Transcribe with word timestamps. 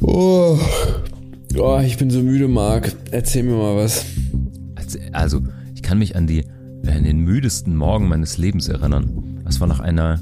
Oh. 0.00 0.58
oh, 1.56 1.80
ich 1.84 1.96
bin 1.96 2.10
so 2.10 2.22
müde, 2.22 2.48
Marc. 2.48 2.92
Erzähl 3.10 3.42
mir 3.42 3.56
mal 3.56 3.76
was. 3.76 4.06
Also, 5.12 5.42
ich 5.74 5.82
kann 5.82 5.98
mich 5.98 6.16
an 6.16 6.26
die 6.26 6.44
an 6.86 7.04
den 7.04 7.20
müdesten 7.20 7.76
Morgen 7.76 8.08
meines 8.08 8.38
Lebens 8.38 8.68
erinnern. 8.68 9.40
Das 9.44 9.60
war 9.60 9.68
nach 9.68 9.80
einer 9.80 10.20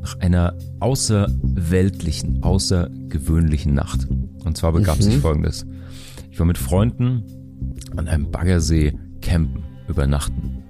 nach 0.00 0.20
einer 0.20 0.54
außerweltlichen, 0.80 2.42
außergewöhnlichen 2.42 3.74
Nacht. 3.74 4.06
Und 4.44 4.56
zwar 4.56 4.72
begab 4.72 4.98
mhm. 4.98 5.02
sich 5.02 5.18
folgendes. 5.18 5.66
Ich 6.30 6.38
war 6.38 6.46
mit 6.46 6.58
Freunden 6.58 7.24
an 7.96 8.08
einem 8.08 8.30
Baggersee 8.30 8.94
campen, 9.20 9.64
übernachten. 9.88 10.62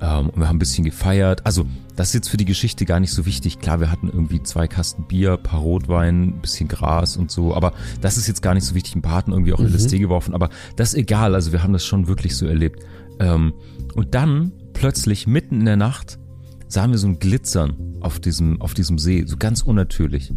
Ähm, 0.00 0.30
und 0.30 0.38
wir 0.38 0.48
haben 0.48 0.56
ein 0.56 0.58
bisschen 0.58 0.84
gefeiert. 0.84 1.46
Also, 1.46 1.64
das 2.00 2.08
ist 2.08 2.14
jetzt 2.14 2.28
für 2.30 2.38
die 2.38 2.46
Geschichte 2.46 2.86
gar 2.86 2.98
nicht 2.98 3.12
so 3.12 3.26
wichtig. 3.26 3.58
Klar, 3.58 3.78
wir 3.78 3.90
hatten 3.90 4.08
irgendwie 4.08 4.42
zwei 4.42 4.66
Kasten 4.66 5.04
Bier, 5.04 5.36
paar 5.36 5.60
Rotwein, 5.60 6.22
ein 6.22 6.40
bisschen 6.40 6.66
Gras 6.66 7.18
und 7.18 7.30
so. 7.30 7.54
Aber 7.54 7.74
das 8.00 8.16
ist 8.16 8.26
jetzt 8.26 8.40
gar 8.40 8.54
nicht 8.54 8.64
so 8.64 8.74
wichtig. 8.74 8.96
Ein 8.96 9.02
paar 9.02 9.16
hatten 9.16 9.32
irgendwie 9.32 9.52
auch 9.52 9.58
mhm. 9.58 9.66
LSD 9.66 9.98
geworfen. 9.98 10.32
Aber 10.32 10.48
das 10.76 10.94
ist 10.94 10.98
egal. 10.98 11.34
Also, 11.34 11.52
wir 11.52 11.62
haben 11.62 11.74
das 11.74 11.84
schon 11.84 12.08
wirklich 12.08 12.38
so 12.38 12.46
erlebt. 12.46 12.82
Ähm, 13.18 13.52
und 13.94 14.14
dann 14.14 14.50
plötzlich 14.72 15.26
mitten 15.26 15.60
in 15.60 15.66
der 15.66 15.76
Nacht 15.76 16.18
sahen 16.68 16.90
wir 16.90 16.96
so 16.96 17.06
ein 17.06 17.18
Glitzern 17.18 17.98
auf 18.00 18.18
diesem, 18.18 18.62
auf 18.62 18.72
diesem 18.72 18.98
See, 18.98 19.24
so 19.26 19.36
ganz 19.36 19.60
unnatürlich. 19.60 20.32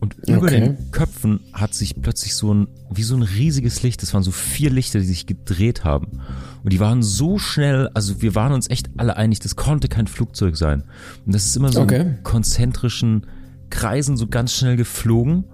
Und 0.00 0.16
über 0.26 0.44
okay. 0.44 0.60
den 0.60 0.90
Köpfen 0.92 1.40
hat 1.52 1.74
sich 1.74 2.00
plötzlich 2.00 2.34
so 2.34 2.54
ein, 2.54 2.68
wie 2.90 3.02
so 3.02 3.14
ein 3.14 3.22
riesiges 3.22 3.82
Licht, 3.82 4.02
das 4.02 4.14
waren 4.14 4.22
so 4.22 4.30
vier 4.30 4.70
Lichter, 4.70 4.98
die 4.98 5.04
sich 5.04 5.26
gedreht 5.26 5.84
haben. 5.84 6.20
Und 6.64 6.72
die 6.72 6.80
waren 6.80 7.02
so 7.02 7.38
schnell, 7.38 7.90
also 7.92 8.22
wir 8.22 8.34
waren 8.34 8.52
uns 8.52 8.70
echt 8.70 8.88
alle 8.96 9.16
einig, 9.18 9.40
das 9.40 9.56
konnte 9.56 9.88
kein 9.88 10.06
Flugzeug 10.06 10.56
sein. 10.56 10.84
Und 11.26 11.34
das 11.34 11.44
ist 11.44 11.56
immer 11.56 11.70
so 11.70 11.82
okay. 11.82 12.00
in 12.00 12.22
konzentrischen 12.22 13.26
Kreisen 13.68 14.16
so 14.16 14.26
ganz 14.26 14.54
schnell 14.54 14.76
geflogen. 14.76 15.44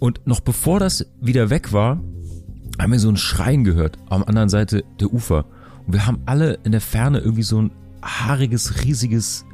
Und 0.00 0.26
noch 0.26 0.40
bevor 0.40 0.80
das 0.80 1.06
wieder 1.20 1.48
weg 1.50 1.72
war, 1.72 2.00
haben 2.78 2.92
wir 2.92 2.98
so 2.98 3.08
ein 3.08 3.16
Schreien 3.16 3.62
gehört 3.62 3.98
am 4.08 4.24
anderen 4.24 4.48
Seite 4.48 4.84
der 5.00 5.12
Ufer. 5.12 5.46
Und 5.86 5.92
wir 5.92 6.06
haben 6.06 6.22
alle 6.26 6.58
in 6.64 6.72
der 6.72 6.80
Ferne 6.80 7.20
irgendwie 7.20 7.44
so 7.44 7.62
ein 7.62 7.70
haariges, 8.02 8.84
riesiges, 8.84 9.44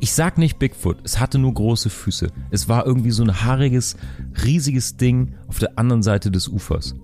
ich 0.00 0.12
sag 0.12 0.38
nicht 0.38 0.58
Bigfoot, 0.58 0.98
es 1.04 1.18
hatte 1.18 1.38
nur 1.38 1.54
große 1.54 1.90
Füße. 1.90 2.28
Es 2.50 2.68
war 2.68 2.86
irgendwie 2.86 3.10
so 3.10 3.22
ein 3.22 3.42
haariges, 3.42 3.96
riesiges 4.44 4.96
Ding 4.96 5.34
auf 5.48 5.58
der 5.58 5.78
anderen 5.78 6.02
Seite 6.02 6.30
des 6.30 6.48
Ufers. 6.48 6.94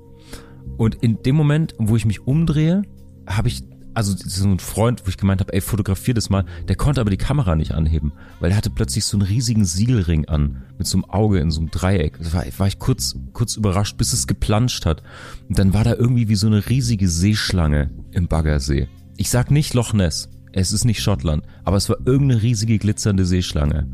Und 0.77 0.97
in 0.97 1.23
dem 1.23 1.37
Moment, 1.37 1.75
wo 1.79 1.97
ich 1.97 2.05
mich 2.05 2.27
umdrehe, 2.27 2.83
habe 3.27 3.49
ich, 3.49 3.65
also 3.95 4.15
so 4.17 4.47
ein 4.47 4.59
Freund, 4.59 5.03
wo 5.05 5.09
ich 5.09 5.17
gemeint 5.17 5.41
habe, 5.41 5.55
ey, 5.55 5.61
fotografier 5.61 6.13
das 6.13 6.29
mal, 6.29 6.45
der 6.69 6.77
konnte 6.77 7.01
aber 7.01 7.11
die 7.11 7.17
Kamera 7.17 7.57
nicht 7.57 7.73
anheben, 7.73 8.13
weil 8.41 8.51
er 8.51 8.57
hatte 8.57 8.71
plötzlich 8.71 9.07
so 9.07 9.17
einen 9.17 9.27
riesigen 9.27 9.65
Siegelring 9.65 10.27
an, 10.27 10.65
mit 10.77 10.87
so 10.87 10.99
einem 10.99 11.07
Auge 11.07 11.41
in 11.41 11.51
so 11.51 11.61
einem 11.61 11.71
Dreieck. 11.71 12.19
Da 12.21 12.33
war, 12.35 12.45
war 12.59 12.67
ich 12.67 12.79
kurz, 12.79 13.17
kurz 13.33 13.57
überrascht, 13.57 13.97
bis 13.97 14.13
es 14.13 14.27
geplanscht 14.27 14.85
hat. 14.85 15.03
Und 15.49 15.59
dann 15.59 15.73
war 15.73 15.85
da 15.85 15.95
irgendwie 15.95 16.29
wie 16.29 16.37
so 16.37 16.47
eine 16.47 16.69
riesige 16.69 17.09
Seeschlange 17.09 17.91
im 18.13 18.29
Baggersee. 18.29 18.89
Ich 19.17 19.31
sag 19.31 19.51
nicht 19.51 19.73
Loch 19.73 19.95
Ness, 19.95 20.29
es 20.57 20.73
ist 20.73 20.85
nicht 20.85 21.03
Schottland, 21.03 21.45
aber 21.65 21.77
es 21.77 21.89
war 21.89 21.97
irgendeine 22.05 22.43
riesige 22.43 22.79
glitzernde 22.79 23.25
Seeschlange. 23.25 23.87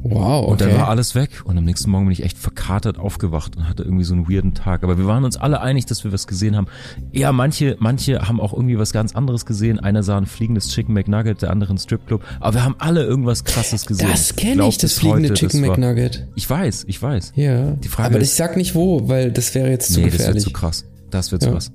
Wow, 0.00 0.42
okay. 0.44 0.50
Und 0.52 0.60
dann 0.60 0.74
war 0.76 0.88
alles 0.88 1.16
weg 1.16 1.42
und 1.44 1.58
am 1.58 1.64
nächsten 1.64 1.90
Morgen 1.90 2.06
bin 2.06 2.12
ich 2.12 2.22
echt 2.22 2.38
verkatert 2.38 2.98
aufgewacht 2.98 3.56
und 3.56 3.68
hatte 3.68 3.82
irgendwie 3.82 4.04
so 4.04 4.14
einen 4.14 4.28
weirden 4.28 4.54
Tag. 4.54 4.84
Aber 4.84 4.96
wir 4.96 5.06
waren 5.06 5.24
uns 5.24 5.36
alle 5.36 5.60
einig, 5.60 5.86
dass 5.86 6.04
wir 6.04 6.12
was 6.12 6.28
gesehen 6.28 6.56
haben. 6.56 6.68
Ja, 7.10 7.32
manche, 7.32 7.76
manche 7.80 8.28
haben 8.28 8.40
auch 8.40 8.52
irgendwie 8.52 8.78
was 8.78 8.92
ganz 8.92 9.16
anderes 9.16 9.44
gesehen. 9.44 9.80
Einer 9.80 10.04
sah 10.04 10.16
ein 10.16 10.26
fliegendes 10.26 10.68
Chicken 10.68 10.94
McNugget, 10.94 11.42
der 11.42 11.50
andere 11.50 11.74
ein 11.74 11.78
Stripclub. 11.78 12.22
Aber 12.38 12.54
wir 12.54 12.64
haben 12.64 12.76
alle 12.78 13.02
irgendwas 13.02 13.42
krasses 13.42 13.86
gesehen. 13.86 14.08
Das 14.08 14.36
kenne 14.36 14.68
ich, 14.68 14.78
das 14.78 14.92
fliegende 14.92 15.34
Chicken 15.34 15.62
McNugget. 15.62 16.20
War, 16.20 16.28
ich 16.36 16.48
weiß, 16.48 16.84
ich 16.86 17.02
weiß. 17.02 17.32
Ja. 17.34 17.72
Die 17.72 17.88
Frage 17.88 18.10
aber 18.14 18.22
ist, 18.22 18.30
ich 18.30 18.34
sag 18.34 18.56
nicht 18.56 18.76
wo, 18.76 19.08
weil 19.08 19.32
das 19.32 19.52
wäre 19.56 19.68
jetzt 19.68 19.92
zu 19.92 20.00
nee, 20.00 20.06
gefährlich. 20.06 20.26
das 20.26 20.34
wird 20.34 20.44
zu 20.44 20.52
krass. 20.52 20.84
Das 21.10 21.32
wird 21.32 21.42
ja. 21.42 21.48
zu 21.48 21.54
krass. 21.54 21.72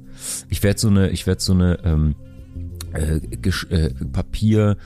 Ich 0.48 0.64
werde 0.64 0.80
so 0.80 0.88
eine, 0.88 1.10
ich 1.10 1.28
werde 1.28 1.42
so 1.42 1.54
eine, 1.54 1.80
ähm, 1.84 2.16
äh, 2.94 3.20
äh, 3.70 3.94
Papier, 4.12 4.78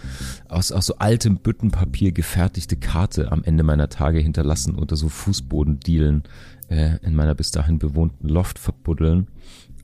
aus, 0.47 0.72
aus 0.72 0.85
so 0.85 0.95
altem 0.97 1.38
Büttenpapier 1.38 2.12
gefertigte 2.12 2.78
Karte 2.78 3.31
am 3.31 3.44
Ende 3.44 3.63
meiner 3.63 3.90
Tage 3.90 4.19
hinterlassen 4.19 4.75
unter 4.75 4.95
so 4.95 5.09
Fußbodendielen 5.09 6.23
äh, 6.69 6.97
in 7.01 7.16
meiner 7.16 7.35
bis 7.35 7.51
dahin 7.51 7.79
bewohnten 7.79 8.28
Loft 8.28 8.59
verbuddeln. 8.59 9.28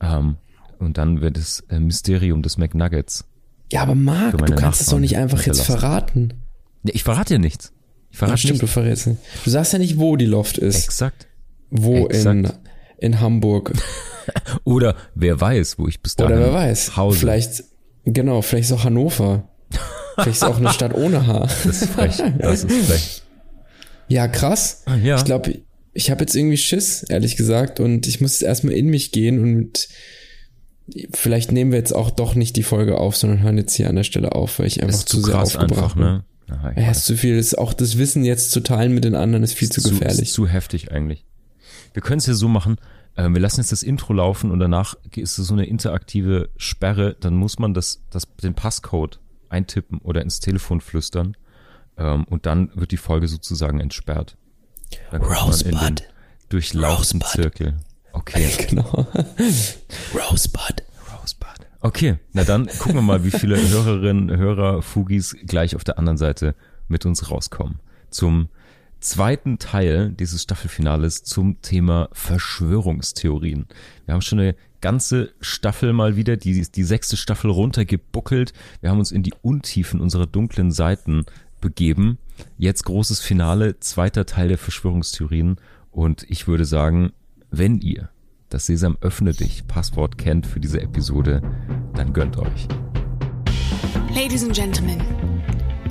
Ähm, 0.00 0.36
und 0.78 0.98
dann 0.98 1.20
wird 1.20 1.36
das 1.36 1.60
äh, 1.68 1.78
Mysterium 1.78 2.42
des 2.42 2.58
McNuggets. 2.58 3.24
Ja, 3.72 3.82
aber 3.82 3.94
Marc, 3.94 4.36
du 4.38 4.54
kannst 4.54 4.80
es 4.80 4.88
doch 4.88 4.98
nicht 4.98 5.16
einfach 5.16 5.42
jetzt 5.46 5.62
verraten. 5.62 6.34
Ja, 6.84 6.94
ich 6.94 7.04
verrate 7.04 7.34
ja 7.34 7.38
nichts. 7.38 7.72
Ich 8.10 8.18
verrate 8.18 8.34
ja, 8.34 8.36
stimmt, 8.38 8.52
nicht. 8.54 8.62
du 8.62 8.66
verrätst 8.66 9.06
nicht. 9.06 9.20
Du 9.44 9.50
sagst 9.50 9.72
ja 9.72 9.78
nicht, 9.78 9.98
wo 9.98 10.16
die 10.16 10.26
Loft 10.26 10.58
ist. 10.58 10.84
Exakt. 10.84 11.26
Wo 11.70 12.06
Exakt. 12.06 12.36
in 12.36 12.52
in 12.98 13.20
Hamburg. 13.20 13.72
Oder 14.64 14.96
wer 15.14 15.40
weiß, 15.40 15.78
wo 15.78 15.86
ich 15.86 16.00
bis 16.00 16.16
dahin 16.16 16.36
Oder 16.36 16.46
wer 16.46 16.54
weiß. 16.54 16.96
Hause. 16.96 17.18
Vielleicht 17.18 17.64
Genau, 18.04 18.42
vielleicht 18.42 18.70
ist 18.70 18.72
auch 18.72 18.84
Hannover. 18.84 19.48
vielleicht 20.14 20.36
ist 20.36 20.44
auch 20.44 20.58
eine 20.58 20.70
Stadt 20.70 20.94
ohne 20.94 21.26
Haar. 21.26 21.48
Das 21.64 21.82
ist 21.82 21.90
frech. 21.90 22.22
Das 22.38 22.64
ist 22.64 22.72
frech. 22.86 23.22
Ja, 24.08 24.28
krass. 24.28 24.82
Ah, 24.86 24.96
ja. 24.96 25.16
Ich 25.16 25.24
glaube, 25.24 25.60
ich 25.94 26.10
habe 26.10 26.20
jetzt 26.22 26.34
irgendwie 26.34 26.56
Schiss, 26.56 27.04
ehrlich 27.04 27.36
gesagt, 27.36 27.80
und 27.80 28.06
ich 28.06 28.20
muss 28.20 28.32
jetzt 28.32 28.42
erstmal 28.42 28.74
in 28.74 28.88
mich 28.88 29.12
gehen 29.12 29.40
und 29.40 29.88
vielleicht 31.12 31.52
nehmen 31.52 31.70
wir 31.70 31.78
jetzt 31.78 31.94
auch 31.94 32.10
doch 32.10 32.34
nicht 32.34 32.56
die 32.56 32.62
Folge 32.62 32.98
auf, 32.98 33.16
sondern 33.16 33.42
hören 33.42 33.56
jetzt 33.56 33.74
hier 33.74 33.88
an 33.88 33.96
der 33.96 34.04
Stelle 34.04 34.32
auf, 34.32 34.58
weil 34.58 34.66
ich 34.66 34.82
einfach 34.82 34.98
zu, 34.98 35.20
zu 35.20 35.26
sehr 35.26 35.40
aufgebracht 35.40 35.96
einfach, 35.96 35.96
ne? 35.96 36.24
Aha, 36.50 36.72
ja, 36.76 36.90
ist 36.90 37.06
zu 37.06 37.16
viel. 37.16 37.38
Ist 37.38 37.56
auch 37.56 37.72
das 37.72 37.96
Wissen 37.96 38.22
jetzt 38.24 38.50
zu 38.50 38.60
teilen 38.60 38.92
mit 38.92 39.04
den 39.04 39.14
anderen 39.14 39.42
ist 39.42 39.54
viel 39.54 39.68
ist 39.68 39.80
zu 39.80 39.88
gefährlich. 39.88 40.28
Ist 40.28 40.34
zu 40.34 40.46
heftig 40.46 40.92
eigentlich. 40.92 41.24
Wir 41.94 42.02
können 42.02 42.18
es 42.18 42.26
ja 42.26 42.34
so 42.34 42.48
machen, 42.48 42.76
wir 43.16 43.40
lassen 43.40 43.60
jetzt 43.60 43.72
das 43.72 43.82
Intro 43.82 44.12
laufen 44.12 44.50
und 44.50 44.58
danach 44.58 44.96
ist 45.14 45.38
es 45.38 45.46
so 45.46 45.54
eine 45.54 45.66
interaktive 45.66 46.48
Sperre, 46.56 47.16
dann 47.20 47.34
muss 47.36 47.58
man 47.58 47.74
das, 47.74 48.02
das, 48.10 48.24
den 48.42 48.54
Passcode 48.54 49.20
eintippen 49.48 49.98
oder 49.98 50.22
ins 50.22 50.40
Telefon 50.40 50.80
flüstern 50.80 51.36
ähm, 51.96 52.24
und 52.24 52.46
dann 52.46 52.70
wird 52.74 52.90
die 52.90 52.96
Folge 52.96 53.28
sozusagen 53.28 53.80
entsperrt. 53.80 54.36
Dann 55.10 55.22
Rosebud. 55.22 56.04
Durchlaufen 56.48 57.20
Zirkel. 57.20 57.76
Okay. 58.12 58.48
Genau. 58.68 59.06
Rosebud. 60.14 60.82
Rosebud. 61.12 61.48
Okay, 61.80 62.18
na 62.32 62.44
dann 62.44 62.66
gucken 62.66 62.96
wir 62.96 63.02
mal, 63.02 63.24
wie 63.24 63.30
viele 63.30 63.56
Hörerinnen, 63.68 64.36
Hörer, 64.36 64.82
Fugis 64.82 65.36
gleich 65.46 65.76
auf 65.76 65.84
der 65.84 65.98
anderen 65.98 66.18
Seite 66.18 66.54
mit 66.88 67.06
uns 67.06 67.30
rauskommen. 67.30 67.80
Zum 68.10 68.48
zweiten 69.04 69.58
Teil 69.58 70.12
dieses 70.12 70.42
Staffelfinales 70.42 71.22
zum 71.22 71.60
Thema 71.60 72.08
Verschwörungstheorien. 72.12 73.66
Wir 74.06 74.14
haben 74.14 74.22
schon 74.22 74.40
eine 74.40 74.56
ganze 74.80 75.32
Staffel 75.40 75.92
mal 75.92 76.16
wieder, 76.16 76.36
die, 76.36 76.66
die 76.70 76.82
sechste 76.82 77.16
Staffel 77.16 77.50
runtergebuckelt. 77.50 78.52
Wir 78.80 78.90
haben 78.90 78.98
uns 78.98 79.12
in 79.12 79.22
die 79.22 79.34
Untiefen 79.42 80.00
unserer 80.00 80.26
dunklen 80.26 80.72
Seiten 80.72 81.24
begeben. 81.60 82.18
Jetzt 82.58 82.84
großes 82.84 83.20
Finale, 83.20 83.78
zweiter 83.80 84.26
Teil 84.26 84.48
der 84.48 84.58
Verschwörungstheorien. 84.58 85.56
Und 85.90 86.26
ich 86.28 86.48
würde 86.48 86.64
sagen, 86.64 87.12
wenn 87.50 87.78
ihr 87.78 88.10
das 88.48 88.66
Sesam 88.66 88.96
öffne 89.00 89.32
dich 89.32 89.66
Passwort 89.66 90.18
kennt 90.18 90.46
für 90.46 90.60
diese 90.60 90.80
Episode, 90.80 91.42
dann 91.94 92.12
gönnt 92.12 92.36
euch. 92.36 92.68
Ladies 94.14 94.44
and 94.44 94.54
Gentlemen, 94.54 95.00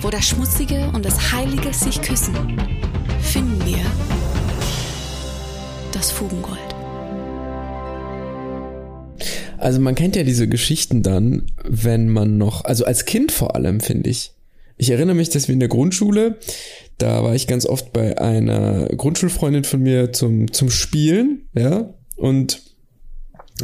wo 0.00 0.10
das 0.10 0.26
Schmutzige 0.26 0.90
und 0.94 1.04
das 1.04 1.32
Heilige 1.32 1.72
sich 1.72 2.00
küssen, 2.00 2.34
finden 3.20 3.64
wir 3.64 3.78
das 5.92 6.10
Fugengold. 6.12 6.58
Also 9.56 9.80
man 9.80 9.96
kennt 9.96 10.14
ja 10.14 10.22
diese 10.22 10.46
Geschichten 10.46 11.02
dann, 11.02 11.50
wenn 11.64 12.08
man 12.08 12.38
noch, 12.38 12.64
also 12.64 12.84
als 12.84 13.06
Kind 13.06 13.32
vor 13.32 13.56
allem, 13.56 13.80
finde 13.80 14.10
ich. 14.10 14.32
Ich 14.76 14.90
erinnere 14.90 15.16
mich, 15.16 15.30
dass 15.30 15.48
wir 15.48 15.54
in 15.54 15.60
der 15.60 15.68
Grundschule, 15.68 16.38
da 16.98 17.24
war 17.24 17.34
ich 17.34 17.48
ganz 17.48 17.66
oft 17.66 17.92
bei 17.92 18.20
einer 18.20 18.86
Grundschulfreundin 18.86 19.64
von 19.64 19.80
mir 19.80 20.12
zum, 20.12 20.52
zum 20.52 20.70
Spielen, 20.70 21.48
ja, 21.54 21.92
und 22.14 22.62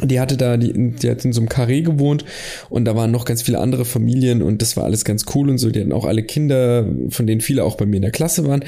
die 0.02 0.18
hatte 0.18 0.36
da, 0.36 0.56
die, 0.56 0.72
die 0.72 1.08
hat 1.08 1.24
in 1.24 1.32
so 1.32 1.40
einem 1.40 1.48
Karree 1.48 1.82
gewohnt 1.82 2.24
und 2.68 2.84
da 2.84 2.96
waren 2.96 3.12
noch 3.12 3.24
ganz 3.24 3.42
viele 3.42 3.60
andere 3.60 3.84
Familien 3.84 4.42
und 4.42 4.60
das 4.60 4.76
war 4.76 4.84
alles 4.84 5.04
ganz 5.04 5.24
cool 5.34 5.48
und 5.48 5.58
so. 5.58 5.70
Die 5.70 5.80
hatten 5.80 5.92
auch 5.92 6.04
alle 6.04 6.24
Kinder, 6.24 6.86
von 7.10 7.26
denen 7.26 7.40
viele 7.40 7.62
auch 7.62 7.76
bei 7.76 7.86
mir 7.86 7.96
in 7.96 8.02
der 8.02 8.10
Klasse 8.10 8.46
waren. 8.46 8.64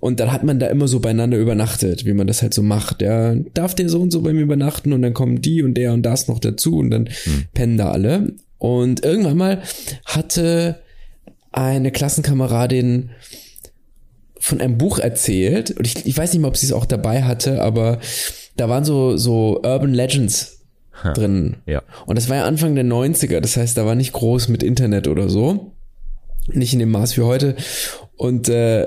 Und 0.00 0.18
dann 0.18 0.32
hat 0.32 0.42
man 0.42 0.58
da 0.58 0.66
immer 0.66 0.88
so 0.88 0.98
beieinander 0.98 1.38
übernachtet, 1.38 2.04
wie 2.04 2.12
man 2.12 2.26
das 2.26 2.42
halt 2.42 2.54
so 2.54 2.62
macht. 2.62 3.02
Ja, 3.02 3.34
darf 3.54 3.74
der 3.74 3.88
so 3.88 4.00
und 4.00 4.10
so 4.10 4.22
bei 4.22 4.32
mir 4.32 4.42
übernachten 4.42 4.92
und 4.92 5.02
dann 5.02 5.14
kommen 5.14 5.40
die 5.40 5.62
und 5.62 5.74
der 5.74 5.92
und 5.92 6.02
das 6.02 6.26
noch 6.26 6.40
dazu 6.40 6.78
und 6.78 6.90
dann 6.90 7.06
hm. 7.06 7.44
pennen 7.54 7.76
da 7.76 7.92
alle. 7.92 8.34
Und 8.58 9.04
irgendwann 9.04 9.36
mal 9.36 9.62
hatte 10.04 10.80
eine 11.52 11.92
Klassenkameradin 11.92 13.10
von 14.40 14.60
einem 14.60 14.76
Buch 14.76 14.98
erzählt 14.98 15.70
und 15.70 15.86
ich, 15.86 16.04
ich 16.04 16.16
weiß 16.16 16.32
nicht 16.32 16.42
mal, 16.42 16.48
ob 16.48 16.56
sie 16.56 16.66
es 16.66 16.72
auch 16.72 16.84
dabei 16.84 17.22
hatte, 17.22 17.62
aber 17.62 18.00
da 18.56 18.68
waren 18.68 18.84
so, 18.84 19.16
so 19.16 19.60
Urban 19.62 19.94
Legends 19.94 20.63
drin. 21.02 21.56
Ja. 21.66 21.82
Und 22.06 22.16
das 22.16 22.28
war 22.28 22.36
ja 22.36 22.44
Anfang 22.44 22.74
der 22.74 22.84
90er, 22.84 23.40
das 23.40 23.56
heißt, 23.56 23.76
da 23.76 23.86
war 23.86 23.94
nicht 23.94 24.12
groß 24.12 24.48
mit 24.48 24.62
Internet 24.62 25.08
oder 25.08 25.28
so. 25.28 25.72
Nicht 26.46 26.72
in 26.72 26.78
dem 26.78 26.90
Maß 26.90 27.16
wie 27.16 27.22
heute. 27.22 27.56
Und 28.16 28.48
äh, 28.48 28.86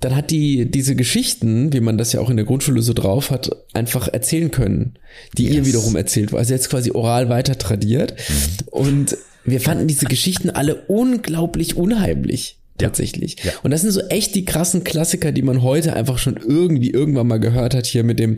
dann 0.00 0.16
hat 0.16 0.30
die 0.30 0.70
diese 0.70 0.96
Geschichten, 0.96 1.72
wie 1.72 1.80
man 1.80 1.98
das 1.98 2.12
ja 2.12 2.20
auch 2.20 2.30
in 2.30 2.36
der 2.36 2.46
Grundschule 2.46 2.80
so 2.82 2.92
drauf 2.92 3.30
hat, 3.30 3.50
einfach 3.74 4.08
erzählen 4.08 4.50
können, 4.50 4.94
die 5.36 5.44
yes. 5.44 5.54
ihr 5.54 5.66
wiederum 5.66 5.96
erzählt 5.96 6.32
war. 6.32 6.38
Also 6.38 6.54
jetzt 6.54 6.70
quasi 6.70 6.92
oral 6.92 7.28
weiter 7.28 7.58
tradiert. 7.58 8.14
Mhm. 8.14 8.68
Und 8.70 9.16
wir 9.44 9.60
fanden 9.60 9.86
diese 9.86 10.06
Geschichten 10.06 10.50
alle 10.50 10.76
unglaublich 10.86 11.76
unheimlich 11.76 12.58
tatsächlich. 12.78 13.36
Ja. 13.44 13.52
Und 13.62 13.70
das 13.70 13.82
sind 13.82 13.92
so 13.92 14.00
echt 14.08 14.34
die 14.34 14.44
krassen 14.44 14.84
Klassiker, 14.84 15.32
die 15.32 15.42
man 15.42 15.62
heute 15.62 15.94
einfach 15.94 16.18
schon 16.18 16.36
irgendwie 16.36 16.90
irgendwann 16.90 17.26
mal 17.28 17.38
gehört 17.38 17.74
hat, 17.74 17.86
hier 17.86 18.04
mit 18.04 18.18
dem, 18.18 18.36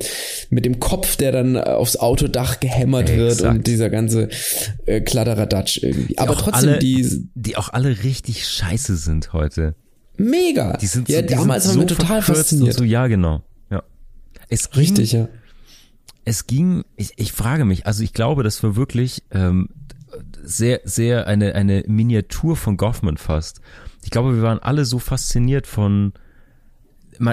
mit 0.51 0.65
dem 0.65 0.79
Kopf, 0.79 1.17
der 1.17 1.33
dann 1.33 1.57
aufs 1.57 1.97
Autodach 1.97 2.61
gehämmert 2.61 3.09
Exakt. 3.09 3.41
wird 3.41 3.55
und 3.55 3.67
dieser 3.67 3.89
ganze 3.91 4.29
äh, 4.85 5.01
Kladderadatsch 5.01 5.83
irgendwie. 5.83 6.15
Die 6.15 6.19
Aber 6.19 6.35
trotzdem, 6.35 6.71
alle, 6.71 6.79
die. 6.79 7.29
Die 7.35 7.57
auch 7.57 7.71
alle 7.71 8.03
richtig 8.05 8.47
scheiße 8.47 8.97
sind 8.97 9.33
heute. 9.33 9.75
Mega. 10.19 10.77
Die 10.77 10.87
sind 10.87 11.09
so, 11.09 11.15
ja, 11.15 11.23
die 11.23 11.35
damals 11.35 11.65
sind 11.65 11.75
so 11.75 11.81
haben 11.81 11.89
wir 11.89 11.97
total 11.97 12.23
fasziniert. 12.23 12.75
So, 12.75 12.85
ja, 12.85 13.07
genau. 13.07 13.43
Ja. 13.71 13.83
Es 14.49 14.71
ging, 14.71 14.81
richtig, 14.81 15.13
ja. 15.13 15.29
Es 16.25 16.47
ging, 16.47 16.85
ich, 16.97 17.13
ich 17.17 17.33
frage 17.33 17.65
mich, 17.65 17.87
also 17.87 18.03
ich 18.03 18.13
glaube, 18.13 18.43
das 18.43 18.63
war 18.63 18.77
wirklich 18.77 19.23
ähm, 19.31 19.69
sehr, 20.43 20.81
sehr 20.85 21.27
eine, 21.27 21.55
eine 21.55 21.85
Miniatur 21.87 22.57
von 22.57 22.77
Goffman 22.77 23.17
fast 23.17 23.61
ich 24.07 24.11
glaube, 24.11 24.37
wir 24.37 24.43
waren 24.43 24.61
alle 24.61 24.85
so 24.85 25.01
fasziniert 25.01 25.67
von, 25.67 26.13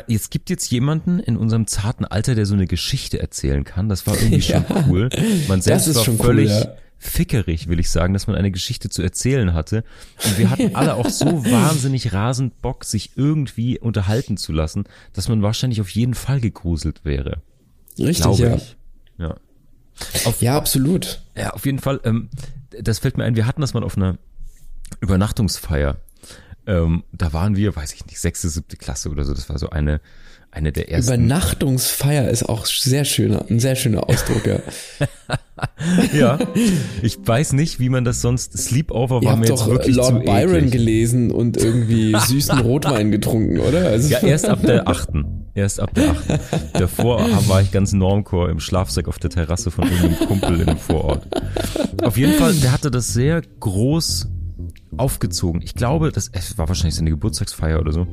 es 0.08 0.32
gibt 0.32 0.50
jetzt 0.50 0.72
jemanden 0.72 1.20
in 1.20 1.38
unserem 1.38 1.68
zarten 1.68 2.04
Alter, 2.04 2.34
der 2.34 2.48
so 2.48 2.56
eine 2.56 2.66
Geschichte 2.66 3.20
erzählen 3.20 3.64
kann. 3.64 3.90
Das 3.90 4.08
war 4.08 4.16
irgendwie 4.16 4.38
ja, 4.40 4.66
schon 4.66 4.86
cool. 4.90 5.10
Man 5.48 5.62
selbst 5.62 5.94
war 5.94 6.04
völlig 6.04 6.50
cool, 6.50 6.62
ja. 6.66 6.76
fickerig, 6.98 7.68
will 7.68 7.80
ich 7.80 7.92
sagen, 7.92 8.14
dass 8.16 8.26
man 8.26 8.36
eine 8.36 8.50
Geschichte 8.50 8.90
zu 8.90 9.04
erzählen 9.04 9.54
hatte. 9.54 9.84
Und 10.26 10.40
wir 10.40 10.50
hatten 10.50 10.74
alle 10.76 10.96
auch 10.96 11.12
so 11.12 11.46
wahnsinnig 11.46 12.12
rasend 12.12 12.60
Bock, 12.64 12.86
sich 12.86 13.12
irgendwie 13.18 13.78
unterhalten 13.78 14.36
zu 14.38 14.52
lassen, 14.52 14.86
dass 15.14 15.30
man 15.30 15.44
wahrscheinlich 15.44 15.80
auf 15.80 15.90
jeden 15.90 16.16
Fall 16.16 16.42
gegruselt 16.42 17.06
wäre. 17.06 17.44
Richtig, 18.00 18.40
ja. 18.40 18.56
Ich. 18.56 18.78
Ja. 19.20 19.36
Auf, 20.26 20.42
ja, 20.42 20.58
absolut. 20.58 21.22
Ja, 21.38 21.52
auf 21.52 21.68
jeden 21.68 21.78
Fall. 21.78 22.02
Ähm, 22.04 22.30
das 22.82 22.98
fällt 22.98 23.16
mir 23.16 23.26
ein, 23.26 23.36
wir 23.36 23.46
hatten 23.46 23.62
das 23.62 23.76
mal 23.76 23.84
auf 23.84 23.96
einer 23.96 24.18
Übernachtungsfeier 25.02 26.00
ähm, 26.68 27.04
da 27.12 27.34
waren 27.34 27.56
wir, 27.56 27.76
weiß 27.76 27.94
ich 27.94 28.06
nicht, 28.06 28.20
sechste, 28.20 28.50
siebte 28.50 28.78
Klasse 28.78 29.10
oder 29.10 29.24
so. 29.24 29.34
Das 29.34 29.50
war 29.50 29.58
so 29.58 29.70
eine, 29.70 30.02
eine 30.52 30.72
der 30.72 30.90
ersten. 30.92 31.14
Übernachtungsfeier 31.14 32.30
ist 32.30 32.44
auch 32.48 32.66
sehr 32.66 33.06
schöner, 33.06 33.46
ein 33.50 33.60
sehr 33.60 33.76
schöner 33.76 34.08
Ausdruck, 34.08 34.46
ja. 34.46 34.60
ja, 36.14 36.40
ich 37.02 37.18
weiß 37.22 37.54
nicht, 37.54 37.80
wie 37.80 37.90
man 37.90 38.06
das 38.06 38.22
sonst, 38.22 38.58
Sleepover 38.58 39.24
war 39.24 39.36
mir 39.36 39.48
jetzt 39.48 39.66
wirklich 39.66 39.96
Lord 39.96 40.08
zu 40.08 40.20
Byron 40.20 40.56
eklig. 40.56 40.72
gelesen 40.72 41.32
und 41.32 41.58
irgendwie 41.58 42.16
süßen 42.28 42.60
Rotwein 42.60 43.12
getrunken, 43.12 43.60
oder? 43.60 43.88
Also 43.88 44.10
ja, 44.10 44.20
erst 44.20 44.48
ab 44.48 44.62
der 44.62 44.88
achten. 44.88 45.40
Erst 45.56 45.80
ab 45.80 45.94
der 45.94 46.12
achten. 46.12 46.40
Davor 46.74 47.20
war 47.48 47.62
ich 47.62 47.72
ganz 47.72 47.94
Normcore 47.94 48.50
im 48.50 48.60
Schlafsack 48.60 49.08
auf 49.08 49.20
der 49.20 49.30
Terrasse 49.30 49.70
von 49.70 49.84
irgendeinem 49.84 50.28
Kumpel 50.28 50.62
in 50.62 50.70
einem 50.70 50.80
Vorort. 50.80 51.28
Auf 52.02 52.18
jeden 52.18 52.34
Fall, 52.34 52.54
der 52.54 52.72
hatte 52.72 52.90
das 52.90 53.14
sehr 53.14 53.42
groß 53.60 54.30
aufgezogen. 54.98 55.62
Ich 55.62 55.76
glaube, 55.76 56.12
das 56.12 56.30
es 56.30 56.58
war 56.58 56.68
wahrscheinlich 56.68 56.96
seine 56.96 57.10
Geburtstagsfeier 57.10 57.80
oder 57.80 57.92
so. 57.92 58.08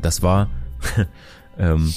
Das 0.00 0.22
war, 0.22 0.50
ähm, 1.58 1.92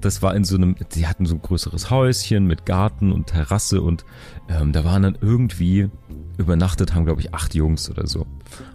das 0.00 0.22
war 0.22 0.34
in 0.34 0.44
so 0.44 0.56
einem, 0.56 0.76
die 0.94 1.06
hatten 1.06 1.26
so 1.26 1.34
ein 1.34 1.42
größeres 1.42 1.90
Häuschen 1.90 2.46
mit 2.46 2.64
Garten 2.64 3.12
und 3.12 3.26
Terrasse 3.28 3.82
und 3.82 4.04
ähm, 4.48 4.72
da 4.72 4.84
waren 4.84 5.02
dann 5.02 5.18
irgendwie 5.20 5.90
übernachtet 6.36 6.94
haben, 6.94 7.04
glaube 7.04 7.20
ich, 7.20 7.32
acht 7.34 7.54
Jungs 7.54 7.90
oder 7.90 8.06
so. 8.06 8.26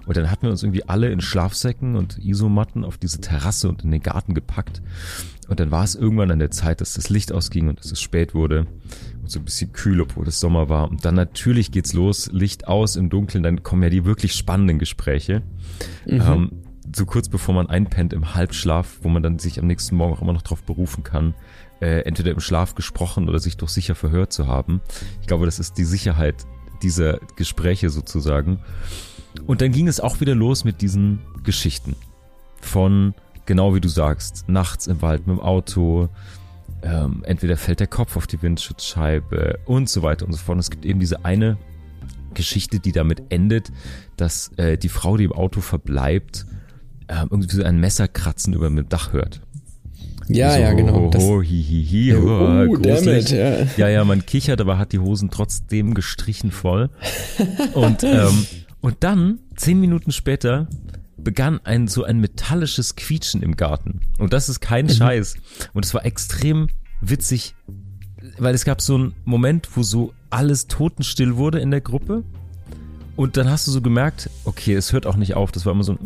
Und 0.05 0.17
dann 0.17 0.31
hatten 0.31 0.43
wir 0.43 0.51
uns 0.51 0.63
irgendwie 0.63 0.87
alle 0.87 1.09
in 1.11 1.21
Schlafsäcken 1.21 1.95
und 1.95 2.17
Isomatten 2.17 2.85
auf 2.85 2.97
diese 2.97 3.19
Terrasse 3.19 3.69
und 3.69 3.83
in 3.83 3.91
den 3.91 4.01
Garten 4.01 4.33
gepackt. 4.33 4.81
Und 5.47 5.59
dann 5.59 5.71
war 5.71 5.83
es 5.83 5.95
irgendwann 5.95 6.31
an 6.31 6.39
der 6.39 6.51
Zeit, 6.51 6.79
dass 6.79 6.93
das 6.93 7.09
Licht 7.09 7.31
ausging 7.31 7.67
und 7.67 7.79
dass 7.79 7.91
es 7.91 8.01
spät 8.01 8.33
wurde 8.33 8.67
so 9.31 9.39
ein 9.39 9.45
bisschen 9.45 9.71
kühl, 9.71 10.01
obwohl 10.01 10.27
es 10.27 10.39
Sommer 10.39 10.69
war. 10.69 10.89
Und 10.89 11.05
dann 11.05 11.15
natürlich 11.15 11.71
geht's 11.71 11.93
los, 11.93 12.29
Licht 12.31 12.67
aus 12.67 12.95
im 12.95 13.09
Dunkeln, 13.09 13.43
dann 13.43 13.63
kommen 13.63 13.83
ja 13.83 13.89
die 13.89 14.05
wirklich 14.05 14.33
spannenden 14.33 14.79
Gespräche. 14.79 15.41
Mhm. 16.05 16.21
Ähm, 16.21 16.51
so 16.95 17.05
kurz 17.05 17.29
bevor 17.29 17.53
man 17.53 17.67
einpennt 17.67 18.13
im 18.13 18.33
Halbschlaf, 18.33 18.99
wo 19.01 19.09
man 19.09 19.21
dann 19.21 19.39
sich 19.39 19.59
am 19.59 19.67
nächsten 19.67 19.95
Morgen 19.95 20.13
auch 20.13 20.21
immer 20.21 20.33
noch 20.33 20.41
drauf 20.41 20.63
berufen 20.63 21.03
kann, 21.03 21.35
äh, 21.81 22.01
entweder 22.01 22.31
im 22.31 22.39
Schlaf 22.39 22.75
gesprochen 22.75 23.29
oder 23.29 23.39
sich 23.39 23.57
doch 23.57 23.69
sicher 23.69 23.95
verhört 23.95 24.33
zu 24.33 24.47
haben. 24.47 24.81
Ich 25.21 25.27
glaube, 25.27 25.45
das 25.45 25.59
ist 25.59 25.77
die 25.77 25.83
Sicherheit 25.83 26.45
dieser 26.81 27.19
Gespräche 27.35 27.89
sozusagen. 27.89 28.59
Und 29.45 29.61
dann 29.61 29.71
ging 29.71 29.87
es 29.87 29.99
auch 29.99 30.19
wieder 30.21 30.35
los 30.35 30.63
mit 30.63 30.81
diesen 30.81 31.19
Geschichten 31.43 31.95
von, 32.61 33.13
genau 33.45 33.75
wie 33.75 33.81
du 33.81 33.87
sagst, 33.87 34.45
nachts 34.47 34.87
im 34.87 35.01
Wald 35.01 35.27
mit 35.27 35.37
dem 35.37 35.41
Auto, 35.41 36.09
ähm, 36.83 37.23
entweder 37.25 37.57
fällt 37.57 37.79
der 37.79 37.87
Kopf 37.87 38.15
auf 38.15 38.27
die 38.27 38.41
Windschutzscheibe 38.41 39.59
und 39.65 39.89
so 39.89 40.01
weiter 40.01 40.25
und 40.25 40.33
so 40.33 40.39
fort. 40.39 40.55
Und 40.55 40.59
es 40.59 40.69
gibt 40.69 40.85
eben 40.85 40.99
diese 40.99 41.25
eine 41.25 41.57
Geschichte, 42.33 42.79
die 42.79 42.91
damit 42.91 43.23
endet, 43.29 43.71
dass 44.17 44.51
äh, 44.57 44.77
die 44.77 44.89
Frau, 44.89 45.17
die 45.17 45.25
im 45.25 45.31
Auto 45.31 45.61
verbleibt, 45.61 46.45
äh, 47.07 47.21
irgendwie 47.29 47.55
so 47.55 47.63
ein 47.63 47.79
Messerkratzen 47.79 48.53
über 48.53 48.69
dem 48.69 48.87
Dach 48.87 49.13
hört. 49.13 49.41
Ja, 50.27 50.53
so, 50.53 50.59
ja, 50.59 50.73
genau. 50.73 51.09
Das, 51.09 51.23
ho, 51.23 51.41
hi, 51.41 51.63
hi, 51.67 51.85
hi, 51.89 52.13
oh, 52.15 52.67
oh, 52.69 52.77
damit, 52.77 53.31
ja. 53.31 53.65
ja, 53.77 53.89
ja, 53.89 54.05
man 54.05 54.25
kichert, 54.25 54.61
aber 54.61 54.77
hat 54.77 54.91
die 54.91 54.99
Hosen 54.99 55.31
trotzdem 55.31 55.95
gestrichen 55.95 56.51
voll. 56.51 56.91
Und, 57.73 58.03
ähm, 58.03 58.45
und 58.79 58.97
dann, 58.99 59.39
zehn 59.55 59.79
Minuten 59.79 60.11
später, 60.11 60.67
begann 61.23 61.59
ein 61.63 61.87
so 61.87 62.03
ein 62.03 62.19
metallisches 62.19 62.95
Quietschen 62.95 63.41
im 63.41 63.55
Garten. 63.55 64.01
Und 64.17 64.33
das 64.33 64.49
ist 64.49 64.59
kein 64.59 64.85
mhm. 64.85 64.91
Scheiß. 64.91 65.35
Und 65.73 65.85
es 65.85 65.93
war 65.93 66.05
extrem 66.05 66.67
witzig, 67.01 67.55
weil 68.37 68.55
es 68.55 68.65
gab 68.65 68.81
so 68.81 68.95
einen 68.95 69.15
Moment, 69.25 69.69
wo 69.75 69.83
so 69.83 70.13
alles 70.29 70.67
totenstill 70.67 71.37
wurde 71.37 71.59
in 71.59 71.71
der 71.71 71.81
Gruppe. 71.81 72.23
Und 73.15 73.37
dann 73.37 73.49
hast 73.49 73.67
du 73.67 73.71
so 73.71 73.81
gemerkt, 73.81 74.29
okay, 74.45 74.73
es 74.75 74.93
hört 74.93 75.05
auch 75.05 75.17
nicht 75.17 75.33
auf. 75.35 75.51
Das 75.51 75.65
war 75.65 75.73
immer 75.73 75.83
so 75.83 75.93
ein 75.93 75.99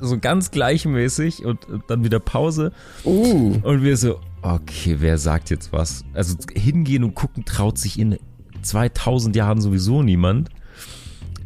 so 0.00 0.18
ganz 0.18 0.50
gleichmäßig 0.50 1.44
und 1.44 1.60
dann 1.88 2.04
wieder 2.04 2.18
Pause. 2.18 2.72
Uh. 3.04 3.58
Und 3.62 3.82
wir 3.82 3.96
so, 3.96 4.20
okay, 4.42 4.96
wer 4.98 5.18
sagt 5.18 5.50
jetzt 5.50 5.72
was? 5.72 6.04
Also 6.14 6.36
hingehen 6.54 7.04
und 7.04 7.14
gucken 7.14 7.44
traut 7.44 7.78
sich 7.78 7.98
in 7.98 8.18
2000 8.62 9.36
Jahren 9.36 9.60
sowieso 9.60 10.02
niemand. 10.02 10.50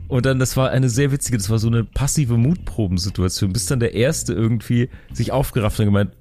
Und 0.08 0.26
dann, 0.26 0.38
das 0.38 0.56
war 0.56 0.70
eine 0.70 0.88
sehr 0.88 1.12
witzige, 1.12 1.38
das 1.38 1.50
war 1.50 1.58
so 1.58 1.68
eine 1.68 1.84
passive 1.84 2.36
Mutprobensituation, 2.36 3.52
bis 3.52 3.66
dann 3.66 3.80
der 3.80 3.94
Erste 3.94 4.32
irgendwie 4.32 4.90
sich 5.12 5.32
aufgerafft 5.32 5.78
und 5.80 5.86
gemeint, 5.86 6.12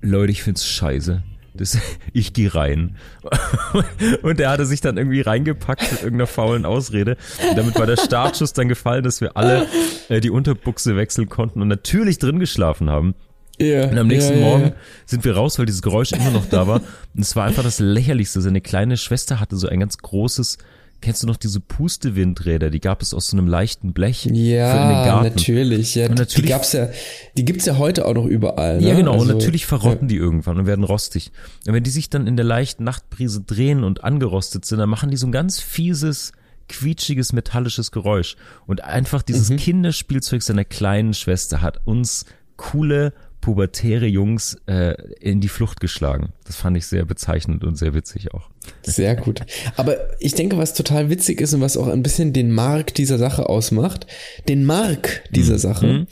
Leute, 0.00 0.32
ich 0.32 0.42
find's 0.42 0.66
scheiße. 0.66 1.22
Das, 1.54 1.78
ich 2.12 2.32
gehe 2.32 2.54
rein. 2.54 2.96
Und 4.22 4.40
er 4.40 4.50
hatte 4.50 4.66
sich 4.66 4.80
dann 4.80 4.96
irgendwie 4.96 5.20
reingepackt 5.20 5.82
mit 5.92 6.02
irgendeiner 6.02 6.26
faulen 6.26 6.64
Ausrede. 6.64 7.16
Und 7.48 7.58
damit 7.58 7.78
war 7.78 7.86
der 7.86 7.96
Startschuss 7.96 8.52
dann 8.52 8.68
gefallen, 8.68 9.04
dass 9.04 9.20
wir 9.20 9.36
alle 9.36 9.66
äh, 10.08 10.20
die 10.20 10.30
Unterbuchse 10.30 10.96
wechseln 10.96 11.28
konnten 11.28 11.60
und 11.60 11.68
natürlich 11.68 12.18
drin 12.18 12.38
geschlafen 12.38 12.90
haben. 12.90 13.14
Yeah, 13.60 13.90
und 13.90 13.98
am 13.98 14.06
nächsten 14.08 14.38
yeah, 14.38 14.48
Morgen 14.48 14.62
yeah. 14.64 14.74
sind 15.04 15.24
wir 15.24 15.36
raus, 15.36 15.58
weil 15.58 15.66
dieses 15.66 15.82
Geräusch 15.82 16.12
immer 16.12 16.30
noch 16.30 16.46
da 16.46 16.66
war. 16.66 16.80
Und 17.14 17.20
es 17.20 17.36
war 17.36 17.44
einfach 17.44 17.62
das 17.62 17.78
Lächerlichste. 17.80 18.40
Seine 18.40 18.62
kleine 18.62 18.96
Schwester 18.96 19.40
hatte 19.40 19.56
so 19.56 19.68
ein 19.68 19.78
ganz 19.78 19.98
großes 19.98 20.56
Kennst 21.02 21.24
du 21.24 21.26
noch 21.26 21.36
diese 21.36 21.58
Pustewindräder? 21.58 22.70
Die 22.70 22.78
gab 22.78 23.02
es 23.02 23.12
aus 23.12 23.26
so 23.26 23.36
einem 23.36 23.48
leichten 23.48 23.92
Blech. 23.92 24.24
Ja, 24.26 25.20
natürlich. 25.20 25.96
Ja, 25.96 26.06
und 26.08 26.16
natürlich. 26.16 26.46
Die 26.46 26.52
gab's 26.52 26.72
ja, 26.72 26.88
die 27.36 27.44
gibt's 27.44 27.66
ja 27.66 27.76
heute 27.76 28.06
auch 28.06 28.14
noch 28.14 28.24
überall. 28.24 28.80
Ne? 28.80 28.88
Ja, 28.88 28.94
genau. 28.94 29.14
Also, 29.14 29.24
und 29.24 29.38
natürlich 29.38 29.66
verrotten 29.66 30.08
ja. 30.08 30.14
die 30.14 30.16
irgendwann 30.16 30.58
und 30.58 30.66
werden 30.66 30.84
rostig. 30.84 31.32
Und 31.66 31.74
wenn 31.74 31.82
die 31.82 31.90
sich 31.90 32.08
dann 32.08 32.28
in 32.28 32.36
der 32.36 32.44
leichten 32.44 32.84
Nachtbrise 32.84 33.40
drehen 33.42 33.82
und 33.82 34.04
angerostet 34.04 34.64
sind, 34.64 34.78
dann 34.78 34.88
machen 34.88 35.10
die 35.10 35.16
so 35.16 35.26
ein 35.26 35.32
ganz 35.32 35.58
fieses, 35.58 36.32
quietschiges, 36.68 37.32
metallisches 37.32 37.90
Geräusch. 37.90 38.36
Und 38.68 38.84
einfach 38.84 39.22
dieses 39.22 39.50
mhm. 39.50 39.56
Kinderspielzeug 39.56 40.40
seiner 40.40 40.64
kleinen 40.64 41.14
Schwester 41.14 41.62
hat 41.62 41.84
uns 41.84 42.26
coole 42.56 43.12
pubertäre 43.42 44.06
Jungs 44.06 44.56
äh, 44.66 44.94
in 45.20 45.42
die 45.42 45.48
Flucht 45.48 45.80
geschlagen. 45.80 46.32
Das 46.46 46.56
fand 46.56 46.76
ich 46.78 46.86
sehr 46.86 47.04
bezeichnend 47.04 47.64
und 47.64 47.76
sehr 47.76 47.92
witzig 47.92 48.32
auch. 48.32 48.48
Sehr 48.82 49.16
gut. 49.16 49.42
Aber 49.76 49.98
ich 50.20 50.34
denke, 50.34 50.56
was 50.56 50.72
total 50.72 51.10
witzig 51.10 51.42
ist 51.42 51.52
und 51.52 51.60
was 51.60 51.76
auch 51.76 51.88
ein 51.88 52.02
bisschen 52.02 52.32
den 52.32 52.52
Mark 52.52 52.94
dieser 52.94 53.18
Sache 53.18 53.48
ausmacht, 53.48 54.06
den 54.48 54.64
Mark 54.64 55.24
dieser 55.30 55.54
mhm. 55.54 55.58
Sache, 55.58 56.06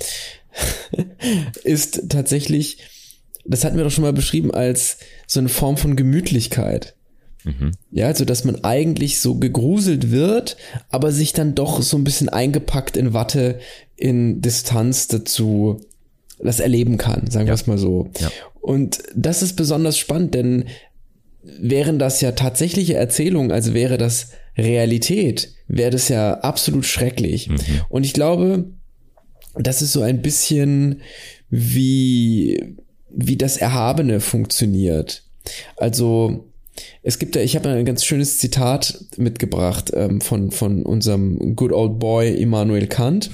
ist 1.64 2.10
tatsächlich, 2.10 2.78
das 3.46 3.64
hatten 3.64 3.76
wir 3.76 3.84
doch 3.84 3.92
schon 3.92 4.04
mal 4.04 4.12
beschrieben 4.12 4.50
als 4.50 4.99
so 5.26 5.40
eine 5.40 5.49
Form 5.49 5.76
von 5.76 5.96
Gemütlichkeit. 5.96 6.96
Mhm. 7.44 7.70
Ja, 7.92 8.08
also 8.08 8.25
dass 8.25 8.44
man 8.44 8.64
eigentlich 8.64 9.20
so 9.20 9.37
gegruselt 9.37 10.10
wird, 10.10 10.56
aber 10.90 11.12
sich 11.12 11.32
dann 11.32 11.54
doch 11.54 11.80
so 11.80 11.96
ein 11.96 12.04
bisschen 12.04 12.28
eingepackt 12.28 12.96
in 12.96 13.14
Watte 13.14 13.60
in 13.96 14.42
Distanz 14.42 15.06
dazu 15.06 15.80
das 16.42 16.61
erleben 16.61 16.97
kann, 16.97 17.30
sagen 17.30 17.47
ja. 17.47 17.52
wir 17.52 17.54
es 17.54 17.66
mal 17.66 17.78
so. 17.78 18.09
Ja. 18.18 18.30
Und 18.61 19.02
das 19.14 19.42
ist 19.42 19.54
besonders 19.54 19.99
spannend, 19.99 20.35
denn 20.35 20.64
wären 21.42 21.99
das 21.99 22.20
ja 22.20 22.32
tatsächliche 22.32 22.94
Erzählungen, 22.94 23.50
also 23.50 23.75
wäre 23.75 23.99
das 23.99 24.28
Realität, 24.56 25.54
wäre 25.68 25.90
das 25.90 26.09
ja 26.09 26.35
absolut 26.40 26.85
schrecklich. 26.85 27.49
Mhm. 27.49 27.59
Und 27.88 28.04
ich 28.04 28.12
glaube, 28.12 28.66
das 29.54 29.82
ist 29.82 29.92
so 29.92 30.02
ein 30.02 30.23
bisschen 30.23 31.00
wie, 31.49 32.76
wie 33.11 33.37
das 33.37 33.56
Erhabene 33.56 34.20
funktioniert. 34.20 35.25
Also, 35.76 36.47
es 37.02 37.18
gibt 37.18 37.37
ja, 37.37 37.42
ich 37.42 37.56
habe 37.56 37.68
ein 37.68 37.85
ganz 37.85 38.04
schönes 38.04 38.38
Zitat 38.38 39.04
mitgebracht 39.16 39.90
ähm, 39.94 40.20
von, 40.20 40.50
von 40.50 40.85
unserem 40.85 41.56
good 41.56 41.73
old 41.73 41.99
boy 41.99 42.30
Immanuel 42.30 42.87
Kant. 42.87 43.30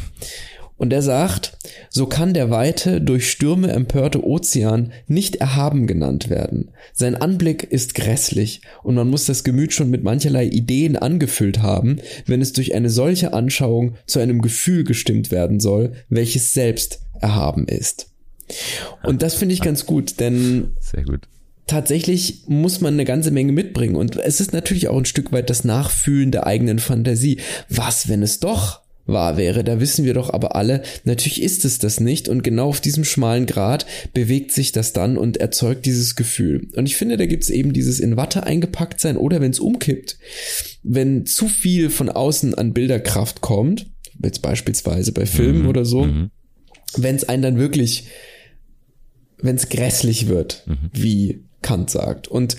Und 0.79 0.93
er 0.93 1.01
sagt, 1.01 1.57
so 1.89 2.07
kann 2.07 2.35
der 2.35 2.51
weite, 2.51 3.01
durch 3.01 3.31
Stürme 3.31 3.73
empörte 3.73 4.25
Ozean 4.27 4.93
nicht 5.07 5.37
erhaben 5.37 5.87
genannt 5.87 6.29
werden. 6.29 6.71
Sein 6.93 7.15
Anblick 7.15 7.65
ist 7.65 7.95
grässlich 7.95 8.61
und 8.83 8.95
man 8.95 9.09
muss 9.09 9.25
das 9.25 9.43
Gemüt 9.43 9.73
schon 9.73 9.89
mit 9.89 10.05
mancherlei 10.05 10.45
Ideen 10.47 10.97
angefüllt 10.97 11.63
haben, 11.63 11.99
wenn 12.27 12.43
es 12.43 12.53
durch 12.53 12.75
eine 12.75 12.91
solche 12.91 13.33
Anschauung 13.33 13.95
zu 14.07 14.19
einem 14.19 14.43
Gefühl 14.43 14.85
gestimmt 14.85 15.31
werden 15.31 15.61
soll, 15.61 15.93
welches 16.11 16.53
selbst 16.53 17.01
erhaben 17.21 17.67
ist. 17.67 18.11
Und 19.03 19.23
das 19.23 19.35
finde 19.35 19.55
ich 19.55 19.63
ganz 19.63 19.87
gut, 19.87 20.21
denn 20.21 20.77
Sehr 20.81 21.05
gut. 21.05 21.23
tatsächlich 21.67 22.43
muss 22.47 22.81
man 22.81 22.95
eine 22.95 23.05
ganze 23.05 23.31
Menge 23.31 23.53
mitbringen. 23.53 23.97
Und 23.97 24.17
es 24.17 24.41
ist 24.41 24.53
natürlich 24.53 24.89
auch 24.89 24.99
ein 24.99 25.07
Stück 25.07 25.33
weit 25.33 25.49
das 25.49 25.65
Nachfühlen 25.65 26.31
der 26.31 26.47
eigenen 26.47 26.79
Fantasie. 26.79 27.41
Was, 27.69 28.09
wenn 28.09 28.23
es 28.23 28.41
doch 28.41 28.83
wahr 29.07 29.37
wäre. 29.37 29.65
Da 29.65 29.81
wissen 29.81 30.05
wir 30.05 30.15
doch 30.15 30.31
aber 30.33 30.57
alle, 30.57 30.83
natürlich 31.05 31.43
ist 31.43 31.65
es 31.65 31.79
das 31.79 32.01
nicht 32.01 32.29
und 32.29 32.43
genau 32.43 32.69
auf 32.69 32.81
diesem 32.81 33.05
schmalen 33.05 33.47
Grad 33.47 33.87
bewegt 34.13 34.53
sich 34.53 34.73
das 34.73 34.93
dann 34.93 35.17
und 35.17 35.37
erzeugt 35.37 35.87
dieses 35.87 36.17
Gefühl. 36.17 36.69
Und 36.77 36.87
ich 36.87 36.97
finde, 36.97 37.17
da 37.17 37.27
gibt 37.27 37.45
es 37.45 37.51
eben 37.51 37.73
dieses 37.73 38.01
in 38.01 38.17
Watte 38.17 38.45
eingepackt 38.45 39.01
sein 39.01 39.17
oder 39.17 39.41
wenn 39.41 39.51
es 39.51 39.61
umkippt, 39.61 40.19
wenn 40.83 41.27
zu 41.27 41.49
viel 41.49 41.91
von 41.91 42.09
außen 42.09 42.55
an 42.55 42.73
Bilderkraft 42.73 43.41
kommt, 43.41 43.87
jetzt 44.23 44.43
beispielsweise 44.43 45.13
bei 45.13 45.27
Filmen 45.27 45.63
mhm. 45.63 45.69
oder 45.69 45.85
so, 45.85 46.05
mhm. 46.05 46.31
wenn 46.97 47.17
es 47.17 47.29
einen 47.29 47.43
dann 47.43 47.59
wirklich, 47.59 48.09
wenn 49.39 49.57
es 49.57 49.69
grässlich 49.69 50.29
wird, 50.29 50.65
mhm. 50.67 50.91
wie 50.93 51.45
Kant 51.63 51.91
sagt. 51.91 52.29
Und 52.29 52.57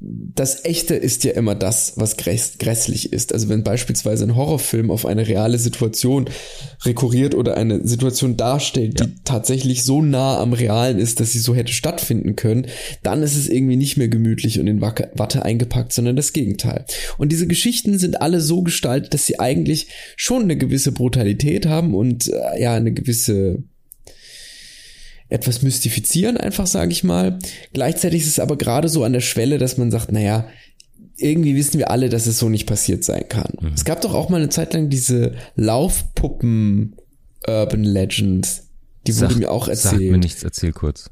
das 0.00 0.64
Echte 0.64 0.94
ist 0.94 1.24
ja 1.24 1.32
immer 1.32 1.56
das, 1.56 1.94
was 1.96 2.16
grässlich 2.16 3.12
ist. 3.12 3.32
Also 3.32 3.48
wenn 3.48 3.64
beispielsweise 3.64 4.24
ein 4.24 4.36
Horrorfilm 4.36 4.92
auf 4.92 5.04
eine 5.04 5.26
reale 5.26 5.58
Situation 5.58 6.30
rekurriert 6.84 7.34
oder 7.34 7.56
eine 7.56 7.84
Situation 7.86 8.36
darstellt, 8.36 9.00
ja. 9.00 9.06
die 9.06 9.14
tatsächlich 9.24 9.82
so 9.82 10.00
nah 10.00 10.38
am 10.38 10.52
Realen 10.52 10.98
ist, 10.98 11.18
dass 11.18 11.32
sie 11.32 11.40
so 11.40 11.52
hätte 11.52 11.72
stattfinden 11.72 12.36
können, 12.36 12.66
dann 13.02 13.24
ist 13.24 13.34
es 13.34 13.48
irgendwie 13.48 13.76
nicht 13.76 13.96
mehr 13.96 14.08
gemütlich 14.08 14.60
und 14.60 14.68
in 14.68 14.80
Watte 14.80 15.44
eingepackt, 15.44 15.92
sondern 15.92 16.14
das 16.14 16.32
Gegenteil. 16.32 16.84
Und 17.16 17.32
diese 17.32 17.48
Geschichten 17.48 17.98
sind 17.98 18.20
alle 18.20 18.40
so 18.40 18.62
gestaltet, 18.62 19.14
dass 19.14 19.26
sie 19.26 19.40
eigentlich 19.40 19.88
schon 20.16 20.42
eine 20.42 20.56
gewisse 20.56 20.92
Brutalität 20.92 21.66
haben 21.66 21.94
und 21.94 22.28
äh, 22.28 22.62
ja, 22.62 22.74
eine 22.74 22.92
gewisse 22.92 23.64
etwas 25.28 25.62
mystifizieren, 25.62 26.36
einfach 26.36 26.66
sage 26.66 26.92
ich 26.92 27.04
mal. 27.04 27.38
Gleichzeitig 27.72 28.22
ist 28.22 28.28
es 28.28 28.40
aber 28.40 28.56
gerade 28.56 28.88
so 28.88 29.04
an 29.04 29.12
der 29.12 29.20
Schwelle, 29.20 29.58
dass 29.58 29.76
man 29.76 29.90
sagt, 29.90 30.10
naja, 30.10 30.46
irgendwie 31.16 31.56
wissen 31.56 31.78
wir 31.78 31.90
alle, 31.90 32.08
dass 32.08 32.26
es 32.26 32.38
so 32.38 32.48
nicht 32.48 32.66
passiert 32.66 33.04
sein 33.04 33.28
kann. 33.28 33.52
Mhm. 33.60 33.72
Es 33.74 33.84
gab 33.84 34.00
doch 34.00 34.14
auch 34.14 34.28
mal 34.28 34.38
eine 34.38 34.48
Zeit 34.48 34.72
lang 34.72 34.88
diese 34.88 35.34
Laufpuppen 35.56 36.96
Urban 37.46 37.84
Legends. 37.84 38.68
Die 39.06 39.12
sag, 39.12 39.30
wurde 39.30 39.40
mir 39.40 39.50
auch 39.50 39.68
erzählt. 39.68 40.00
Sag 40.00 40.00
mir 40.00 40.18
nichts, 40.18 40.42
erzähl 40.42 40.72
kurz. 40.72 41.10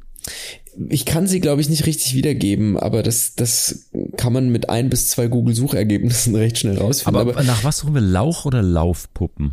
Ich 0.88 1.06
kann 1.06 1.26
sie, 1.26 1.40
glaube 1.40 1.60
ich, 1.60 1.68
nicht 1.68 1.86
richtig 1.86 2.14
wiedergeben, 2.14 2.78
aber 2.78 3.02
das, 3.02 3.34
das 3.34 3.88
kann 4.16 4.32
man 4.32 4.50
mit 4.50 4.68
ein 4.68 4.90
bis 4.90 5.08
zwei 5.08 5.28
Google-Suchergebnissen 5.28 6.34
recht 6.36 6.58
schnell 6.58 6.78
rausfinden. 6.78 7.20
Aber, 7.20 7.32
aber 7.32 7.44
nach 7.44 7.64
was 7.64 7.78
suchen 7.78 7.94
wir? 7.94 8.00
Lauch 8.00 8.44
oder 8.44 8.62
Laufpuppen? 8.62 9.52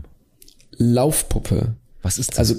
Laufpuppe. 0.78 1.76
Was 2.02 2.18
ist 2.18 2.32
das? 2.32 2.40
Also 2.40 2.56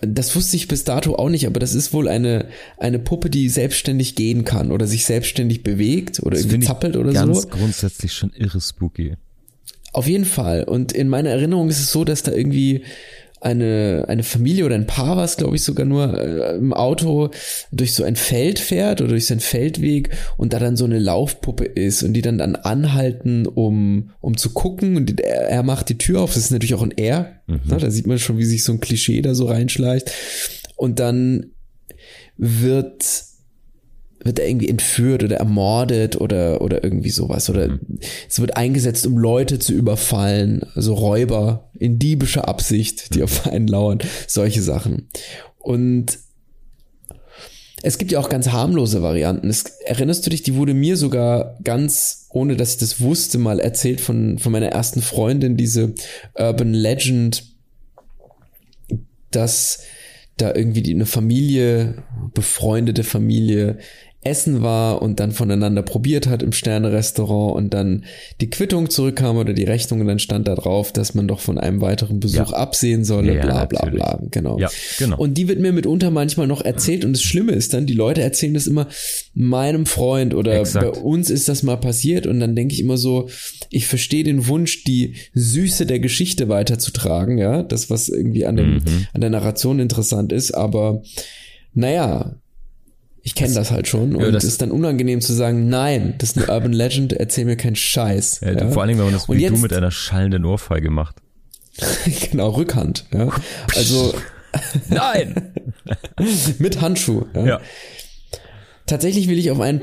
das 0.00 0.34
wusste 0.34 0.56
ich 0.56 0.68
bis 0.68 0.84
dato 0.84 1.16
auch 1.16 1.28
nicht, 1.28 1.46
aber 1.46 1.60
das 1.60 1.74
ist 1.74 1.92
wohl 1.92 2.08
eine, 2.08 2.48
eine 2.78 2.98
Puppe, 2.98 3.30
die 3.30 3.48
selbstständig 3.48 4.14
gehen 4.14 4.44
kann 4.44 4.72
oder 4.72 4.86
sich 4.86 5.04
selbstständig 5.04 5.62
bewegt 5.62 6.20
oder 6.20 6.36
das 6.36 6.46
irgendwie 6.46 6.66
zappelt 6.66 6.96
oder 6.96 7.12
ganz 7.12 7.42
so. 7.42 7.48
Ganz 7.48 7.60
grundsätzlich 7.60 8.12
schon 8.12 8.32
irre 8.34 8.60
spooky. 8.60 9.16
Auf 9.92 10.06
jeden 10.06 10.24
Fall. 10.24 10.64
Und 10.64 10.92
in 10.92 11.08
meiner 11.08 11.30
Erinnerung 11.30 11.68
ist 11.68 11.80
es 11.80 11.90
so, 11.90 12.04
dass 12.04 12.22
da 12.22 12.32
irgendwie 12.32 12.84
eine, 13.40 14.04
eine 14.08 14.22
Familie 14.22 14.66
oder 14.66 14.74
ein 14.74 14.86
Paar 14.86 15.16
was, 15.16 15.36
glaube 15.36 15.56
ich, 15.56 15.62
sogar 15.62 15.86
nur 15.86 16.18
äh, 16.18 16.56
im 16.56 16.72
Auto 16.72 17.30
durch 17.72 17.94
so 17.94 18.04
ein 18.04 18.16
Feld 18.16 18.58
fährt 18.58 19.00
oder 19.00 19.10
durch 19.10 19.26
so 19.26 19.34
einen 19.34 19.40
Feldweg 19.40 20.10
und 20.36 20.52
da 20.52 20.58
dann 20.58 20.76
so 20.76 20.84
eine 20.84 20.98
Laufpuppe 20.98 21.64
ist 21.64 22.02
und 22.02 22.12
die 22.12 22.22
dann 22.22 22.38
dann 22.38 22.54
anhalten, 22.56 23.46
um, 23.46 24.10
um 24.20 24.36
zu 24.36 24.50
gucken 24.50 24.96
und 24.96 25.20
er, 25.20 25.48
er 25.48 25.62
macht 25.62 25.88
die 25.88 25.98
Tür 25.98 26.20
auf. 26.20 26.34
Das 26.34 26.44
ist 26.44 26.50
natürlich 26.50 26.74
auch 26.74 26.82
ein 26.82 26.96
R. 26.96 27.40
Mhm. 27.46 27.60
Ne? 27.66 27.76
Da 27.78 27.90
sieht 27.90 28.06
man 28.06 28.18
schon, 28.18 28.38
wie 28.38 28.44
sich 28.44 28.62
so 28.62 28.72
ein 28.72 28.80
Klischee 28.80 29.22
da 29.22 29.34
so 29.34 29.46
reinschleicht. 29.46 30.10
Und 30.76 30.98
dann 30.98 31.52
wird 32.36 33.29
wird 34.22 34.38
er 34.38 34.48
irgendwie 34.48 34.68
entführt 34.68 35.24
oder 35.24 35.36
ermordet 35.36 36.20
oder, 36.20 36.60
oder 36.60 36.84
irgendwie 36.84 37.10
sowas. 37.10 37.48
Oder 37.48 37.68
mhm. 37.68 37.98
es 38.28 38.40
wird 38.40 38.56
eingesetzt, 38.56 39.06
um 39.06 39.16
Leute 39.16 39.58
zu 39.58 39.72
überfallen, 39.72 40.62
also 40.74 40.94
Räuber 40.94 41.70
in 41.78 41.98
diebischer 41.98 42.48
Absicht, 42.48 43.14
die 43.14 43.22
auf 43.22 43.46
einen 43.46 43.66
lauern, 43.66 43.98
solche 44.26 44.62
Sachen. 44.62 45.08
Und 45.58 46.18
es 47.82 47.96
gibt 47.96 48.12
ja 48.12 48.18
auch 48.18 48.28
ganz 48.28 48.50
harmlose 48.50 49.02
Varianten. 49.02 49.48
Es, 49.48 49.64
erinnerst 49.84 50.26
du 50.26 50.30
dich, 50.30 50.42
die 50.42 50.54
wurde 50.54 50.74
mir 50.74 50.96
sogar 50.96 51.58
ganz, 51.64 52.26
ohne 52.30 52.56
dass 52.56 52.72
ich 52.72 52.78
das 52.78 53.00
wusste, 53.00 53.38
mal 53.38 53.58
erzählt 53.58 54.00
von, 54.00 54.38
von 54.38 54.52
meiner 54.52 54.68
ersten 54.68 55.00
Freundin, 55.00 55.56
diese 55.56 55.94
Urban 56.34 56.74
Legend, 56.74 57.44
dass 59.30 59.84
da 60.36 60.54
irgendwie 60.54 60.82
die, 60.82 60.94
eine 60.94 61.06
Familie, 61.06 62.02
befreundete 62.34 63.04
Familie 63.04 63.78
essen 64.22 64.60
war 64.60 65.00
und 65.00 65.18
dann 65.18 65.32
voneinander 65.32 65.82
probiert 65.82 66.26
hat 66.26 66.42
im 66.42 66.52
Sternerestaurant 66.52 67.56
und 67.56 67.72
dann 67.72 68.04
die 68.42 68.50
Quittung 68.50 68.90
zurückkam 68.90 69.38
oder 69.38 69.54
die 69.54 69.64
Rechnung 69.64 70.02
und 70.02 70.08
dann 70.08 70.18
stand 70.18 70.46
da 70.46 70.54
drauf, 70.54 70.92
dass 70.92 71.14
man 71.14 71.26
doch 71.26 71.40
von 71.40 71.56
einem 71.56 71.80
weiteren 71.80 72.20
Besuch 72.20 72.50
ja. 72.50 72.56
absehen 72.56 73.04
solle, 73.04 73.36
ja, 73.36 73.40
bla 73.40 73.64
bla 73.64 73.78
natürlich. 73.86 74.04
bla. 74.04 74.20
Genau. 74.30 74.58
Ja, 74.58 74.68
genau. 74.98 75.16
Und 75.16 75.38
die 75.38 75.48
wird 75.48 75.58
mir 75.58 75.72
mitunter 75.72 76.10
manchmal 76.10 76.46
noch 76.46 76.60
erzählt 76.60 77.06
und 77.06 77.14
das 77.14 77.22
Schlimme 77.22 77.52
ist 77.52 77.72
dann, 77.72 77.86
die 77.86 77.94
Leute 77.94 78.20
erzählen 78.20 78.52
das 78.52 78.66
immer 78.66 78.88
meinem 79.32 79.86
Freund 79.86 80.34
oder 80.34 80.60
Exakt. 80.60 80.84
bei 80.84 81.00
uns 81.00 81.30
ist 81.30 81.48
das 81.48 81.62
mal 81.62 81.76
passiert 81.76 82.26
und 82.26 82.40
dann 82.40 82.54
denke 82.54 82.74
ich 82.74 82.80
immer 82.80 82.98
so, 82.98 83.30
ich 83.70 83.86
verstehe 83.86 84.24
den 84.24 84.46
Wunsch, 84.48 84.84
die 84.84 85.14
Süße 85.32 85.86
der 85.86 85.98
Geschichte 85.98 86.50
weiterzutragen, 86.50 87.38
ja, 87.38 87.62
das 87.62 87.88
was 87.88 88.10
irgendwie 88.10 88.44
an, 88.44 88.56
dem, 88.56 88.74
mhm. 88.74 89.06
an 89.14 89.22
der 89.22 89.30
Narration 89.30 89.80
interessant 89.80 90.30
ist, 90.30 90.52
aber 90.52 91.02
naja, 91.72 92.39
ich 93.22 93.34
kenne 93.34 93.54
das 93.54 93.70
halt 93.70 93.86
schon 93.86 94.16
und 94.16 94.34
es 94.34 94.44
ist 94.44 94.62
dann 94.62 94.70
unangenehm 94.70 95.20
zu 95.20 95.32
sagen, 95.32 95.68
nein, 95.68 96.14
das 96.18 96.30
ist 96.30 96.38
eine 96.38 96.48
Urban 96.48 96.72
Legend, 96.72 97.12
erzähl 97.12 97.44
mir 97.44 97.56
keinen 97.56 97.76
Scheiß. 97.76 98.40
Ja, 98.42 98.52
ja. 98.52 98.70
Vor 98.70 98.82
allen 98.82 98.88
Dingen, 98.88 98.98
wenn 98.98 99.06
man 99.06 99.14
das 99.14 99.28
wie 99.28 99.34
jetzt, 99.34 99.52
du 99.52 99.58
mit 99.58 99.72
einer 99.72 99.90
schallenden 99.90 100.44
Ohrfeige 100.44 100.90
macht. 100.90 101.16
genau, 102.30 102.50
Rückhand. 102.50 103.06
Ja. 103.12 103.30
Also 103.76 104.14
nein, 104.88 105.52
mit 106.58 106.80
Handschuh. 106.80 107.26
Ja. 107.34 107.46
ja. 107.46 107.60
Tatsächlich 108.86 109.28
will 109.28 109.38
ich 109.38 109.50
auf 109.50 109.60
einen 109.60 109.82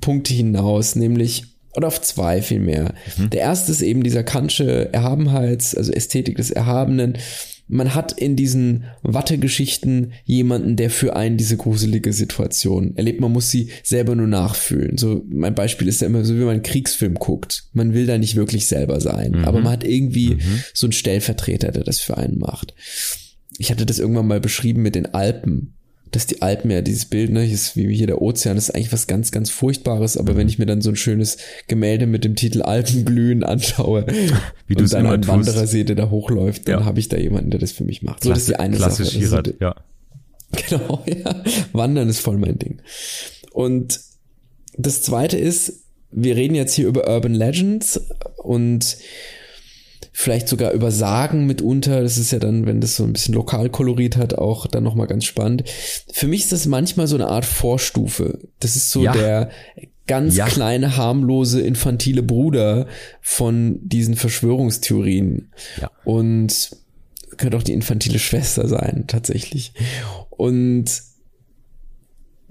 Punkt 0.00 0.28
hinaus, 0.28 0.94
nämlich 0.94 1.44
oder 1.74 1.88
auf 1.88 2.00
zwei 2.00 2.42
vielmehr. 2.42 2.94
Mhm. 3.16 3.30
Der 3.30 3.40
erste 3.40 3.72
ist 3.72 3.82
eben 3.82 4.02
dieser 4.02 4.24
Kantsche 4.24 4.92
Erhabenheits, 4.92 5.74
also 5.74 5.92
Ästhetik 5.92 6.36
des 6.36 6.50
Erhabenen 6.50 7.18
man 7.68 7.94
hat 7.94 8.12
in 8.12 8.34
diesen 8.34 8.84
Wattegeschichten 9.02 10.12
jemanden, 10.24 10.76
der 10.76 10.90
für 10.90 11.14
einen 11.14 11.36
diese 11.36 11.56
gruselige 11.56 12.12
Situation 12.12 12.96
erlebt. 12.96 13.20
Man 13.20 13.32
muss 13.32 13.50
sie 13.50 13.70
selber 13.82 14.14
nur 14.14 14.26
nachfühlen. 14.26 14.96
So, 14.96 15.24
mein 15.28 15.54
Beispiel 15.54 15.86
ist 15.86 16.00
ja 16.00 16.06
immer 16.06 16.24
so, 16.24 16.34
wie 16.34 16.40
man 16.40 16.50
einen 16.50 16.62
Kriegsfilm 16.62 17.14
guckt. 17.14 17.64
Man 17.72 17.92
will 17.92 18.06
da 18.06 18.18
nicht 18.18 18.36
wirklich 18.36 18.66
selber 18.66 19.00
sein, 19.00 19.32
mhm. 19.32 19.44
aber 19.44 19.60
man 19.60 19.72
hat 19.72 19.84
irgendwie 19.84 20.36
mhm. 20.36 20.62
so 20.72 20.86
einen 20.86 20.92
Stellvertreter, 20.92 21.70
der 21.70 21.84
das 21.84 22.00
für 22.00 22.16
einen 22.16 22.38
macht. 22.38 22.74
Ich 23.58 23.70
hatte 23.70 23.86
das 23.86 23.98
irgendwann 23.98 24.26
mal 24.26 24.40
beschrieben 24.40 24.82
mit 24.82 24.94
den 24.94 25.06
Alpen. 25.14 25.74
Dass 26.10 26.26
die 26.26 26.42
Alpen 26.42 26.70
ja 26.70 26.80
dieses 26.80 27.06
Bild, 27.06 27.30
ne, 27.30 27.46
ist 27.46 27.76
wie 27.76 27.94
hier 27.94 28.06
der 28.06 28.22
Ozean, 28.22 28.56
das 28.56 28.68
ist 28.68 28.74
eigentlich 28.74 28.92
was 28.92 29.06
ganz, 29.06 29.30
ganz 29.30 29.50
Furchtbares, 29.50 30.16
aber 30.16 30.36
wenn 30.36 30.48
ich 30.48 30.58
mir 30.58 30.66
dann 30.66 30.80
so 30.80 30.90
ein 30.90 30.96
schönes 30.96 31.38
Gemälde 31.66 32.06
mit 32.06 32.24
dem 32.24 32.34
Titel 32.34 32.62
Alpenglühen 32.62 33.44
anschaue 33.44 34.06
wie 34.66 34.76
und 34.76 34.92
dann 34.92 35.06
einen 35.06 35.26
Wanderer 35.26 35.66
sehe, 35.66 35.84
der 35.84 35.96
da 35.96 36.10
hochläuft, 36.10 36.68
dann 36.68 36.80
ja. 36.80 36.84
habe 36.84 36.98
ich 37.00 37.08
da 37.08 37.16
jemanden, 37.16 37.50
der 37.50 37.60
das 37.60 37.72
für 37.72 37.84
mich 37.84 38.02
macht. 38.02 38.24
So, 38.24 38.30
das 38.30 38.40
ist 38.40 38.48
die 38.48 38.56
eine 38.56 38.76
Klassisch 38.76 39.18
Sache. 39.18 39.42
Klassisch 39.42 39.60
ja. 39.60 39.74
Genau, 40.68 41.04
ja. 41.06 41.42
Wandern 41.72 42.08
ist 42.08 42.20
voll 42.20 42.38
mein 42.38 42.58
Ding. 42.58 42.80
Und 43.52 44.00
das 44.76 45.02
zweite 45.02 45.36
ist, 45.36 45.84
wir 46.10 46.36
reden 46.36 46.54
jetzt 46.54 46.74
hier 46.74 46.88
über 46.88 47.06
Urban 47.06 47.34
Legends 47.34 48.00
und 48.36 48.96
vielleicht 50.20 50.48
sogar 50.48 50.72
über 50.72 50.90
Sagen 50.90 51.46
mitunter. 51.46 52.02
Das 52.02 52.18
ist 52.18 52.32
ja 52.32 52.40
dann, 52.40 52.66
wenn 52.66 52.80
das 52.80 52.96
so 52.96 53.04
ein 53.04 53.12
bisschen 53.12 53.34
Lokalkolorit 53.34 54.16
hat, 54.16 54.34
auch 54.34 54.66
dann 54.66 54.82
nochmal 54.82 55.06
ganz 55.06 55.24
spannend. 55.24 55.62
Für 56.12 56.26
mich 56.26 56.40
ist 56.40 56.50
das 56.50 56.66
manchmal 56.66 57.06
so 57.06 57.14
eine 57.14 57.28
Art 57.28 57.44
Vorstufe. 57.44 58.40
Das 58.58 58.74
ist 58.74 58.90
so 58.90 59.04
ja. 59.04 59.12
der 59.12 59.50
ganz 60.08 60.36
ja. 60.36 60.46
kleine, 60.46 60.96
harmlose, 60.96 61.60
infantile 61.60 62.24
Bruder 62.24 62.88
von 63.20 63.78
diesen 63.80 64.16
Verschwörungstheorien. 64.16 65.52
Ja. 65.80 65.88
Und 66.04 66.70
könnte 67.36 67.56
auch 67.56 67.62
die 67.62 67.74
infantile 67.74 68.18
Schwester 68.18 68.66
sein, 68.66 69.04
tatsächlich. 69.06 69.72
Und 70.30 71.00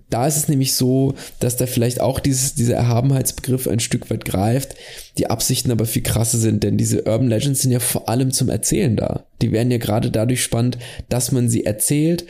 da 0.10 0.26
ist 0.26 0.38
es 0.38 0.48
nämlich 0.48 0.74
so, 0.74 1.16
dass 1.40 1.58
da 1.58 1.66
vielleicht 1.66 2.00
auch 2.00 2.20
dieses, 2.20 2.56
dieser 2.56 2.76
Erhabenheitsbegriff 2.76 3.68
ein 3.68 3.80
Stück 3.80 4.10
weit 4.10 4.26
greift, 4.26 4.76
die 5.18 5.30
Absichten 5.30 5.72
aber 5.72 5.86
viel 5.86 6.04
krasser 6.04 6.38
sind, 6.38 6.64
denn 6.64 6.78
diese 6.78 7.04
Urban 7.04 7.28
Legends 7.28 7.62
sind 7.62 7.72
ja 7.72 7.80
vor 7.80 8.08
allem 8.08 8.32
zum 8.32 8.50
Erzählen 8.50 8.96
da. 8.96 9.26
Die 9.42 9.52
werden 9.52 9.72
ja 9.72 9.78
gerade 9.78 10.10
dadurch 10.10 10.42
spannend, 10.42 10.78
dass 11.10 11.32
man 11.32 11.50
sie 11.50 11.66
erzählt 11.66 12.26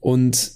und 0.00 0.52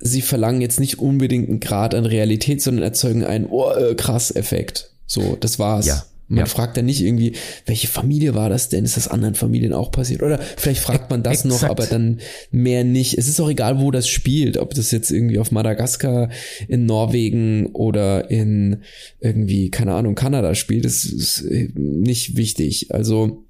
sie 0.00 0.22
verlangen 0.22 0.60
jetzt 0.60 0.80
nicht 0.80 0.98
unbedingt 0.98 1.48
einen 1.48 1.60
Grad 1.60 1.94
an 1.94 2.06
Realität, 2.06 2.60
sondern 2.60 2.82
erzeugen 2.82 3.24
einen 3.24 3.46
oh, 3.46 3.70
äh, 3.70 3.94
krass 3.94 4.34
Effekt. 4.34 4.90
So, 5.06 5.36
das 5.36 5.58
war's. 5.58 5.86
Ja. 5.86 6.04
Man 6.34 6.46
ja. 6.46 6.46
fragt 6.46 6.76
dann 6.76 6.84
nicht 6.86 7.00
irgendwie, 7.00 7.32
welche 7.66 7.88
Familie 7.88 8.34
war 8.34 8.48
das 8.48 8.68
denn? 8.68 8.84
Ist 8.84 8.96
das 8.96 9.08
anderen 9.08 9.34
Familien 9.34 9.72
auch 9.72 9.90
passiert? 9.90 10.22
Oder 10.22 10.38
vielleicht 10.56 10.80
fragt 10.80 11.10
man 11.10 11.22
das 11.22 11.44
Exakt. 11.44 11.62
noch, 11.62 11.68
aber 11.68 11.86
dann 11.86 12.20
mehr 12.50 12.84
nicht. 12.84 13.16
Es 13.16 13.28
ist 13.28 13.40
auch 13.40 13.48
egal, 13.48 13.80
wo 13.80 13.90
das 13.90 14.08
spielt, 14.08 14.58
ob 14.58 14.74
das 14.74 14.90
jetzt 14.90 15.10
irgendwie 15.10 15.38
auf 15.38 15.52
Madagaskar, 15.52 16.30
in 16.68 16.86
Norwegen 16.86 17.66
oder 17.66 18.30
in 18.30 18.82
irgendwie, 19.20 19.70
keine 19.70 19.94
Ahnung, 19.94 20.14
Kanada 20.14 20.54
spielt. 20.54 20.84
Das 20.84 21.04
ist 21.04 21.44
nicht 21.74 22.36
wichtig. 22.36 22.92
Also, 22.92 23.44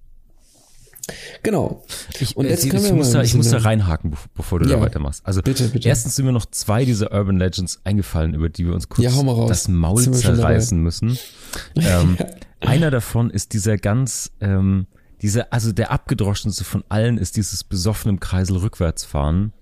Genau. 1.43 1.85
Ich, 2.19 2.37
und 2.37 2.47
jetzt 2.47 2.65
ich, 2.65 2.73
ich, 2.73 2.93
muss, 2.93 3.11
da, 3.11 3.23
ich 3.23 3.35
muss 3.35 3.51
da 3.51 3.59
reinhaken, 3.59 4.15
bevor 4.35 4.61
du 4.61 4.69
ja, 4.69 4.77
da 4.77 4.83
weitermachst. 4.83 5.25
Also 5.25 5.43
bitte, 5.43 5.69
bitte. 5.69 5.89
erstens 5.89 6.17
sind 6.17 6.25
mir 6.25 6.33
noch 6.33 6.47
zwei 6.47 6.85
dieser 6.85 7.13
Urban 7.13 7.37
Legends 7.37 7.81
eingefallen, 7.85 8.35
über 8.35 8.49
die 8.49 8.65
wir 8.65 8.73
uns 8.73 8.89
kurz 8.89 9.05
ja, 9.05 9.47
das 9.47 9.69
Maul 9.69 10.11
zerreißen 10.11 10.81
müssen. 10.81 11.19
Ähm, 11.77 12.19
einer 12.67 12.91
davon 12.91 13.31
ist 13.31 13.53
dieser 13.53 13.77
ganz, 13.77 14.33
ähm, 14.41 14.87
dieser, 15.23 15.53
also 15.53 15.73
der 15.73 15.91
abgedroschenste 15.91 16.65
von 16.65 16.85
allen 16.89 17.19
ist 17.19 17.37
dieses 17.37 17.65
besoffen 17.65 18.11
im 18.11 18.21
Kreisel 18.21 18.57
rückwärts 18.59 19.05
fahren. 19.05 19.53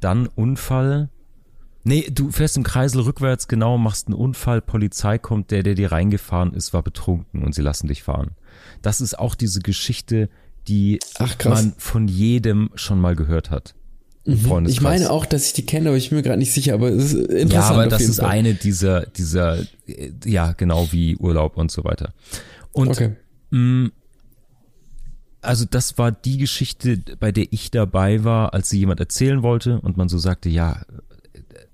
Dann 0.00 0.26
Unfall. 0.26 1.10
Nee, 1.84 2.08
du 2.10 2.30
fährst 2.30 2.56
im 2.56 2.64
Kreisel 2.64 3.00
rückwärts, 3.02 3.48
genau, 3.48 3.78
machst 3.78 4.08
einen 4.08 4.14
Unfall, 4.14 4.60
Polizei 4.60 5.18
kommt, 5.18 5.50
der, 5.50 5.62
der 5.62 5.74
dir 5.74 5.92
reingefahren 5.92 6.52
ist, 6.52 6.72
war 6.74 6.82
betrunken 6.82 7.42
und 7.42 7.54
sie 7.54 7.62
lassen 7.62 7.88
dich 7.88 8.02
fahren. 8.02 8.32
Das 8.82 9.00
ist 9.00 9.18
auch 9.18 9.34
diese 9.34 9.60
Geschichte, 9.60 10.28
die 10.66 10.98
Ach, 11.18 11.34
man 11.44 11.74
von 11.78 12.06
jedem 12.08 12.70
schon 12.74 13.00
mal 13.00 13.16
gehört 13.16 13.50
hat. 13.50 13.74
Mhm. 14.28 14.66
Ich 14.66 14.82
meine 14.82 15.10
auch, 15.10 15.24
dass 15.24 15.46
ich 15.46 15.52
die 15.54 15.64
kenne, 15.64 15.88
aber 15.88 15.96
ich 15.96 16.10
bin 16.10 16.18
mir 16.18 16.22
gerade 16.22 16.38
nicht 16.38 16.52
sicher, 16.52 16.74
aber 16.74 16.90
es 16.90 17.14
ist 17.14 17.14
interessant. 17.14 17.52
Ja, 17.52 17.62
aber 17.70 17.86
das 17.86 18.02
ist 18.02 18.20
Fall. 18.20 18.28
eine 18.28 18.52
dieser, 18.52 19.06
dieser, 19.06 19.64
ja, 20.24 20.52
genau 20.52 20.88
wie 20.92 21.16
Urlaub 21.16 21.56
und 21.56 21.70
so 21.70 21.82
weiter. 21.84 22.12
Und 22.72 22.88
okay. 22.88 23.16
mh, 23.50 23.58
mm, 23.58 23.92
also 25.40 25.64
das 25.64 25.96
war 25.96 26.12
die 26.12 26.36
Geschichte, 26.36 26.98
bei 27.18 27.32
der 27.32 27.46
ich 27.52 27.70
dabei 27.70 28.22
war, 28.22 28.52
als 28.52 28.68
sie 28.68 28.78
jemand 28.80 29.00
erzählen 29.00 29.42
wollte 29.42 29.80
und 29.80 29.96
man 29.96 30.10
so 30.10 30.18
sagte, 30.18 30.50
ja, 30.50 30.82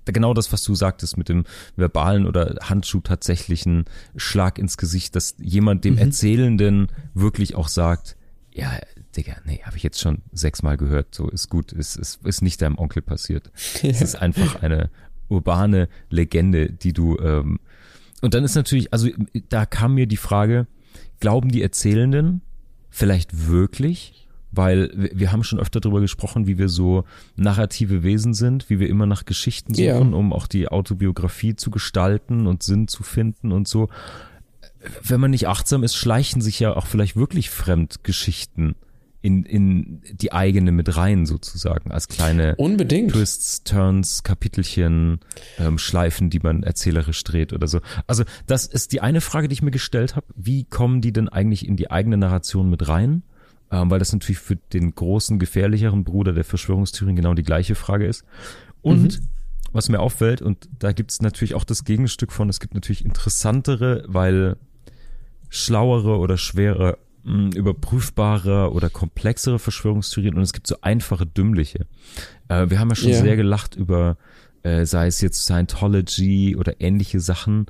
genau 0.05 0.33
das, 0.33 0.53
was 0.53 0.63
du 0.63 0.75
sagtest 0.75 1.17
mit 1.17 1.27
dem 1.27 1.43
verbalen 1.75 2.25
oder 2.25 2.55
Handschuh 2.61 3.01
tatsächlichen 3.01 3.83
Schlag 4.15 4.59
ins 4.59 4.77
Gesicht, 4.77 5.15
dass 5.15 5.35
jemand 5.39 5.83
dem 5.83 5.95
mhm. 5.95 5.99
Erzählenden 5.99 6.87
wirklich 7.13 7.55
auch 7.55 7.67
sagt, 7.67 8.15
ja, 8.53 8.71
Digga, 9.15 9.37
nee, 9.45 9.61
habe 9.63 9.77
ich 9.77 9.83
jetzt 9.83 9.99
schon 9.99 10.19
sechsmal 10.31 10.77
gehört. 10.77 11.13
So 11.13 11.29
ist 11.29 11.49
gut, 11.49 11.71
es 11.73 11.95
ist, 11.95 12.17
ist, 12.17 12.25
ist 12.25 12.41
nicht 12.41 12.61
deinem 12.61 12.77
Onkel 12.77 13.01
passiert. 13.01 13.51
Ja. 13.81 13.89
Es 13.95 14.01
ist 14.01 14.15
einfach 14.15 14.61
eine 14.61 14.89
urbane 15.29 15.87
Legende, 16.09 16.69
die 16.69 16.93
du. 16.93 17.17
Ähm, 17.19 17.59
und 18.21 18.33
dann 18.33 18.43
ist 18.43 18.55
natürlich, 18.55 18.91
also 18.93 19.09
da 19.49 19.65
kam 19.65 19.95
mir 19.95 20.07
die 20.07 20.17
Frage: 20.17 20.67
Glauben 21.19 21.49
die 21.49 21.61
Erzählenden 21.61 22.41
vielleicht 22.89 23.47
wirklich? 23.47 24.27
Weil 24.51 25.09
wir 25.13 25.33
haben 25.33 25.43
schon 25.43 25.59
öfter 25.59 25.81
darüber 25.81 25.99
gesprochen, 25.99 26.47
wie 26.47 26.57
wir 26.57 26.69
so 26.69 27.03
narrative 27.35 28.03
Wesen 28.03 28.33
sind, 28.33 28.69
wie 28.69 28.79
wir 28.79 28.87
immer 28.87 29.05
nach 29.05 29.25
Geschichten 29.25 29.73
suchen, 29.73 29.85
ja. 29.85 29.99
um 29.99 30.31
auch 30.31 30.47
die 30.47 30.69
Autobiografie 30.69 31.57
zu 31.57 31.71
gestalten 31.71 32.47
und 32.47 32.63
Sinn 32.63 32.87
zu 32.87 33.03
finden 33.03 33.51
und 33.51 33.67
so 33.67 33.89
wenn 35.01 35.19
man 35.19 35.31
nicht 35.31 35.47
achtsam 35.47 35.83
ist, 35.83 35.95
schleichen 35.95 36.41
sich 36.41 36.59
ja 36.59 36.75
auch 36.75 36.85
vielleicht 36.85 37.15
wirklich 37.15 37.49
Fremdgeschichten 37.49 38.75
in, 39.25 39.43
in 39.43 40.01
die 40.13 40.33
eigene 40.33 40.71
mit 40.71 40.95
rein 40.97 41.25
sozusagen 41.25 41.91
als 41.91 42.07
kleine 42.07 42.55
Unbedingt. 42.57 43.11
Twists, 43.11 43.63
Turns, 43.63 44.21
Kapitelchen, 44.21 45.19
ähm, 45.57 45.79
Schleifen, 45.79 46.29
die 46.29 46.37
man 46.39 46.61
erzählerisch 46.61 47.23
dreht 47.23 47.51
oder 47.51 47.67
so. 47.67 47.79
Also 48.05 48.23
das 48.45 48.67
ist 48.67 48.91
die 48.91 49.01
eine 49.01 49.21
Frage, 49.21 49.47
die 49.47 49.53
ich 49.53 49.63
mir 49.63 49.71
gestellt 49.71 50.15
habe. 50.15 50.27
Wie 50.35 50.65
kommen 50.65 51.01
die 51.01 51.11
denn 51.11 51.27
eigentlich 51.27 51.67
in 51.67 51.75
die 51.75 51.89
eigene 51.89 52.17
Narration 52.17 52.69
mit 52.69 52.87
rein? 52.87 53.23
Ähm, 53.71 53.89
weil 53.89 53.97
das 53.97 54.13
natürlich 54.13 54.37
für 54.37 54.57
den 54.57 54.93
großen, 54.93 55.39
gefährlicheren 55.39 56.03
Bruder 56.03 56.33
der 56.33 56.43
Verschwörungstheorien 56.43 57.15
genau 57.15 57.33
die 57.33 57.41
gleiche 57.41 57.73
Frage 57.73 58.05
ist. 58.05 58.25
Und 58.83 59.19
mhm. 59.19 59.27
was 59.71 59.89
mir 59.89 60.01
auffällt, 60.01 60.43
und 60.43 60.69
da 60.77 60.91
gibt 60.91 61.09
es 61.09 61.23
natürlich 61.23 61.55
auch 61.55 61.63
das 61.63 61.83
Gegenstück 61.83 62.31
von, 62.31 62.47
es 62.47 62.59
gibt 62.59 62.75
natürlich 62.75 63.03
interessantere, 63.03 64.03
weil 64.07 64.57
schlauere 65.49 66.19
oder 66.19 66.37
schwere 66.37 66.99
überprüfbare 67.25 68.71
oder 68.71 68.89
komplexere 68.89 69.59
Verschwörungstheorien 69.59 70.35
und 70.35 70.43
es 70.43 70.53
gibt 70.53 70.67
so 70.67 70.77
einfache, 70.81 71.25
dümmliche. 71.25 71.87
Äh, 72.47 72.69
wir 72.69 72.79
haben 72.79 72.89
ja 72.89 72.95
schon 72.95 73.09
yeah. 73.09 73.21
sehr 73.21 73.35
gelacht 73.35 73.75
über, 73.75 74.17
äh, 74.63 74.85
sei 74.85 75.07
es 75.07 75.21
jetzt 75.21 75.43
Scientology 75.43 76.55
oder 76.55 76.79
ähnliche 76.79 77.19
Sachen, 77.19 77.65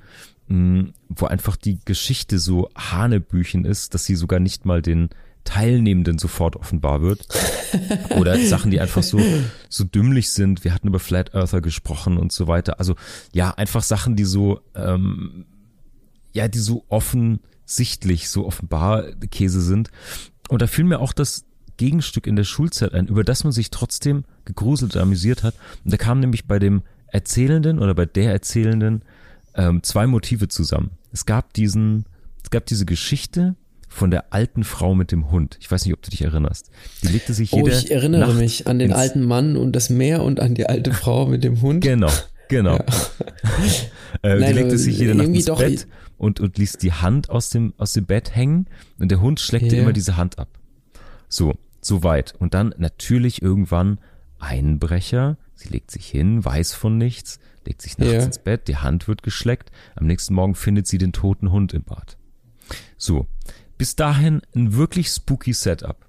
mh, 0.47 0.89
wo 1.09 1.25
einfach 1.25 1.55
die 1.55 1.79
Geschichte 1.85 2.37
so 2.39 2.69
Hanebüchen 2.75 3.65
ist, 3.65 3.93
dass 3.93 4.05
sie 4.05 4.15
sogar 4.15 4.39
nicht 4.39 4.65
mal 4.65 4.81
den 4.81 5.09
Teilnehmenden 5.45 6.17
sofort 6.17 6.55
offenbar 6.55 7.01
wird. 7.01 7.27
Oder 8.17 8.37
Sachen, 8.39 8.71
die 8.71 8.81
einfach 8.81 9.03
so, 9.03 9.21
so 9.69 9.83
dümmlich 9.83 10.31
sind. 10.31 10.63
Wir 10.63 10.73
hatten 10.73 10.87
über 10.87 10.99
Flat 10.99 11.35
Earther 11.35 11.61
gesprochen 11.61 12.17
und 12.17 12.31
so 12.31 12.47
weiter. 12.47 12.79
Also 12.79 12.95
ja, 13.31 13.51
einfach 13.51 13.83
Sachen, 13.83 14.15
die 14.15 14.25
so, 14.25 14.59
ähm, 14.73 15.45
ja, 16.33 16.47
die 16.47 16.57
so 16.57 16.83
offen 16.89 17.41
sichtlich 17.65 18.29
so 18.29 18.45
offenbar 18.45 19.03
Käse 19.31 19.61
sind. 19.61 19.89
Und 20.49 20.61
da 20.61 20.67
fiel 20.67 20.85
mir 20.85 20.99
auch 20.99 21.13
das 21.13 21.45
Gegenstück 21.77 22.27
in 22.27 22.35
der 22.35 22.43
Schulzeit 22.43 22.93
ein, 22.93 23.07
über 23.07 23.23
das 23.23 23.43
man 23.43 23.51
sich 23.51 23.69
trotzdem 23.71 24.23
gegruselt 24.45 24.95
und 24.95 25.01
amüsiert 25.01 25.43
hat. 25.43 25.55
Und 25.83 25.91
da 25.91 25.97
kamen 25.97 26.21
nämlich 26.21 26.45
bei 26.45 26.59
dem 26.59 26.83
Erzählenden 27.07 27.79
oder 27.79 27.93
bei 27.93 28.05
der 28.05 28.31
Erzählenden 28.31 29.03
ähm, 29.55 29.83
zwei 29.83 30.07
Motive 30.07 30.47
zusammen. 30.47 30.91
Es 31.11 31.25
gab 31.25 31.53
diesen, 31.53 32.05
es 32.43 32.49
gab 32.49 32.65
diese 32.65 32.85
Geschichte 32.85 33.55
von 33.87 34.11
der 34.11 34.33
alten 34.33 34.63
Frau 34.63 34.93
mit 34.93 35.11
dem 35.11 35.31
Hund. 35.31 35.57
Ich 35.61 35.71
weiß 35.71 35.85
nicht, 35.85 35.93
ob 35.93 36.01
du 36.01 36.09
dich 36.09 36.21
erinnerst. 36.21 36.69
Die 37.01 37.07
legte 37.07 37.33
sich 37.33 37.51
jede 37.51 37.63
Oh, 37.63 37.67
ich 37.73 37.91
erinnere 37.91 38.27
Nacht 38.27 38.37
mich 38.37 38.67
an 38.67 38.79
den 38.79 38.91
alten 38.91 39.23
Mann 39.23 39.55
und 39.55 39.73
das 39.73 39.89
Meer 39.89 40.23
und 40.23 40.39
an 40.39 40.53
die 40.53 40.67
alte 40.67 40.93
Frau 40.93 41.25
mit 41.25 41.43
dem 41.43 41.61
Hund. 41.61 41.81
Genau, 41.81 42.11
genau. 42.47 42.79
Äh, 44.23 44.39
Nein, 44.39 44.47
die 44.47 44.59
legte 44.59 44.77
sich 44.77 44.97
jede 44.97 45.13
Nacht 45.13 45.27
ins 45.27 45.45
Bett 45.45 45.87
und, 46.17 46.39
und 46.39 46.57
ließ 46.57 46.77
die 46.77 46.93
Hand 46.93 47.29
aus 47.29 47.49
dem, 47.49 47.73
aus 47.77 47.91
dem 47.93 48.05
Bett 48.05 48.33
hängen 48.33 48.67
und 48.97 49.11
der 49.11 49.19
Hund 49.19 49.41
schleckte 49.41 49.75
yeah. 49.75 49.83
immer 49.83 49.93
diese 49.93 50.15
Hand 50.15 50.39
ab. 50.39 50.47
So, 51.27 51.55
so 51.81 52.01
weit. 52.01 52.33
Und 52.39 52.53
dann 52.53 52.73
natürlich 52.77 53.41
irgendwann 53.41 53.99
Einbrecher. 54.39 55.37
Sie 55.53 55.67
legt 55.67 55.91
sich 55.91 56.07
hin, 56.07 56.43
weiß 56.43 56.73
von 56.73 56.97
nichts, 56.97 57.39
legt 57.65 57.81
sich 57.81 57.97
nachts 57.97 58.13
yeah. 58.13 58.23
ins 58.23 58.39
Bett, 58.39 58.69
die 58.69 58.77
Hand 58.77 59.09
wird 59.09 59.21
geschleckt. 59.21 59.71
Am 59.95 60.07
nächsten 60.07 60.33
Morgen 60.33 60.55
findet 60.55 60.87
sie 60.87 60.97
den 60.97 61.11
toten 61.11 61.51
Hund 61.51 61.73
im 61.73 61.83
Bad. 61.83 62.17
So, 62.97 63.27
bis 63.77 63.97
dahin 63.97 64.41
ein 64.55 64.75
wirklich 64.75 65.09
spooky 65.09 65.53
Setup 65.53 66.04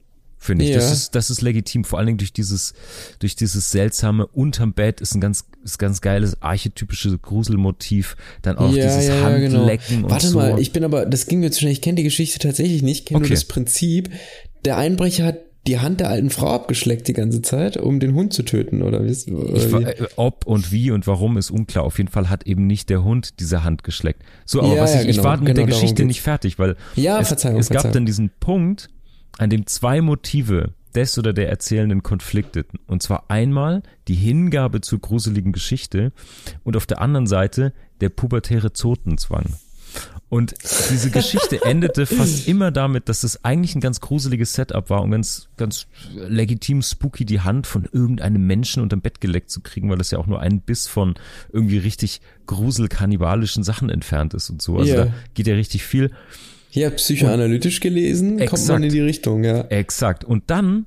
finde 0.46 0.64
ich. 0.64 0.70
Ja. 0.70 0.76
Das 0.76 0.92
ist, 0.92 1.14
das 1.14 1.30
ist 1.30 1.42
legitim, 1.42 1.84
vor 1.84 1.98
allen 1.98 2.06
Dingen 2.06 2.18
durch 2.18 2.32
dieses, 2.32 2.72
durch 3.18 3.36
dieses 3.36 3.70
seltsame 3.70 4.26
unterm 4.26 4.72
Bett 4.72 5.00
ist 5.00 5.14
ein 5.14 5.20
ganz, 5.20 5.44
ist 5.64 5.78
ganz 5.78 6.00
geiles 6.00 6.40
archetypisches 6.40 7.20
Gruselmotiv. 7.20 8.16
Dann 8.42 8.56
auch 8.56 8.72
ja, 8.72 8.86
dieses 8.86 9.08
ja, 9.08 9.22
Handlecken 9.22 9.88
genau. 9.88 10.04
und 10.04 10.10
Warte 10.10 10.28
so. 10.28 10.38
mal, 10.38 10.58
ich 10.58 10.72
bin 10.72 10.84
aber, 10.84 11.06
das 11.06 11.26
ging 11.26 11.40
mir 11.40 11.50
zu 11.50 11.60
schnell, 11.60 11.72
ich 11.72 11.82
kenne 11.82 11.96
die 11.96 12.04
Geschichte 12.04 12.38
tatsächlich 12.38 12.82
nicht, 12.82 13.06
kenne 13.06 13.18
okay. 13.18 13.28
nur 13.28 13.34
das 13.34 13.44
Prinzip. 13.44 14.10
Der 14.64 14.78
Einbrecher 14.78 15.24
hat 15.26 15.38
die 15.66 15.80
Hand 15.80 16.00
der 16.00 16.10
alten 16.10 16.30
Frau 16.30 16.48
abgeschleckt 16.48 17.08
die 17.08 17.12
ganze 17.12 17.42
Zeit, 17.42 17.76
um 17.76 17.98
den 17.98 18.14
Hund 18.14 18.32
zu 18.32 18.44
töten, 18.44 18.82
oder 18.82 19.04
wie? 19.04 19.32
Oder 19.32 19.80
wie? 19.80 19.84
Äh, 19.84 20.06
ob 20.16 20.46
und 20.46 20.70
wie 20.70 20.90
und 20.90 21.06
warum 21.06 21.36
ist 21.36 21.50
unklar. 21.50 21.84
Auf 21.84 21.98
jeden 21.98 22.10
Fall 22.10 22.30
hat 22.30 22.46
eben 22.46 22.66
nicht 22.66 22.88
der 22.88 23.02
Hund 23.02 23.40
diese 23.40 23.64
Hand 23.64 23.82
geschleckt. 23.82 24.22
So, 24.44 24.62
aber 24.62 24.76
ja, 24.76 24.82
was 24.82 24.90
ich, 24.90 24.96
ja, 24.96 25.02
genau, 25.02 25.10
ich 25.10 25.24
war 25.24 25.36
mit 25.38 25.46
genau 25.46 25.54
der 25.54 25.66
Geschichte 25.66 26.04
nicht 26.04 26.20
fertig, 26.20 26.58
weil 26.58 26.76
ja, 26.94 27.20
es, 27.20 27.28
Verzeihung, 27.28 27.58
es 27.58 27.66
Verzeihung. 27.66 27.82
gab 27.82 27.92
dann 27.92 28.06
diesen 28.06 28.30
Punkt, 28.38 28.90
an 29.38 29.50
dem 29.50 29.66
zwei 29.66 30.00
Motive 30.00 30.72
des 30.94 31.18
oder 31.18 31.32
der 31.32 31.48
Erzählenden 31.48 32.02
konflikteten. 32.02 32.80
Und 32.86 33.02
zwar 33.02 33.24
einmal 33.28 33.82
die 34.08 34.14
Hingabe 34.14 34.80
zur 34.80 34.98
gruseligen 34.98 35.52
Geschichte 35.52 36.12
und 36.64 36.76
auf 36.76 36.86
der 36.86 37.00
anderen 37.00 37.26
Seite 37.26 37.72
der 38.00 38.08
pubertäre 38.08 38.72
Zotenzwang. 38.72 39.54
Und 40.28 40.54
diese 40.90 41.10
Geschichte 41.10 41.60
endete 41.64 42.04
fast 42.04 42.48
immer 42.48 42.72
damit, 42.72 43.08
dass 43.08 43.22
es 43.22 43.44
eigentlich 43.44 43.76
ein 43.76 43.80
ganz 43.80 44.00
gruseliges 44.00 44.54
Setup 44.54 44.90
war 44.90 45.02
und 45.02 45.12
ganz, 45.12 45.48
ganz 45.56 45.86
legitim 46.14 46.82
spooky 46.82 47.24
die 47.24 47.40
Hand 47.40 47.66
von 47.66 47.88
irgendeinem 47.90 48.44
Menschen 48.46 48.82
unterm 48.82 49.02
Bett 49.02 49.20
geleckt 49.20 49.50
zu 49.50 49.60
kriegen, 49.60 49.88
weil 49.88 49.98
das 49.98 50.10
ja 50.10 50.18
auch 50.18 50.26
nur 50.26 50.40
ein 50.40 50.60
Biss 50.60 50.88
von 50.88 51.14
irgendwie 51.52 51.78
richtig 51.78 52.20
gruselkannibalischen 52.46 53.62
Sachen 53.62 53.88
entfernt 53.88 54.34
ist 54.34 54.50
und 54.50 54.60
so. 54.60 54.78
Also 54.78 54.92
yeah. 54.92 55.04
da 55.04 55.12
geht 55.34 55.46
ja 55.46 55.54
richtig 55.54 55.84
viel. 55.84 56.10
Ja, 56.76 56.90
psychoanalytisch 56.90 57.80
gelesen 57.80 58.38
exakt, 58.38 58.50
kommt 58.50 58.68
man 58.68 58.82
in 58.82 58.92
die 58.92 59.00
Richtung, 59.00 59.44
ja. 59.44 59.62
Exakt. 59.62 60.24
Und 60.24 60.44
dann 60.48 60.84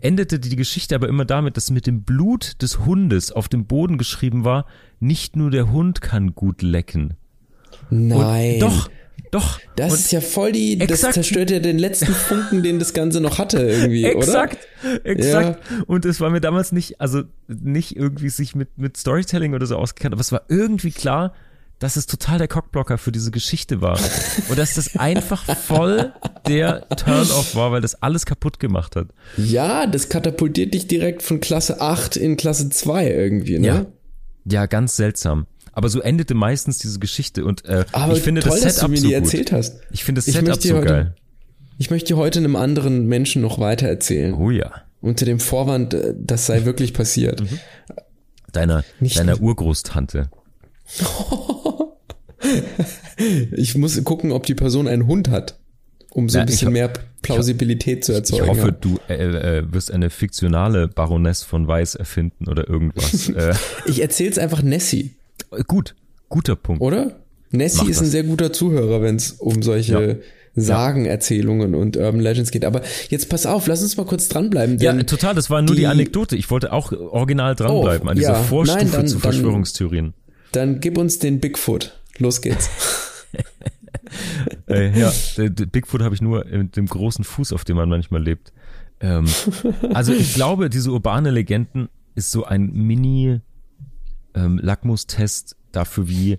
endete 0.00 0.38
die 0.38 0.54
Geschichte 0.54 0.94
aber 0.94 1.08
immer 1.08 1.24
damit, 1.24 1.56
dass 1.56 1.72
mit 1.72 1.88
dem 1.88 2.04
Blut 2.04 2.62
des 2.62 2.86
Hundes 2.86 3.32
auf 3.32 3.48
dem 3.48 3.66
Boden 3.66 3.98
geschrieben 3.98 4.44
war, 4.44 4.66
nicht 5.00 5.34
nur 5.34 5.50
der 5.50 5.72
Hund 5.72 6.00
kann 6.00 6.36
gut 6.36 6.62
lecken. 6.62 7.14
Nein. 7.90 8.54
Und 8.54 8.62
doch, 8.62 8.90
doch. 9.32 9.60
Das 9.74 9.92
und 9.92 9.98
ist 9.98 10.12
ja 10.12 10.20
voll 10.20 10.52
die, 10.52 10.80
exakt. 10.80 11.02
das 11.02 11.14
zerstört 11.14 11.50
ja 11.50 11.58
den 11.58 11.78
letzten 11.78 12.14
Funken, 12.14 12.62
den 12.62 12.78
das 12.78 12.92
Ganze 12.94 13.20
noch 13.20 13.38
hatte 13.38 13.58
irgendwie, 13.58 14.04
exakt, 14.04 14.28
oder? 14.28 15.02
Exakt, 15.02 15.04
exakt. 15.04 15.70
Ja. 15.70 15.84
Und 15.88 16.04
es 16.04 16.20
war 16.20 16.30
mir 16.30 16.40
damals 16.40 16.70
nicht, 16.70 17.00
also 17.00 17.24
nicht 17.48 17.96
irgendwie 17.96 18.28
sich 18.28 18.54
mit, 18.54 18.78
mit 18.78 18.96
Storytelling 18.96 19.52
oder 19.52 19.66
so 19.66 19.76
ausgekannt, 19.76 20.12
aber 20.12 20.20
es 20.20 20.30
war 20.30 20.42
irgendwie 20.48 20.92
klar, 20.92 21.34
dass 21.78 21.96
es 21.96 22.06
total 22.06 22.38
der 22.38 22.48
Cockblocker 22.48 22.98
für 22.98 23.12
diese 23.12 23.30
Geschichte 23.30 23.80
war. 23.80 23.98
Und 24.48 24.58
dass 24.58 24.74
das 24.74 24.96
einfach 24.96 25.44
voll 25.56 26.12
der 26.46 26.88
Turn-off 26.88 27.54
war, 27.54 27.72
weil 27.72 27.80
das 27.80 28.02
alles 28.02 28.26
kaputt 28.26 28.58
gemacht 28.60 28.96
hat. 28.96 29.08
Ja, 29.36 29.86
das 29.86 30.08
katapultiert 30.08 30.72
dich 30.74 30.86
direkt 30.86 31.22
von 31.22 31.40
Klasse 31.40 31.80
8 31.80 32.16
in 32.16 32.36
Klasse 32.36 32.70
2 32.70 33.10
irgendwie, 33.10 33.58
ne? 33.58 33.66
Ja, 33.66 33.86
ja 34.44 34.66
ganz 34.66 34.96
seltsam. 34.96 35.46
Aber 35.72 35.88
so 35.88 36.00
endete 36.00 36.34
meistens 36.34 36.78
diese 36.78 37.00
Geschichte 37.00 37.44
und 37.44 37.64
äh, 37.64 37.84
Aber 37.92 38.12
ich 38.12 38.22
finde 38.22 38.40
toll, 38.42 38.52
das 38.52 38.60
Setup 38.60 38.74
dass 38.74 38.80
du 38.80 38.88
mir 38.88 38.96
so 38.98 39.08
die 39.08 39.14
gut. 39.14 39.24
erzählt 39.24 39.52
hast. 39.52 39.80
Ich 39.90 40.04
finde 40.04 40.20
das 40.20 40.26
Setup 40.26 40.62
so 40.62 40.76
heute, 40.76 40.86
geil. 40.86 41.14
Ich 41.78 41.90
möchte 41.90 42.14
dir 42.14 42.16
heute 42.16 42.38
einem 42.38 42.54
anderen 42.54 43.06
Menschen 43.06 43.42
noch 43.42 43.58
weiter 43.58 43.88
erzählen. 43.88 44.34
Oh 44.34 44.50
ja. 44.50 44.70
Unter 45.00 45.26
dem 45.26 45.40
Vorwand, 45.40 45.92
äh, 45.94 46.14
das 46.16 46.46
sei 46.46 46.64
wirklich 46.64 46.94
passiert. 46.94 47.40
Mhm. 47.40 47.58
Deiner, 48.52 48.84
deiner 49.00 49.40
Urgroßtante. 49.40 50.30
ich 53.52 53.76
muss 53.76 54.02
gucken, 54.04 54.32
ob 54.32 54.46
die 54.46 54.54
Person 54.54 54.88
einen 54.88 55.06
Hund 55.06 55.28
hat, 55.28 55.58
um 56.10 56.28
so 56.28 56.38
ja, 56.38 56.44
ein 56.44 56.46
bisschen 56.46 56.72
mehr 56.72 56.92
Plausibilität 57.22 57.98
ich, 57.98 58.04
zu 58.04 58.12
erzeugen. 58.12 58.44
Ich 58.44 58.50
hoffe, 58.50 58.72
du 58.72 58.98
äh, 59.08 59.14
äh, 59.58 59.72
wirst 59.72 59.92
eine 59.92 60.10
fiktionale 60.10 60.88
Baroness 60.88 61.42
von 61.42 61.66
Weiß 61.66 61.94
erfinden 61.94 62.48
oder 62.48 62.68
irgendwas. 62.68 63.28
Äh. 63.34 63.54
ich 63.86 64.00
erzähl's 64.00 64.38
einfach 64.38 64.62
Nessie. 64.62 65.14
Gut, 65.66 65.94
guter 66.28 66.56
Punkt. 66.56 66.82
Oder? 66.82 67.20
Nessie 67.50 67.78
Mach 67.78 67.88
ist 67.88 68.00
das. 68.00 68.08
ein 68.08 68.10
sehr 68.10 68.22
guter 68.24 68.52
Zuhörer, 68.52 69.02
wenn 69.02 69.16
es 69.16 69.32
um 69.32 69.62
solche 69.62 70.08
ja. 70.08 70.16
Sagenerzählungen 70.56 71.74
und 71.74 71.96
Urban 71.96 72.20
Legends 72.20 72.50
geht. 72.50 72.64
Aber 72.64 72.82
jetzt 73.08 73.28
pass 73.28 73.46
auf, 73.46 73.66
lass 73.66 73.82
uns 73.82 73.96
mal 73.96 74.06
kurz 74.06 74.28
dranbleiben. 74.28 74.78
ja, 74.78 74.92
total, 75.02 75.34
das 75.34 75.50
war 75.50 75.62
nur 75.62 75.74
die, 75.74 75.82
die 75.82 75.86
Anekdote. 75.86 76.36
Ich 76.36 76.50
wollte 76.50 76.72
auch 76.72 76.92
original 76.92 77.54
dranbleiben 77.54 78.06
oh, 78.06 78.10
an 78.10 78.16
dieser 78.16 78.32
ja, 78.32 78.42
Vorstufe 78.42 78.84
nein, 78.84 78.92
dann, 78.92 79.08
zu 79.08 79.18
Verschwörungstheorien. 79.18 80.14
Dann, 80.52 80.72
dann 80.72 80.80
gib 80.80 80.98
uns 80.98 81.18
den 81.18 81.40
Bigfoot. 81.40 82.00
Los 82.18 82.40
geht's. 82.40 82.70
äh, 84.68 84.98
ja, 84.98 85.12
Bigfoot 85.72 86.02
habe 86.02 86.14
ich 86.14 86.22
nur 86.22 86.44
mit 86.44 86.76
dem 86.76 86.86
großen 86.86 87.24
Fuß, 87.24 87.52
auf 87.52 87.64
dem 87.64 87.76
man 87.76 87.88
manchmal 87.88 88.22
lebt. 88.22 88.52
Ähm, 89.00 89.26
also 89.92 90.12
ich 90.12 90.34
glaube, 90.34 90.70
diese 90.70 90.90
urbane 90.90 91.30
Legenden 91.30 91.88
ist 92.14 92.30
so 92.30 92.44
ein 92.44 92.72
Mini 92.72 93.40
ähm, 94.34 94.60
dafür, 95.72 96.08
wie 96.08 96.38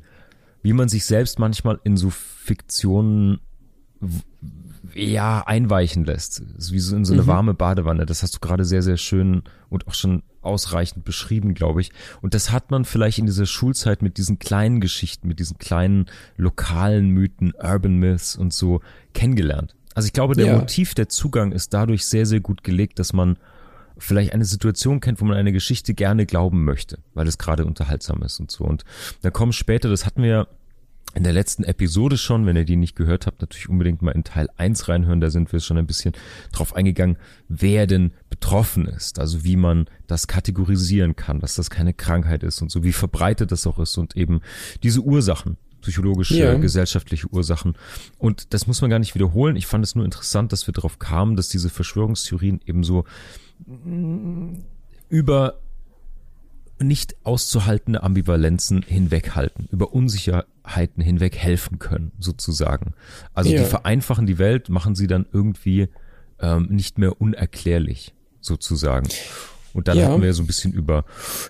wie 0.61 0.73
man 0.73 0.89
sich 0.89 1.05
selbst 1.05 1.37
manchmal 1.37 1.79
in 1.83 1.95
so 1.95 2.09
Fiktionen 2.09 3.39
ja 4.93 5.41
einweichen 5.45 6.05
lässt. 6.05 6.43
Wie 6.71 6.79
so 6.79 6.95
in 6.95 7.05
so 7.05 7.13
eine 7.13 7.23
mhm. 7.23 7.27
warme 7.27 7.53
Badewanne. 7.53 8.05
Das 8.05 8.23
hast 8.23 8.35
du 8.35 8.39
gerade 8.39 8.65
sehr, 8.65 8.81
sehr 8.81 8.97
schön 8.97 9.43
und 9.69 9.87
auch 9.87 9.93
schon 9.93 10.23
ausreichend 10.41 11.03
beschrieben, 11.05 11.53
glaube 11.53 11.81
ich. 11.81 11.91
Und 12.21 12.33
das 12.33 12.51
hat 12.51 12.71
man 12.71 12.85
vielleicht 12.85 13.17
in 13.17 13.25
dieser 13.25 13.45
Schulzeit 13.45 14.01
mit 14.01 14.17
diesen 14.17 14.39
kleinen 14.39 14.79
Geschichten, 14.79 15.27
mit 15.27 15.39
diesen 15.39 15.57
kleinen 15.57 16.05
lokalen 16.37 17.09
Mythen, 17.09 17.53
Urban 17.61 17.97
Myths 17.97 18.35
und 18.35 18.53
so 18.53 18.81
kennengelernt. 19.13 19.75
Also 19.95 20.07
ich 20.07 20.13
glaube, 20.13 20.35
der 20.35 20.47
ja. 20.47 20.57
Motiv, 20.57 20.93
der 20.93 21.09
Zugang 21.09 21.51
ist 21.51 21.73
dadurch 21.73 22.05
sehr, 22.05 22.25
sehr 22.25 22.41
gut 22.41 22.63
gelegt, 22.63 22.99
dass 22.99 23.13
man 23.13 23.37
vielleicht 23.97 24.33
eine 24.33 24.45
Situation 24.45 24.99
kennt, 24.99 25.21
wo 25.21 25.25
man 25.25 25.37
eine 25.37 25.53
Geschichte 25.53 25.93
gerne 25.93 26.25
glauben 26.25 26.65
möchte, 26.65 26.99
weil 27.13 27.27
es 27.27 27.37
gerade 27.37 27.65
unterhaltsam 27.65 28.21
ist 28.23 28.39
und 28.39 28.51
so. 28.51 28.65
Und 28.65 28.83
da 29.21 29.31
kommen 29.31 29.53
später, 29.53 29.89
das 29.89 30.05
hatten 30.05 30.21
wir 30.21 30.47
in 31.13 31.23
der 31.23 31.33
letzten 31.33 31.63
Episode 31.63 32.17
schon, 32.17 32.45
wenn 32.45 32.57
ihr 32.57 32.65
die 32.65 32.75
nicht 32.75 32.95
gehört 32.95 33.25
habt, 33.25 33.39
natürlich 33.39 33.69
unbedingt 33.69 34.01
mal 34.01 34.11
in 34.11 34.25
Teil 34.25 34.49
1 34.57 34.89
reinhören, 34.89 35.21
da 35.21 35.29
sind 35.29 35.51
wir 35.53 35.61
schon 35.61 35.77
ein 35.77 35.87
bisschen 35.87 36.13
drauf 36.51 36.75
eingegangen, 36.75 37.17
wer 37.47 37.87
denn 37.87 38.11
betroffen 38.29 38.85
ist, 38.85 39.17
also 39.17 39.45
wie 39.45 39.55
man 39.55 39.85
das 40.07 40.27
kategorisieren 40.27 41.15
kann, 41.15 41.39
dass 41.39 41.55
das 41.55 41.69
keine 41.69 41.93
Krankheit 41.93 42.43
ist 42.43 42.61
und 42.61 42.69
so, 42.69 42.83
wie 42.83 42.91
verbreitet 42.91 43.51
das 43.53 43.65
auch 43.65 43.79
ist 43.79 43.97
und 43.97 44.17
eben 44.17 44.41
diese 44.83 45.01
Ursachen, 45.01 45.55
psychologische, 45.79 46.37
ja. 46.37 46.55
gesellschaftliche 46.55 47.27
Ursachen. 47.27 47.77
Und 48.17 48.53
das 48.53 48.67
muss 48.67 48.81
man 48.81 48.89
gar 48.89 48.99
nicht 48.99 49.15
wiederholen. 49.15 49.55
Ich 49.55 49.67
fand 49.67 49.85
es 49.85 49.95
nur 49.95 50.03
interessant, 50.03 50.51
dass 50.51 50.67
wir 50.67 50.73
darauf 50.73 50.99
kamen, 50.99 51.35
dass 51.35 51.47
diese 51.47 51.69
Verschwörungstheorien 51.69 52.59
eben 52.65 52.83
so 52.83 53.05
über 55.07 55.61
nicht 56.79 57.15
auszuhaltende 57.23 58.03
Ambivalenzen 58.03 58.81
hinweghalten, 58.81 59.67
über 59.71 59.93
Unsicherheiten 59.93 61.01
hinweg 61.01 61.37
helfen 61.37 61.79
können, 61.79 62.11
sozusagen. 62.19 62.93
Also 63.33 63.51
ja. 63.51 63.59
die 63.61 63.65
vereinfachen 63.65 64.25
die 64.25 64.37
Welt, 64.37 64.69
machen 64.69 64.95
sie 64.95 65.07
dann 65.07 65.25
irgendwie 65.31 65.87
ähm, 66.39 66.67
nicht 66.69 66.97
mehr 66.97 67.19
unerklärlich, 67.21 68.13
sozusagen. 68.41 69.07
Und 69.73 69.89
dann 69.89 69.97
ja. 69.97 70.07
hatten 70.07 70.21
wir 70.21 70.33
so 70.33 70.41
ein 70.41 70.47
bisschen 70.47 70.71
über 70.71 71.03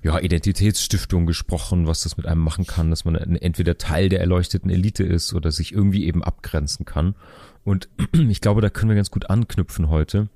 ja, 0.04 0.20
Identitätsstiftung 0.20 1.28
gesprochen, 1.28 1.86
was 1.86 2.02
das 2.02 2.18
mit 2.18 2.26
einem 2.26 2.42
machen 2.42 2.66
kann, 2.66 2.90
dass 2.90 3.06
man 3.06 3.16
entweder 3.16 3.78
Teil 3.78 4.10
der 4.10 4.20
erleuchteten 4.20 4.72
Elite 4.72 5.04
ist 5.04 5.34
oder 5.36 5.52
sich 5.52 5.74
irgendwie 5.74 6.06
eben 6.06 6.24
abgrenzen 6.24 6.86
kann. 6.86 7.16
Und 7.64 7.88
ich 8.30 8.42
glaube, 8.42 8.62
da 8.62 8.70
können 8.70 8.90
wir 8.90 8.96
ganz 8.96 9.12
gut 9.12 9.30
anknüpfen 9.30 9.90
heute. 9.90 10.30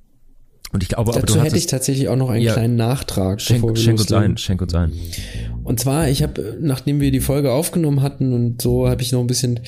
Und 0.72 0.84
ich 0.84 0.90
glaube, 0.90 1.12
Dazu 1.14 1.42
hätte 1.42 1.58
ich 1.58 1.66
tatsächlich 1.66 2.10
auch 2.10 2.16
noch 2.16 2.30
einen 2.30 2.44
ja, 2.44 2.54
kleinen 2.54 2.76
Nachtrag. 2.76 3.42
Schenk, 3.42 3.78
schenk 3.78 4.00
uns 4.00 4.12
ein, 4.12 4.38
schenk 4.38 4.62
uns 4.62 4.76
ein. 4.76 4.92
Und 5.64 5.80
zwar, 5.80 6.10
ich 6.10 6.22
habe, 6.22 6.58
nachdem 6.62 7.00
wir 7.00 7.12
die 7.12 7.20
Folge 7.20 7.52
aufgenommen 7.52 8.02
hatten 8.02 8.34
und 8.34 8.62
so, 8.62 8.88
habe 8.88 9.02
ich 9.02 9.12
noch 9.12 9.20
ein 9.20 9.28
bisschen 9.28 9.60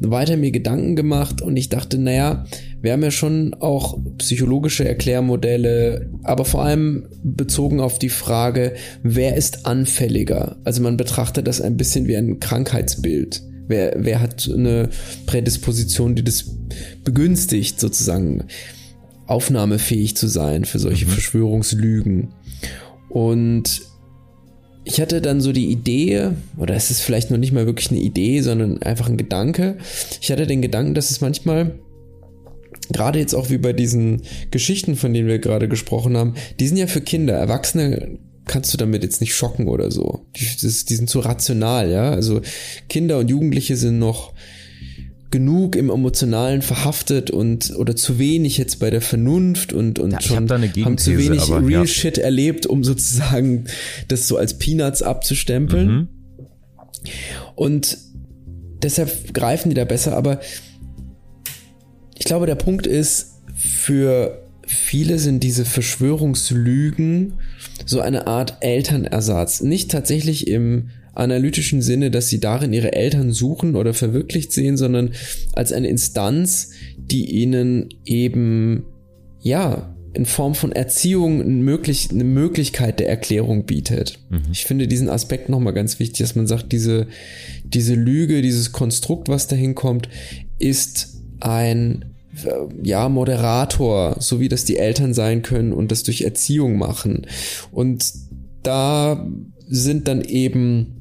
weiter 0.00 0.36
mir 0.36 0.50
Gedanken 0.50 0.96
gemacht 0.96 1.42
und 1.42 1.56
ich 1.56 1.68
dachte, 1.68 1.98
naja, 1.98 2.46
wir 2.80 2.92
haben 2.92 3.02
ja 3.02 3.10
schon 3.10 3.54
auch 3.54 3.98
psychologische 4.18 4.86
Erklärmodelle, 4.86 6.10
aber 6.22 6.44
vor 6.44 6.64
allem 6.64 7.08
bezogen 7.22 7.80
auf 7.80 7.98
die 7.98 8.08
Frage, 8.08 8.74
wer 9.02 9.36
ist 9.36 9.66
anfälliger? 9.66 10.56
Also 10.64 10.82
man 10.82 10.96
betrachtet 10.96 11.46
das 11.46 11.60
ein 11.60 11.76
bisschen 11.76 12.06
wie 12.06 12.16
ein 12.16 12.40
Krankheitsbild. 12.40 13.42
Wer, 13.66 13.96
wer 13.98 14.20
hat 14.20 14.50
eine 14.52 14.88
Prädisposition, 15.26 16.14
die 16.14 16.24
das 16.24 16.46
begünstigt, 17.04 17.80
sozusagen? 17.80 18.44
Aufnahmefähig 19.28 20.16
zu 20.16 20.26
sein 20.26 20.64
für 20.64 20.78
solche 20.78 21.06
mhm. 21.06 21.10
Verschwörungslügen. 21.10 22.34
Und 23.08 23.82
ich 24.84 25.00
hatte 25.00 25.20
dann 25.20 25.40
so 25.40 25.52
die 25.52 25.70
Idee, 25.70 26.30
oder 26.56 26.74
es 26.74 26.90
ist 26.90 27.02
vielleicht 27.02 27.30
noch 27.30 27.36
nicht 27.36 27.52
mal 27.52 27.66
wirklich 27.66 27.90
eine 27.90 28.00
Idee, 28.00 28.40
sondern 28.40 28.82
einfach 28.82 29.08
ein 29.08 29.18
Gedanke. 29.18 29.76
Ich 30.20 30.32
hatte 30.32 30.46
den 30.46 30.62
Gedanken, 30.62 30.94
dass 30.94 31.10
es 31.10 31.20
manchmal, 31.20 31.78
gerade 32.90 33.18
jetzt 33.18 33.34
auch 33.34 33.50
wie 33.50 33.58
bei 33.58 33.74
diesen 33.74 34.22
Geschichten, 34.50 34.96
von 34.96 35.12
denen 35.12 35.28
wir 35.28 35.38
gerade 35.38 35.68
gesprochen 35.68 36.16
haben, 36.16 36.34
die 36.58 36.66
sind 36.66 36.78
ja 36.78 36.86
für 36.86 37.02
Kinder. 37.02 37.34
Erwachsene 37.34 38.18
kannst 38.46 38.72
du 38.72 38.78
damit 38.78 39.02
jetzt 39.02 39.20
nicht 39.20 39.34
schocken 39.34 39.68
oder 39.68 39.90
so. 39.90 40.26
Die, 40.36 40.46
das, 40.62 40.86
die 40.86 40.96
sind 40.96 41.10
zu 41.10 41.20
rational, 41.20 41.90
ja. 41.90 42.10
Also 42.10 42.40
Kinder 42.88 43.18
und 43.18 43.28
Jugendliche 43.28 43.76
sind 43.76 43.98
noch 43.98 44.32
genug 45.30 45.76
im 45.76 45.90
Emotionalen 45.90 46.62
verhaftet 46.62 47.30
und 47.30 47.74
oder 47.76 47.94
zu 47.96 48.18
wenig 48.18 48.56
jetzt 48.56 48.78
bei 48.80 48.90
der 48.90 49.02
Vernunft 49.02 49.72
und, 49.72 49.98
und 49.98 50.12
ja, 50.12 50.20
schon 50.20 50.48
haben 50.48 50.98
zu 50.98 51.18
wenig 51.18 51.42
aber, 51.42 51.66
Real 51.66 51.82
ja. 51.82 51.86
Shit 51.86 52.16
erlebt, 52.16 52.66
um 52.66 52.82
sozusagen 52.82 53.64
das 54.08 54.26
so 54.26 54.38
als 54.38 54.58
Peanuts 54.58 55.02
abzustempeln. 55.02 55.88
Mhm. 55.88 56.08
Und 57.56 57.98
deshalb 58.82 59.34
greifen 59.34 59.68
die 59.68 59.74
da 59.74 59.84
besser, 59.84 60.16
aber 60.16 60.40
ich 62.16 62.24
glaube, 62.24 62.46
der 62.46 62.54
Punkt 62.54 62.86
ist, 62.86 63.42
für 63.54 64.42
viele 64.66 65.18
sind 65.18 65.42
diese 65.42 65.64
Verschwörungslügen 65.64 67.34
so 67.84 68.00
eine 68.00 68.26
Art 68.26 68.58
Elternersatz. 68.60 69.60
Nicht 69.60 69.90
tatsächlich 69.90 70.46
im 70.46 70.90
analytischen 71.18 71.82
Sinne, 71.82 72.10
dass 72.10 72.28
sie 72.28 72.40
darin 72.40 72.72
ihre 72.72 72.92
Eltern 72.92 73.32
suchen 73.32 73.76
oder 73.76 73.94
verwirklicht 73.94 74.52
sehen, 74.52 74.76
sondern 74.76 75.12
als 75.52 75.72
eine 75.72 75.88
Instanz, 75.88 76.70
die 76.96 77.30
ihnen 77.30 77.88
eben, 78.04 78.84
ja, 79.40 79.94
in 80.14 80.26
Form 80.26 80.54
von 80.54 80.72
Erziehung 80.72 81.40
eine, 81.40 81.50
möglich, 81.50 82.08
eine 82.10 82.24
Möglichkeit 82.24 82.98
der 82.98 83.08
Erklärung 83.08 83.66
bietet. 83.66 84.18
Mhm. 84.30 84.42
Ich 84.52 84.64
finde 84.64 84.88
diesen 84.88 85.08
Aspekt 85.08 85.48
nochmal 85.48 85.74
ganz 85.74 85.98
wichtig, 85.98 86.20
dass 86.20 86.34
man 86.34 86.46
sagt, 86.46 86.72
diese, 86.72 87.06
diese 87.64 87.94
Lüge, 87.94 88.40
dieses 88.40 88.72
Konstrukt, 88.72 89.28
was 89.28 89.48
dahin 89.48 89.74
kommt, 89.74 90.08
ist 90.58 91.20
ein 91.40 92.06
ja, 92.82 93.08
Moderator, 93.08 94.16
so 94.20 94.40
wie 94.40 94.48
das 94.48 94.64
die 94.64 94.76
Eltern 94.76 95.14
sein 95.14 95.42
können 95.42 95.72
und 95.72 95.90
das 95.90 96.02
durch 96.04 96.22
Erziehung 96.22 96.78
machen. 96.78 97.26
Und 97.72 98.12
da 98.62 99.28
sind 99.66 100.08
dann 100.08 100.22
eben 100.22 100.97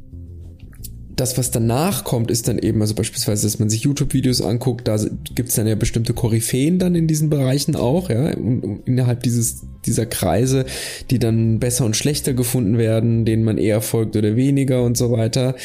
das, 1.18 1.38
was 1.38 1.52
danach 1.52 2.04
kommt, 2.04 2.32
ist 2.32 2.48
dann 2.48 2.60
eben, 2.60 2.80
also 2.82 2.94
beispielsweise, 2.94 3.46
dass 3.48 3.60
man 3.60 3.70
sich 3.70 3.82
YouTube-Videos 3.82 4.42
anguckt, 4.42 4.88
da 4.88 4.98
gibt's 5.36 5.56
dann 5.56 5.68
ja 5.68 5.76
bestimmte 5.76 6.14
Koryphäen 6.14 6.80
dann 6.80 6.96
in 6.96 7.08
diesen 7.08 7.30
Bereichen 7.30 7.76
auch, 7.76 8.10
ja, 8.10 8.34
und 8.36 8.82
innerhalb 8.86 9.24
dieses, 9.24 9.64
dieser 9.86 10.06
Kreise, 10.06 10.66
die 11.10 11.20
dann 11.20 11.60
besser 11.60 11.86
und 11.86 11.98
schlechter 11.98 12.34
gefunden 12.34 12.78
werden, 12.78 13.26
denen 13.26 13.44
man 13.44 13.58
eher 13.58 13.82
folgt 13.82 14.16
oder 14.16 14.36
weniger 14.36 14.84
und 14.84 14.96
so 14.96 15.12
weiter. 15.12 15.56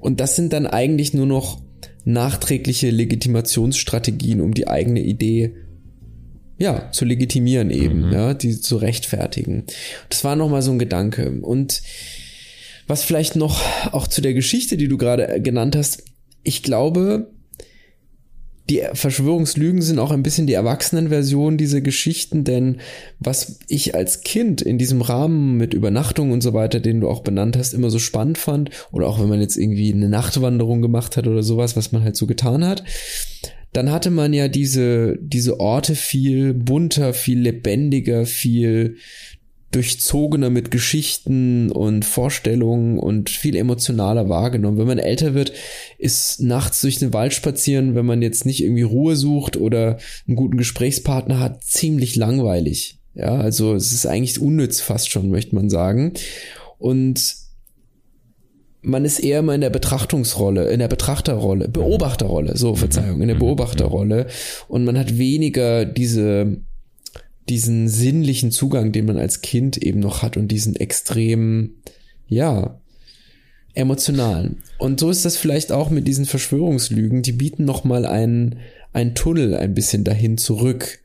Und 0.00 0.20
das 0.20 0.36
sind 0.36 0.52
dann 0.52 0.66
eigentlich 0.66 1.14
nur 1.14 1.26
noch 1.26 1.60
nachträgliche 2.04 2.90
Legitimationsstrategien, 2.90 4.40
um 4.40 4.54
die 4.54 4.68
eigene 4.68 5.00
Idee 5.00 5.54
ja, 6.58 6.90
zu 6.90 7.04
legitimieren 7.04 7.70
eben, 7.70 8.06
mhm. 8.06 8.12
ja, 8.12 8.34
die 8.34 8.58
zu 8.60 8.76
rechtfertigen. 8.76 9.64
Das 10.08 10.24
war 10.24 10.36
nochmal 10.36 10.62
so 10.62 10.72
ein 10.72 10.78
Gedanke. 10.78 11.30
Und 11.42 11.82
was 12.86 13.02
vielleicht 13.02 13.36
noch 13.36 13.60
auch 13.92 14.06
zu 14.06 14.20
der 14.20 14.34
Geschichte, 14.34 14.76
die 14.76 14.88
du 14.88 14.96
gerade 14.96 15.40
genannt 15.40 15.76
hast, 15.76 16.04
ich 16.42 16.62
glaube, 16.62 17.32
die 18.68 18.82
Verschwörungslügen 18.92 19.80
sind 19.80 19.98
auch 19.98 20.10
ein 20.10 20.24
bisschen 20.24 20.46
die 20.46 20.54
Erwachsenenversion 20.54 21.56
dieser 21.56 21.80
Geschichten, 21.80 22.42
denn 22.42 22.78
was 23.20 23.60
ich 23.68 23.94
als 23.94 24.22
Kind 24.22 24.60
in 24.60 24.76
diesem 24.76 25.02
Rahmen 25.02 25.56
mit 25.56 25.72
Übernachtung 25.72 26.32
und 26.32 26.42
so 26.42 26.52
weiter, 26.52 26.80
den 26.80 27.00
du 27.00 27.08
auch 27.08 27.20
benannt 27.20 27.56
hast, 27.56 27.74
immer 27.74 27.90
so 27.90 28.00
spannend 28.00 28.38
fand, 28.38 28.70
oder 28.90 29.06
auch 29.06 29.20
wenn 29.20 29.28
man 29.28 29.40
jetzt 29.40 29.56
irgendwie 29.56 29.92
eine 29.92 30.08
Nachtwanderung 30.08 30.82
gemacht 30.82 31.16
hat 31.16 31.28
oder 31.28 31.44
sowas, 31.44 31.76
was 31.76 31.92
man 31.92 32.02
halt 32.02 32.16
so 32.16 32.26
getan 32.26 32.64
hat, 32.64 32.82
dann 33.72 33.92
hatte 33.92 34.10
man 34.10 34.32
ja 34.32 34.48
diese, 34.48 35.16
diese 35.20 35.60
Orte 35.60 35.94
viel 35.94 36.54
bunter, 36.54 37.14
viel 37.14 37.38
lebendiger, 37.38 38.26
viel 38.26 38.96
durchzogener 39.72 40.48
mit 40.48 40.70
Geschichten 40.70 41.70
und 41.70 42.04
Vorstellungen 42.04 42.98
und 42.98 43.30
viel 43.30 43.56
emotionaler 43.56 44.28
wahrgenommen. 44.28 44.78
Wenn 44.78 44.86
man 44.86 44.98
älter 44.98 45.34
wird, 45.34 45.52
ist 45.98 46.40
nachts 46.40 46.80
durch 46.80 46.98
den 46.98 47.12
Wald 47.12 47.34
spazieren, 47.34 47.94
wenn 47.94 48.06
man 48.06 48.22
jetzt 48.22 48.46
nicht 48.46 48.62
irgendwie 48.62 48.82
Ruhe 48.82 49.16
sucht 49.16 49.56
oder 49.56 49.98
einen 50.26 50.36
guten 50.36 50.56
Gesprächspartner 50.56 51.40
hat, 51.40 51.64
ziemlich 51.64 52.16
langweilig. 52.16 53.00
Ja, 53.14 53.34
also 53.36 53.74
es 53.74 53.92
ist 53.92 54.06
eigentlich 54.06 54.40
unnütz 54.40 54.80
fast 54.80 55.10
schon, 55.10 55.30
möchte 55.30 55.54
man 55.54 55.70
sagen. 55.70 56.12
Und 56.78 57.34
man 58.82 59.04
ist 59.04 59.18
eher 59.18 59.42
mal 59.42 59.54
in 59.54 59.62
der 59.62 59.70
Betrachtungsrolle, 59.70 60.70
in 60.70 60.78
der 60.78 60.88
Betrachterrolle, 60.88 61.68
Beobachterrolle, 61.68 62.56
so 62.56 62.76
Verzeihung, 62.76 63.20
in 63.20 63.28
der 63.28 63.34
Beobachterrolle. 63.34 64.28
Und 64.68 64.84
man 64.84 64.96
hat 64.96 65.18
weniger 65.18 65.84
diese 65.84 66.58
diesen 67.48 67.88
sinnlichen 67.88 68.50
Zugang, 68.50 68.92
den 68.92 69.06
man 69.06 69.18
als 69.18 69.40
Kind 69.40 69.76
eben 69.76 70.00
noch 70.00 70.22
hat 70.22 70.36
und 70.36 70.48
diesen 70.48 70.76
extrem, 70.76 71.76
ja, 72.26 72.80
emotionalen. 73.74 74.62
Und 74.78 75.00
so 75.00 75.10
ist 75.10 75.24
das 75.24 75.36
vielleicht 75.36 75.70
auch 75.70 75.90
mit 75.90 76.08
diesen 76.08 76.24
Verschwörungslügen. 76.24 77.22
Die 77.22 77.32
bieten 77.32 77.64
noch 77.64 77.84
mal 77.84 78.06
einen, 78.06 78.56
einen 78.92 79.14
Tunnel 79.14 79.54
ein 79.54 79.74
bisschen 79.74 80.02
dahin 80.02 80.38
zurück. 80.38 80.98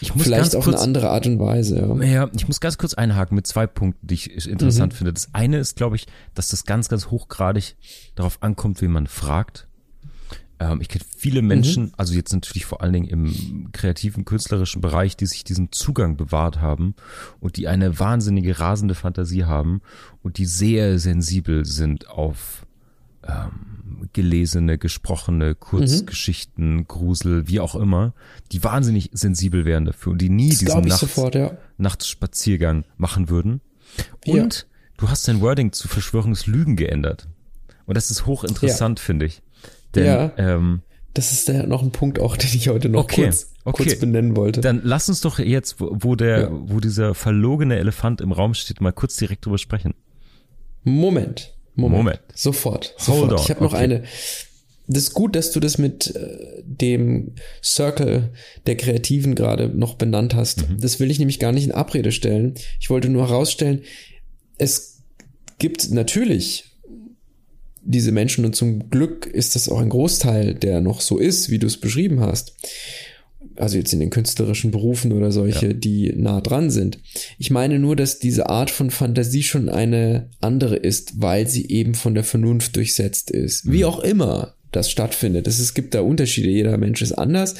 Ich 0.00 0.14
muss 0.14 0.24
Vielleicht 0.24 0.56
auf 0.56 0.64
kurz, 0.64 0.76
eine 0.76 0.84
andere 0.84 1.10
Art 1.10 1.26
und 1.26 1.38
Weise. 1.38 1.78
Ja. 1.78 2.04
ja, 2.04 2.30
ich 2.34 2.48
muss 2.48 2.60
ganz 2.60 2.78
kurz 2.78 2.94
einhaken 2.94 3.36
mit 3.36 3.46
zwei 3.46 3.66
Punkten, 3.66 4.06
die 4.06 4.14
ich 4.14 4.48
interessant 4.48 4.94
mhm. 4.94 4.96
finde. 4.96 5.12
Das 5.12 5.28
eine 5.34 5.58
ist, 5.58 5.76
glaube 5.76 5.96
ich, 5.96 6.06
dass 6.34 6.48
das 6.48 6.64
ganz, 6.64 6.88
ganz 6.88 7.06
hochgradig 7.10 7.76
darauf 8.14 8.42
ankommt, 8.42 8.82
wie 8.82 8.88
man 8.88 9.06
fragt. 9.06 9.68
Ähm, 10.60 10.80
ich 10.80 10.88
kenne 10.88 11.04
viele 11.16 11.42
Menschen, 11.42 11.84
mhm. 11.84 11.92
also 11.96 12.14
jetzt 12.14 12.32
natürlich 12.32 12.66
vor 12.66 12.82
allen 12.82 12.92
Dingen 12.92 13.08
im 13.08 13.72
kreativen, 13.72 14.24
künstlerischen 14.24 14.82
Bereich, 14.82 15.16
die 15.16 15.26
sich 15.26 15.42
diesen 15.42 15.72
Zugang 15.72 16.16
bewahrt 16.16 16.60
haben 16.60 16.94
und 17.40 17.56
die 17.56 17.66
eine 17.66 17.98
wahnsinnige, 17.98 18.60
rasende 18.60 18.94
Fantasie 18.94 19.44
haben 19.44 19.80
und 20.22 20.36
die 20.36 20.44
sehr 20.44 20.98
sensibel 20.98 21.64
sind 21.64 22.10
auf 22.10 22.66
ähm, 23.26 24.08
gelesene, 24.12 24.76
gesprochene 24.76 25.54
Kurzgeschichten, 25.54 26.76
mhm. 26.76 26.88
Grusel, 26.88 27.48
wie 27.48 27.60
auch 27.60 27.74
immer, 27.74 28.12
die 28.52 28.62
wahnsinnig 28.62 29.10
sensibel 29.12 29.64
wären 29.64 29.86
dafür 29.86 30.12
und 30.12 30.18
die 30.18 30.28
nie 30.28 30.50
das 30.50 30.58
diesen 30.58 30.82
Nachts, 30.82 31.00
sofort, 31.00 31.34
ja. 31.34 31.56
Nachtspaziergang 31.78 32.84
machen 32.98 33.30
würden. 33.30 33.62
Und 34.26 34.54
ja. 34.54 34.64
du 34.98 35.08
hast 35.08 35.26
dein 35.26 35.40
Wording 35.40 35.72
zu 35.72 35.88
Verschwörungslügen 35.88 36.76
geändert. 36.76 37.28
Und 37.86 37.96
das 37.96 38.10
ist 38.10 38.26
hochinteressant, 38.26 38.98
ja. 38.98 39.04
finde 39.04 39.26
ich. 39.26 39.42
Denn, 39.94 40.06
ja. 40.06 40.32
Ähm, 40.36 40.82
das 41.14 41.32
ist 41.32 41.48
ja 41.48 41.66
noch 41.66 41.82
ein 41.82 41.92
Punkt 41.92 42.18
auch, 42.18 42.36
den 42.38 42.50
ich 42.54 42.68
heute 42.68 42.88
noch 42.88 43.04
okay, 43.04 43.24
kurz, 43.24 43.52
okay. 43.64 43.84
kurz 43.84 43.98
benennen 43.98 44.36
wollte. 44.36 44.60
Dann 44.60 44.80
lass 44.84 45.08
uns 45.08 45.20
doch 45.20 45.38
jetzt, 45.38 45.76
wo, 45.78 46.14
der, 46.16 46.40
ja. 46.40 46.48
wo 46.50 46.80
dieser 46.80 47.14
verlogene 47.14 47.78
Elefant 47.78 48.20
im 48.20 48.32
Raum 48.32 48.54
steht, 48.54 48.80
mal 48.80 48.92
kurz 48.92 49.16
direkt 49.16 49.46
drüber 49.46 49.58
sprechen. 49.58 49.94
Moment. 50.84 51.54
Moment. 51.74 51.98
Moment. 51.98 52.20
Sofort. 52.34 52.94
sofort. 52.98 53.30
Hold. 53.30 53.40
Ich 53.40 53.50
habe 53.50 53.62
noch 53.62 53.72
okay. 53.72 53.82
eine. 53.82 54.02
Das 54.86 55.04
ist 55.04 55.14
gut, 55.14 55.36
dass 55.36 55.52
du 55.52 55.60
das 55.60 55.78
mit 55.78 56.16
äh, 56.16 56.62
dem 56.64 57.34
Circle 57.62 58.32
der 58.66 58.76
Kreativen 58.76 59.36
gerade 59.36 59.68
noch 59.68 59.94
benannt 59.94 60.34
hast. 60.34 60.68
Mhm. 60.68 60.80
Das 60.80 60.98
will 60.98 61.12
ich 61.12 61.20
nämlich 61.20 61.38
gar 61.38 61.52
nicht 61.52 61.64
in 61.64 61.72
Abrede 61.72 62.10
stellen. 62.10 62.54
Ich 62.80 62.90
wollte 62.90 63.08
nur 63.08 63.28
herausstellen, 63.28 63.82
es 64.58 65.02
gibt 65.58 65.92
natürlich 65.92 66.69
diese 67.82 68.12
Menschen 68.12 68.44
und 68.44 68.54
zum 68.54 68.90
Glück 68.90 69.26
ist 69.26 69.54
das 69.54 69.68
auch 69.68 69.80
ein 69.80 69.88
Großteil, 69.88 70.54
der 70.54 70.80
noch 70.80 71.00
so 71.00 71.18
ist, 71.18 71.50
wie 71.50 71.58
du 71.58 71.66
es 71.66 71.78
beschrieben 71.78 72.20
hast. 72.20 72.54
Also 73.56 73.78
jetzt 73.78 73.92
in 73.92 74.00
den 74.00 74.10
künstlerischen 74.10 74.70
Berufen 74.70 75.12
oder 75.12 75.32
solche, 75.32 75.68
ja. 75.68 75.72
die 75.72 76.12
nah 76.14 76.40
dran 76.40 76.70
sind. 76.70 76.98
Ich 77.38 77.50
meine 77.50 77.78
nur, 77.78 77.96
dass 77.96 78.18
diese 78.18 78.48
Art 78.48 78.70
von 78.70 78.90
Fantasie 78.90 79.42
schon 79.42 79.68
eine 79.68 80.30
andere 80.40 80.76
ist, 80.76 81.20
weil 81.20 81.46
sie 81.46 81.68
eben 81.68 81.94
von 81.94 82.14
der 82.14 82.24
Vernunft 82.24 82.76
durchsetzt 82.76 83.30
ist. 83.30 83.64
Mhm. 83.64 83.72
Wie 83.72 83.84
auch 83.84 84.00
immer 84.00 84.54
das 84.72 84.90
stattfindet. 84.90 85.46
Es, 85.46 85.58
es 85.58 85.74
gibt 85.74 85.94
da 85.94 86.00
Unterschiede, 86.02 86.48
jeder 86.48 86.76
Mensch 86.76 87.02
ist 87.02 87.12
anders. 87.12 87.54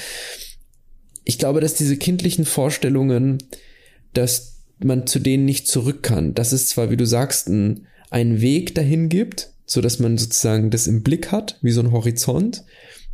Ich 1.25 1.39
glaube, 1.39 1.61
dass 1.61 1.75
diese 1.75 1.97
kindlichen 1.97 2.45
Vorstellungen, 2.45 3.39
dass 4.13 4.63
man 4.79 5.07
zu 5.07 5.19
denen 5.19 5.45
nicht 5.45 5.67
zurück 5.67 6.03
kann, 6.03 6.35
dass 6.35 6.53
es 6.53 6.69
zwar, 6.69 6.91
wie 6.91 6.97
du 6.97 7.07
sagst, 7.07 7.49
ein, 7.49 7.87
einen 8.11 8.41
Weg 8.41 8.75
dahin 8.75 9.09
gibt, 9.09 9.53
so 9.71 9.81
dass 9.81 10.01
man 10.01 10.19
sozusagen 10.19 10.71
das 10.71 10.89
im 10.89 11.05
Blick 11.05 11.31
hat, 11.31 11.57
wie 11.63 11.71
so 11.71 11.81
ein 11.81 11.93
Horizont, 11.93 12.65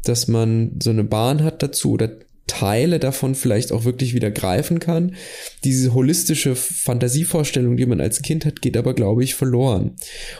dass 0.05 0.27
man 0.27 0.79
so 0.83 0.89
eine 0.89 1.05
Bahn 1.05 1.45
hat 1.45 1.63
dazu 1.63 1.91
oder 1.91 2.17
Teile 2.47 2.99
davon 2.99 3.35
vielleicht 3.35 3.73
auch 3.73 3.85
wirklich 3.85 4.15
wieder 4.15 4.31
greifen 4.31 4.79
kann. 4.79 5.17
Diese 5.65 5.93
holistische 5.93 6.57
Fantasievorstellung, 6.57 7.77
die 7.77 7.85
man 7.85 8.01
als 8.01 8.23
Kind 8.23 8.47
hat, 8.47 8.63
geht 8.63 8.79
aber, 8.79 8.95
glaube 8.95 9.23
ich, 9.23 9.35
verloren. 9.35 9.97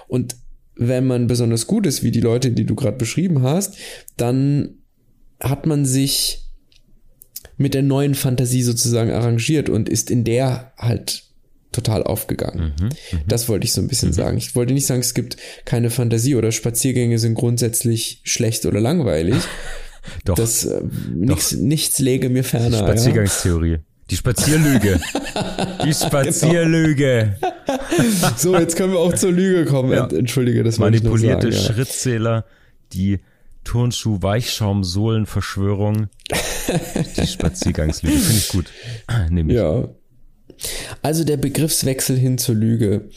Und 0.09 0.37
wenn 0.75 1.07
man 1.07 1.27
besonders 1.27 1.67
gut 1.67 1.85
ist, 1.87 2.03
wie 2.03 2.13
die 2.13 2.21
Leute, 2.21 2.51
die 2.51 2.65
du 2.65 2.75
gerade 2.75 2.97
beschrieben 2.97 3.43
hast, 3.43 3.77
dann 4.17 4.79
hat 5.39 5.67
man 5.67 5.85
sich 5.85 6.45
mit 7.59 7.75
der 7.75 7.83
neuen 7.83 8.15
Fantasie 8.15 8.63
sozusagen 8.63 9.11
arrangiert 9.11 9.69
und 9.69 9.91
ist 9.91 10.11
in 10.11 10.25
der 10.25 10.73
halt 10.79 11.26
total 11.77 12.03
aufgegangen. 12.03 12.75
Mhm, 12.81 12.87
mhm, 12.87 13.21
das 13.27 13.49
wollte 13.49 13.67
ich 13.67 13.73
so 13.73 13.81
ein 13.81 13.89
bisschen 13.89 14.09
mhm. 14.09 14.15
sagen. 14.15 14.39
Ich 14.39 14.57
wollte 14.57 14.73
nicht 14.73 14.87
sagen, 14.87 15.01
es 15.01 15.15
gibt 15.15 15.37
keine 15.65 15.91
Fantasie 15.91 16.35
oder 16.35 16.51
Spaziergänge 16.51 17.19
sind 17.19 17.35
grundsätzlich 17.35 18.21
schlecht 18.25 18.67
oder 18.67 18.81
langweilig. 18.81 19.37
Doch. 20.25 20.37
Das, 20.37 20.65
äh, 20.65 20.83
nichts, 21.15 21.53
nichts 21.53 21.99
lege 21.99 22.29
mir 22.29 22.45
ferner. 22.45 22.79
Spaziergangstheorie. 22.79 23.73
Ja? 23.73 23.79
Die 24.11 24.17
Spazierlüge. 24.17 25.01
Die 25.83 25.91
genau. 25.91 26.07
Spazierlüge. 26.07 27.37
Genau. 27.41 28.33
so, 28.37 28.57
jetzt 28.57 28.77
können 28.77 28.93
wir 28.93 29.01
auch 29.01 29.15
zur 29.15 29.33
Lüge 29.33 29.65
kommen. 29.65 29.91
Ja. 29.93 30.07
Entschuldige, 30.07 30.63
das 30.63 30.79
Manipulierte 30.79 31.51
sagen, 31.53 31.67
ja. 31.67 31.75
Schrittzähler, 31.75 32.45
die 32.93 33.19
Turnschuh-Weichschaum-Sohlen-Verschwörung. 33.65 36.07
die 37.17 37.27
Spaziergangslüge. 37.27 38.17
Finde 38.17 38.39
ich 38.39 38.49
gut. 38.49 38.67
Nehme 39.29 39.53
ich. 39.53 39.59
Ja, 39.59 39.89
also 41.03 41.25
der 41.25 41.37
Begriffswechsel 41.37 42.17
hin 42.17 42.39
zur 42.39 42.55
Lüge. 42.55 43.11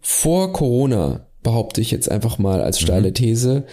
Vor 0.00 0.52
Corona 0.52 1.26
behaupte 1.42 1.80
ich 1.80 1.90
jetzt 1.90 2.10
einfach 2.10 2.38
mal 2.38 2.60
als 2.60 2.80
steile 2.80 3.08
mhm. 3.08 3.14
These 3.14 3.66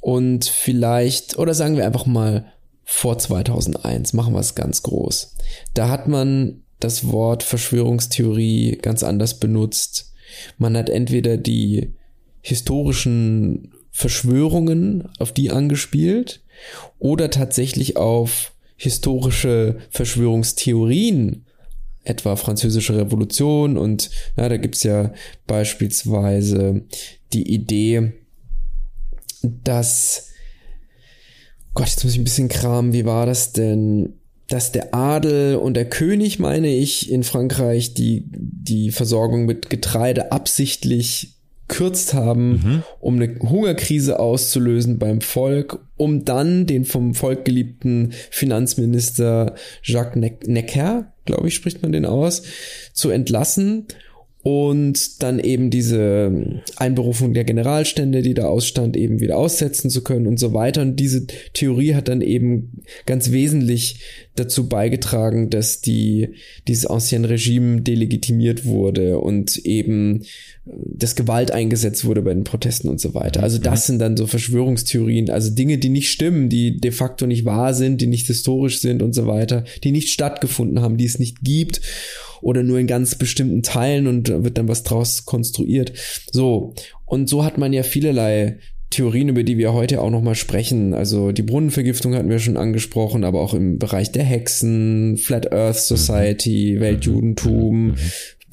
und 0.00 0.44
vielleicht, 0.44 1.38
oder 1.38 1.54
sagen 1.54 1.76
wir 1.76 1.86
einfach 1.86 2.06
mal 2.06 2.52
vor 2.84 3.18
2001, 3.18 4.12
machen 4.12 4.34
wir 4.34 4.40
es 4.40 4.54
ganz 4.54 4.82
groß. 4.82 5.36
Da 5.74 5.88
hat 5.88 6.08
man 6.08 6.62
das 6.80 7.10
Wort 7.10 7.42
Verschwörungstheorie 7.42 8.78
ganz 8.82 9.02
anders 9.02 9.40
benutzt. 9.40 10.12
Man 10.58 10.76
hat 10.76 10.90
entweder 10.90 11.36
die 11.36 11.94
historischen 12.40 13.72
Verschwörungen 13.90 15.08
auf 15.18 15.32
die 15.32 15.50
angespielt 15.50 16.42
oder 16.98 17.30
tatsächlich 17.30 17.96
auf 17.96 18.53
historische 18.76 19.76
Verschwörungstheorien, 19.90 21.46
etwa 22.04 22.36
französische 22.36 22.96
Revolution 22.96 23.78
und 23.78 24.10
na, 24.36 24.48
da 24.48 24.56
gibt's 24.56 24.82
ja 24.82 25.12
beispielsweise 25.46 26.82
die 27.32 27.52
Idee, 27.52 28.12
dass 29.42 30.30
Gott, 31.74 31.88
jetzt 31.88 32.04
muss 32.04 32.12
ich 32.12 32.20
ein 32.20 32.24
bisschen 32.24 32.48
kramen, 32.48 32.92
wie 32.92 33.04
war 33.04 33.26
das 33.26 33.52
denn? 33.52 34.14
Dass 34.48 34.72
der 34.72 34.94
Adel 34.94 35.56
und 35.56 35.74
der 35.74 35.88
König, 35.88 36.38
meine 36.38 36.68
ich, 36.68 37.10
in 37.10 37.24
Frankreich 37.24 37.94
die, 37.94 38.24
die 38.28 38.90
Versorgung 38.90 39.46
mit 39.46 39.70
Getreide 39.70 40.30
absichtlich 40.30 41.33
kürzt 41.68 42.14
haben, 42.14 42.50
mhm. 42.50 42.82
um 43.00 43.16
eine 43.16 43.38
Hungerkrise 43.40 44.18
auszulösen 44.20 44.98
beim 44.98 45.20
Volk, 45.20 45.78
um 45.96 46.24
dann 46.24 46.66
den 46.66 46.84
vom 46.84 47.14
Volk 47.14 47.44
geliebten 47.44 48.12
Finanzminister 48.30 49.54
Jacques 49.82 50.16
Necker, 50.46 51.12
glaube 51.24 51.48
ich, 51.48 51.54
spricht 51.54 51.82
man 51.82 51.92
den 51.92 52.04
aus, 52.04 52.42
zu 52.92 53.10
entlassen 53.10 53.86
und 54.44 55.22
dann 55.22 55.38
eben 55.38 55.70
diese 55.70 56.60
Einberufung 56.76 57.32
der 57.32 57.44
Generalstände, 57.44 58.20
die 58.20 58.34
da 58.34 58.44
ausstand, 58.44 58.94
eben 58.94 59.18
wieder 59.18 59.38
aussetzen 59.38 59.88
zu 59.88 60.04
können 60.04 60.26
und 60.26 60.38
so 60.38 60.52
weiter. 60.52 60.82
Und 60.82 60.96
diese 61.00 61.26
Theorie 61.54 61.94
hat 61.94 62.08
dann 62.08 62.20
eben 62.20 62.82
ganz 63.06 63.32
wesentlich 63.32 64.00
dazu 64.36 64.68
beigetragen, 64.68 65.48
dass 65.48 65.80
die, 65.80 66.34
dieses 66.68 66.84
Ancien 66.84 67.24
Regime 67.24 67.80
delegitimiert 67.80 68.66
wurde 68.66 69.18
und 69.18 69.56
eben 69.64 70.24
das 70.66 71.14
Gewalt 71.14 71.50
eingesetzt 71.50 72.04
wurde 72.04 72.20
bei 72.20 72.34
den 72.34 72.44
Protesten 72.44 72.88
und 72.88 73.00
so 73.00 73.14
weiter. 73.14 73.42
Also 73.42 73.56
das 73.56 73.86
sind 73.86 73.98
dann 73.98 74.18
so 74.18 74.26
Verschwörungstheorien, 74.26 75.30
also 75.30 75.50
Dinge, 75.50 75.78
die 75.78 75.88
nicht 75.88 76.10
stimmen, 76.10 76.50
die 76.50 76.78
de 76.78 76.90
facto 76.90 77.26
nicht 77.26 77.46
wahr 77.46 77.72
sind, 77.72 78.02
die 78.02 78.06
nicht 78.06 78.26
historisch 78.26 78.80
sind 78.80 79.02
und 79.02 79.14
so 79.14 79.26
weiter, 79.26 79.64
die 79.84 79.90
nicht 79.90 80.10
stattgefunden 80.10 80.82
haben, 80.82 80.98
die 80.98 81.06
es 81.06 81.18
nicht 81.18 81.38
gibt 81.42 81.80
oder 82.44 82.62
nur 82.62 82.78
in 82.78 82.86
ganz 82.86 83.14
bestimmten 83.14 83.62
Teilen 83.62 84.06
und 84.06 84.28
wird 84.28 84.58
dann 84.58 84.68
was 84.68 84.82
draus 84.82 85.24
konstruiert. 85.24 85.92
So. 86.30 86.74
Und 87.06 87.28
so 87.28 87.44
hat 87.44 87.58
man 87.58 87.72
ja 87.72 87.82
vielerlei 87.82 88.58
Theorien, 88.90 89.30
über 89.30 89.42
die 89.42 89.58
wir 89.58 89.72
heute 89.72 90.00
auch 90.00 90.10
nochmal 90.10 90.34
sprechen. 90.34 90.94
Also 90.94 91.32
die 91.32 91.42
Brunnenvergiftung 91.42 92.14
hatten 92.14 92.28
wir 92.28 92.38
schon 92.38 92.56
angesprochen, 92.56 93.24
aber 93.24 93.40
auch 93.40 93.54
im 93.54 93.78
Bereich 93.78 94.12
der 94.12 94.24
Hexen, 94.24 95.16
Flat 95.16 95.52
Earth 95.52 95.78
Society, 95.78 96.74
mhm. 96.76 96.80
Weltjudentum, 96.80 97.86
mhm. 97.86 97.94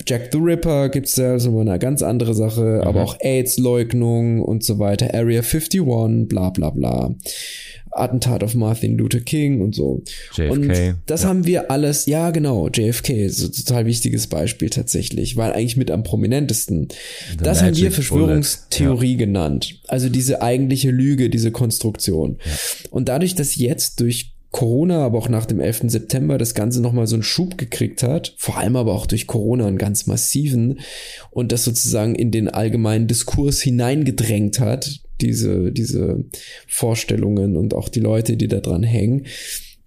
Jack 0.08 0.30
the 0.32 0.38
Ripper 0.38 0.90
gibt's 0.90 1.16
da, 1.16 1.40
so 1.40 1.60
eine 1.60 1.78
ganz 1.80 2.02
andere 2.02 2.34
Sache, 2.34 2.82
mhm. 2.82 2.88
aber 2.88 3.04
auch 3.04 3.18
AIDS-Leugnung 3.20 4.42
und 4.42 4.64
so 4.64 4.80
weiter, 4.80 5.14
Area 5.14 5.42
51, 5.42 6.28
bla 6.28 6.50
bla 6.50 6.70
bla. 6.70 7.16
Attentat 7.94 8.42
auf 8.44 8.56
Martin 8.56 8.98
Luther 8.98 9.20
King 9.20 9.60
und 9.60 9.76
so. 9.76 10.02
JFK. 10.34 10.52
Und 10.52 10.72
das 11.08 11.24
ja. 11.24 11.30
haben 11.30 11.46
wir 11.46 11.72
alles, 11.72 12.06
ja 12.06 12.32
genau, 12.32 12.70
JFK, 12.70 13.28
so 13.28 13.50
total 13.50 13.86
wichtiges 13.86 14.28
Beispiel 14.28 14.70
tatsächlich, 14.70 15.36
weil 15.36 15.52
eigentlich 15.52 15.76
mit 15.76 15.92
am 15.92 16.04
prominentesten. 16.04 16.88
The 17.32 17.38
das 17.44 17.62
haben 17.62 17.76
wir 17.76 17.92
Verschwörungstheorie 17.92 19.14
ja. 19.14 19.18
genannt. 19.18 19.82
Also 19.88 20.08
diese 20.08 20.42
eigentliche 20.42 20.90
Lüge, 20.90 21.30
diese 21.30 21.52
Konstruktion. 21.52 22.38
Ja. 22.46 22.52
Und 22.92 23.10
dadurch, 23.10 23.36
dass 23.36 23.58
jetzt 23.58 24.00
durch 24.00 24.31
Corona, 24.52 25.06
aber 25.06 25.18
auch 25.18 25.30
nach 25.30 25.46
dem 25.46 25.62
11. 25.62 25.84
September 25.88 26.38
das 26.38 26.54
Ganze 26.54 26.82
nochmal 26.82 27.08
so 27.08 27.16
einen 27.16 27.24
Schub 27.24 27.58
gekriegt 27.58 28.04
hat, 28.04 28.36
vor 28.38 28.58
allem 28.58 28.76
aber 28.76 28.94
auch 28.94 29.06
durch 29.06 29.26
Corona 29.26 29.66
einen 29.66 29.78
ganz 29.78 30.08
massiven 30.08 30.82
und 31.30 31.54
das 31.54 31.64
sozusagen 31.64 32.16
in 32.16 32.32
den 32.32 32.50
allgemeinen 32.50 33.08
Diskurs 33.08 33.62
hineingedrängt 33.62 34.60
hat, 34.60 35.02
diese, 35.22 35.72
diese 35.72 36.26
Vorstellungen 36.68 37.56
und 37.56 37.74
auch 37.74 37.88
die 37.88 38.02
Leute, 38.02 38.36
die 38.36 38.48
da 38.48 38.60
dran 38.60 38.84
hängen. 38.84 39.26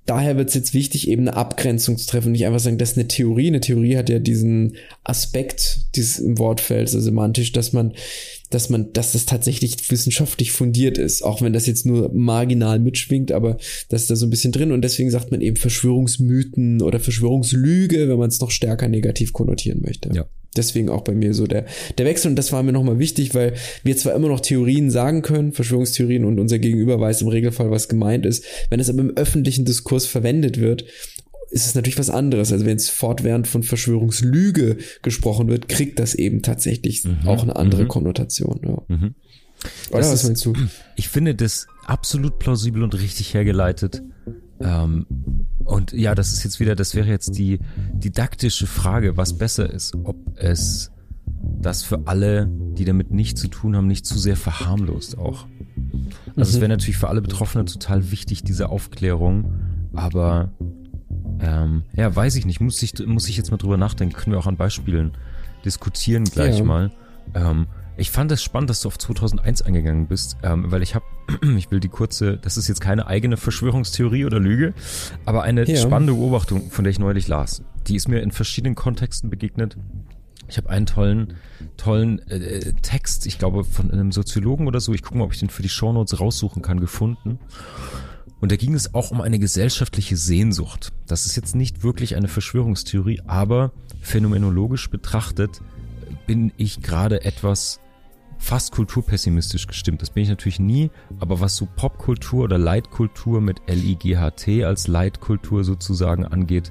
Daher 0.06 0.36
wird 0.36 0.48
es 0.48 0.54
jetzt 0.54 0.74
wichtig, 0.74 1.08
eben 1.08 1.22
eine 1.22 1.36
Abgrenzung 1.36 1.96
zu 1.96 2.06
treffen. 2.06 2.32
Nicht 2.32 2.46
einfach 2.46 2.60
sagen, 2.60 2.76
das 2.76 2.92
ist 2.92 2.98
eine 2.98 3.08
Theorie. 3.08 3.48
Eine 3.48 3.60
Theorie 3.60 3.96
hat 3.96 4.10
ja 4.10 4.18
diesen 4.18 4.76
Aspekt, 5.02 5.96
dieses 5.96 6.18
im 6.18 6.38
Wortfeld, 6.38 6.88
also 6.88 7.00
semantisch, 7.00 7.52
dass 7.52 7.72
man, 7.72 7.94
dass 8.54 8.70
man, 8.70 8.92
dass 8.92 9.12
das 9.12 9.26
tatsächlich 9.26 9.90
wissenschaftlich 9.90 10.52
fundiert 10.52 10.96
ist. 10.96 11.22
Auch 11.22 11.42
wenn 11.42 11.52
das 11.52 11.66
jetzt 11.66 11.84
nur 11.84 12.10
marginal 12.12 12.78
mitschwingt, 12.78 13.32
aber 13.32 13.56
das 13.88 14.02
ist 14.02 14.10
da 14.10 14.16
so 14.16 14.26
ein 14.26 14.30
bisschen 14.30 14.52
drin. 14.52 14.70
Und 14.70 14.82
deswegen 14.82 15.10
sagt 15.10 15.30
man 15.32 15.40
eben 15.40 15.56
Verschwörungsmythen 15.56 16.80
oder 16.80 17.00
Verschwörungslüge, 17.00 18.08
wenn 18.08 18.18
man 18.18 18.28
es 18.28 18.40
noch 18.40 18.50
stärker 18.50 18.88
negativ 18.88 19.32
konnotieren 19.32 19.82
möchte. 19.82 20.10
Ja 20.14 20.26
deswegen 20.56 20.88
auch 20.88 21.02
bei 21.02 21.14
mir 21.14 21.34
so 21.34 21.46
der, 21.46 21.64
der 21.98 22.06
Wechsel. 22.06 22.28
Und 22.28 22.36
das 22.36 22.52
war 22.52 22.62
mir 22.62 22.72
nochmal 22.72 22.98
wichtig, 22.98 23.34
weil 23.34 23.54
wir 23.82 23.96
zwar 23.96 24.14
immer 24.14 24.28
noch 24.28 24.40
Theorien 24.40 24.90
sagen 24.90 25.22
können, 25.22 25.52
Verschwörungstheorien 25.52 26.24
und 26.24 26.38
unser 26.38 26.58
Gegenüber 26.58 27.00
weiß 27.00 27.22
im 27.22 27.28
Regelfall, 27.28 27.72
was 27.72 27.88
gemeint 27.88 28.26
ist. 28.26 28.44
Wenn 28.70 28.80
es 28.80 28.88
aber 28.88 29.00
im 29.00 29.16
öffentlichen 29.16 29.64
Diskurs 29.64 30.06
verwendet 30.06 30.60
wird, 30.60 30.84
ist 31.54 31.66
es 31.66 31.74
natürlich 31.76 31.98
was 31.98 32.10
anderes. 32.10 32.52
Also 32.52 32.66
wenn 32.66 32.76
es 32.76 32.90
fortwährend 32.90 33.46
von 33.46 33.62
Verschwörungslüge 33.62 34.76
gesprochen 35.02 35.48
wird, 35.48 35.68
kriegt 35.68 36.00
das 36.00 36.14
eben 36.14 36.42
tatsächlich 36.42 37.04
mhm. 37.04 37.18
auch 37.26 37.44
eine 37.44 37.54
andere 37.54 37.84
mhm. 37.84 37.88
Konnotation. 37.88 38.60
Ja. 38.64 38.82
Mhm. 38.88 39.14
Oder 39.90 40.00
was 40.00 40.24
meinst 40.24 40.44
du? 40.44 40.52
Ich 40.96 41.08
finde 41.08 41.36
das 41.36 41.68
absolut 41.86 42.40
plausibel 42.40 42.82
und 42.82 43.00
richtig 43.00 43.34
hergeleitet. 43.34 44.02
Ähm, 44.60 45.06
und 45.64 45.92
ja, 45.92 46.16
das 46.16 46.32
ist 46.32 46.42
jetzt 46.42 46.58
wieder, 46.58 46.74
das 46.74 46.96
wäre 46.96 47.08
jetzt 47.08 47.38
die 47.38 47.60
didaktische 47.92 48.66
Frage, 48.66 49.16
was 49.16 49.38
besser 49.38 49.70
ist, 49.70 49.94
ob 50.02 50.16
es 50.36 50.90
das 51.60 51.84
für 51.84 52.08
alle, 52.08 52.50
die 52.76 52.84
damit 52.84 53.12
nichts 53.12 53.40
zu 53.40 53.48
tun 53.48 53.76
haben, 53.76 53.86
nicht 53.86 54.06
zu 54.06 54.18
sehr 54.18 54.36
verharmlost 54.36 55.16
auch. 55.18 55.46
Also 55.46 56.34
mhm. 56.34 56.42
es 56.42 56.54
wäre 56.56 56.68
natürlich 56.68 56.96
für 56.96 57.08
alle 57.08 57.22
Betroffenen 57.22 57.66
total 57.66 58.10
wichtig, 58.10 58.42
diese 58.42 58.70
Aufklärung, 58.70 59.54
aber 59.92 60.52
ähm, 61.40 61.82
ja, 61.94 62.14
weiß 62.14 62.36
ich 62.36 62.46
nicht, 62.46 62.60
muss 62.60 62.82
ich, 62.82 62.94
muss 63.06 63.28
ich 63.28 63.36
jetzt 63.36 63.50
mal 63.50 63.56
drüber 63.56 63.76
nachdenken, 63.76 64.14
können 64.14 64.32
wir 64.32 64.40
auch 64.40 64.46
an 64.46 64.56
Beispielen 64.56 65.12
diskutieren 65.64 66.24
gleich 66.24 66.58
ja. 66.58 66.64
mal. 66.64 66.90
Ähm, 67.34 67.66
ich 67.96 68.10
fand 68.10 68.32
es 68.32 68.42
spannend, 68.42 68.70
dass 68.70 68.80
du 68.80 68.88
auf 68.88 68.98
2001 68.98 69.62
eingegangen 69.62 70.08
bist, 70.08 70.36
ähm, 70.42 70.70
weil 70.70 70.82
ich 70.82 70.94
habe, 70.94 71.04
ich 71.56 71.70
will 71.70 71.80
die 71.80 71.88
kurze, 71.88 72.38
das 72.38 72.56
ist 72.56 72.68
jetzt 72.68 72.80
keine 72.80 73.06
eigene 73.06 73.36
Verschwörungstheorie 73.36 74.24
oder 74.24 74.40
Lüge, 74.40 74.74
aber 75.24 75.42
eine 75.42 75.64
ja. 75.64 75.76
spannende 75.76 76.14
Beobachtung, 76.14 76.70
von 76.70 76.84
der 76.84 76.90
ich 76.90 76.98
neulich 76.98 77.28
las. 77.28 77.62
Die 77.86 77.96
ist 77.96 78.08
mir 78.08 78.20
in 78.20 78.32
verschiedenen 78.32 78.74
Kontexten 78.74 79.30
begegnet. 79.30 79.76
Ich 80.48 80.58
habe 80.58 80.68
einen 80.70 80.86
tollen, 80.86 81.34
tollen 81.76 82.18
äh, 82.28 82.72
Text, 82.82 83.26
ich 83.26 83.38
glaube 83.38 83.64
von 83.64 83.90
einem 83.90 84.12
Soziologen 84.12 84.66
oder 84.66 84.80
so, 84.80 84.92
ich 84.92 85.02
gucke 85.02 85.18
mal, 85.18 85.24
ob 85.24 85.32
ich 85.32 85.40
den 85.40 85.48
für 85.48 85.62
die 85.62 85.68
Shownotes 85.68 86.20
raussuchen 86.20 86.62
kann, 86.62 86.80
gefunden. 86.80 87.38
Und 88.44 88.52
da 88.52 88.56
ging 88.56 88.74
es 88.74 88.92
auch 88.92 89.10
um 89.10 89.22
eine 89.22 89.38
gesellschaftliche 89.38 90.18
Sehnsucht. 90.18 90.92
Das 91.06 91.24
ist 91.24 91.34
jetzt 91.34 91.54
nicht 91.54 91.82
wirklich 91.82 92.14
eine 92.14 92.28
Verschwörungstheorie, 92.28 93.22
aber 93.26 93.72
phänomenologisch 94.02 94.90
betrachtet 94.90 95.62
bin 96.26 96.52
ich 96.58 96.82
gerade 96.82 97.24
etwas 97.24 97.80
fast 98.36 98.72
kulturpessimistisch 98.72 99.66
gestimmt. 99.66 100.02
Das 100.02 100.10
bin 100.10 100.24
ich 100.24 100.28
natürlich 100.28 100.60
nie, 100.60 100.90
aber 101.20 101.40
was 101.40 101.56
so 101.56 101.66
Popkultur 101.74 102.44
oder 102.44 102.58
Leitkultur 102.58 103.40
mit 103.40 103.62
L-I-G-H-T 103.66 104.62
als 104.62 104.88
Leitkultur 104.88 105.64
sozusagen 105.64 106.26
angeht, 106.26 106.70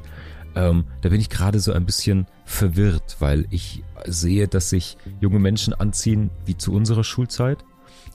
ähm, 0.54 0.86
da 1.02 1.10
bin 1.10 1.20
ich 1.20 1.32
gerade 1.32 1.60
so 1.60 1.74
ein 1.74 1.88
bisschen 1.88 2.28
verwirrt, 2.46 3.16
weil 3.18 3.48
ich 3.50 3.84
sehe, 4.06 4.48
dass 4.48 4.70
sich 4.70 4.96
junge 5.22 5.40
Menschen 5.40 5.74
anziehen 5.74 6.30
wie 6.46 6.56
zu 6.56 6.72
unserer 6.72 7.04
Schulzeit. 7.04 7.66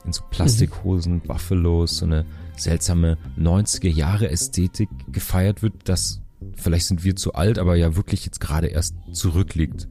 In 0.05 0.13
so 0.13 0.23
Plastikhosen. 0.31 1.23
Buffalos, 1.23 1.97
so 1.97 2.07
eine 2.07 2.25
seltsame 2.61 3.19
90er 3.39 3.89
Jahre 3.89 4.31
Ästhetik 4.31 4.89
gefeiert 5.11 5.63
wird, 5.63 5.75
das 5.85 6.21
vielleicht 6.57 6.87
sind 6.87 7.05
wir 7.05 7.17
zu 7.17 7.35
alt, 7.35 7.59
aber 7.59 7.77
ja 7.77 7.97
wirklich 7.97 8.25
jetzt 8.25 8.41
gerade 8.41 8.69
erst 8.69 8.95
zurückliegt. 9.13 9.89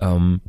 Ähm, 0.00 0.40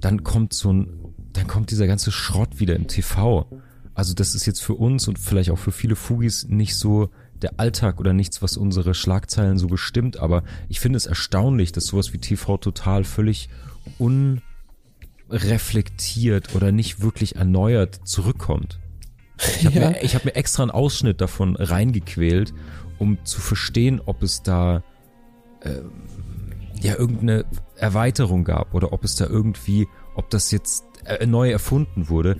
dann 0.00 0.24
kommt 0.24 0.52
so 0.52 0.72
ein 0.72 1.02
dann 1.32 1.46
kommt 1.46 1.70
dieser 1.70 1.86
ganze 1.86 2.12
Schrott 2.12 2.60
wieder 2.60 2.76
im 2.76 2.88
TV. 2.88 3.46
Also 3.94 4.14
das 4.14 4.34
ist 4.34 4.46
jetzt 4.46 4.62
für 4.62 4.74
uns 4.74 5.08
und 5.08 5.18
vielleicht 5.18 5.50
auch 5.50 5.58
für 5.58 5.72
viele 5.72 5.96
Fugis 5.96 6.46
nicht 6.48 6.76
so 6.76 7.10
der 7.42 7.58
Alltag 7.58 8.00
oder 8.00 8.12
nichts, 8.12 8.42
was 8.42 8.56
unsere 8.56 8.94
Schlagzeilen 8.94 9.58
so 9.58 9.66
bestimmt, 9.66 10.16
aber 10.18 10.44
ich 10.68 10.80
finde 10.80 10.96
es 10.96 11.06
erstaunlich, 11.06 11.72
dass 11.72 11.86
sowas 11.86 12.12
wie 12.12 12.18
TV 12.18 12.56
total 12.56 13.04
völlig 13.04 13.48
unreflektiert 15.28 16.54
oder 16.54 16.70
nicht 16.72 17.00
wirklich 17.02 17.36
erneuert 17.36 18.06
zurückkommt. 18.06 18.78
Ich 19.58 19.66
habe 19.66 19.78
ja. 19.78 19.90
mir, 19.90 19.96
hab 19.96 20.24
mir 20.24 20.34
extra 20.34 20.62
einen 20.62 20.70
Ausschnitt 20.70 21.20
davon 21.20 21.56
reingequält, 21.56 22.52
um 22.98 23.24
zu 23.24 23.40
verstehen, 23.40 24.00
ob 24.04 24.22
es 24.22 24.42
da 24.42 24.82
äh, 25.60 25.80
ja 26.80 26.96
irgendeine 26.96 27.44
Erweiterung 27.76 28.44
gab 28.44 28.74
oder 28.74 28.92
ob 28.92 29.04
es 29.04 29.16
da 29.16 29.26
irgendwie 29.26 29.86
ob 30.14 30.30
das 30.30 30.50
jetzt 30.50 30.84
äh, 31.04 31.26
neu 31.26 31.50
erfunden 31.50 32.08
wurde, 32.08 32.36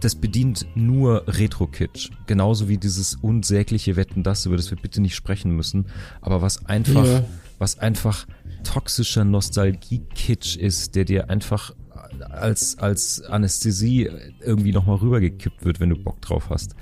das 0.00 0.14
bedient 0.14 0.66
nur 0.74 1.24
Retro-Kitsch. 1.26 2.10
Genauso 2.26 2.68
wie 2.68 2.78
dieses 2.78 3.16
unsägliche 3.16 3.96
Wetten 3.96 4.22
das, 4.22 4.46
über 4.46 4.56
das 4.56 4.70
wir 4.70 4.78
bitte 4.78 5.00
nicht 5.00 5.14
sprechen 5.14 5.54
müssen, 5.54 5.86
aber 6.20 6.42
was 6.42 6.66
einfach, 6.66 7.06
ja. 7.06 7.24
was 7.58 7.78
einfach 7.78 8.26
toxischer 8.64 9.24
Nostalgie-Kitsch 9.24 10.56
ist, 10.56 10.94
der 10.94 11.04
dir 11.04 11.30
einfach 11.30 11.74
als, 12.22 12.78
als 12.78 13.22
Anästhesie 13.22 14.08
irgendwie 14.40 14.72
nochmal 14.72 14.96
rübergekippt 14.96 15.64
wird, 15.64 15.80
wenn 15.80 15.90
du 15.90 15.96
Bock 15.96 16.20
drauf 16.20 16.50
hast. 16.50 16.74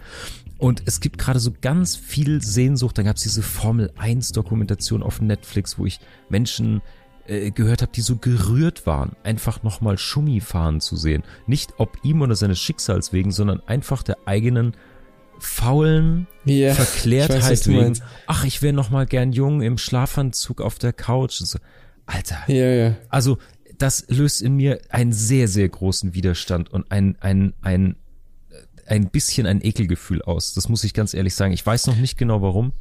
Und 0.59 0.82
es 0.84 1.01
gibt 1.01 1.18
gerade 1.18 1.41
so 1.41 1.53
ganz 1.61 1.97
viel 1.97 2.43
Sehnsucht. 2.43 2.99
Dann 2.99 3.07
gab 3.07 3.16
es 3.16 3.22
diese 3.22 3.43
Formel 3.43 3.91
1 3.97 4.32
Dokumentation 4.32 5.03
auf 5.03 5.20
Netflix, 5.20 5.78
wo 5.78 5.86
ich 5.86 6.01
Menschen 6.28 6.82
äh, 7.26 7.51
gehört 7.51 7.80
habe, 7.80 7.93
die 7.93 8.03
so 8.03 8.16
gerührt 8.16 8.86
waren, 8.86 9.12
einfach 9.22 9.62
nochmal 9.62 9.97
Schummi 9.99 10.41
fahren 10.41 10.80
zu 10.80 10.97
sehen. 10.97 11.22
Nicht 11.47 11.74
ob 11.78 11.99
ihm 12.03 12.20
oder 12.20 12.34
seines 12.34 12.59
Schicksals 12.59 13.12
wegen, 13.12 13.30
sondern 13.30 13.62
einfach 13.66 14.03
der 14.03 14.18
eigenen 14.26 14.74
faulen 15.38 16.26
yeah, 16.47 16.74
Verklärtheit 16.74 17.43
weiß, 17.43 17.68
wegen. 17.68 17.99
Ach, 18.26 18.45
ich 18.45 18.62
wäre 18.62 18.74
noch 18.74 18.91
mal 18.91 19.07
gern 19.07 19.32
jung 19.32 19.62
im 19.62 19.78
Schlafanzug 19.78 20.61
auf 20.61 20.78
der 20.78 20.93
Couch. 20.93 21.38
So, 21.38 21.59
Alter. 22.05 22.38
Ja, 22.49 22.70
ja. 22.70 22.97
Also 23.09 23.38
das 23.81 24.05
löst 24.09 24.43
in 24.43 24.57
mir 24.57 24.81
einen 24.91 25.12
sehr, 25.12 25.49
sehr 25.49 25.68
großen 25.68 26.14
Widerstand 26.14 26.70
und 26.70 26.91
ein, 26.93 27.16
ein, 27.20 27.55
ein, 27.62 27.97
ein 28.87 29.09
bisschen 29.09 29.47
ein 29.47 29.64
Ekelgefühl 29.64 30.20
aus. 30.20 30.53
Das 30.53 30.68
muss 30.68 30.85
ich 30.85 30.93
ganz 30.93 31.14
ehrlich 31.14 31.35
sagen. 31.35 31.55
Ich 31.55 31.64
weiß 31.64 31.87
noch 31.87 31.97
nicht 31.97 32.18
genau 32.18 32.43
warum. 32.43 32.72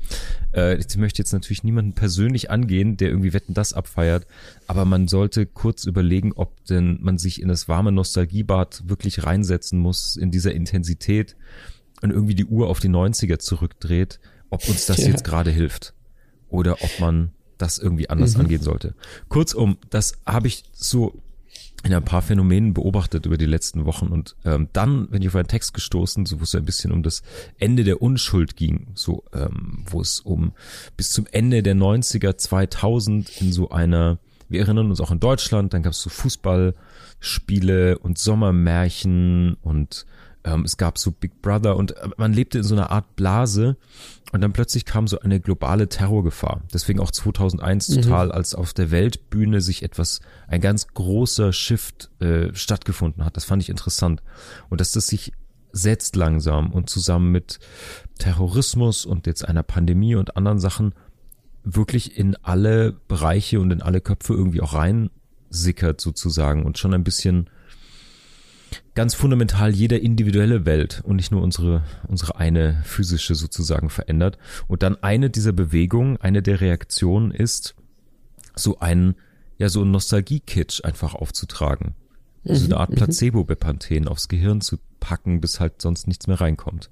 Äh, 0.54 0.78
ich 0.78 0.97
möchte 0.97 1.20
jetzt 1.22 1.32
natürlich 1.32 1.64
niemanden 1.64 1.93
persönlich 1.93 2.52
angehen, 2.52 2.97
der 2.97 3.10
irgendwie 3.10 3.32
Wetten 3.32 3.54
das 3.54 3.72
abfeiert. 3.72 4.28
Aber 4.68 4.84
man 4.84 5.08
sollte 5.08 5.45
kurz 5.45 5.86
überlegen, 5.86 6.34
ob 6.34 6.66
denn 6.66 6.97
man 7.02 7.18
sich 7.18 7.41
in 7.41 7.47
das 7.47 7.70
warme 7.70 7.93
Nostalgiebad 7.93 8.84
wirklich 8.89 9.24
reinsetzen 9.24 9.80
muss 9.80 10.18
in 10.18 10.32
dieser 10.32 10.54
Intensität 10.54 11.38
und 12.02 12.12
irgendwie 12.12 12.36
die 12.36 12.45
Uhr 12.45 12.68
auf 12.68 12.82
die 12.82 12.89
90er 12.89 13.39
zurückdreht, 13.39 14.20
ob 14.50 14.68
uns 14.68 14.86
das 14.86 14.97
ja. 14.97 15.10
jetzt 15.10 15.24
gerade 15.24 15.52
hilft. 15.52 15.93
Oder 16.50 16.82
ob 16.82 17.00
man 17.00 17.32
das 17.60 17.78
irgendwie 17.78 18.10
anders 18.10 18.34
mhm. 18.36 18.41
angehen 18.41 18.64
sollte. 18.64 18.95
Kurzum, 19.28 19.78
das 19.89 20.14
habe 20.26 20.47
ich 20.47 20.64
so 20.74 21.22
in 21.84 21.93
ein 21.93 22.03
paar 22.03 22.22
Phänomenen 22.22 22.74
beobachtet 22.74 23.26
über 23.26 23.38
die 23.38 23.45
letzten 23.45 23.86
Wochen 23.86 24.07
und 24.07 24.36
ähm, 24.43 24.68
dann, 24.74 25.07
wenn 25.12 25.22
ich 25.22 25.30
auf 25.30 25.36
einen 25.36 25.47
Text 25.47 25.74
gestoßen, 25.74 26.26
so 26.26 26.39
wo 26.39 26.43
es 26.43 26.53
ein 26.55 26.66
bisschen 26.66 26.91
um 26.91 27.03
das 27.03 27.22
Ende 27.57 27.84
der 27.84 28.01
Unschuld 28.01 28.57
ging, 28.57 28.88
so 28.95 29.24
ähm, 29.34 29.86
wo 29.89 30.01
es 30.01 30.20
um 30.20 30.53
bis 30.97 31.12
zum 31.12 31.26
Ende 31.32 31.64
der 31.64 31.76
90er 31.76 32.38
2000 32.38 33.41
in 33.41 33.53
so 33.53 33.70
einer, 33.70 34.18
wir 34.49 34.60
erinnern 34.60 34.89
uns 34.89 34.99
auch 34.99 35.12
in 35.12 35.22
Deutschland, 35.22 35.74
dann 35.74 35.84
gab 35.84 35.93
es 35.93 36.01
so 36.01 36.10
Fußballspiele 36.10 37.97
und 37.99 38.18
Sommermärchen 38.18 39.55
und 39.62 40.05
ähm, 40.43 40.64
es 40.66 40.78
gab 40.78 40.97
so 40.97 41.12
Big 41.12 41.41
Brother 41.41 41.78
und 41.78 41.95
äh, 41.95 42.10
man 42.18 42.34
lebte 42.34 42.57
in 42.60 42.64
so 42.64 42.76
einer 42.76 42.91
Art 42.91 43.16
Blase 43.16 43.78
und 44.32 44.42
dann 44.42 44.54
plötzlich 44.54 44.86
kam 44.86 45.08
so 45.08 45.20
eine 45.20 45.40
globale 45.40 45.90
Terrorgefahr. 45.90 46.62
Deswegen 46.74 47.00
auch 47.00 47.12
2001 47.12 47.90
mhm. 47.90 48.02
total, 48.02 48.32
als 48.32 48.54
auf 48.54 48.74
der 48.74 48.92
Weltbühne 48.92 49.62
sich 49.62 49.84
etwas, 49.84 50.20
ein 50.48 50.62
ganz 50.62 50.88
großer 50.88 51.52
Shift 51.52 52.12
äh, 52.22 52.54
stattgefunden 52.54 53.26
hat. 53.26 53.38
Das 53.38 53.46
fand 53.46 53.62
ich 53.62 53.70
interessant. 53.70 54.22
Und 54.70 54.82
dass 54.82 54.92
das 54.92 55.08
sich 55.08 55.34
setzt 55.72 56.16
langsam 56.16 56.72
und 56.72 56.90
zusammen 56.90 57.32
mit 57.32 57.60
Terrorismus 58.18 59.06
und 59.06 59.28
jetzt 59.28 59.48
einer 59.48 59.64
Pandemie 59.64 60.16
und 60.16 60.36
anderen 60.36 60.60
Sachen 60.60 60.94
wirklich 61.64 62.18
in 62.18 62.36
alle 62.38 62.94
Bereiche 63.08 63.60
und 63.60 63.72
in 63.72 63.82
alle 63.82 64.02
Köpfe 64.02 64.34
irgendwie 64.34 64.62
auch 64.62 64.74
rein 64.74 65.10
sickert 65.50 66.02
sozusagen 66.02 66.66
und 66.66 66.78
schon 66.78 66.94
ein 66.94 67.04
bisschen 67.04 67.50
ganz 68.95 69.13
fundamental 69.13 69.74
jede 69.74 69.97
individuelle 69.97 70.65
Welt 70.65 71.01
und 71.03 71.15
nicht 71.15 71.32
nur 71.32 71.41
unsere, 71.41 71.84
unsere 72.07 72.38
eine 72.38 72.82
physische 72.84 73.36
sozusagen 73.36 73.89
verändert. 73.89 74.38
Und 74.67 74.84
dann 74.84 75.01
eine 75.03 75.30
dieser 75.30 75.53
Bewegungen, 75.53 76.17
eine 76.17 76.41
der 76.41 76.61
Reaktionen 76.61 77.32
ist, 77.32 77.76
so 78.55 78.80
ein, 78.80 79.15
ja, 79.57 79.70
so 79.70 79.84
ein 79.84 79.91
Nostalgie-Kitsch 79.91 80.84
einfach 80.84 81.15
aufzutragen. 81.15 81.95
Mhm, 82.43 82.55
so 82.55 82.65
eine 82.65 82.78
Art 82.78 82.91
mhm. 82.91 82.95
Placebo-Bepanthen 82.95 84.07
aufs 84.07 84.28
Gehirn 84.28 84.61
zu 84.61 84.78
packen, 84.99 85.41
bis 85.41 85.59
halt 85.59 85.82
sonst 85.82 86.07
nichts 86.07 86.28
mehr 86.28 86.39
reinkommt. 86.39 86.89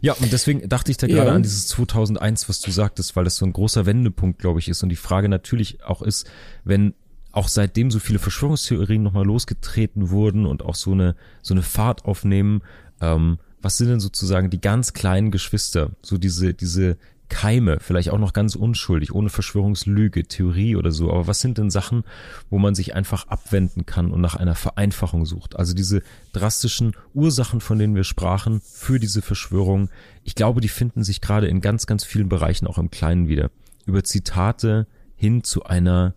Ja, 0.00 0.14
und 0.14 0.32
deswegen 0.32 0.68
dachte 0.68 0.90
ich 0.90 0.96
da 0.96 1.06
gerade 1.06 1.30
ja. 1.30 1.34
an 1.34 1.42
dieses 1.42 1.68
2001, 1.68 2.48
was 2.48 2.60
du 2.60 2.70
sagtest, 2.70 3.16
weil 3.16 3.24
das 3.24 3.36
so 3.36 3.46
ein 3.46 3.52
großer 3.52 3.86
Wendepunkt, 3.86 4.38
glaube 4.38 4.60
ich, 4.60 4.68
ist. 4.68 4.82
Und 4.82 4.88
die 4.88 4.96
Frage 4.96 5.28
natürlich 5.28 5.84
auch 5.84 6.02
ist, 6.02 6.28
wenn 6.64 6.94
auch 7.34 7.48
seitdem 7.48 7.90
so 7.90 7.98
viele 7.98 8.18
Verschwörungstheorien 8.18 9.02
nochmal 9.02 9.26
losgetreten 9.26 10.10
wurden 10.10 10.46
und 10.46 10.62
auch 10.62 10.76
so 10.76 10.92
eine, 10.92 11.16
so 11.42 11.52
eine 11.52 11.62
Fahrt 11.62 12.04
aufnehmen, 12.04 12.62
ähm, 13.00 13.38
was 13.60 13.76
sind 13.76 13.88
denn 13.88 14.00
sozusagen 14.00 14.50
die 14.50 14.60
ganz 14.60 14.92
kleinen 14.92 15.30
Geschwister, 15.30 15.90
so 16.02 16.16
diese, 16.16 16.54
diese 16.54 16.96
Keime, 17.28 17.78
vielleicht 17.80 18.10
auch 18.10 18.18
noch 18.18 18.34
ganz 18.34 18.54
unschuldig, 18.54 19.12
ohne 19.12 19.30
Verschwörungslüge, 19.30 20.24
Theorie 20.24 20.76
oder 20.76 20.92
so, 20.92 21.10
aber 21.10 21.26
was 21.26 21.40
sind 21.40 21.58
denn 21.58 21.70
Sachen, 21.70 22.04
wo 22.50 22.58
man 22.58 22.76
sich 22.76 22.94
einfach 22.94 23.26
abwenden 23.26 23.86
kann 23.86 24.12
und 24.12 24.20
nach 24.20 24.36
einer 24.36 24.54
Vereinfachung 24.54 25.26
sucht? 25.26 25.56
Also 25.56 25.74
diese 25.74 26.02
drastischen 26.32 26.92
Ursachen, 27.14 27.60
von 27.60 27.78
denen 27.78 27.96
wir 27.96 28.04
sprachen, 28.04 28.60
für 28.60 29.00
diese 29.00 29.22
Verschwörung, 29.22 29.88
ich 30.22 30.36
glaube, 30.36 30.60
die 30.60 30.68
finden 30.68 31.02
sich 31.02 31.20
gerade 31.20 31.48
in 31.48 31.60
ganz, 31.60 31.86
ganz 31.86 32.04
vielen 32.04 32.28
Bereichen 32.28 32.68
auch 32.68 32.78
im 32.78 32.90
Kleinen 32.90 33.26
wieder. 33.26 33.50
Über 33.86 34.04
Zitate 34.04 34.86
hin 35.16 35.42
zu 35.42 35.64
einer 35.64 36.14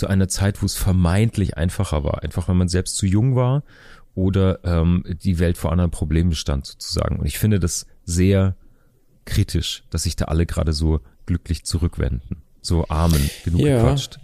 zu 0.00 0.06
einer 0.06 0.28
Zeit, 0.28 0.62
wo 0.62 0.66
es 0.66 0.74
vermeintlich 0.74 1.58
einfacher 1.58 2.02
war. 2.04 2.22
Einfach 2.22 2.48
weil 2.48 2.54
man 2.54 2.68
selbst 2.68 2.96
zu 2.96 3.06
jung 3.06 3.36
war 3.36 3.62
oder 4.14 4.64
ähm, 4.64 5.04
die 5.22 5.38
Welt 5.38 5.58
vor 5.58 5.72
anderen 5.72 5.90
Problemen 5.90 6.34
stand 6.34 6.66
sozusagen. 6.66 7.18
Und 7.18 7.26
ich 7.26 7.38
finde 7.38 7.60
das 7.60 7.86
sehr 8.04 8.56
kritisch, 9.26 9.84
dass 9.90 10.04
sich 10.04 10.16
da 10.16 10.24
alle 10.24 10.46
gerade 10.46 10.72
so 10.72 11.00
glücklich 11.26 11.64
zurückwenden. 11.64 12.42
So 12.62 12.86
Armen, 12.88 13.30
genug 13.44 13.60
ja. 13.60 13.76
gequatscht. 13.76 14.20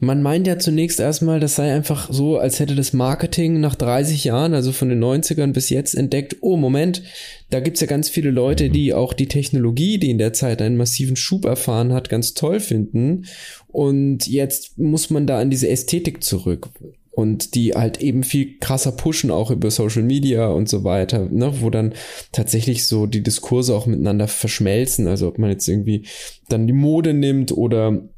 Man 0.00 0.22
meint 0.22 0.46
ja 0.46 0.58
zunächst 0.58 0.98
erstmal, 0.98 1.40
das 1.40 1.54
sei 1.54 1.72
einfach 1.72 2.12
so, 2.12 2.36
als 2.36 2.58
hätte 2.58 2.74
das 2.74 2.92
Marketing 2.92 3.60
nach 3.60 3.74
30 3.74 4.24
Jahren, 4.24 4.52
also 4.52 4.72
von 4.72 4.88
den 4.88 5.02
90ern 5.02 5.52
bis 5.52 5.70
jetzt 5.70 5.94
entdeckt, 5.94 6.36
oh 6.40 6.56
Moment, 6.56 7.02
da 7.50 7.60
gibt's 7.60 7.80
ja 7.80 7.86
ganz 7.86 8.08
viele 8.08 8.30
Leute, 8.30 8.70
die 8.70 8.92
auch 8.92 9.12
die 9.12 9.28
Technologie, 9.28 9.98
die 9.98 10.10
in 10.10 10.18
der 10.18 10.32
Zeit 10.32 10.60
einen 10.60 10.76
massiven 10.76 11.16
Schub 11.16 11.44
erfahren 11.44 11.92
hat, 11.92 12.08
ganz 12.08 12.34
toll 12.34 12.58
finden. 12.58 13.26
Und 13.68 14.26
jetzt 14.26 14.78
muss 14.78 15.10
man 15.10 15.26
da 15.26 15.38
an 15.38 15.50
diese 15.50 15.68
Ästhetik 15.68 16.24
zurück 16.24 16.70
und 17.14 17.54
die 17.54 17.74
halt 17.74 18.00
eben 18.00 18.24
viel 18.24 18.58
krasser 18.58 18.92
pushen, 18.92 19.30
auch 19.30 19.50
über 19.52 19.70
Social 19.70 20.02
Media 20.02 20.48
und 20.48 20.68
so 20.68 20.82
weiter, 20.82 21.28
ne, 21.30 21.60
wo 21.60 21.70
dann 21.70 21.94
tatsächlich 22.32 22.86
so 22.86 23.06
die 23.06 23.22
Diskurse 23.22 23.74
auch 23.74 23.86
miteinander 23.86 24.26
verschmelzen. 24.26 25.06
Also 25.06 25.28
ob 25.28 25.38
man 25.38 25.50
jetzt 25.50 25.68
irgendwie 25.68 26.06
dann 26.48 26.66
die 26.66 26.72
Mode 26.72 27.14
nimmt 27.14 27.52
oder 27.52 28.08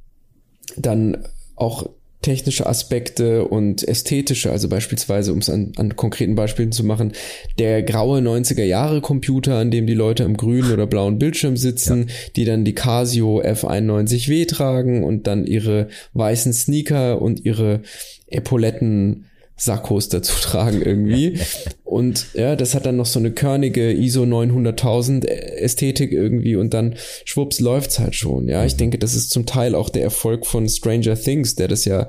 dann 0.78 1.26
auch 1.56 1.88
technische 2.22 2.66
Aspekte 2.66 3.44
und 3.44 3.86
ästhetische, 3.86 4.50
also 4.50 4.68
beispielsweise, 4.68 5.32
um 5.32 5.38
es 5.38 5.48
an, 5.48 5.72
an 5.76 5.94
konkreten 5.94 6.34
Beispielen 6.34 6.72
zu 6.72 6.82
machen, 6.82 7.12
der 7.58 7.84
graue 7.84 8.18
90er 8.18 8.64
Jahre 8.64 9.00
Computer, 9.00 9.58
an 9.58 9.70
dem 9.70 9.86
die 9.86 9.94
Leute 9.94 10.24
am 10.24 10.36
grünen 10.36 10.72
oder 10.72 10.88
blauen 10.88 11.20
Bildschirm 11.20 11.56
sitzen, 11.56 12.08
ja. 12.08 12.14
die 12.34 12.44
dann 12.44 12.64
die 12.64 12.74
Casio 12.74 13.40
F91W 13.42 14.48
tragen 14.48 15.04
und 15.04 15.28
dann 15.28 15.46
ihre 15.46 15.88
weißen 16.14 16.52
Sneaker 16.52 17.22
und 17.22 17.44
ihre 17.44 17.82
Epauletten 18.26 19.26
Sakkos 19.56 20.08
dazu 20.08 20.34
tragen 20.40 20.82
irgendwie. 20.82 21.38
Und 21.84 22.26
ja, 22.34 22.56
das 22.56 22.74
hat 22.74 22.86
dann 22.86 22.96
noch 22.96 23.06
so 23.06 23.18
eine 23.18 23.30
körnige 23.30 23.92
ISO 23.92 24.22
900.000 24.22 25.26
Ästhetik 25.26 26.12
irgendwie 26.12 26.56
und 26.56 26.74
dann 26.74 26.96
schwupps 27.24 27.60
läuft's 27.60 27.98
halt 27.98 28.14
schon. 28.14 28.48
Ja, 28.48 28.64
ich 28.64 28.74
mhm. 28.74 28.78
denke, 28.78 28.98
das 28.98 29.14
ist 29.14 29.30
zum 29.30 29.46
Teil 29.46 29.74
auch 29.74 29.88
der 29.88 30.02
Erfolg 30.02 30.46
von 30.46 30.68
Stranger 30.68 31.18
Things, 31.18 31.54
der 31.54 31.68
das 31.68 31.84
ja 31.84 32.08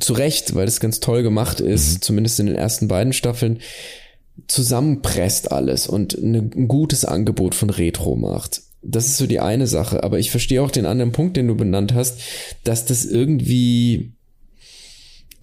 zu 0.00 0.12
Recht, 0.12 0.54
weil 0.54 0.66
das 0.66 0.80
ganz 0.80 1.00
toll 1.00 1.22
gemacht 1.22 1.60
ist, 1.60 1.94
mhm. 1.94 2.02
zumindest 2.02 2.40
in 2.40 2.46
den 2.46 2.56
ersten 2.56 2.88
beiden 2.88 3.12
Staffeln, 3.12 3.60
zusammenpresst 4.48 5.52
alles 5.52 5.86
und 5.86 6.18
eine, 6.18 6.38
ein 6.38 6.68
gutes 6.68 7.04
Angebot 7.04 7.54
von 7.54 7.70
Retro 7.70 8.16
macht. 8.16 8.62
Das 8.82 9.06
ist 9.06 9.16
so 9.16 9.26
die 9.26 9.40
eine 9.40 9.66
Sache. 9.66 10.04
Aber 10.04 10.18
ich 10.18 10.30
verstehe 10.30 10.62
auch 10.62 10.70
den 10.70 10.86
anderen 10.86 11.12
Punkt, 11.12 11.36
den 11.36 11.48
du 11.48 11.56
benannt 11.56 11.94
hast, 11.94 12.20
dass 12.62 12.84
das 12.84 13.04
irgendwie 13.04 14.15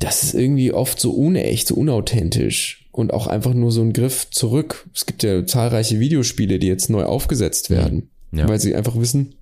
das 0.04 0.24
ist 0.24 0.34
irgendwie 0.34 0.74
oft 0.74 1.00
so 1.00 1.12
unecht, 1.12 1.68
so 1.68 1.76
unauthentisch 1.76 2.88
und 2.92 3.14
auch 3.14 3.28
einfach 3.28 3.54
nur 3.54 3.72
so 3.72 3.82
ein 3.82 3.94
Griff 3.94 4.30
zurück. 4.32 4.86
Es 4.94 5.06
gibt 5.06 5.24
ja 5.24 5.46
zahlreiche 5.46 6.00
Videospiele, 6.00 6.60
die 6.60 6.68
jetzt 6.68 6.90
neu 6.90 7.06
aufgesetzt 7.06 7.70
werden, 7.70 8.10
ja. 8.34 8.48
weil 8.50 8.60
sie 8.60 8.76
einfach 8.76 8.98
wissen, 8.98 9.36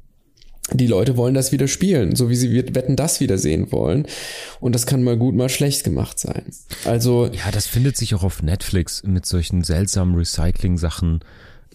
die 0.71 0.85
Leute 0.85 1.17
wollen 1.17 1.33
das 1.33 1.51
wieder 1.51 1.67
spielen, 1.67 2.15
so 2.15 2.29
wie 2.29 2.35
sie 2.35 2.53
wetten 2.53 2.95
das 2.95 3.19
wieder 3.19 3.39
sehen 3.39 3.71
wollen. 3.71 4.05
Und 4.59 4.73
das 4.73 4.85
kann 4.85 5.03
mal 5.03 5.17
gut, 5.17 5.35
mal 5.35 5.49
schlecht 5.49 5.83
gemacht 5.83 6.19
sein. 6.19 6.43
Also. 6.85 7.25
Ja, 7.33 7.51
das 7.51 7.65
findet 7.65 7.97
sich 7.97 8.13
auch 8.13 8.23
auf 8.23 8.43
Netflix 8.43 9.01
mit 9.03 9.25
solchen 9.25 9.63
seltsamen 9.63 10.15
Recycling-Sachen. 10.15 11.21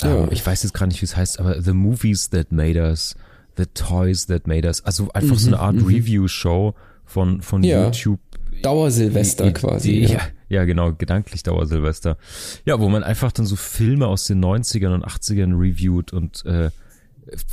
Ja. 0.00 0.22
Ähm, 0.22 0.28
ich 0.30 0.46
weiß 0.46 0.62
jetzt 0.62 0.72
gar 0.72 0.86
nicht, 0.86 1.02
wie 1.02 1.06
es 1.06 1.16
heißt, 1.16 1.40
aber 1.40 1.60
The 1.60 1.72
Movies 1.72 2.30
That 2.30 2.52
Made 2.52 2.80
Us, 2.80 3.16
The 3.56 3.64
Toys 3.74 4.26
That 4.26 4.46
Made 4.46 4.68
Us. 4.68 4.84
Also 4.84 5.10
einfach 5.12 5.34
mhm, 5.34 5.40
so 5.40 5.48
eine 5.48 5.58
Art 5.58 5.76
mhm. 5.76 5.86
Review-Show 5.86 6.74
von, 7.04 7.42
von 7.42 7.64
ja. 7.64 7.84
YouTube 7.84 8.20
Dauersilvester 8.62 9.52
quasi. 9.52 10.00
Ja. 10.04 10.20
Ja, 10.48 10.64
genau, 10.64 10.92
gedanklich 10.92 11.42
Dauersilvester. 11.42 12.18
Ja, 12.64 12.78
wo 12.78 12.88
man 12.88 13.02
einfach 13.02 13.32
dann 13.32 13.46
so 13.46 13.56
Filme 13.56 14.06
aus 14.06 14.26
den 14.26 14.44
90ern 14.44 14.94
und 14.94 15.04
80ern 15.04 15.58
reviewt 15.58 16.12
und 16.12 16.44
äh, 16.46 16.70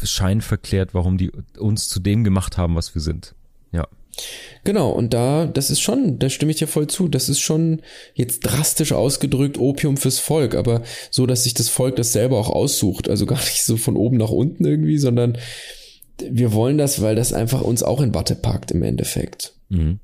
Schein 0.03 0.41
verklärt, 0.41 0.93
warum 0.93 1.17
die 1.17 1.31
uns 1.57 1.89
zu 1.89 1.99
dem 1.99 2.23
gemacht 2.23 2.57
haben, 2.57 2.75
was 2.75 2.93
wir 2.93 3.01
sind. 3.01 3.33
Ja. 3.71 3.87
Genau, 4.63 4.91
und 4.91 5.13
da, 5.13 5.47
das 5.47 5.71
ist 5.71 5.81
schon, 5.81 6.19
da 6.19 6.29
stimme 6.29 6.51
ich 6.51 6.57
dir 6.57 6.67
voll 6.67 6.87
zu, 6.87 7.07
das 7.07 7.29
ist 7.29 7.39
schon 7.39 7.81
jetzt 8.13 8.41
drastisch 8.41 8.91
ausgedrückt 8.91 9.57
Opium 9.57 9.97
fürs 9.97 10.19
Volk, 10.19 10.55
aber 10.55 10.83
so, 11.09 11.25
dass 11.25 11.43
sich 11.43 11.55
das 11.55 11.69
Volk 11.69 11.95
das 11.95 12.13
selber 12.13 12.37
auch 12.37 12.49
aussucht, 12.49 13.09
also 13.09 13.25
gar 13.27 13.39
nicht 13.39 13.63
so 13.63 13.75
von 13.75 13.95
oben 13.95 14.17
nach 14.17 14.29
unten 14.29 14.65
irgendwie, 14.65 14.99
sondern 14.99 15.37
wir 16.21 16.53
wollen 16.53 16.77
das, 16.77 17.01
weil 17.01 17.15
das 17.15 17.33
einfach 17.33 17.61
uns 17.61 17.81
auch 17.81 18.01
in 18.01 18.13
Watte 18.13 18.35
packt 18.35 18.69
im 18.71 18.83
Endeffekt. 18.83 19.55
Mhm. 19.69 19.99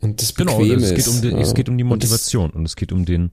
Und 0.00 0.22
das 0.22 0.32
Bequeme 0.32 0.76
genau, 0.76 0.86
es 0.86 0.94
geht 0.94 1.08
um 1.08 1.22
die, 1.22 1.28
ja. 1.28 1.38
es 1.38 1.54
geht 1.54 1.68
um 1.68 1.78
die 1.78 1.84
Motivation 1.84 2.50
und, 2.50 2.56
und 2.56 2.64
es 2.66 2.76
geht 2.76 2.92
um 2.92 3.04
den, 3.04 3.32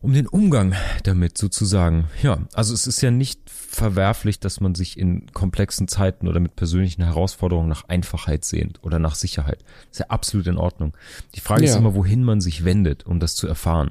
um 0.00 0.12
den 0.12 0.26
Umgang 0.26 0.74
damit 1.02 1.36
sozusagen. 1.36 2.08
Ja, 2.22 2.38
also 2.54 2.72
es 2.72 2.86
ist 2.86 3.00
ja 3.02 3.10
nicht 3.10 3.40
verwerflich, 3.48 4.40
dass 4.40 4.60
man 4.60 4.74
sich 4.74 4.98
in 4.98 5.26
komplexen 5.32 5.88
Zeiten 5.88 6.28
oder 6.28 6.40
mit 6.40 6.56
persönlichen 6.56 7.02
Herausforderungen 7.02 7.68
nach 7.68 7.88
Einfachheit 7.88 8.44
sehnt 8.44 8.82
oder 8.82 8.98
nach 8.98 9.14
Sicherheit. 9.14 9.62
Das 9.62 9.92
ist 9.92 9.98
ja 10.00 10.06
absolut 10.08 10.46
in 10.46 10.56
Ordnung. 10.56 10.96
Die 11.34 11.40
Frage 11.40 11.64
ja. 11.64 11.70
ist 11.70 11.76
immer, 11.76 11.94
wohin 11.94 12.24
man 12.24 12.40
sich 12.40 12.64
wendet, 12.64 13.04
um 13.04 13.20
das 13.20 13.34
zu 13.34 13.46
erfahren. 13.46 13.90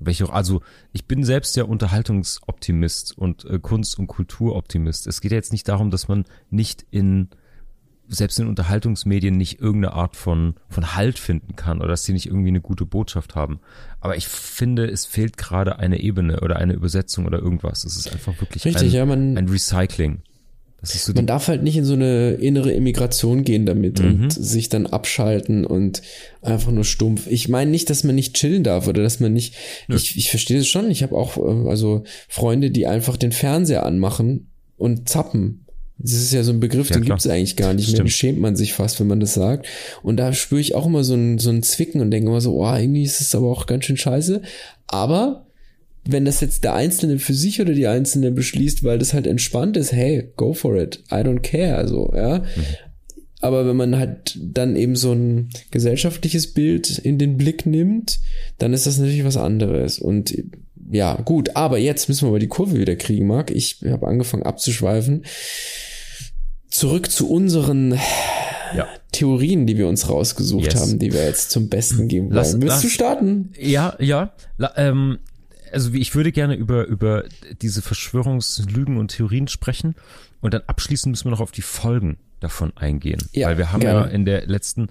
Und 0.00 0.06
welche, 0.06 0.32
also 0.32 0.62
ich 0.92 1.04
bin 1.04 1.24
selbst 1.24 1.56
ja 1.56 1.64
Unterhaltungsoptimist 1.64 3.16
und 3.16 3.44
äh, 3.44 3.58
Kunst- 3.60 3.98
und 3.98 4.08
Kulturoptimist. 4.08 5.06
Es 5.06 5.20
geht 5.20 5.32
ja 5.32 5.36
jetzt 5.36 5.52
nicht 5.52 5.68
darum, 5.68 5.90
dass 5.90 6.08
man 6.08 6.24
nicht 6.50 6.86
in 6.90 7.28
selbst 8.08 8.38
in 8.38 8.48
Unterhaltungsmedien 8.48 9.36
nicht 9.36 9.60
irgendeine 9.60 9.94
Art 9.94 10.16
von, 10.16 10.54
von 10.68 10.94
Halt 10.94 11.18
finden 11.18 11.56
kann 11.56 11.78
oder 11.78 11.88
dass 11.88 12.04
sie 12.04 12.12
nicht 12.12 12.26
irgendwie 12.26 12.48
eine 12.48 12.60
gute 12.60 12.86
Botschaft 12.86 13.34
haben. 13.34 13.60
Aber 14.00 14.16
ich 14.16 14.28
finde, 14.28 14.86
es 14.86 15.06
fehlt 15.06 15.36
gerade 15.36 15.78
eine 15.78 16.00
Ebene 16.00 16.40
oder 16.40 16.56
eine 16.56 16.72
Übersetzung 16.72 17.26
oder 17.26 17.38
irgendwas. 17.38 17.84
Es 17.84 17.96
ist 17.96 18.12
einfach 18.12 18.40
wirklich 18.40 18.64
Richtig, 18.64 18.90
ein, 18.90 18.94
ja, 18.94 19.06
man, 19.06 19.36
ein 19.36 19.48
Recycling. 19.48 20.22
So 20.80 21.12
man 21.12 21.26
darf 21.26 21.48
halt 21.48 21.64
nicht 21.64 21.76
in 21.76 21.84
so 21.84 21.94
eine 21.94 22.34
innere 22.34 22.70
Immigration 22.70 23.42
gehen 23.42 23.66
damit 23.66 24.00
mhm. 24.00 24.06
und 24.06 24.32
sich 24.32 24.68
dann 24.68 24.86
abschalten 24.86 25.66
und 25.66 26.02
einfach 26.40 26.70
nur 26.70 26.84
stumpf. 26.84 27.26
Ich 27.26 27.48
meine 27.48 27.70
nicht, 27.70 27.90
dass 27.90 28.04
man 28.04 28.14
nicht 28.14 28.34
chillen 28.34 28.62
darf 28.62 28.86
oder 28.86 29.02
dass 29.02 29.18
man 29.18 29.32
nicht. 29.32 29.56
Ich, 29.88 30.16
ich 30.16 30.30
verstehe 30.30 30.60
es 30.60 30.68
schon. 30.68 30.88
Ich 30.88 31.02
habe 31.02 31.16
auch 31.16 31.36
äh, 31.36 31.68
also 31.68 32.04
Freunde, 32.28 32.70
die 32.70 32.86
einfach 32.86 33.16
den 33.16 33.32
Fernseher 33.32 33.84
anmachen 33.84 34.50
und 34.76 35.08
zappen 35.08 35.66
das 35.98 36.12
ist 36.12 36.32
ja 36.32 36.44
so 36.44 36.52
ein 36.52 36.60
Begriff, 36.60 36.90
ja, 36.90 36.96
den 36.96 37.04
gibt 37.04 37.18
es 37.18 37.26
eigentlich 37.26 37.56
gar 37.56 37.74
nicht 37.74 37.90
mehr. 37.90 37.98
Den 37.98 38.08
schämt 38.08 38.40
man 38.40 38.54
sich 38.54 38.72
fast, 38.72 39.00
wenn 39.00 39.08
man 39.08 39.18
das 39.18 39.34
sagt. 39.34 39.66
Und 40.02 40.16
da 40.16 40.32
spüre 40.32 40.60
ich 40.60 40.76
auch 40.76 40.86
immer 40.86 41.02
so 41.02 41.14
ein, 41.14 41.38
so 41.38 41.50
ein 41.50 41.64
Zwicken 41.64 42.00
und 42.00 42.12
denke 42.12 42.30
immer 42.30 42.40
so, 42.40 42.54
oh, 42.54 42.72
irgendwie 42.72 43.02
ist 43.02 43.20
es 43.20 43.34
aber 43.34 43.48
auch 43.48 43.66
ganz 43.66 43.84
schön 43.84 43.96
scheiße. 43.96 44.42
Aber 44.86 45.46
wenn 46.04 46.24
das 46.24 46.40
jetzt 46.40 46.62
der 46.62 46.74
Einzelne 46.74 47.18
für 47.18 47.34
sich 47.34 47.60
oder 47.60 47.74
die 47.74 47.88
Einzelne 47.88 48.30
beschließt, 48.30 48.84
weil 48.84 48.98
das 48.98 49.12
halt 49.12 49.26
entspannt 49.26 49.76
ist, 49.76 49.92
hey, 49.92 50.32
go 50.36 50.54
for 50.54 50.76
it. 50.76 51.02
I 51.10 51.16
don't 51.16 51.40
care. 51.40 51.76
Also, 51.76 52.12
ja. 52.14 52.38
Mhm. 52.38 52.44
Aber 53.40 53.66
wenn 53.66 53.76
man 53.76 53.98
halt 53.98 54.38
dann 54.40 54.76
eben 54.76 54.94
so 54.94 55.12
ein 55.12 55.48
gesellschaftliches 55.70 56.54
Bild 56.54 56.98
in 56.98 57.18
den 57.18 57.36
Blick 57.36 57.66
nimmt, 57.66 58.20
dann 58.58 58.72
ist 58.72 58.86
das 58.86 58.98
natürlich 58.98 59.24
was 59.24 59.36
anderes. 59.36 59.98
Und 59.98 60.34
ja, 60.90 61.16
gut, 61.16 61.56
aber 61.56 61.78
jetzt 61.78 62.08
müssen 62.08 62.26
wir 62.26 62.32
mal 62.32 62.38
die 62.38 62.48
Kurve 62.48 62.78
wieder 62.78 62.96
kriegen, 62.96 63.26
Marc. 63.26 63.50
Ich 63.50 63.80
habe 63.84 64.06
angefangen 64.06 64.44
abzuschweifen 64.44 65.24
zurück 66.78 67.10
zu 67.10 67.28
unseren 67.28 67.98
ja. 68.76 68.86
Theorien, 69.10 69.66
die 69.66 69.76
wir 69.76 69.88
uns 69.88 70.08
rausgesucht 70.08 70.72
yes. 70.72 70.80
haben, 70.80 70.98
die 70.98 71.12
wir 71.12 71.24
jetzt 71.24 71.50
zum 71.50 71.68
Besten 71.68 72.08
geben 72.08 72.26
wollen. 72.26 72.36
Lass, 72.36 72.54
Willst 72.54 72.68
lass, 72.68 72.82
du 72.82 72.88
starten? 72.88 73.52
Ja, 73.58 73.96
ja. 73.98 74.32
La, 74.58 74.72
ähm, 74.76 75.18
also 75.72 75.92
ich 75.92 76.14
würde 76.14 76.30
gerne 76.32 76.54
über, 76.54 76.86
über 76.86 77.24
diese 77.60 77.82
Verschwörungslügen 77.82 78.96
und 78.96 79.08
Theorien 79.08 79.48
sprechen 79.48 79.96
und 80.40 80.54
dann 80.54 80.62
abschließend 80.66 81.10
müssen 81.10 81.26
wir 81.26 81.30
noch 81.30 81.40
auf 81.40 81.50
die 81.50 81.62
Folgen 81.62 82.18
davon 82.40 82.72
eingehen. 82.76 83.22
Ja, 83.32 83.48
Weil 83.48 83.58
wir 83.58 83.72
haben 83.72 83.80
gerne. 83.80 84.00
ja 84.00 84.06
in 84.06 84.24
der 84.24 84.46
letzten 84.46 84.88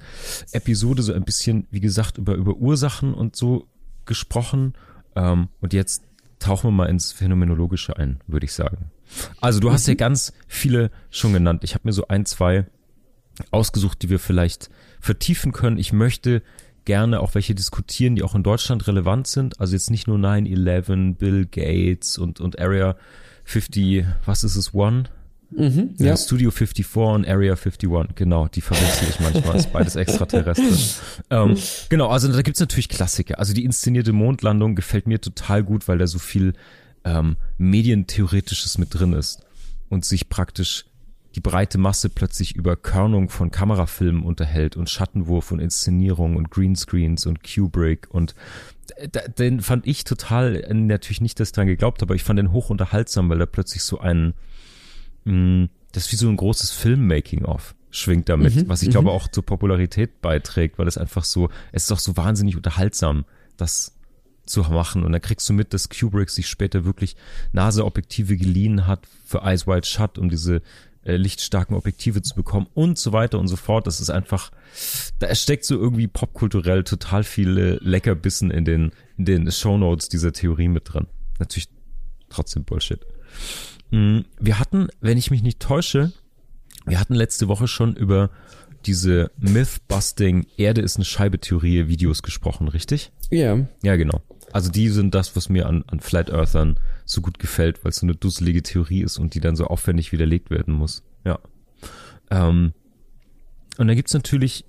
Episode 0.51 1.01
so 1.01 1.13
ein 1.13 1.23
bisschen, 1.23 1.67
wie 1.71 1.79
gesagt, 1.79 2.17
über, 2.17 2.35
über 2.35 2.57
Ursachen 2.57 3.13
und 3.13 3.37
so 3.37 3.67
gesprochen. 4.05 4.73
Ähm, 5.15 5.47
und 5.61 5.71
jetzt 5.71 6.03
tauchen 6.39 6.67
wir 6.67 6.71
mal 6.71 6.89
ins 6.89 7.11
Phänomenologische 7.11 7.97
ein, 7.97 8.19
würde 8.27 8.45
ich 8.45 8.53
sagen. 8.53 8.91
Also 9.39 9.59
du 9.59 9.71
hast 9.71 9.87
ja 9.87 9.93
mhm. 9.93 9.97
ganz 9.97 10.33
viele 10.47 10.91
schon 11.09 11.33
genannt. 11.33 11.63
Ich 11.63 11.73
habe 11.73 11.87
mir 11.87 11.93
so 11.93 12.07
ein, 12.07 12.25
zwei 12.25 12.65
ausgesucht, 13.51 14.01
die 14.01 14.09
wir 14.09 14.19
vielleicht 14.19 14.69
vertiefen 14.99 15.51
können. 15.51 15.77
Ich 15.77 15.93
möchte 15.93 16.41
gerne 16.85 17.19
auch 17.19 17.35
welche 17.35 17.53
diskutieren, 17.53 18.15
die 18.15 18.23
auch 18.23 18.35
in 18.35 18.43
Deutschland 18.43 18.87
relevant 18.87 19.27
sind. 19.27 19.59
Also 19.59 19.73
jetzt 19.73 19.91
nicht 19.91 20.07
nur 20.07 20.17
9-11, 20.17 21.15
Bill 21.15 21.45
Gates 21.45 22.17
und, 22.17 22.39
und 22.39 22.59
Area 22.59 22.95
50, 23.43 24.05
was 24.25 24.43
ist 24.43 24.55
es, 24.55 24.73
One? 24.73 25.03
Mhm, 25.49 25.95
ja. 25.97 26.17
Studio 26.17 26.51
54 26.51 26.95
und 26.95 27.27
Area 27.27 27.53
51, 27.53 28.15
genau, 28.15 28.47
die 28.47 28.61
verwechsel 28.61 29.07
ich 29.09 29.19
manchmal, 29.19 29.55
ist 29.55 29.71
beides 29.71 29.95
extraterrestrisch. 29.95 30.95
ähm, 31.29 31.57
genau, 31.89 32.09
also 32.09 32.31
da 32.31 32.41
gibt's 32.41 32.59
natürlich 32.59 32.89
Klassiker. 32.89 33.39
Also 33.39 33.53
die 33.53 33.63
inszenierte 33.63 34.13
Mondlandung 34.13 34.75
gefällt 34.75 35.07
mir 35.07 35.21
total 35.21 35.63
gut, 35.63 35.87
weil 35.87 35.97
da 35.97 36.07
so 36.07 36.19
viel 36.19 36.53
ähm, 37.05 37.37
Medientheoretisches 37.57 38.77
mit 38.77 38.93
drin 38.93 39.13
ist 39.13 39.41
und 39.89 40.03
sich 40.03 40.29
praktisch 40.29 40.85
die 41.35 41.41
breite 41.41 41.77
Masse 41.77 42.09
plötzlich 42.09 42.55
über 42.55 42.75
Körnung 42.75 43.29
von 43.29 43.51
Kamerafilmen 43.51 44.23
unterhält 44.23 44.75
und 44.75 44.89
Schattenwurf 44.89 45.51
und 45.51 45.59
Inszenierung 45.59 46.35
und 46.35 46.49
Greenscreens 46.49 47.25
und 47.25 47.43
Kubrick 47.43 48.07
und 48.09 48.35
den 49.37 49.61
fand 49.61 49.85
ich 49.85 50.03
total, 50.03 50.65
natürlich 50.73 51.21
nicht, 51.21 51.39
dass 51.39 51.49
ich 51.49 51.53
dran 51.53 51.67
geglaubt 51.67 52.01
habe, 52.01 52.09
aber 52.09 52.15
ich 52.15 52.23
fand 52.23 52.39
den 52.39 52.51
hoch 52.51 52.69
unterhaltsam, 52.69 53.29
weil 53.29 53.39
er 53.39 53.45
plötzlich 53.45 53.83
so 53.83 53.99
ein, 53.99 54.33
mh, 55.27 55.63
mm, 55.63 55.69
das 55.91 56.05
ist 56.05 56.11
wie 56.11 56.15
so 56.17 56.29
ein 56.29 56.37
großes 56.37 56.71
Filmmaking-of 56.71 57.75
schwingt 57.89 58.29
damit, 58.29 58.55
mhm, 58.55 58.69
was 58.69 58.83
ich 58.83 58.89
glaube 58.89 59.09
mhm. 59.09 59.15
auch 59.15 59.27
zur 59.29 59.45
Popularität 59.45 60.21
beiträgt, 60.21 60.77
weil 60.77 60.87
es 60.87 60.97
einfach 60.97 61.23
so, 61.23 61.49
es 61.71 61.85
ist 61.85 61.91
auch 61.91 61.99
so 61.99 62.17
wahnsinnig 62.17 62.55
unterhaltsam, 62.55 63.25
dass 63.55 63.97
zu 64.47 64.61
machen. 64.61 65.03
Und 65.03 65.11
dann 65.11 65.21
kriegst 65.21 65.47
du 65.49 65.53
mit, 65.53 65.73
dass 65.73 65.89
Kubrick 65.89 66.29
sich 66.29 66.47
später 66.47 66.85
wirklich 66.85 67.15
Naseobjektive 67.51 68.37
geliehen 68.37 68.87
hat 68.87 69.07
für 69.25 69.41
Eyes 69.41 69.67
Wide 69.67 69.85
Shut, 69.85 70.17
um 70.17 70.29
diese 70.29 70.61
äh, 71.03 71.15
lichtstarken 71.17 71.75
Objektive 71.75 72.21
zu 72.21 72.35
bekommen 72.35 72.67
und 72.73 72.97
so 72.97 73.13
weiter 73.13 73.39
und 73.39 73.47
so 73.47 73.55
fort. 73.55 73.87
Das 73.87 73.99
ist 73.99 74.09
einfach, 74.09 74.51
da 75.19 75.33
steckt 75.35 75.65
so 75.65 75.75
irgendwie 75.75 76.07
popkulturell 76.07 76.83
total 76.83 77.23
viele 77.23 77.75
Leckerbissen 77.81 78.51
in 78.51 78.65
den, 78.65 78.91
in 79.17 79.25
den 79.25 79.51
Shownotes 79.51 80.09
dieser 80.09 80.31
Theorie 80.31 80.69
mit 80.69 80.93
drin. 80.93 81.07
Natürlich 81.39 81.69
trotzdem 82.29 82.63
Bullshit. 82.63 83.05
Mm, 83.91 84.21
wir 84.47 84.59
hatten, 84.59 84.87
wenn 85.01 85.17
ich 85.17 85.29
mich 85.29 85.43
nicht 85.43 85.59
täusche, 85.59 86.13
wir 86.85 87.01
hatten 87.01 87.13
letzte 87.13 87.49
Woche 87.49 87.67
schon 87.67 87.97
über 87.97 88.29
diese 88.85 89.29
Mythbusting 89.37 90.47
Erde 90.55 90.79
ist 90.79 90.95
eine 90.95 91.03
Scheibe 91.03 91.39
Theorie 91.39 91.89
Videos 91.89 92.23
gesprochen, 92.23 92.69
richtig? 92.69 93.11
Ja. 93.29 93.67
Ja, 93.83 93.97
genau. 93.97 94.21
Also 94.53 94.71
die 94.71 94.87
sind 94.87 95.13
das, 95.13 95.35
was 95.35 95.49
mir 95.49 95.67
an, 95.67 95.83
an 95.87 95.99
Flat 95.99 96.29
Earthern 96.29 96.79
so 97.03 97.19
gut 97.19 97.39
gefällt, 97.39 97.83
weil 97.83 97.89
es 97.89 97.97
so 97.97 98.05
eine 98.05 98.15
dusselige 98.15 98.63
Theorie 98.63 99.01
ist 99.01 99.17
und 99.17 99.35
die 99.35 99.41
dann 99.41 99.57
so 99.57 99.65
aufwendig 99.65 100.13
widerlegt 100.13 100.49
werden 100.49 100.73
muss. 100.73 101.03
Ja. 101.25 101.39
Ähm, 102.31 102.71
und 103.77 103.87
dann 103.87 103.97
gibt's 103.97 104.13
natürlich, 104.13 104.63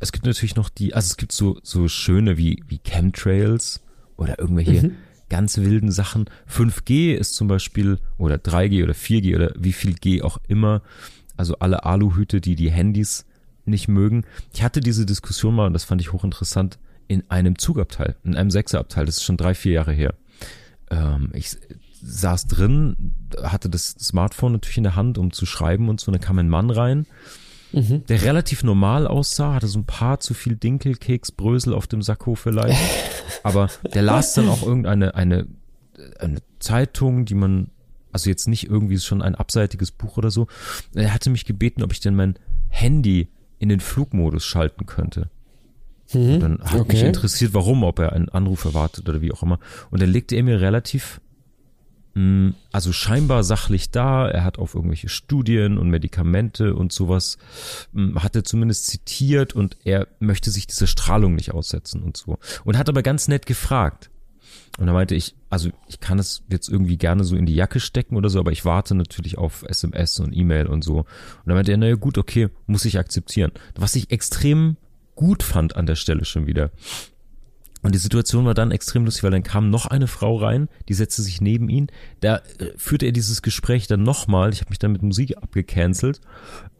es 0.00 0.10
gibt 0.10 0.26
natürlich 0.26 0.56
noch 0.56 0.70
die, 0.70 0.94
also 0.94 1.06
es 1.06 1.16
gibt 1.16 1.30
so, 1.30 1.60
so 1.62 1.86
schöne 1.86 2.36
wie, 2.36 2.64
wie 2.66 2.80
Chemtrails 2.80 3.80
oder 4.16 4.40
irgendwelche 4.40 4.88
mhm. 4.88 4.96
Ganz 5.28 5.58
wilden 5.58 5.90
Sachen. 5.90 6.26
5G 6.50 7.14
ist 7.14 7.34
zum 7.34 7.48
Beispiel, 7.48 7.98
oder 8.16 8.36
3G 8.36 8.82
oder 8.82 8.94
4G 8.94 9.34
oder 9.34 9.52
wie 9.58 9.72
viel 9.72 9.94
G 9.94 10.22
auch 10.22 10.38
immer. 10.48 10.82
Also 11.36 11.56
alle 11.58 11.84
Aluhüte, 11.84 12.40
die 12.40 12.56
die 12.56 12.70
Handys 12.70 13.24
nicht 13.64 13.88
mögen. 13.88 14.24
Ich 14.52 14.62
hatte 14.62 14.80
diese 14.80 15.06
Diskussion 15.06 15.54
mal 15.54 15.66
und 15.66 15.72
das 15.72 15.84
fand 15.84 16.00
ich 16.00 16.12
hochinteressant 16.12 16.78
in 17.06 17.30
einem 17.30 17.58
Zugabteil, 17.58 18.16
in 18.24 18.36
einem 18.36 18.50
Sechserabteil. 18.50 19.06
Das 19.06 19.18
ist 19.18 19.24
schon 19.24 19.36
drei, 19.36 19.54
vier 19.54 19.72
Jahre 19.72 19.92
her. 19.92 20.14
Ähm, 20.90 21.30
ich 21.34 21.56
saß 22.02 22.46
drin, 22.46 23.14
hatte 23.42 23.68
das 23.68 23.90
Smartphone 23.90 24.52
natürlich 24.52 24.78
in 24.78 24.84
der 24.84 24.96
Hand, 24.96 25.18
um 25.18 25.32
zu 25.32 25.46
schreiben 25.46 25.88
und 25.88 26.00
so. 26.00 26.10
Und 26.10 26.14
dann 26.14 26.26
kam 26.26 26.38
ein 26.38 26.48
Mann 26.48 26.70
rein, 26.70 27.06
mhm. 27.72 28.04
der 28.06 28.22
relativ 28.22 28.64
normal 28.64 29.06
aussah, 29.06 29.54
hatte 29.54 29.66
so 29.66 29.78
ein 29.78 29.86
paar 29.86 30.20
zu 30.20 30.34
viel 30.34 30.56
Dinkelkeks, 30.56 31.32
Brösel 31.32 31.74
auf 31.74 31.86
dem 31.86 32.02
Sakko 32.02 32.34
vielleicht. 32.34 32.78
Aber 33.42 33.68
der 33.94 34.02
las 34.02 34.34
dann 34.34 34.48
auch 34.48 34.62
irgendeine 34.62 35.14
eine, 35.14 35.46
eine 36.18 36.40
Zeitung, 36.58 37.24
die 37.24 37.34
man, 37.34 37.70
also 38.12 38.30
jetzt 38.30 38.48
nicht 38.48 38.68
irgendwie 38.68 38.98
schon 38.98 39.22
ein 39.22 39.34
abseitiges 39.34 39.90
Buch 39.90 40.16
oder 40.16 40.30
so. 40.30 40.46
Er 40.94 41.14
hatte 41.14 41.30
mich 41.30 41.44
gebeten, 41.44 41.82
ob 41.82 41.92
ich 41.92 42.00
denn 42.00 42.14
mein 42.16 42.38
Handy 42.68 43.28
in 43.58 43.68
den 43.68 43.80
Flugmodus 43.80 44.44
schalten 44.44 44.86
könnte. 44.86 45.30
Mhm. 46.12 46.34
Und 46.34 46.40
dann 46.40 46.60
hat 46.62 46.80
okay. 46.80 46.92
mich 46.92 47.02
interessiert, 47.02 47.54
warum, 47.54 47.82
ob 47.82 47.98
er 47.98 48.12
einen 48.12 48.28
Anruf 48.28 48.64
erwartet 48.64 49.08
oder 49.08 49.20
wie 49.20 49.32
auch 49.32 49.42
immer. 49.42 49.58
Und 49.90 50.00
dann 50.00 50.10
legte 50.10 50.36
er 50.36 50.42
mir 50.42 50.60
relativ 50.60 51.20
also 52.72 52.92
scheinbar 52.92 53.44
sachlich 53.44 53.90
da, 53.90 54.28
er 54.28 54.44
hat 54.44 54.58
auf 54.58 54.74
irgendwelche 54.74 55.08
Studien 55.08 55.78
und 55.78 55.90
Medikamente 55.90 56.74
und 56.74 56.92
sowas, 56.92 57.38
hm, 57.92 58.22
hat 58.22 58.34
er 58.34 58.44
zumindest 58.44 58.86
zitiert 58.86 59.54
und 59.54 59.76
er 59.84 60.08
möchte 60.18 60.50
sich 60.50 60.66
dieser 60.66 60.86
Strahlung 60.86 61.34
nicht 61.34 61.52
aussetzen 61.52 62.02
und 62.02 62.16
so. 62.16 62.38
Und 62.64 62.78
hat 62.78 62.88
aber 62.88 63.02
ganz 63.02 63.28
nett 63.28 63.46
gefragt. 63.46 64.10
Und 64.78 64.86
da 64.86 64.92
meinte 64.92 65.14
ich, 65.14 65.34
also 65.50 65.70
ich 65.88 66.00
kann 66.00 66.18
es 66.18 66.42
jetzt 66.48 66.68
irgendwie 66.68 66.96
gerne 66.96 67.24
so 67.24 67.36
in 67.36 67.46
die 67.46 67.54
Jacke 67.54 67.80
stecken 67.80 68.16
oder 68.16 68.28
so, 68.28 68.38
aber 68.38 68.52
ich 68.52 68.64
warte 68.64 68.94
natürlich 68.94 69.36
auf 69.36 69.64
SMS 69.66 70.20
und 70.20 70.32
E-Mail 70.32 70.66
und 70.66 70.82
so. 70.82 70.98
Und 70.98 71.06
da 71.46 71.54
meinte 71.54 71.72
er, 71.72 71.78
naja 71.78 71.96
gut, 71.96 72.16
okay, 72.16 72.48
muss 72.66 72.84
ich 72.84 72.98
akzeptieren. 72.98 73.52
Was 73.74 73.96
ich 73.96 74.10
extrem 74.10 74.76
gut 75.14 75.42
fand 75.42 75.74
an 75.74 75.86
der 75.86 75.96
Stelle 75.96 76.24
schon 76.24 76.46
wieder. 76.46 76.70
Und 77.82 77.94
die 77.94 77.98
Situation 77.98 78.44
war 78.44 78.54
dann 78.54 78.72
extrem 78.72 79.04
lustig, 79.04 79.22
weil 79.22 79.30
dann 79.30 79.42
kam 79.42 79.70
noch 79.70 79.86
eine 79.86 80.08
Frau 80.08 80.36
rein, 80.36 80.68
die 80.88 80.94
setzte 80.94 81.22
sich 81.22 81.40
neben 81.40 81.68
ihn. 81.68 81.88
Da 82.20 82.36
äh, 82.58 82.72
führte 82.76 83.06
er 83.06 83.12
dieses 83.12 83.42
Gespräch 83.42 83.86
dann 83.86 84.02
nochmal. 84.02 84.52
Ich 84.52 84.60
habe 84.60 84.70
mich 84.70 84.78
dann 84.78 84.92
mit 84.92 85.02
Musik 85.02 85.36
abgecancelt. 85.36 86.20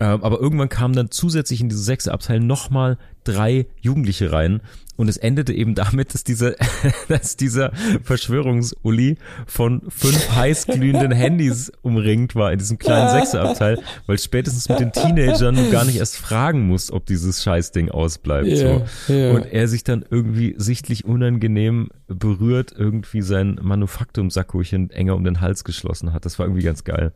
Ähm, 0.00 0.22
aber 0.24 0.40
irgendwann 0.40 0.68
kam 0.68 0.92
dann 0.92 1.10
zusätzlich 1.10 1.60
in 1.60 1.68
diese 1.68 1.82
sechste 1.82 2.12
Abteil 2.12 2.40
nochmal 2.40 2.98
drei 3.28 3.66
Jugendliche 3.80 4.32
rein. 4.32 4.60
Und 4.96 5.06
es 5.06 5.16
endete 5.16 5.52
eben 5.52 5.76
damit, 5.76 6.12
dass 6.12 6.24
dieser, 6.24 6.56
dass 7.08 7.36
dieser 7.36 7.70
Verschwörungsuli 8.02 9.16
von 9.46 9.82
fünf 9.88 10.30
heißglühenden 10.34 11.12
Handys 11.12 11.70
umringt 11.82 12.34
war 12.34 12.52
in 12.52 12.58
diesem 12.58 12.78
kleinen 12.78 13.10
Sechserabteil, 13.10 13.78
weil 14.06 14.18
spätestens 14.18 14.68
mit 14.68 14.80
den 14.80 14.90
Teenagern 14.90 15.54
du 15.54 15.70
gar 15.70 15.84
nicht 15.84 15.98
erst 15.98 16.16
fragen 16.16 16.66
musst, 16.66 16.90
ob 16.90 17.06
dieses 17.06 17.44
Scheißding 17.44 17.90
ausbleibt. 17.90 18.48
Yeah, 18.48 18.86
so. 19.06 19.12
Yeah. 19.12 19.34
Und 19.34 19.44
er 19.52 19.68
sich 19.68 19.84
dann 19.84 20.04
irgendwie 20.10 20.56
sichtlich 20.58 21.04
unangenehm 21.04 21.90
berührt 22.08 22.72
irgendwie 22.76 23.20
sein 23.20 23.58
Manufaktumsackochen 23.62 24.90
enger 24.90 25.14
um 25.14 25.24
den 25.24 25.40
Hals 25.40 25.62
geschlossen 25.64 26.12
hat. 26.12 26.24
Das 26.24 26.38
war 26.38 26.46
irgendwie 26.46 26.62
ganz 26.62 26.84
geil. 26.84 27.12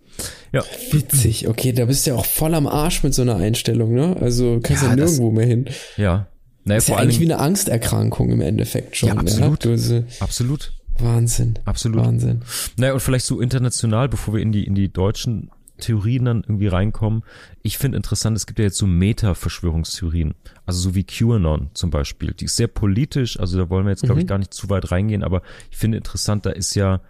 Ja. 0.52 0.62
Witzig. 0.90 1.48
Okay, 1.48 1.72
da 1.72 1.86
bist 1.86 2.06
du 2.06 2.10
ja 2.10 2.16
auch 2.16 2.26
voll 2.26 2.54
am 2.54 2.66
Arsch 2.66 3.02
mit 3.02 3.14
so 3.14 3.22
einer 3.22 3.36
Einstellung, 3.36 3.94
ne? 3.94 4.16
Also 4.20 4.60
kannst 4.62 4.82
ja, 4.82 4.90
ja 4.90 4.96
nirgendwo 4.96 5.28
das, 5.30 5.36
mehr 5.36 5.46
hin. 5.46 5.64
Ja. 5.96 6.26
Naja, 6.64 6.78
ist 6.78 6.88
ja 6.88 6.96
eigentlich 6.96 7.20
wie 7.20 7.24
eine 7.24 7.38
Angsterkrankung 7.38 8.30
im 8.30 8.40
Endeffekt 8.40 8.96
schon. 8.96 9.08
Ja, 9.08 9.16
absolut. 9.16 9.64
Ja? 9.64 10.02
absolut. 10.20 10.72
Wahnsinn. 10.98 11.58
Absolut. 11.64 12.04
Wahnsinn. 12.04 12.42
Naja, 12.76 12.92
und 12.92 13.00
vielleicht 13.00 13.24
so 13.24 13.40
international, 13.40 14.08
bevor 14.08 14.34
wir 14.34 14.42
in 14.42 14.52
die, 14.52 14.64
in 14.64 14.74
die 14.74 14.92
deutschen 14.92 15.50
Theorien 15.82 16.24
dann 16.24 16.42
irgendwie 16.42 16.68
reinkommen. 16.68 17.22
Ich 17.62 17.76
finde 17.76 17.96
interessant, 17.96 18.36
es 18.36 18.46
gibt 18.46 18.58
ja 18.58 18.64
jetzt 18.64 18.78
so 18.78 18.86
Meta-Verschwörungstheorien. 18.86 20.34
Also 20.64 20.80
so 20.80 20.94
wie 20.94 21.04
QAnon 21.04 21.70
zum 21.74 21.90
Beispiel. 21.90 22.32
Die 22.32 22.46
ist 22.46 22.56
sehr 22.56 22.68
politisch, 22.68 23.38
also 23.38 23.58
da 23.58 23.68
wollen 23.68 23.84
wir 23.84 23.90
jetzt, 23.90 24.04
glaube 24.04 24.20
ich, 24.20 24.24
mhm. 24.24 24.28
gar 24.28 24.38
nicht 24.38 24.54
zu 24.54 24.70
weit 24.70 24.90
reingehen, 24.90 25.22
aber 25.22 25.42
ich 25.70 25.76
finde 25.76 25.98
interessant, 25.98 26.46
da 26.46 26.50
ist 26.50 26.74
ja 26.74 27.00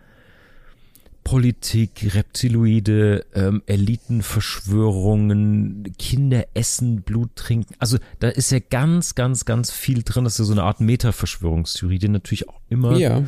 Politik, 1.24 2.14
Reptiloide, 2.14 3.24
ähm, 3.34 3.62
Elitenverschwörungen, 3.66 5.92
Kinder 5.96 6.46
essen, 6.54 7.02
Blut 7.02 7.36
trinken. 7.36 7.74
Also 7.78 7.98
da 8.18 8.28
ist 8.28 8.50
ja 8.50 8.58
ganz, 8.58 9.14
ganz, 9.14 9.44
ganz 9.44 9.70
viel 9.70 10.02
drin. 10.02 10.24
Das 10.24 10.32
ist 10.34 10.40
ja 10.40 10.46
so 10.46 10.52
eine 10.52 10.64
Art 10.64 10.80
Meta-Verschwörungstheorie, 10.80 12.00
die 12.00 12.08
natürlich 12.08 12.48
auch 12.48 12.60
immer. 12.68 12.96
Ja. 12.96 13.22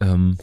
Ähm, 0.00 0.38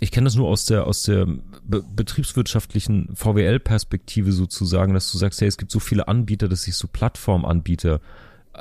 ich 0.00 0.10
kenne 0.10 0.26
das 0.26 0.36
nur 0.36 0.48
aus 0.48 0.66
der 0.66 0.86
aus 0.86 1.02
der 1.02 1.26
be 1.68 1.82
betriebswirtschaftlichen 1.82 3.14
VWL-Perspektive 3.14 4.32
sozusagen, 4.32 4.94
dass 4.94 5.12
du 5.12 5.18
sagst, 5.18 5.40
hey, 5.40 5.48
es 5.48 5.58
gibt 5.58 5.70
so 5.70 5.78
viele 5.78 6.08
Anbieter, 6.08 6.48
dass 6.48 6.62
sich 6.62 6.74
so 6.74 6.88
Plattformanbieter 6.88 8.00
äh, 8.54 8.58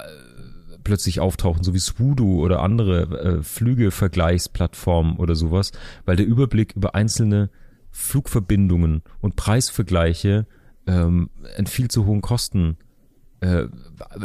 plötzlich 0.84 1.20
auftauchen, 1.20 1.64
so 1.64 1.74
wie 1.74 1.80
Swoodoo 1.80 2.44
oder 2.44 2.62
andere 2.62 3.02
äh, 3.20 3.44
Flügevergleichsplattformen 3.44 5.18
oder 5.18 5.36
sowas, 5.36 5.72
weil 6.06 6.18
der 6.18 6.26
Überblick 6.26 6.74
über 6.76 6.96
einzelne 6.96 7.50
Flugverbindungen 7.92 9.02
und 9.22 9.36
Preisvergleiche 9.36 10.46
ähm, 10.86 11.30
einen 11.58 11.68
viel 11.68 11.90
zu 11.90 12.06
hohen 12.06 12.22
Kosten 12.22 12.78
äh, 13.42 13.64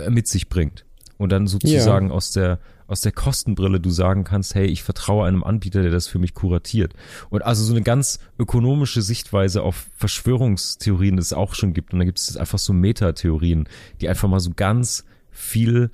mit 0.08 0.28
sich 0.28 0.48
bringt. 0.48 0.84
Und 1.18 1.30
dann 1.30 1.46
sozusagen 1.46 2.08
ja. 2.08 2.14
aus 2.14 2.32
der 2.32 2.58
aus 2.92 3.00
der 3.00 3.12
Kostenbrille 3.12 3.80
du 3.80 3.90
sagen 3.90 4.22
kannst, 4.22 4.54
hey, 4.54 4.66
ich 4.66 4.82
vertraue 4.82 5.26
einem 5.26 5.42
Anbieter, 5.42 5.82
der 5.82 5.90
das 5.90 6.06
für 6.06 6.18
mich 6.18 6.34
kuratiert. 6.34 6.92
Und 7.30 7.42
also 7.42 7.64
so 7.64 7.72
eine 7.72 7.82
ganz 7.82 8.20
ökonomische 8.38 9.02
Sichtweise 9.02 9.62
auf 9.62 9.86
Verschwörungstheorien 9.96 11.18
es 11.18 11.32
auch 11.32 11.54
schon 11.54 11.72
gibt. 11.72 11.92
Und 11.92 11.98
dann 11.98 12.06
gibt 12.06 12.18
es 12.18 12.36
einfach 12.36 12.58
so 12.58 12.72
Metatheorien, 12.72 13.68
die 14.00 14.08
einfach 14.08 14.28
mal 14.28 14.40
so 14.40 14.50
ganz 14.54 15.04
viel 15.30 15.90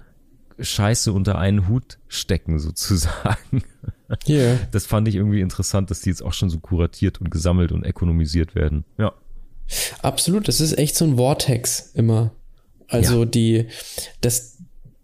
Scheiße 0.58 1.12
unter 1.12 1.38
einen 1.38 1.68
Hut 1.68 1.98
stecken, 2.08 2.58
sozusagen. 2.58 3.62
Yeah. 4.26 4.58
Das 4.72 4.86
fand 4.86 5.06
ich 5.08 5.14
irgendwie 5.14 5.40
interessant, 5.40 5.90
dass 5.90 6.00
die 6.00 6.10
jetzt 6.10 6.22
auch 6.22 6.32
schon 6.32 6.50
so 6.50 6.58
kuratiert 6.58 7.20
und 7.20 7.30
gesammelt 7.30 7.72
und 7.72 7.86
ökonomisiert 7.86 8.54
werden. 8.54 8.84
Ja. 8.98 9.14
Absolut, 10.02 10.48
das 10.48 10.60
ist 10.60 10.78
echt 10.78 10.96
so 10.96 11.04
ein 11.04 11.16
Vortex 11.16 11.92
immer. 11.94 12.32
Also 12.88 13.20
ja. 13.20 13.24
die, 13.26 13.66
das, 14.22 14.57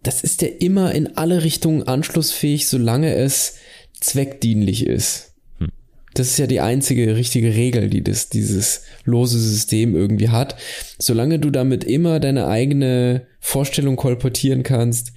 das 0.04 0.22
ist 0.22 0.42
ja 0.42 0.48
immer 0.48 0.94
in 0.94 1.16
alle 1.16 1.42
Richtungen 1.42 1.82
anschlussfähig, 1.82 2.68
solange 2.68 3.14
es 3.14 3.56
zweckdienlich 4.00 4.86
ist. 4.86 5.34
Hm. 5.58 5.72
Das 6.12 6.28
ist 6.28 6.38
ja 6.38 6.46
die 6.46 6.60
einzige 6.60 7.16
richtige 7.16 7.54
Regel, 7.54 7.90
die 7.90 8.04
das, 8.04 8.28
dieses 8.28 8.82
lose 9.04 9.38
System 9.38 9.96
irgendwie 9.96 10.28
hat. 10.28 10.56
Solange 10.98 11.38
du 11.38 11.50
damit 11.50 11.84
immer 11.84 12.20
deine 12.20 12.46
eigene 12.46 13.26
Vorstellung 13.40 13.96
kolportieren 13.96 14.62
kannst, 14.62 15.12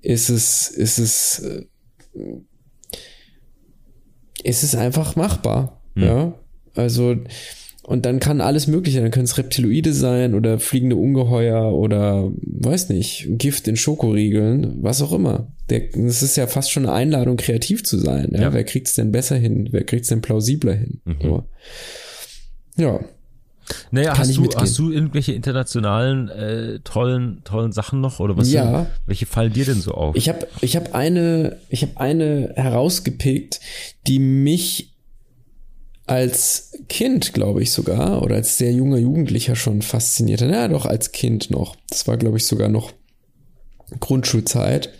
ist 0.00 0.28
es, 0.28 0.68
ist 0.68 0.98
es, 0.98 1.38
äh, 1.38 1.64
ist 4.42 4.64
es 4.64 4.74
einfach 4.74 5.14
machbar. 5.16 5.80
Hm. 5.94 6.02
Ja. 6.02 6.38
Also, 6.74 7.16
und 7.84 8.06
dann 8.06 8.20
kann 8.20 8.40
alles 8.40 8.68
Mögliche, 8.68 9.00
dann 9.00 9.10
können 9.10 9.24
es 9.24 9.38
Reptiloide 9.38 9.92
sein 9.92 10.34
oder 10.34 10.60
fliegende 10.60 10.96
Ungeheuer 10.96 11.72
oder 11.72 12.30
weiß 12.42 12.90
nicht, 12.90 13.26
Gift 13.30 13.66
in 13.66 13.76
Schokoriegeln, 13.76 14.82
was 14.82 15.02
auch 15.02 15.12
immer. 15.12 15.48
Der, 15.68 15.80
das 15.94 16.22
ist 16.22 16.36
ja 16.36 16.46
fast 16.46 16.70
schon 16.70 16.86
eine 16.86 16.94
Einladung, 16.94 17.36
kreativ 17.36 17.82
zu 17.82 17.98
sein. 17.98 18.30
Ja? 18.32 18.42
ja. 18.42 18.52
Wer 18.52 18.64
kriegt 18.64 18.86
es 18.86 18.94
denn 18.94 19.10
besser 19.10 19.36
hin? 19.36 19.68
Wer 19.72 19.84
kriegt 19.84 20.02
es 20.02 20.08
denn 20.08 20.22
plausibler 20.22 20.74
hin? 20.74 21.00
Mhm. 21.04 21.16
So. 21.22 21.44
Ja. 22.76 23.00
Naja, 23.90 24.16
hast 24.16 24.36
du, 24.36 24.48
hast 24.54 24.78
du 24.78 24.90
irgendwelche 24.90 25.32
internationalen 25.32 26.28
äh, 26.28 26.80
tollen, 26.80 27.42
tollen 27.44 27.72
Sachen 27.72 28.00
noch? 28.00 28.20
Oder 28.20 28.36
was 28.36 28.52
ja. 28.52 28.80
Sind, 28.80 28.88
welche 29.06 29.26
fallen 29.26 29.52
dir 29.52 29.64
denn 29.64 29.80
so 29.80 29.92
auf? 29.92 30.14
Ich 30.14 30.28
habe 30.28 30.46
ich 30.60 30.76
hab 30.76 30.94
eine, 30.94 31.58
ich 31.68 31.82
hab 31.82 31.96
eine 31.96 32.52
herausgepickt, 32.54 33.60
die 34.06 34.18
mich 34.18 34.91
als 36.06 36.72
Kind, 36.88 37.32
glaube 37.32 37.62
ich 37.62 37.70
sogar, 37.70 38.22
oder 38.22 38.36
als 38.36 38.58
sehr 38.58 38.72
junger 38.72 38.98
Jugendlicher 38.98 39.56
schon 39.56 39.82
fasziniert 39.82 40.42
hat. 40.42 40.50
Ja, 40.50 40.68
doch 40.68 40.86
als 40.86 41.12
Kind 41.12 41.50
noch. 41.50 41.76
Das 41.88 42.06
war, 42.08 42.16
glaube 42.16 42.38
ich, 42.38 42.46
sogar 42.46 42.68
noch 42.68 42.92
Grundschulzeit. 44.00 44.92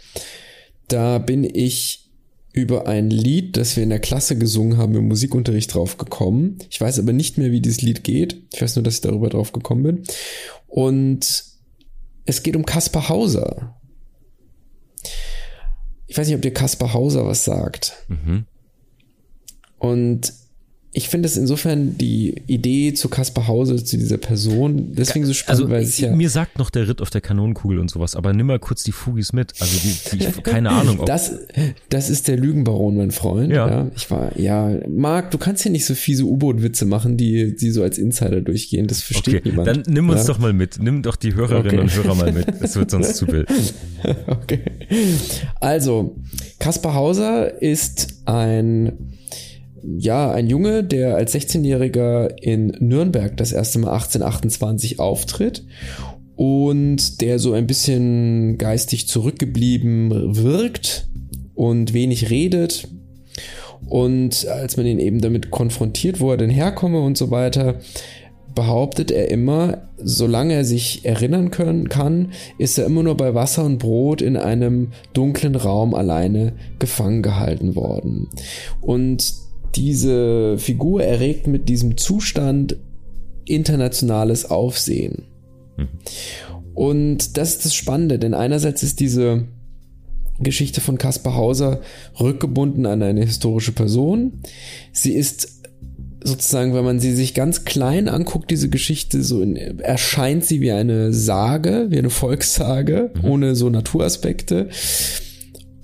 Da 0.89 1.19
bin 1.19 1.45
ich 1.45 2.11
über 2.53 2.87
ein 2.87 3.09
Lied, 3.09 3.57
das 3.57 3.77
wir 3.77 3.83
in 3.83 3.89
der 3.89 3.99
Klasse 3.99 4.37
gesungen 4.37 4.77
haben, 4.77 4.95
im 4.95 5.09
Musikunterricht 5.09 5.75
drauf 5.75 5.97
gekommen. 5.97 6.59
Ich 6.71 6.81
weiß 6.81 6.99
aber 6.99 7.13
nicht 7.13 7.39
mehr, 7.39 7.51
wie 7.51 7.63
dieses 7.63 7.81
Lied 7.81 8.05
geht. 8.05 8.37
Ich 8.53 8.61
weiß 8.61 8.77
nur, 8.77 8.83
dass 8.83 8.97
ich 8.97 9.01
darüber 9.01 9.31
drauf 9.31 9.53
gekommen 9.53 9.83
bin. 9.83 10.03
Und 10.67 11.45
es 12.27 12.43
geht 12.43 12.55
um 12.55 12.67
Kaspar 12.67 13.09
Hauser. 13.09 13.75
Ich 16.07 16.19
weiß 16.19 16.27
nicht, 16.27 16.37
ob 16.37 16.43
dir 16.43 16.53
Kaspar 16.53 16.93
Hauser 16.93 17.27
was 17.27 17.45
sagt. 17.45 17.95
Mhm. 18.09 18.45
Und 19.79 20.33
ich 20.95 21.09
finde 21.09 21.26
es 21.26 21.38
insofern 21.38 21.97
die 21.97 22.43
Idee 22.47 22.93
zu 22.93 23.09
Kaspar 23.09 23.49
Hause, 23.49 23.82
zu 23.82 23.97
dieser 23.97 24.18
Person, 24.18 24.93
deswegen 24.93 25.24
so 25.24 25.32
spannend, 25.32 25.62
also, 25.62 25.72
weil 25.72 25.82
es 25.82 25.99
ja. 25.99 26.14
Mir 26.14 26.28
sagt 26.28 26.59
noch 26.59 26.68
der 26.68 26.86
Ritt 26.86 27.01
auf 27.01 27.09
der 27.09 27.22
Kanonenkugel 27.22 27.78
und 27.78 27.90
sowas, 27.90 28.14
aber 28.14 28.34
nimm 28.34 28.47
mal 28.47 28.59
kurz 28.59 28.82
die 28.82 28.93
Fugis 28.93 29.32
mit. 29.32 29.55
Also 29.59 29.78
die, 29.78 30.18
die 30.18 30.43
keine 30.43 30.68
Ahnung. 30.68 31.01
Ob 31.01 31.07
das, 31.07 31.32
das 31.88 32.11
ist 32.11 32.28
der 32.28 32.36
Lügenbaron, 32.36 32.99
mein 32.99 33.11
Freund. 33.11 33.51
Ja. 33.51 33.68
ja. 33.68 33.90
Ich 33.97 34.11
war, 34.11 34.38
ja, 34.38 34.80
Marc, 34.86 35.30
du 35.30 35.38
kannst 35.38 35.62
hier 35.62 35.72
nicht 35.72 35.86
so 35.86 35.95
fiese 35.95 36.24
U-Boot-Witze 36.24 36.84
machen, 36.84 37.16
die, 37.16 37.57
die 37.57 37.70
so 37.70 37.82
als 37.82 37.97
Insider 37.97 38.43
durchgehen. 38.43 38.86
Das 38.86 39.01
versteht 39.01 39.36
okay, 39.36 39.49
niemand. 39.49 39.68
Dann 39.68 39.82
nimm 39.86 40.11
uns 40.11 40.22
ja? 40.22 40.26
doch 40.26 40.38
mal 40.38 40.53
mit. 40.53 40.78
Nimm 40.78 41.03
doch 41.03 41.16
die 41.16 41.34
Hörerinnen 41.34 41.68
okay. 41.68 41.80
und 41.80 41.95
Hörer 41.95 42.14
mal 42.14 42.32
mit. 42.32 42.49
Es 42.61 42.76
wird 42.76 42.90
sonst 42.90 43.16
zu 43.16 43.26
wild. 43.28 43.49
okay. 44.26 44.61
Also, 45.59 46.16
Kaspar 46.59 46.93
Hauser 46.93 47.62
ist 47.62 48.22
ein 48.26 48.93
ja, 49.85 50.30
ein 50.30 50.49
Junge, 50.49 50.85
der 50.85 51.16
als 51.16 51.35
16-Jähriger 51.35 52.30
in 52.41 52.68
Nürnberg 52.80 53.37
das 53.37 53.53
erste 53.53 53.78
Mal 53.78 53.93
1828 53.93 54.99
auftritt 55.01 55.64
und 56.37 57.20
der 57.20 57.39
so 57.39 57.53
ein 57.53 57.66
bisschen 57.66 58.59
geistig 58.59 59.09
zurückgeblieben 59.09 60.37
wirkt 60.37 61.09
und 61.55 61.93
wenig 61.93 62.30
redet. 62.30 62.89
Und 63.87 64.47
als 64.47 64.76
man 64.76 64.87
ihn 64.87 64.99
eben 64.99 65.20
damit 65.20 65.51
konfrontiert, 65.51 66.20
wo 66.20 66.30
er 66.30 66.37
denn 66.37 66.51
herkomme 66.51 67.01
und 67.01 67.18
so 67.18 67.30
weiter, 67.30 67.80
behauptet 68.55 69.11
er 69.11 69.30
immer, 69.30 69.89
solange 69.97 70.55
er 70.55 70.64
sich 70.64 71.05
erinnern 71.05 71.51
können, 71.51 71.89
kann, 71.89 72.33
ist 72.59 72.78
er 72.78 72.87
immer 72.87 73.03
nur 73.03 73.16
bei 73.16 73.35
Wasser 73.35 73.64
und 73.64 73.78
Brot 73.78 74.22
in 74.22 74.37
einem 74.37 74.93
dunklen 75.12 75.57
Raum 75.57 75.95
alleine 75.95 76.53
gefangen 76.78 77.22
gehalten 77.22 77.74
worden. 77.74 78.28
Und 78.80 79.41
diese 79.75 80.59
Figur 80.59 81.03
erregt 81.03 81.47
mit 81.47 81.68
diesem 81.68 81.97
Zustand 81.97 82.77
internationales 83.45 84.51
Aufsehen. 84.51 85.25
Mhm. 85.77 85.89
Und 86.75 87.37
das 87.37 87.57
ist 87.57 87.64
das 87.66 87.75
Spannende, 87.75 88.18
denn 88.18 88.35
einerseits 88.35 88.83
ist 88.83 89.01
diese 89.01 89.45
Geschichte 90.41 90.81
von 90.81 90.99
Caspar 90.99 91.35
Hauser 91.35 91.81
rückgebunden 92.18 92.87
an 92.87 93.03
eine 93.03 93.25
historische 93.25 93.73
Person. 93.73 94.41
Sie 94.93 95.12
ist 95.12 95.62
sozusagen, 96.25 96.75
wenn 96.75 96.85
man 96.85 97.01
sie 97.01 97.12
sich 97.12 97.35
ganz 97.35 97.64
klein 97.64 98.09
anguckt, 98.09 98.51
diese 98.51 98.68
Geschichte, 98.68 99.23
so 99.23 99.43
in, 99.43 99.57
erscheint 99.57 100.45
sie 100.45 100.61
wie 100.61 100.73
eine 100.73 101.12
Sage, 101.12 101.87
wie 101.91 101.99
eine 101.99 102.11
Volkssage, 102.11 103.11
mhm. 103.14 103.25
ohne 103.25 103.55
so 103.57 103.68
Naturaspekte. 103.68 104.68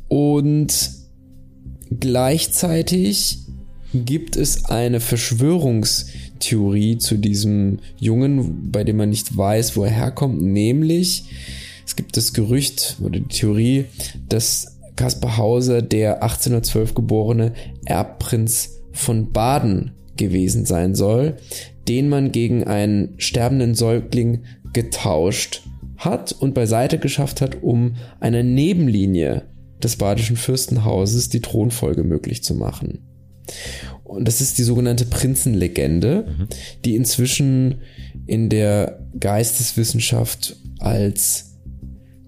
Und 0.09 0.91
gleichzeitig 1.91 3.48
gibt 3.95 4.37
es 4.37 4.67
eine 4.67 5.01
Verschwörungstheorie 5.01 6.99
zu 6.99 7.17
diesem 7.17 7.79
Jungen, 7.97 8.71
bei 8.71 8.85
dem 8.85 8.99
man 8.99 9.09
nicht 9.09 9.37
weiß, 9.37 9.77
wo 9.77 9.85
er 9.85 9.91
herkommt, 9.91 10.43
nämlich 10.43 11.25
es 11.87 11.97
gibt 11.97 12.17
das 12.17 12.35
Gerücht 12.35 12.97
oder 13.01 13.19
die 13.19 13.29
Theorie, 13.29 13.87
dass 14.29 14.79
Kaspar 14.97 15.39
Hauser 15.39 15.81
der 15.81 16.23
1812 16.23 16.95
geborene 16.95 17.55
Erbprinz 17.87 18.81
von 18.93 19.33
Baden 19.33 19.93
gewesen 20.17 20.67
sein 20.67 20.95
soll, 20.95 21.37
den 21.87 22.09
man 22.09 22.33
gegen 22.33 22.65
einen 22.65 23.15
sterbenden 23.17 23.75
Säugling 23.75 24.43
getauscht 24.73 25.63
hat 25.97 26.33
und 26.33 26.53
beiseite 26.53 26.99
geschafft 26.99 27.41
hat, 27.41 27.63
um 27.63 27.95
einer 28.21 28.43
Nebenlinie 28.43 29.45
des 29.83 29.97
badischen 29.97 30.37
Fürstenhauses 30.37 31.29
die 31.29 31.41
Thronfolge 31.41 32.05
möglich 32.05 32.43
zu 32.43 32.55
machen. 32.55 33.08
Und 34.05 34.27
das 34.27 34.41
ist 34.41 34.59
die 34.59 34.63
sogenannte 34.63 35.05
Prinzenlegende, 35.05 36.27
mhm. 36.27 36.49
die 36.85 36.97
inzwischen 36.97 37.83
in 38.27 38.49
der 38.49 39.01
Geisteswissenschaft 39.19 40.57
als 40.79 41.57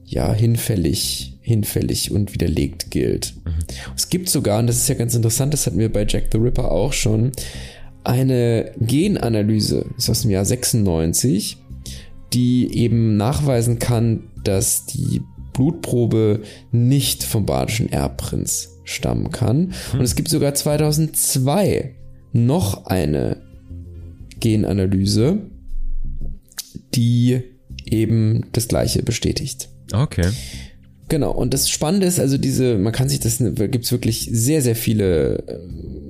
ja 0.05 0.33
hinfällig, 0.33 1.39
hinfällig 1.41 2.11
und 2.11 2.35
widerlegt 2.35 2.91
gilt. 2.91 3.35
Mhm. 3.45 3.53
Es 3.97 4.09
gibt 4.09 4.29
sogar, 4.29 4.59
und 4.59 4.67
das 4.67 4.77
ist 4.77 4.89
ja 4.89 4.95
ganz 4.95 5.15
interessant, 5.15 5.53
das 5.53 5.67
hatten 5.67 5.79
wir 5.79 5.93
bei 5.93 6.05
Jack 6.09 6.29
the 6.33 6.39
Ripper 6.39 6.71
auch 6.71 6.93
schon, 6.93 7.33
eine 8.03 8.73
Genanalyse, 8.81 9.87
ist 9.97 10.11
aus 10.11 10.23
dem 10.23 10.31
Jahr 10.31 10.45
96, 10.45 11.59
die 12.33 12.75
eben 12.77 13.17
nachweisen 13.17 13.79
kann, 13.79 14.25
dass 14.43 14.87
die 14.87 15.23
Blutprobe 15.53 16.43
nicht 16.73 17.23
vom 17.23 17.45
badischen 17.45 17.91
Erbprinz 17.91 18.80
stammen 18.91 19.31
kann. 19.31 19.73
Und 19.93 20.01
es 20.01 20.15
gibt 20.15 20.29
sogar 20.29 20.55
2002 20.55 21.95
noch 22.33 22.87
eine 22.87 23.37
Genanalyse, 24.41 25.39
die 26.95 27.43
eben 27.85 28.47
das 28.53 28.69
gleiche 28.69 29.03
bestätigt. 29.03 29.69
Okay. 29.93 30.29
Genau, 31.11 31.33
und 31.33 31.53
das 31.53 31.69
Spannende 31.69 32.07
ist, 32.07 32.21
also 32.21 32.39
diese, 32.39 32.79
man 32.79 32.93
kann 32.93 33.09
sich 33.09 33.19
das, 33.19 33.39
gibt's 33.39 33.91
wirklich 33.91 34.29
sehr, 34.31 34.63
sehr 34.63 34.77
viele, 34.77 35.39
äh, 35.39 35.59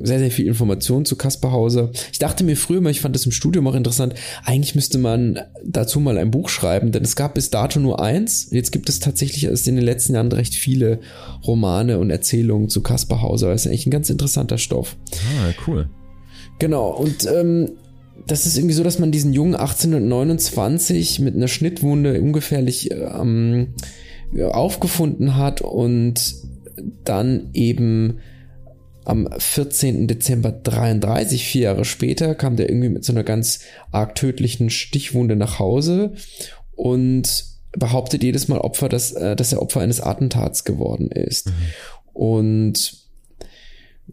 sehr, 0.03 0.19
sehr 0.19 0.31
viel 0.31 0.47
Informationen 0.47 1.07
zu 1.07 1.17
Kaspar 1.17 1.53
Hauser. 1.53 1.91
Ich 2.13 2.19
dachte 2.19 2.45
mir 2.45 2.55
früher 2.55 2.83
mal, 2.83 2.91
ich 2.91 3.01
fand 3.01 3.15
das 3.15 3.25
im 3.25 3.33
Studium 3.33 3.67
auch 3.67 3.75
interessant, 3.75 4.13
eigentlich 4.45 4.75
müsste 4.75 4.99
man 4.99 5.41
dazu 5.65 6.01
mal 6.01 6.19
ein 6.19 6.31
Buch 6.31 6.51
schreiben, 6.51 6.93
denn 6.93 7.03
es 7.03 7.17
gab 7.17 7.33
bis 7.33 7.49
dato 7.49 7.81
nur 7.81 7.99
eins. 7.99 8.49
Jetzt 8.51 8.73
gibt 8.73 8.91
es 8.91 9.01
tatsächlich 9.01 9.45
erst 9.45 9.67
in 9.69 9.77
den 9.77 9.87
letzten 9.87 10.13
Jahren 10.13 10.31
recht 10.33 10.55
viele 10.55 11.01
Romane 11.47 11.99
und 11.99 12.11
Erzählungen 12.11 12.69
zu 12.69 12.83
Kaspar 12.83 13.23
Hauser. 13.23 13.49
Das 13.49 13.63
ist 13.63 13.69
eigentlich 13.69 13.87
ein 13.87 13.93
ganz 13.93 14.11
interessanter 14.11 14.59
Stoff. 14.59 14.99
Ah, 15.15 15.55
cool. 15.67 15.89
Genau, 16.59 16.91
und 16.91 17.27
ähm, 17.27 17.71
das 18.27 18.45
ist 18.45 18.59
irgendwie 18.59 18.75
so, 18.75 18.85
dass 18.85 18.99
man 18.99 19.13
diesen 19.13 19.33
jungen 19.33 19.55
1829 19.55 21.21
mit 21.21 21.37
einer 21.37 21.49
Schnittwunde 21.49 22.21
ungefährlich 22.21 22.91
ähm, 22.91 23.69
aufgefunden 24.39 25.37
hat 25.37 25.61
und 25.61 26.35
dann 27.05 27.51
eben 27.53 28.21
am 29.05 29.29
14. 29.37 30.07
Dezember 30.07 30.53
33, 30.53 31.45
vier 31.45 31.63
Jahre 31.63 31.85
später, 31.85 32.35
kam 32.35 32.57
der 32.57 32.69
irgendwie 32.69 32.91
mit 32.91 33.05
so 33.05 33.13
einer 33.13 33.25
ganz 33.25 33.61
arg 33.91 34.15
tödlichen 34.15 34.71
Stichwunde 34.71 35.37
nach 35.37 35.59
Hause 35.59 36.13
und 36.77 37.45
behauptet 37.73 38.23
jedes 38.23 38.49
Mal 38.49 38.59
Opfer, 38.59 38.89
dass, 38.89 39.13
äh, 39.13 39.37
dass 39.37 39.53
er 39.53 39.63
Opfer 39.63 39.81
eines 39.81 40.01
Attentats 40.01 40.65
geworden 40.65 41.11
ist. 41.11 41.49
Mhm. 41.49 41.53
Und 42.13 43.00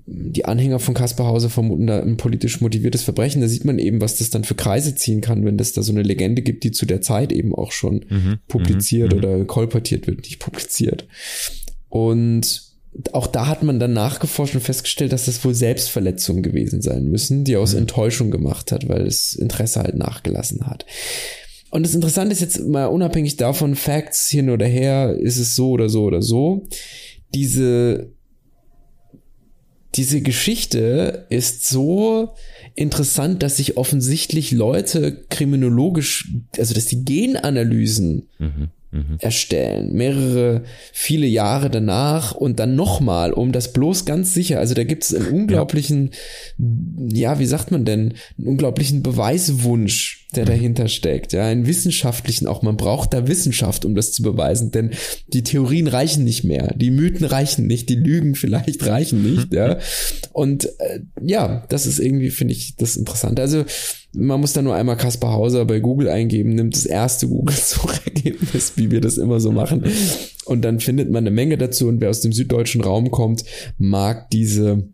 die 0.05 0.45
Anhänger 0.45 0.79
von 0.79 0.93
Kaspar 0.93 1.27
Hauser 1.27 1.49
vermuten 1.49 1.87
da 1.87 2.01
ein 2.01 2.17
politisch 2.17 2.61
motiviertes 2.61 3.03
Verbrechen. 3.03 3.41
Da 3.41 3.47
sieht 3.47 3.65
man 3.65 3.79
eben, 3.79 4.01
was 4.01 4.17
das 4.17 4.29
dann 4.29 4.43
für 4.43 4.55
Kreise 4.55 4.95
ziehen 4.95 5.21
kann, 5.21 5.45
wenn 5.45 5.57
das 5.57 5.73
da 5.73 5.81
so 5.81 5.91
eine 5.91 6.03
Legende 6.03 6.41
gibt, 6.41 6.63
die 6.63 6.71
zu 6.71 6.85
der 6.85 7.01
Zeit 7.01 7.31
eben 7.31 7.55
auch 7.55 7.71
schon 7.71 8.05
mhm. 8.09 8.39
publiziert 8.47 9.13
mhm. 9.13 9.17
oder 9.17 9.45
kolportiert 9.45 10.07
wird, 10.07 10.19
nicht 10.19 10.39
publiziert. 10.39 11.07
Und 11.89 12.63
auch 13.13 13.27
da 13.27 13.47
hat 13.47 13.63
man 13.63 13.79
dann 13.79 13.93
nachgeforscht 13.93 14.55
und 14.55 14.61
festgestellt, 14.61 15.13
dass 15.13 15.25
das 15.25 15.43
wohl 15.45 15.53
Selbstverletzungen 15.53 16.41
gewesen 16.41 16.81
sein 16.81 17.09
müssen, 17.09 17.43
die 17.43 17.57
aus 17.57 17.73
mhm. 17.73 17.79
Enttäuschung 17.79 18.31
gemacht 18.31 18.71
hat, 18.71 18.87
weil 18.89 19.05
das 19.05 19.33
Interesse 19.33 19.81
halt 19.81 19.95
nachgelassen 19.95 20.67
hat. 20.67 20.85
Und 21.69 21.85
das 21.85 21.95
Interessante 21.95 22.31
ist 22.31 22.41
jetzt 22.41 22.65
mal 22.65 22.85
unabhängig 22.85 23.37
davon, 23.37 23.75
Facts 23.75 24.29
hin 24.29 24.49
oder 24.49 24.65
her, 24.65 25.15
ist 25.19 25.37
es 25.37 25.55
so 25.55 25.71
oder 25.71 25.89
so 25.89 26.03
oder 26.03 26.21
so. 26.21 26.65
Diese 27.33 28.13
diese 29.97 30.21
Geschichte 30.21 31.25
ist 31.29 31.67
so 31.67 32.35
interessant, 32.75 33.43
dass 33.43 33.57
sich 33.57 33.77
offensichtlich 33.77 34.51
Leute 34.51 35.25
kriminologisch, 35.29 36.31
also 36.57 36.73
dass 36.73 36.85
die 36.85 37.03
Genanalysen 37.03 38.29
mhm 38.37 38.69
mhm. 38.91 39.17
erstellen. 39.19 39.93
Mehrere, 39.93 40.63
viele 40.93 41.27
Jahre 41.27 41.69
danach 41.69 42.33
und 42.33 42.59
dann 42.59 42.75
nochmal, 42.75 43.33
um 43.33 43.51
das 43.51 43.73
bloß 43.73 44.05
ganz 44.05 44.33
sicher. 44.33 44.59
Also 44.59 44.73
da 44.73 44.83
gibt 44.83 45.03
es 45.03 45.13
einen 45.13 45.27
unglaublichen, 45.27 46.11
ja. 47.11 47.33
ja, 47.33 47.39
wie 47.39 47.45
sagt 47.45 47.71
man 47.71 47.85
denn, 47.85 48.13
einen 48.37 48.47
unglaublichen 48.47 49.03
Beweiswunsch, 49.03 50.27
der 50.35 50.43
mhm. 50.43 50.49
dahinter 50.49 50.87
steckt. 50.87 51.33
Ja, 51.33 51.45
einen 51.45 51.67
wissenschaftlichen 51.67 52.47
auch. 52.47 52.61
Man 52.61 52.77
braucht 52.77 53.13
da 53.13 53.27
Wissenschaft, 53.27 53.85
um 53.85 53.95
das 53.95 54.11
zu 54.11 54.23
beweisen, 54.23 54.71
denn 54.71 54.91
die 55.27 55.43
Theorien 55.43 55.87
reichen 55.87 56.23
nicht 56.23 56.43
mehr. 56.43 56.73
Die 56.75 56.91
Mythen 56.91 57.25
reichen 57.25 57.67
nicht, 57.67 57.89
die 57.89 57.95
Lügen 57.95 58.35
vielleicht 58.35 58.85
reichen 58.85 59.23
nicht. 59.23 59.53
ja. 59.53 59.79
Und 60.33 60.65
äh, 60.79 60.99
ja, 61.21 61.65
das 61.69 61.85
ist 61.85 61.99
irgendwie, 61.99 62.29
finde 62.29 62.53
ich, 62.53 62.75
das 62.75 62.97
interessant. 62.97 63.39
Also 63.39 63.65
man 64.17 64.41
muss 64.41 64.53
da 64.53 64.61
nur 64.61 64.75
einmal 64.75 64.97
Kaspar 64.97 65.31
Hauser 65.31 65.65
bei 65.65 65.79
Google 65.79 66.09
eingeben, 66.09 66.55
nimmt 66.55 66.75
das 66.75 66.85
erste 66.85 67.27
Google-Suchergebnis, 67.27 68.73
wie 68.75 68.91
wir 68.91 69.01
das 69.01 69.17
immer 69.17 69.39
so 69.39 69.51
machen. 69.51 69.83
Und 70.45 70.63
dann 70.63 70.79
findet 70.79 71.09
man 71.09 71.23
eine 71.23 71.31
Menge 71.31 71.57
dazu. 71.57 71.87
Und 71.87 72.01
wer 72.01 72.09
aus 72.09 72.21
dem 72.21 72.33
süddeutschen 72.33 72.81
Raum 72.81 73.11
kommt, 73.11 73.43
mag 73.77 74.29
diese 74.31 74.87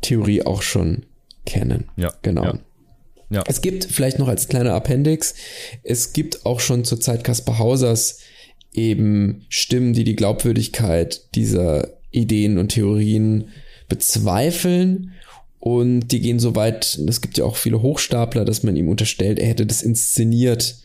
Theorie 0.00 0.42
auch 0.42 0.62
schon 0.62 1.04
kennen. 1.44 1.84
Ja. 1.96 2.12
Genau. 2.22 2.44
Ja. 2.44 2.58
Ja. 3.30 3.44
Es 3.46 3.60
gibt 3.60 3.84
vielleicht 3.84 4.18
noch 4.18 4.28
als 4.28 4.48
kleiner 4.48 4.72
Appendix, 4.72 5.34
es 5.82 6.14
gibt 6.14 6.46
auch 6.46 6.60
schon 6.60 6.84
zur 6.84 6.98
Zeit 6.98 7.24
Kaspar 7.24 7.58
Hausers 7.58 8.20
eben 8.72 9.44
Stimmen, 9.50 9.92
die 9.92 10.04
die 10.04 10.16
Glaubwürdigkeit 10.16 11.34
dieser 11.34 11.90
Ideen 12.10 12.56
und 12.56 12.68
Theorien 12.68 13.48
bezweifeln 13.88 15.12
und 15.60 16.08
die 16.08 16.20
gehen 16.20 16.38
so 16.38 16.54
weit, 16.54 16.98
es 17.08 17.20
gibt 17.20 17.38
ja 17.38 17.44
auch 17.44 17.56
viele 17.56 17.82
Hochstapler, 17.82 18.44
dass 18.44 18.62
man 18.62 18.76
ihm 18.76 18.88
unterstellt, 18.88 19.38
er 19.38 19.48
hätte 19.48 19.66
das 19.66 19.82
inszeniert, 19.82 20.76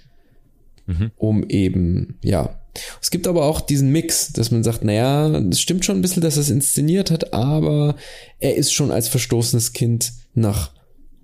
mhm. 0.86 1.12
um 1.18 1.48
eben, 1.48 2.18
ja. 2.24 2.60
Es 3.00 3.12
gibt 3.12 3.28
aber 3.28 3.46
auch 3.46 3.62
diesen 3.62 3.92
Mix, 3.92 4.34
dass 4.34 4.50
man 4.50 4.64
sagt, 4.64 4.84
naja, 4.84 5.30
es 5.52 5.62
stimmt 5.62 5.86
schon 5.86 5.98
ein 5.98 6.02
bisschen, 6.02 6.24
dass 6.24 6.38
er 6.38 6.42
es 6.42 6.50
inszeniert 6.50 7.12
hat, 7.12 7.32
aber 7.34 7.96
er 8.40 8.56
ist 8.56 8.74
schon 8.74 8.90
als 8.90 9.08
verstoßenes 9.10 9.74
Kind 9.74 10.12
nach 10.34 10.72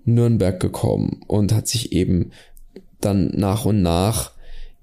Nürnberg 0.04 0.60
gekommen 0.60 1.22
und 1.26 1.52
hat 1.52 1.66
sich 1.66 1.92
eben 1.92 2.30
dann 3.00 3.32
nach 3.34 3.64
und 3.64 3.82
nach 3.82 4.32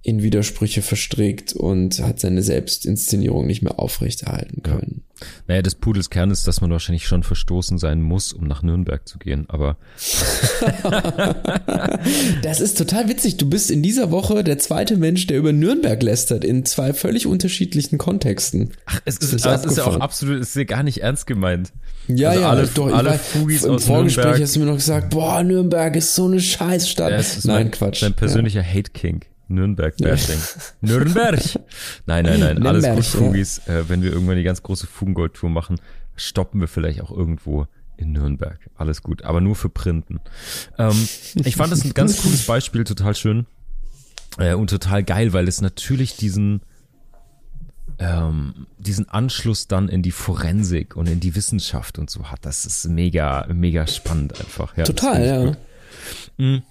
in 0.08 0.24
Widersprüche 0.24 0.82
verstrickt 0.82 1.52
und 1.52 2.00
hat 2.02 2.22
seine 2.22 2.42
Selbstinszenierung 2.42 3.46
nicht 3.46 3.62
mehr 3.62 3.78
aufrechterhalten 3.78 4.64
können. 4.64 5.04
Ja. 5.20 5.28
Naja, 5.48 5.62
des 5.62 5.76
Pudels 5.76 6.10
Kern 6.10 6.32
ist, 6.32 6.48
dass 6.48 6.62
man 6.62 6.72
wahrscheinlich 6.72 7.06
schon 7.08 7.24
verstoßen 7.24 7.78
sein 7.78 8.02
muss, 8.02 8.32
um 8.32 8.48
nach 8.48 8.64
Nürnberg 8.64 9.06
zu 9.06 9.18
gehen, 9.18 9.50
aber. 9.50 9.76
das 12.42 12.62
ist 12.62 12.78
total 12.78 13.10
witzig. 13.10 13.36
Du 13.36 13.50
bist 13.50 13.70
in 13.70 13.84
dieser 13.84 14.10
Woche 14.10 14.46
der 14.46 14.58
zweite 14.60 14.96
Mensch, 14.96 15.28
der 15.28 15.40
über 15.40 15.52
Nürnberg 15.52 16.02
lästert, 16.02 16.46
in 16.46 16.64
zwei 16.64 16.94
völlig 16.94 17.28
unterschiedlichen 17.28 17.98
Kontexten. 17.98 18.72
Ach, 18.86 19.02
es 19.04 19.18
ist, 19.18 19.46
das 19.46 19.66
ist 19.66 19.78
ja 19.78 19.84
auch 19.84 20.00
absolut, 20.00 20.40
es 20.40 20.50
ist 20.50 20.56
ja 20.56 20.64
gar 20.64 20.84
nicht 20.84 21.00
ernst 21.00 21.28
gemeint. 21.28 21.74
Ja, 22.08 22.30
also 22.30 22.42
ja, 22.42 22.50
alle, 22.50 22.68
doch, 22.68 22.94
alle 22.94 23.10
war, 23.10 23.20
Fugis 23.20 23.66
im 23.66 23.72
aus 23.72 23.84
Vorgespräch 23.84 24.24
Nürnberg. 24.24 24.42
hast 24.42 24.56
du 24.56 24.60
mir 24.62 24.68
noch 24.68 24.76
gesagt, 24.76 25.10
boah, 25.10 25.44
Nürnberg 25.44 25.98
ist 25.98 26.16
so 26.16 26.28
eine 26.28 26.40
Scheißstadt. 26.40 27.12
Ja, 27.12 27.18
Nein, 27.44 27.64
mein, 27.64 27.72
Quatsch. 27.72 28.04
Dein 28.04 28.14
persönlicher 28.14 28.62
ja. 28.62 28.74
Hate-King. 28.74 29.26
Nürnberg-Bashing. 29.48 30.40
Nürnberg! 30.82 31.40
Nein, 32.06 32.26
nein, 32.26 32.40
nein, 32.40 32.66
alles 32.66 32.86
gut, 32.86 33.06
Fugis. 33.06 33.62
Ja. 33.66 33.80
Äh, 33.80 33.90
wenn 33.90 34.02
wir 34.02 34.12
irgendwann 34.12 34.38
die 34.38 34.44
ganz 34.44 34.64
große 34.64 34.88
Fugengold-Tour 34.88 35.50
machen, 35.50 35.80
stoppen 36.16 36.60
wir 36.60 36.68
vielleicht 36.68 37.02
auch 37.02 37.12
irgendwo 37.12 37.68
in 37.98 38.12
Nürnberg. 38.12 38.60
Alles 38.76 39.02
gut, 39.02 39.24
aber 39.24 39.42
nur 39.42 39.56
für 39.56 39.70
Printen. 39.70 40.20
Ähm, 40.78 41.08
ich 41.36 41.56
fand 41.56 41.72
das 41.72 41.84
ein 41.84 41.94
ganz 41.94 42.18
cooles 42.22 42.46
Beispiel, 42.46 42.84
total 42.84 43.16
schön 43.16 43.46
äh, 44.38 44.54
und 44.54 44.70
total 44.70 45.04
geil, 45.04 45.34
weil 45.34 45.48
es 45.48 45.62
natürlich 45.62 46.16
diesen 46.16 46.62
ähm, 48.00 48.68
diesen 48.78 49.10
Anschluss 49.10 49.68
dann 49.68 49.90
in 49.90 50.04
die 50.04 50.12
Forensik 50.12 50.96
und 50.96 51.10
in 51.10 51.20
die 51.20 51.36
Wissenschaft 51.36 51.98
und 51.98 52.10
so 52.12 52.30
hat. 52.30 52.46
Das 52.46 52.66
ist 52.66 52.88
mega, 52.88 53.48
mega 53.52 53.88
spannend 53.88 54.40
einfach. 54.40 54.78
Ja, 54.78 54.84
total, 54.84 55.26
ja. 55.26 55.58
Mhm. 56.38 56.62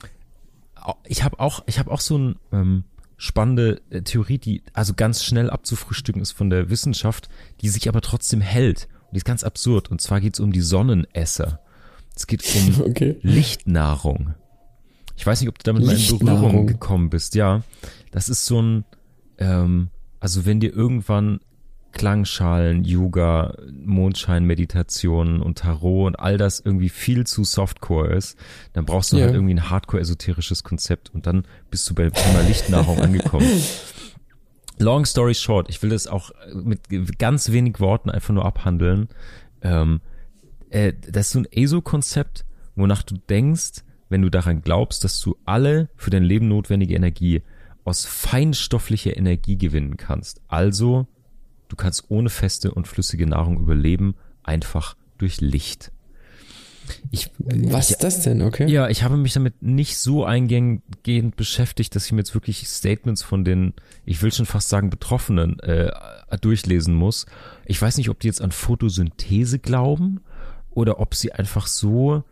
Ich 1.07 1.25
habe 1.25 1.41
auch, 1.41 1.63
ich 1.67 1.79
habe 1.79 1.91
auch 1.91 2.01
so 2.01 2.19
ein 2.19 2.37
ähm, 2.53 2.85
spannende 3.17 3.81
äh, 3.91 4.03
Theorie, 4.03 4.39
die 4.39 4.63
also 4.73 4.95
ganz 4.95 5.25
schnell 5.25 5.51
abzufrühstücken 5.51 6.23
ist 6.23 6.33
von 6.33 6.51
der 6.51 6.71
Wissenschaft, 6.71 7.29
die 7.61 7.69
sich 7.69 7.89
aber 7.89 8.01
trotzdem 8.01 8.41
hält. 8.41 8.89
Und 9.07 9.15
die 9.15 9.19
ist 9.19 9.25
ganz 9.25 9.45
absurd. 9.45 9.91
Und 9.91 10.01
zwar 10.01 10.21
geht 10.21 10.35
es 10.35 10.41
um 10.41 10.53
die 10.53 10.61
Sonnenesser. 10.61 11.61
Es 12.15 12.27
geht 12.27 12.45
um 12.55 12.81
okay. 12.87 13.19
Lichtnahrung. 13.23 14.35
Ich 15.17 15.27
weiß 15.27 15.41
nicht, 15.41 15.49
ob 15.49 15.59
du 15.59 15.65
damit 15.65 15.85
mal 15.85 15.97
in 15.97 16.19
Berührung 16.19 16.67
gekommen 16.67 17.09
bist. 17.11 17.35
Ja, 17.35 17.63
das 18.11 18.29
ist 18.29 18.45
so 18.45 18.61
ein, 18.61 18.85
ähm, 19.39 19.89
also 20.21 20.45
wenn 20.45 20.61
dir 20.61 20.75
irgendwann 20.75 21.41
Klangschalen, 21.97 22.85
Yoga, 22.85 23.57
Mondschein-Meditationen 23.73 25.41
und 25.41 25.59
Tarot 25.59 26.09
und 26.09 26.17
all 26.17 26.37
das 26.37 26.61
irgendwie 26.61 26.91
viel 26.91 27.27
zu 27.27 27.43
Softcore 27.43 28.13
ist, 28.15 28.39
dann 28.75 28.85
brauchst 28.85 29.13
du 29.13 29.17
ja. 29.17 29.25
halt 29.25 29.35
irgendwie 29.35 29.55
ein 29.55 29.71
hardcore-esoterisches 29.71 30.63
Konzept 30.63 31.11
und 31.15 31.27
dann 31.27 31.47
bist 31.71 31.89
du 31.89 31.95
beim 31.95 32.13
Thema 32.13 32.43
Lichtnahrung 32.43 33.01
angekommen. 33.01 33.49
Long 34.79 35.07
story 35.07 35.35
short, 35.35 35.71
ich 35.71 35.83
will 35.83 35.89
das 35.89 36.07
auch 36.07 36.33
mit 36.53 37.19
ganz 37.19 37.51
wenig 37.51 37.81
Worten 37.81 38.11
einfach 38.11 38.35
nur 38.35 38.45
abhandeln. 38.45 39.09
Ähm, 39.63 40.03
äh, 40.69 40.93
das 41.11 41.29
ist 41.29 41.33
so 41.33 41.39
ein 41.39 41.49
ESO-Konzept, 41.51 42.45
wonach 42.75 43.03
du 43.05 43.15
denkst, 43.17 43.85
wenn 44.11 44.21
du 44.21 44.29
daran 44.29 44.61
glaubst, 44.61 45.03
dass 45.03 45.19
du 45.21 45.39
alle 45.47 45.89
für 45.97 46.11
dein 46.11 46.25
Leben 46.25 46.49
notwendige 46.49 46.95
Energie 46.95 47.43
aus 47.85 48.05
feinstofflicher 48.05 49.17
Energie 49.17 49.57
gewinnen 49.57 49.97
kannst. 49.97 50.43
Also, 50.47 51.07
du 51.69 51.77
kannst 51.77 52.05
ohne 52.09 52.31
feste 52.31 52.73
und 52.73 52.89
flüssige 52.89 53.27
Nahrung 53.27 53.59
überleben, 53.59 54.15
einfach 54.43 54.97
durch 55.19 55.41
Licht. 55.41 55.93
Ich, 57.11 57.31
Was 57.39 57.91
ist 57.91 58.05
das 58.05 58.23
denn, 58.23 58.43
okay? 58.43 58.67
Ja, 58.69 58.89
ich 58.89 59.03
habe 59.03 59.17
mich 59.17 59.33
damit 59.33 59.61
nicht 59.61 59.99
so 59.99 60.25
eingehend 60.25 61.37
beschäftigt, 61.37 61.95
dass 61.97 62.07
ich 62.07 62.13
mir 62.13 62.19
jetzt 62.19 62.35
wirklich 62.35 62.69
Statements 62.69 63.23
von 63.23 63.45
den, 63.45 63.75
ich 64.05 64.23
will 64.23 64.33
schon 64.33 64.47
fast 64.47 64.69
sagen, 64.69 64.91
Betroffenen 64.91 65.59
äh, 65.61 65.91
durchlesen 66.41 66.95
muss. 66.95 67.27
Ich 67.65 67.81
weiß 67.81 67.97
nicht, 67.97 68.09
ob 68.09 68.21
die 68.21 68.29
jetzt 68.29 68.41
an 68.41 68.53
Photosynthese 68.53 69.59
glauben 69.59 70.21
oder 70.71 71.01
ob 71.01 71.15
sie 71.15 71.33
einfach 71.33 71.67
so 71.67 72.23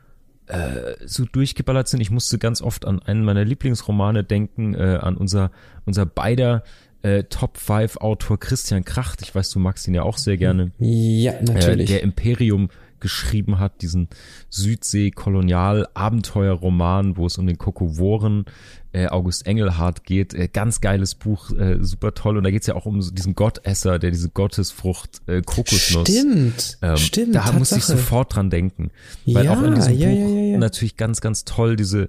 äh, 0.47 0.95
so 1.07 1.25
durchgeballert 1.25 1.89
sind. 1.89 2.01
Ich 2.01 2.11
musste 2.11 2.39
ganz 2.39 2.61
oft 2.61 2.87
an 2.87 3.01
einen 3.01 3.25
meiner 3.25 3.45
Lieblingsromane 3.45 4.25
denken, 4.25 4.75
äh, 4.75 4.99
an 5.01 5.17
unser, 5.17 5.51
unser 5.87 6.05
beider 6.05 6.63
äh, 7.05 7.25
Top 7.25 7.59
5 7.59 7.99
Autor 7.99 8.41
Christian 8.41 8.83
Kracht. 8.85 9.21
Ich 9.23 9.35
weiß, 9.35 9.51
du 9.51 9.59
magst 9.59 9.87
ihn 9.87 9.93
ja 9.95 10.05
auch 10.05 10.17
sehr 10.17 10.39
gerne. 10.39 10.73
Ja, 10.79 11.35
natürlich. 11.43 11.91
Äh, 11.91 11.95
der 11.95 12.03
Imperium 12.03 12.71
geschrieben 13.01 13.59
hat, 13.59 13.83
diesen 13.83 14.09
Südsee-Kolonial-Abenteuer-Roman, 14.49 17.19
wo 17.19 17.27
es 17.27 17.37
um 17.37 17.47
den 17.47 17.59
Kokovoren 17.59 18.47
äh, 18.93 19.09
August 19.09 19.47
Engelhardt 19.47 20.05
geht. 20.05 20.33
Äh, 20.33 20.49
ganz 20.51 20.81
geiles 20.81 21.15
Buch, 21.15 21.51
äh, 21.51 21.77
super 21.83 22.15
toll. 22.15 22.39
Und 22.39 22.45
da 22.45 22.51
geht's 22.51 22.67
ja 22.67 22.75
auch 22.75 22.87
um 22.87 22.99
diesen 22.99 23.35
Gottesser, 23.35 23.99
der 23.99 24.11
diese 24.11 24.31
Gottesfrucht 24.31 25.21
äh, 25.27 25.43
Kokosnuss. 25.43 26.09
Stimmt, 26.09 26.79
ähm, 26.81 26.97
stimmt. 26.97 27.35
Da 27.35 27.41
Tatsache. 27.41 27.59
muss 27.59 27.73
ich 27.73 27.85
sofort 27.85 28.35
dran 28.35 28.49
denken. 28.49 28.93
Weil 29.27 29.45
ja, 29.45 29.53
auch 29.53 29.61
in 29.63 29.75
diesem 29.75 29.99
ja, 29.99 30.09
Buch 30.09 30.53
ja, 30.53 30.57
natürlich 30.57 30.97
ganz, 30.97 31.21
ganz 31.21 31.45
toll 31.45 31.77
diese 31.77 32.09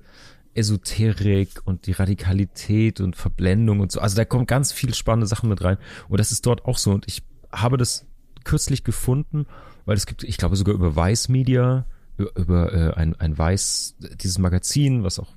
Esoterik 0.56 1.50
und 1.66 1.86
die 1.88 1.92
Radikalität 1.92 3.02
und 3.02 3.16
Verblendung 3.16 3.80
und 3.80 3.92
so. 3.92 4.00
Also 4.00 4.16
da 4.16 4.26
kommt 4.26 4.48
ganz 4.48 4.72
viel 4.72 4.94
spannende 4.94 5.28
Sachen 5.28 5.50
mit 5.50 5.64
rein. 5.64 5.78
Und 6.10 6.20
das 6.20 6.32
ist 6.32 6.46
dort 6.46 6.66
auch 6.66 6.78
so. 6.78 6.92
Und 6.92 7.06
ich 7.08 7.24
habe 7.52 7.78
das 7.78 8.06
kürzlich 8.44 8.84
gefunden 8.84 9.46
weil 9.86 9.96
es 9.96 10.06
gibt, 10.06 10.24
ich 10.24 10.38
glaube 10.38 10.56
sogar 10.56 10.76
über 10.76 10.96
Weiß 10.96 11.30
Media, 11.30 11.86
über, 12.18 12.74
äh, 12.74 12.94
ein, 12.96 13.16
ein 13.20 13.38
Weiß, 13.38 13.96
dieses 14.22 14.38
Magazin, 14.40 15.04
was 15.04 15.20
auch 15.20 15.34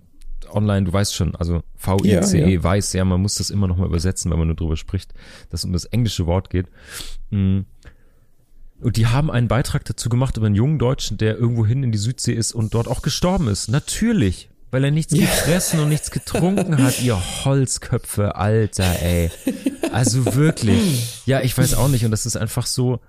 online, 0.51 0.87
du 0.87 0.93
weißt 0.93 1.15
schon, 1.15 1.35
also 1.37 1.63
V-I-C-E, 1.77 2.41
ja, 2.41 2.49
ja. 2.49 2.63
weiß, 2.63 2.95
ja, 2.95 3.05
man 3.05 3.21
muss 3.21 3.35
das 3.35 3.51
immer 3.51 3.69
noch 3.69 3.77
mal 3.77 3.87
übersetzen, 3.87 4.31
wenn 4.31 4.39
man 4.39 4.49
nur 4.49 4.57
drüber 4.57 4.77
spricht, 4.77 5.13
dass 5.51 5.61
es 5.61 5.65
um 5.65 5.73
das 5.73 5.85
englische 5.85 6.27
Wort 6.27 6.49
geht. 6.49 6.67
Mm. 7.31 7.61
Und 8.81 8.97
die 8.97 9.09
haben 9.09 9.31
einen 9.31 9.49
Beitrag 9.49 9.85
dazu 9.85 10.09
gemacht 10.09 10.37
über 10.37 10.47
einen 10.47 10.55
jungen 10.55 10.79
Deutschen, 10.79 11.19
der 11.19 11.37
irgendwohin 11.37 11.83
in 11.83 11.91
die 11.91 11.99
Südsee 11.99 12.33
ist 12.33 12.53
und 12.53 12.75
dort 12.75 12.87
auch 12.87 13.03
gestorben 13.03 13.49
ist. 13.49 13.69
Natürlich. 13.69 14.49
Weil 14.71 14.85
er 14.85 14.91
nichts 14.91 15.15
gefressen 15.15 15.81
und 15.81 15.89
nichts 15.89 16.11
getrunken 16.11 16.83
hat, 16.83 17.01
ihr 17.01 17.17
Holzköpfe, 17.45 18.37
Alter, 18.37 19.01
ey. 19.01 19.31
Also 19.93 20.35
wirklich. 20.35 21.23
Ja, 21.25 21.41
ich 21.41 21.57
weiß 21.57 21.75
auch 21.75 21.89
nicht. 21.89 22.05
Und 22.05 22.11
das 22.11 22.27
ist 22.27 22.37
einfach 22.37 22.67
so, 22.67 23.01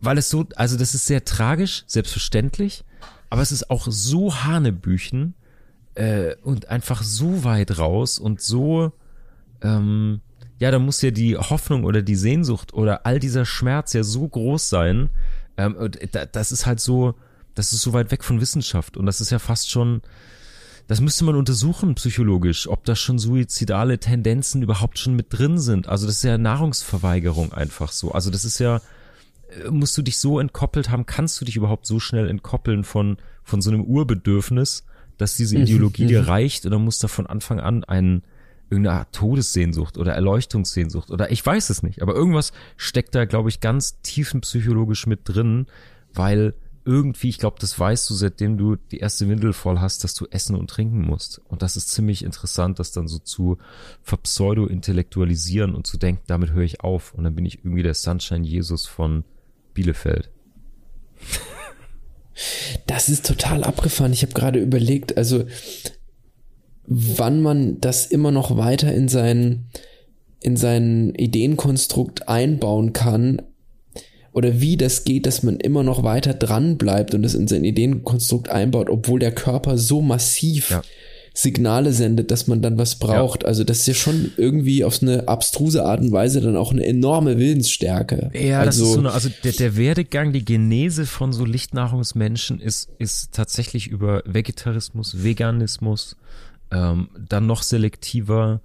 weil 0.00 0.18
es 0.18 0.30
so, 0.30 0.46
also 0.56 0.76
das 0.76 0.94
ist 0.94 1.06
sehr 1.06 1.24
tragisch, 1.24 1.84
selbstverständlich, 1.86 2.84
aber 3.30 3.42
es 3.42 3.52
ist 3.52 3.70
auch 3.70 3.86
so 3.88 4.44
Hanebüchen 4.44 5.34
äh, 5.94 6.34
und 6.42 6.68
einfach 6.68 7.02
so 7.02 7.44
weit 7.44 7.78
raus 7.78 8.18
und 8.18 8.40
so, 8.40 8.92
ähm, 9.62 10.20
ja, 10.58 10.70
da 10.70 10.78
muss 10.78 11.02
ja 11.02 11.10
die 11.10 11.36
Hoffnung 11.36 11.84
oder 11.84 12.02
die 12.02 12.14
Sehnsucht 12.14 12.72
oder 12.74 13.06
all 13.06 13.18
dieser 13.18 13.44
Schmerz 13.44 13.92
ja 13.94 14.02
so 14.02 14.28
groß 14.28 14.68
sein. 14.68 15.10
Ähm, 15.56 15.90
das 16.32 16.52
ist 16.52 16.66
halt 16.66 16.80
so, 16.80 17.14
das 17.54 17.72
ist 17.72 17.82
so 17.82 17.92
weit 17.92 18.10
weg 18.10 18.22
von 18.22 18.40
Wissenschaft 18.40 18.96
und 18.96 19.06
das 19.06 19.20
ist 19.20 19.30
ja 19.30 19.38
fast 19.38 19.70
schon, 19.70 20.02
das 20.86 21.00
müsste 21.00 21.24
man 21.24 21.36
untersuchen 21.36 21.94
psychologisch, 21.94 22.68
ob 22.68 22.84
da 22.84 22.96
schon 22.96 23.18
suizidale 23.18 23.98
Tendenzen 23.98 24.62
überhaupt 24.62 24.98
schon 24.98 25.14
mit 25.14 25.26
drin 25.30 25.58
sind. 25.58 25.88
Also 25.88 26.06
das 26.06 26.16
ist 26.16 26.24
ja 26.24 26.38
Nahrungsverweigerung 26.38 27.52
einfach 27.52 27.92
so. 27.92 28.12
Also 28.12 28.30
das 28.30 28.44
ist 28.44 28.58
ja, 28.58 28.80
musst 29.70 29.96
du 29.96 30.02
dich 30.02 30.18
so 30.18 30.38
entkoppelt 30.38 30.90
haben, 30.90 31.06
kannst 31.06 31.40
du 31.40 31.44
dich 31.44 31.56
überhaupt 31.56 31.86
so 31.86 32.00
schnell 32.00 32.28
entkoppeln 32.28 32.84
von, 32.84 33.16
von 33.42 33.62
so 33.62 33.70
einem 33.70 33.82
Urbedürfnis, 33.82 34.84
dass 35.18 35.36
diese 35.36 35.56
mhm, 35.56 35.64
Ideologie 35.64 36.06
dir 36.06 36.22
mhm. 36.22 36.28
reicht 36.28 36.66
oder 36.66 36.78
muss 36.78 36.98
da 36.98 37.08
von 37.08 37.26
Anfang 37.26 37.60
an 37.60 37.84
ein, 37.84 38.22
irgendeine 38.70 39.06
Todessehnsucht 39.12 39.98
oder 39.98 40.14
Erleuchtungssehnsucht 40.14 41.10
oder 41.10 41.30
ich 41.30 41.44
weiß 41.44 41.70
es 41.70 41.82
nicht, 41.82 42.02
aber 42.02 42.14
irgendwas 42.14 42.52
steckt 42.76 43.14
da, 43.14 43.26
glaube 43.26 43.50
ich, 43.50 43.60
ganz 43.60 44.00
tiefenpsychologisch 44.00 45.06
mit 45.06 45.20
drin, 45.24 45.66
weil 46.14 46.54
irgendwie, 46.84 47.28
ich 47.28 47.38
glaube, 47.38 47.58
das 47.60 47.78
weißt 47.78 48.08
du, 48.10 48.14
seitdem 48.14 48.58
du 48.58 48.76
die 48.76 48.98
erste 48.98 49.28
Windel 49.28 49.52
voll 49.52 49.78
hast, 49.78 50.04
dass 50.04 50.14
du 50.14 50.26
essen 50.30 50.56
und 50.56 50.68
trinken 50.68 51.02
musst. 51.02 51.40
Und 51.48 51.62
das 51.62 51.76
ist 51.76 51.90
ziemlich 51.90 52.24
interessant, 52.24 52.78
das 52.78 52.92
dann 52.92 53.08
so 53.08 53.18
zu 53.18 53.58
verpseudo-intellektualisieren 54.02 55.74
und 55.74 55.86
zu 55.86 55.96
denken, 55.96 56.22
damit 56.26 56.52
höre 56.52 56.64
ich 56.64 56.80
auf. 56.80 57.14
Und 57.14 57.24
dann 57.24 57.34
bin 57.34 57.46
ich 57.46 57.58
irgendwie 57.58 57.82
der 57.82 57.94
Sunshine 57.94 58.46
Jesus 58.46 58.86
von 58.86 59.24
Bielefeld. 59.74 60.30
Das 62.86 63.08
ist 63.08 63.26
total 63.26 63.62
abgefahren. 63.62 64.12
Ich 64.12 64.22
habe 64.22 64.32
gerade 64.32 64.58
überlegt, 64.58 65.16
also 65.16 65.44
wann 66.86 67.42
man 67.42 67.80
das 67.80 68.06
immer 68.06 68.30
noch 68.30 68.56
weiter 68.56 68.92
in 68.92 69.08
sein 69.08 69.68
in 70.40 70.56
sein 70.56 71.14
Ideenkonstrukt 71.14 72.28
einbauen 72.28 72.92
kann 72.92 73.42
oder 74.32 74.60
wie 74.60 74.76
das 74.76 75.04
geht, 75.04 75.26
dass 75.26 75.42
man 75.42 75.58
immer 75.58 75.82
noch 75.82 76.02
weiter 76.02 76.34
dran 76.34 76.78
bleibt 76.78 77.14
und 77.14 77.22
das 77.22 77.34
in 77.34 77.48
sein 77.48 77.64
Ideenkonstrukt 77.64 78.48
einbaut, 78.48 78.88
obwohl 78.88 79.20
der 79.20 79.32
Körper 79.32 79.76
so 79.76 80.00
massiv 80.00 80.70
ja. 80.70 80.82
Signale 81.34 81.92
sendet, 81.92 82.30
dass 82.30 82.46
man 82.46 82.60
dann 82.60 82.78
was 82.78 82.98
braucht. 82.98 83.42
Ja. 83.42 83.48
Also 83.48 83.64
das 83.64 83.80
ist 83.80 83.86
ja 83.86 83.94
schon 83.94 84.32
irgendwie 84.36 84.84
auf 84.84 85.02
eine 85.02 85.28
abstruse 85.28 85.84
Art 85.84 86.00
und 86.00 86.12
Weise 86.12 86.40
dann 86.40 86.56
auch 86.56 86.72
eine 86.72 86.84
enorme 86.84 87.38
Willensstärke. 87.38 88.30
Ja, 88.34 88.60
also, 88.60 88.66
das 88.66 88.76
ist 88.88 88.94
so 88.94 88.98
eine, 89.00 89.12
also 89.12 89.30
der, 89.44 89.52
der 89.52 89.76
Werdegang, 89.76 90.32
die 90.32 90.44
Genese 90.44 91.06
von 91.06 91.32
so 91.32 91.44
Lichtnahrungsmenschen 91.44 92.60
ist, 92.60 92.90
ist 92.98 93.32
tatsächlich 93.32 93.88
über 93.88 94.22
Vegetarismus, 94.26 95.22
Veganismus, 95.22 96.16
ähm, 96.70 97.08
dann 97.28 97.46
noch 97.46 97.62
selektiver 97.62 98.60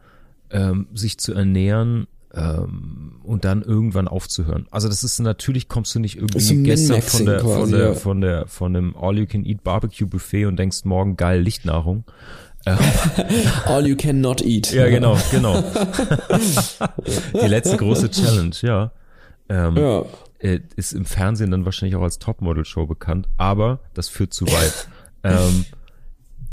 ähm, 0.49 0.87
sich 0.93 1.17
zu 1.17 1.33
ernähren 1.33 2.07
ähm, 2.37 3.19
und 3.23 3.43
dann 3.43 3.61
irgendwann 3.61 4.07
aufzuhören. 4.07 4.67
Also 4.71 4.87
das 4.87 5.03
ist 5.03 5.19
natürlich 5.19 5.67
kommst 5.67 5.93
du 5.95 5.99
nicht 5.99 6.15
irgendwie 6.15 6.63
gestern 6.63 7.01
von 7.01 7.25
der, 7.25 7.39
von 7.39 7.71
der, 7.71 7.95
von 7.95 8.21
der, 8.21 8.47
von 8.47 8.73
dem 8.73 8.95
All 8.95 9.17
You 9.17 9.25
Can 9.25 9.45
Eat 9.45 9.63
Barbecue 9.63 10.07
Buffet 10.07 10.45
und 10.45 10.57
denkst 10.57 10.85
morgen 10.85 11.17
geil 11.17 11.41
Lichtnahrung, 11.41 12.05
All 13.65 13.87
you 13.87 13.95
can 13.95 14.21
not 14.21 14.41
eat. 14.41 14.71
Ja, 14.73 14.89
genau, 14.89 15.17
genau. 15.31 15.63
Die 17.33 17.47
letzte 17.47 17.77
große 17.77 18.11
Challenge, 18.11 18.55
ja. 18.61 18.91
Ähm, 19.49 19.77
ja. 19.77 20.03
Äh, 20.39 20.59
ist 20.75 20.93
im 20.93 21.05
Fernsehen 21.05 21.51
dann 21.51 21.65
wahrscheinlich 21.65 21.95
auch 21.95 22.01
als 22.01 22.19
Topmodel-Show 22.19 22.85
bekannt, 22.85 23.27
aber 23.37 23.79
das 23.93 24.09
führt 24.09 24.33
zu 24.33 24.45
weit. 24.47 24.87
ähm, 25.23 25.65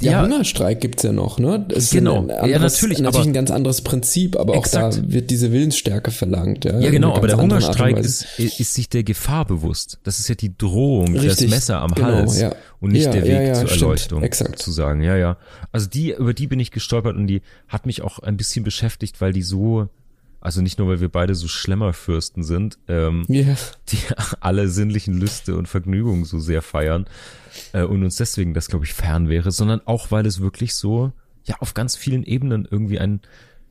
ja, 0.01 0.13
ja, 0.13 0.23
Hungerstreik 0.23 0.81
gibt's 0.81 1.03
ja 1.03 1.13
noch, 1.13 1.39
ne? 1.39 1.65
Das 1.69 1.91
genau, 1.91 2.19
anderes, 2.19 2.51
ja 2.51 2.59
natürlich, 2.59 2.99
natürlich 3.01 3.27
ein 3.29 3.33
ganz 3.33 3.51
anderes 3.51 3.83
Prinzip, 3.83 4.37
aber 4.37 4.57
exakt. 4.57 4.97
auch 4.97 5.01
da 5.01 5.13
wird 5.13 5.31
diese 5.31 5.53
Willensstärke 5.53 6.11
verlangt. 6.11 6.65
Ja, 6.65 6.79
ja 6.81 6.91
genau, 6.91 7.15
aber 7.15 7.29
der 7.29 7.37
Hungerstreik 7.37 7.99
ist, 7.99 8.39
ist 8.39 8.75
sich 8.75 8.89
der 8.89 9.05
Gefahr 9.05 9.45
bewusst. 9.45 9.99
Das 10.03 10.19
ist 10.19 10.29
ja 10.29 10.35
die 10.35 10.57
Drohung, 10.57 11.17
Richtig, 11.17 11.49
das 11.49 11.51
Messer 11.51 11.81
am 11.81 11.93
genau, 11.93 12.09
Hals 12.09 12.41
ja. 12.41 12.55
und 12.81 12.93
nicht 12.93 13.07
ja, 13.07 13.13
der 13.13 13.25
Weg 13.25 13.55
zur 13.55 13.71
Erleuchtung, 13.71 14.23
exakt. 14.23 14.59
zu 14.59 14.73
sagen. 14.73 15.01
Ja, 15.01 15.17
ja. 15.17 15.37
Also 15.71 15.89
die, 15.89 16.13
über 16.13 16.35
die 16.35 16.47
bin 16.49 16.59
ich 16.59 16.71
gestolpert 16.71 17.17
und 17.17 17.27
die 17.27 17.43
hat 17.69 17.87
mich 17.87 18.03
auch 18.03 18.19
ein 18.19 18.37
bisschen 18.37 18.65
beschäftigt, 18.65 19.21
weil 19.21 19.33
die 19.33 19.43
so 19.43 19.89
also 20.45 20.61
nicht 20.61 20.79
nur, 20.79 20.89
weil 20.89 21.01
wir 21.01 21.09
beide 21.09 21.35
so 21.35 21.49
Schlemmerfürsten 21.49 22.45
sind, 22.45 22.79
ähm, 22.87 23.25
yeah. 23.31 23.57
die 23.89 23.99
alle 24.41 24.69
sinnlichen 24.69 25.15
Lüste 25.15 25.57
und 25.57 25.69
Vergnügungen 25.69 26.27
so 26.27 26.39
sehr 26.39 26.61
feiern 26.61 27.07
äh, 27.73 27.83
und 27.83 28.05
uns 28.05 28.17
deswegen 28.17 28.53
das, 28.53 28.69
glaube 28.69 28.85
ich, 28.85 28.93
fern 28.93 29.31
wäre, 29.31 29.51
sondern 29.51 29.81
auch, 29.87 30.11
weil 30.11 30.27
es 30.27 30.41
wirklich 30.41 30.75
so, 30.75 31.13
ja, 31.45 31.57
auf 31.61 31.73
ganz 31.73 31.97
vielen 31.97 32.25
Ebenen 32.25 32.69
irgendwie 32.71 33.01
ein 33.01 33.23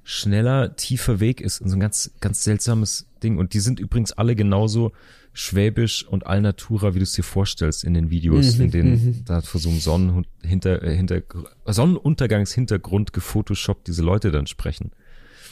schneller, 0.03 0.75
tiefer 0.75 1.19
Weg 1.19 1.41
ist 1.41 1.61
und 1.61 1.69
so 1.69 1.75
ein 1.75 1.79
ganz, 1.79 2.11
ganz 2.19 2.43
seltsames 2.43 3.05
Ding. 3.21 3.37
Und 3.37 3.53
die 3.53 3.59
sind 3.59 3.79
übrigens 3.79 4.11
alle 4.11 4.35
genauso 4.35 4.93
schwäbisch 5.31 6.07
und 6.07 6.25
allnatura, 6.25 6.95
wie 6.95 6.99
du 6.99 7.03
es 7.03 7.13
dir 7.13 7.23
vorstellst 7.23 7.83
in 7.83 7.93
den 7.93 8.09
Videos, 8.09 8.57
mhm, 8.57 8.63
in 8.65 8.71
denen 8.71 8.91
mhm. 8.91 9.25
da 9.25 9.41
vor 9.41 9.61
so 9.61 9.69
einem 9.69 9.79
Sonnen 9.79 10.25
hinter, 10.41 10.81
äh, 10.81 10.95
hinter, 10.95 11.21
Sonnenuntergangshintergrund 11.65 13.13
gefotoshoppt 13.13 13.87
diese 13.87 14.01
Leute 14.01 14.31
dann 14.31 14.47
sprechen. 14.47 14.91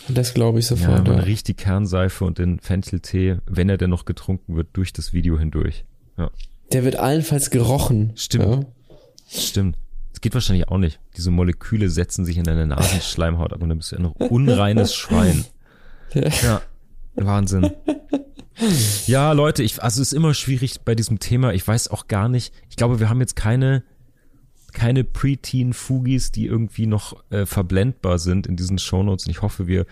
Das 0.08 0.34
glaube 0.34 0.60
ich 0.60 0.68
sofort. 0.68 1.08
Ja, 1.08 1.14
man 1.14 1.20
ja. 1.20 1.24
riecht 1.24 1.48
die 1.48 1.54
Kernseife 1.54 2.26
und 2.26 2.38
den 2.38 2.60
Fencheltee, 2.60 3.38
wenn 3.46 3.70
er 3.70 3.78
denn 3.78 3.90
noch 3.90 4.06
getrunken 4.06 4.56
wird, 4.56 4.70
durch 4.74 4.94
das 4.94 5.14
Video 5.14 5.38
hindurch. 5.38 5.86
Ja. 6.18 6.32
Der 6.72 6.84
wird 6.84 6.96
allenfalls 6.96 7.50
gerochen. 7.50 8.14
Stimmt. 8.16 8.46
Ja. 8.46 9.40
Stimmt. 9.40 9.78
Das 10.12 10.22
geht 10.22 10.34
wahrscheinlich 10.34 10.68
auch 10.68 10.78
nicht. 10.78 11.00
Diese 11.18 11.32
Moleküle 11.32 11.90
setzen 11.90 12.26
sich 12.26 12.38
in 12.38 12.44
deine 12.44 12.68
Nasenschleimhaut 12.68 13.54
ab 13.54 13.62
und 13.62 13.70
dann 13.70 13.78
bist 13.78 13.92
du 13.92 13.98
ein 13.98 14.06
unreines 14.06 14.94
Schwein. 14.94 15.46
Ja. 16.14 16.62
Wahnsinn. 17.16 17.72
Ja, 19.08 19.32
Leute, 19.32 19.64
ich, 19.64 19.82
also 19.82 20.02
es 20.02 20.10
ist 20.10 20.14
immer 20.14 20.34
schwierig 20.34 20.82
bei 20.82 20.94
diesem 20.94 21.20
Thema. 21.20 21.54
Ich 21.54 21.68
weiß 21.68 21.88
auch 21.90 22.08
gar 22.08 22.30
nicht. 22.30 22.54
Ich 22.70 22.76
glaube, 22.76 23.00
wir 23.00 23.10
haben 23.10 23.20
jetzt 23.20 23.36
keine 23.36 23.84
keine 24.72 25.04
Preteen-Fugis, 25.04 26.32
die 26.32 26.46
irgendwie 26.46 26.88
noch 26.88 27.24
äh, 27.30 27.46
verblendbar 27.46 28.20
sind 28.20 28.48
in 28.48 28.56
diesen 28.56 28.78
Shownotes. 28.78 29.26
Und 29.26 29.32
ich 29.32 29.42
hoffe, 29.42 29.68
wir 29.68 29.86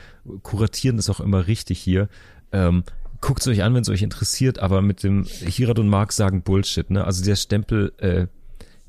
kuratieren 0.44 0.98
das 0.98 1.10
auch 1.10 1.20
immer 1.20 1.48
richtig 1.48 1.80
hier. 1.80 2.10
Ähm, 2.52 2.84
Guckt 3.22 3.42
es 3.42 3.48
euch 3.48 3.64
an, 3.64 3.74
wenn 3.74 3.82
es 3.82 3.90
euch 3.90 4.02
interessiert, 4.02 4.60
aber 4.60 4.82
mit 4.82 5.04
dem 5.04 5.26
Hirat 5.26 5.78
und 5.80 5.90
Mark 5.90 6.14
sagen 6.14 6.42
Bullshit, 6.42 6.90
ne? 6.90 7.04
Also 7.04 7.24
der 7.24 7.36
Stempel, 7.36 7.92
äh, 7.98 8.28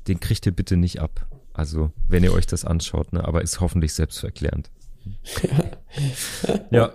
den 0.07 0.21
kriegt 0.21 0.45
ihr 0.45 0.53
bitte 0.53 0.77
nicht 0.77 1.01
ab. 1.01 1.27
Also, 1.53 1.91
wenn 2.07 2.23
ihr 2.23 2.31
euch 2.31 2.47
das 2.47 2.63
anschaut, 2.63 3.11
ne? 3.11 3.25
Aber 3.25 3.41
ist 3.41 3.59
hoffentlich 3.59 3.93
selbstverklärend. 3.93 4.71
ja. 6.71 6.93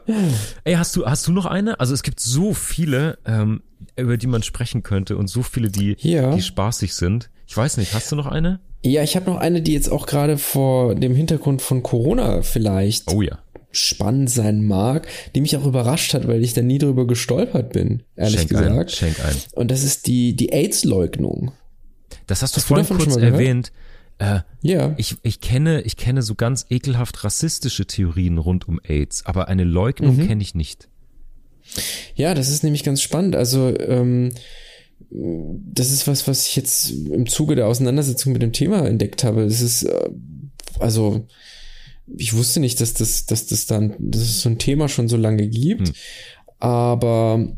Ey, 0.64 0.74
hast 0.74 0.96
du, 0.96 1.06
hast 1.06 1.26
du 1.26 1.32
noch 1.32 1.44
eine? 1.44 1.78
Also 1.80 1.92
es 1.92 2.02
gibt 2.02 2.20
so 2.20 2.54
viele, 2.54 3.18
ähm, 3.26 3.62
über 3.96 4.16
die 4.16 4.28
man 4.28 4.42
sprechen 4.42 4.82
könnte 4.82 5.16
und 5.16 5.28
so 5.28 5.42
viele, 5.42 5.70
die, 5.70 5.96
ja. 5.98 6.34
die 6.34 6.40
spaßig 6.40 6.94
sind. 6.94 7.30
Ich 7.46 7.56
weiß 7.56 7.76
nicht, 7.76 7.92
hast 7.94 8.10
du 8.10 8.16
noch 8.16 8.26
eine? 8.26 8.60
Ja, 8.86 9.02
ich 9.02 9.16
habe 9.16 9.30
noch 9.30 9.38
eine, 9.38 9.62
die 9.62 9.72
jetzt 9.72 9.90
auch 9.90 10.06
gerade 10.06 10.38
vor 10.38 10.94
dem 10.94 11.14
Hintergrund 11.14 11.60
von 11.60 11.82
Corona 11.82 12.42
vielleicht 12.42 13.12
oh 13.12 13.20
ja. 13.20 13.38
spannend 13.72 14.30
sein 14.30 14.64
mag, 14.64 15.08
die 15.34 15.40
mich 15.40 15.56
auch 15.56 15.66
überrascht 15.66 16.14
hat, 16.14 16.28
weil 16.28 16.44
ich 16.44 16.54
da 16.54 16.62
nie 16.62 16.78
drüber 16.78 17.06
gestolpert 17.06 17.72
bin, 17.72 18.04
ehrlich 18.14 18.40
schenk 18.40 18.50
gesagt. 18.50 18.70
Ein, 18.70 18.88
schenk 18.88 19.24
ein. 19.24 19.34
Und 19.54 19.72
das 19.72 19.82
ist 19.82 20.06
die, 20.06 20.36
die 20.36 20.52
AIDS-Leugnung. 20.52 21.52
Das 22.28 22.42
hast 22.42 22.54
du 22.54 22.58
hast 22.58 22.66
vorhin 22.66 22.86
du 22.86 22.96
kurz 22.96 23.16
erwähnt. 23.16 23.72
Äh, 24.18 24.40
ja. 24.62 24.94
Ich, 24.98 25.16
ich 25.22 25.40
kenne, 25.40 25.82
ich 25.82 25.96
kenne 25.96 26.22
so 26.22 26.36
ganz 26.36 26.66
ekelhaft 26.70 27.24
rassistische 27.24 27.86
Theorien 27.86 28.38
rund 28.38 28.68
um 28.68 28.80
AIDS, 28.84 29.26
aber 29.26 29.48
eine 29.48 29.64
Leugnung 29.64 30.16
mhm. 30.16 30.28
kenne 30.28 30.42
ich 30.42 30.54
nicht. 30.54 30.88
Ja, 32.14 32.34
das 32.34 32.48
ist 32.48 32.62
nämlich 32.62 32.84
ganz 32.84 33.02
spannend. 33.02 33.34
Also 33.34 33.76
ähm, 33.78 34.30
das 35.10 35.90
ist 35.90 36.06
was, 36.06 36.26
was 36.26 36.46
ich 36.46 36.56
jetzt 36.56 36.90
im 36.90 37.26
Zuge 37.26 37.54
der 37.54 37.68
Auseinandersetzung 37.68 38.32
mit 38.32 38.42
dem 38.42 38.52
Thema 38.52 38.86
entdeckt 38.86 39.24
habe. 39.24 39.44
Das 39.44 39.60
ist, 39.60 39.84
äh, 39.84 40.10
also, 40.78 41.26
ich 42.16 42.34
wusste 42.34 42.60
nicht, 42.60 42.80
dass 42.80 42.94
das, 42.94 43.26
dass 43.26 43.46
das 43.46 43.66
dann, 43.66 43.94
dass 43.98 44.22
es 44.22 44.42
so 44.42 44.48
ein 44.48 44.58
Thema 44.58 44.88
schon 44.88 45.08
so 45.08 45.16
lange 45.16 45.48
gibt. 45.48 45.88
Hm. 45.88 45.94
Aber 46.58 47.56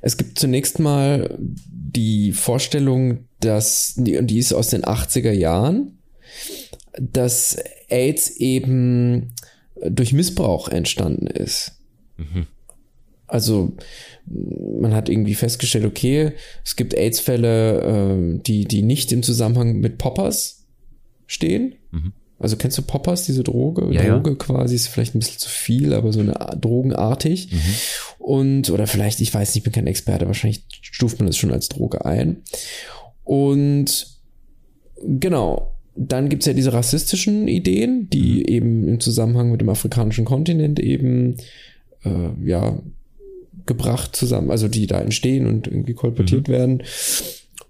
es 0.00 0.16
gibt 0.16 0.38
zunächst 0.38 0.78
mal 0.78 1.36
die 1.38 2.32
Vorstellung, 2.32 3.26
dass, 3.40 3.94
und 3.96 4.26
die 4.26 4.38
ist 4.38 4.52
aus 4.52 4.68
den 4.68 4.82
80er 4.82 5.32
Jahren, 5.32 5.98
dass 6.98 7.56
AIDS 7.88 8.30
eben 8.36 9.32
durch 9.80 10.12
Missbrauch 10.12 10.68
entstanden 10.68 11.26
ist. 11.26 11.80
Mhm. 12.16 12.46
Also 13.30 13.72
man 14.26 14.94
hat 14.94 15.08
irgendwie 15.08 15.34
festgestellt, 15.34 15.84
okay, 15.84 16.32
es 16.64 16.76
gibt 16.76 16.94
AIDS-Fälle, 16.94 17.80
äh, 17.80 18.40
die, 18.42 18.64
die 18.64 18.82
nicht 18.82 19.12
im 19.12 19.22
Zusammenhang 19.22 19.78
mit 19.78 19.98
Poppers 19.98 20.66
stehen. 21.26 21.74
Mhm. 21.90 22.12
Also 22.38 22.56
kennst 22.56 22.78
du 22.78 22.82
Poppers, 22.82 23.26
diese 23.26 23.42
Droge? 23.42 23.92
Ja, 23.92 24.02
Droge 24.02 24.30
ja. 24.30 24.36
quasi 24.36 24.74
ist 24.74 24.88
vielleicht 24.88 25.14
ein 25.14 25.18
bisschen 25.18 25.38
zu 25.38 25.48
viel, 25.48 25.92
aber 25.92 26.12
so 26.12 26.20
eine 26.20 26.32
Drogenartig. 26.58 27.52
Mhm. 27.52 27.74
Und, 28.18 28.70
oder 28.70 28.86
vielleicht, 28.86 29.20
ich 29.20 29.32
weiß 29.32 29.50
nicht, 29.50 29.58
ich 29.58 29.64
bin 29.64 29.72
kein 29.72 29.86
Experte, 29.86 30.26
wahrscheinlich 30.26 30.64
stuft 30.80 31.18
man 31.18 31.26
das 31.26 31.36
schon 31.36 31.52
als 31.52 31.68
Droge 31.68 32.04
ein. 32.06 32.42
Und 33.24 34.06
genau, 35.04 35.76
dann 35.94 36.30
gibt's 36.30 36.46
ja 36.46 36.54
diese 36.54 36.72
rassistischen 36.72 37.46
Ideen, 37.46 38.08
die 38.08 38.38
mhm. 38.38 38.44
eben 38.46 38.88
im 38.88 39.00
Zusammenhang 39.00 39.50
mit 39.50 39.60
dem 39.60 39.68
afrikanischen 39.68 40.24
Kontinent 40.24 40.80
eben 40.80 41.36
äh, 42.04 42.30
ja 42.42 42.80
gebracht 43.66 44.14
zusammen, 44.14 44.50
also 44.50 44.68
die 44.68 44.86
da 44.86 45.00
entstehen 45.00 45.46
und 45.46 45.66
irgendwie 45.66 45.94
kolportiert 45.94 46.48
mhm. 46.48 46.52
werden. 46.52 46.82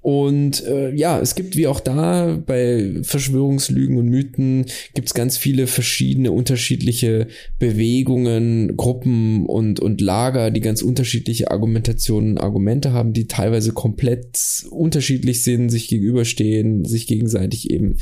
Und 0.02 0.64
äh, 0.64 0.94
ja, 0.94 1.20
es 1.20 1.34
gibt 1.34 1.56
wie 1.56 1.66
auch 1.66 1.80
da 1.80 2.40
bei 2.46 3.00
Verschwörungslügen 3.02 3.98
und 3.98 4.08
Mythen 4.08 4.64
gibt's 4.94 5.12
ganz 5.12 5.36
viele 5.36 5.66
verschiedene 5.66 6.32
unterschiedliche 6.32 7.26
Bewegungen, 7.58 8.78
Gruppen 8.78 9.44
und, 9.44 9.78
und 9.78 10.00
Lager, 10.00 10.50
die 10.50 10.62
ganz 10.62 10.80
unterschiedliche 10.80 11.50
Argumentationen, 11.50 12.38
Argumente 12.38 12.92
haben, 12.94 13.12
die 13.12 13.26
teilweise 13.26 13.72
komplett 13.72 14.64
unterschiedlich 14.70 15.44
sind, 15.44 15.68
sich 15.68 15.88
gegenüberstehen, 15.88 16.86
sich 16.86 17.06
gegenseitig 17.06 17.70
eben 17.70 17.98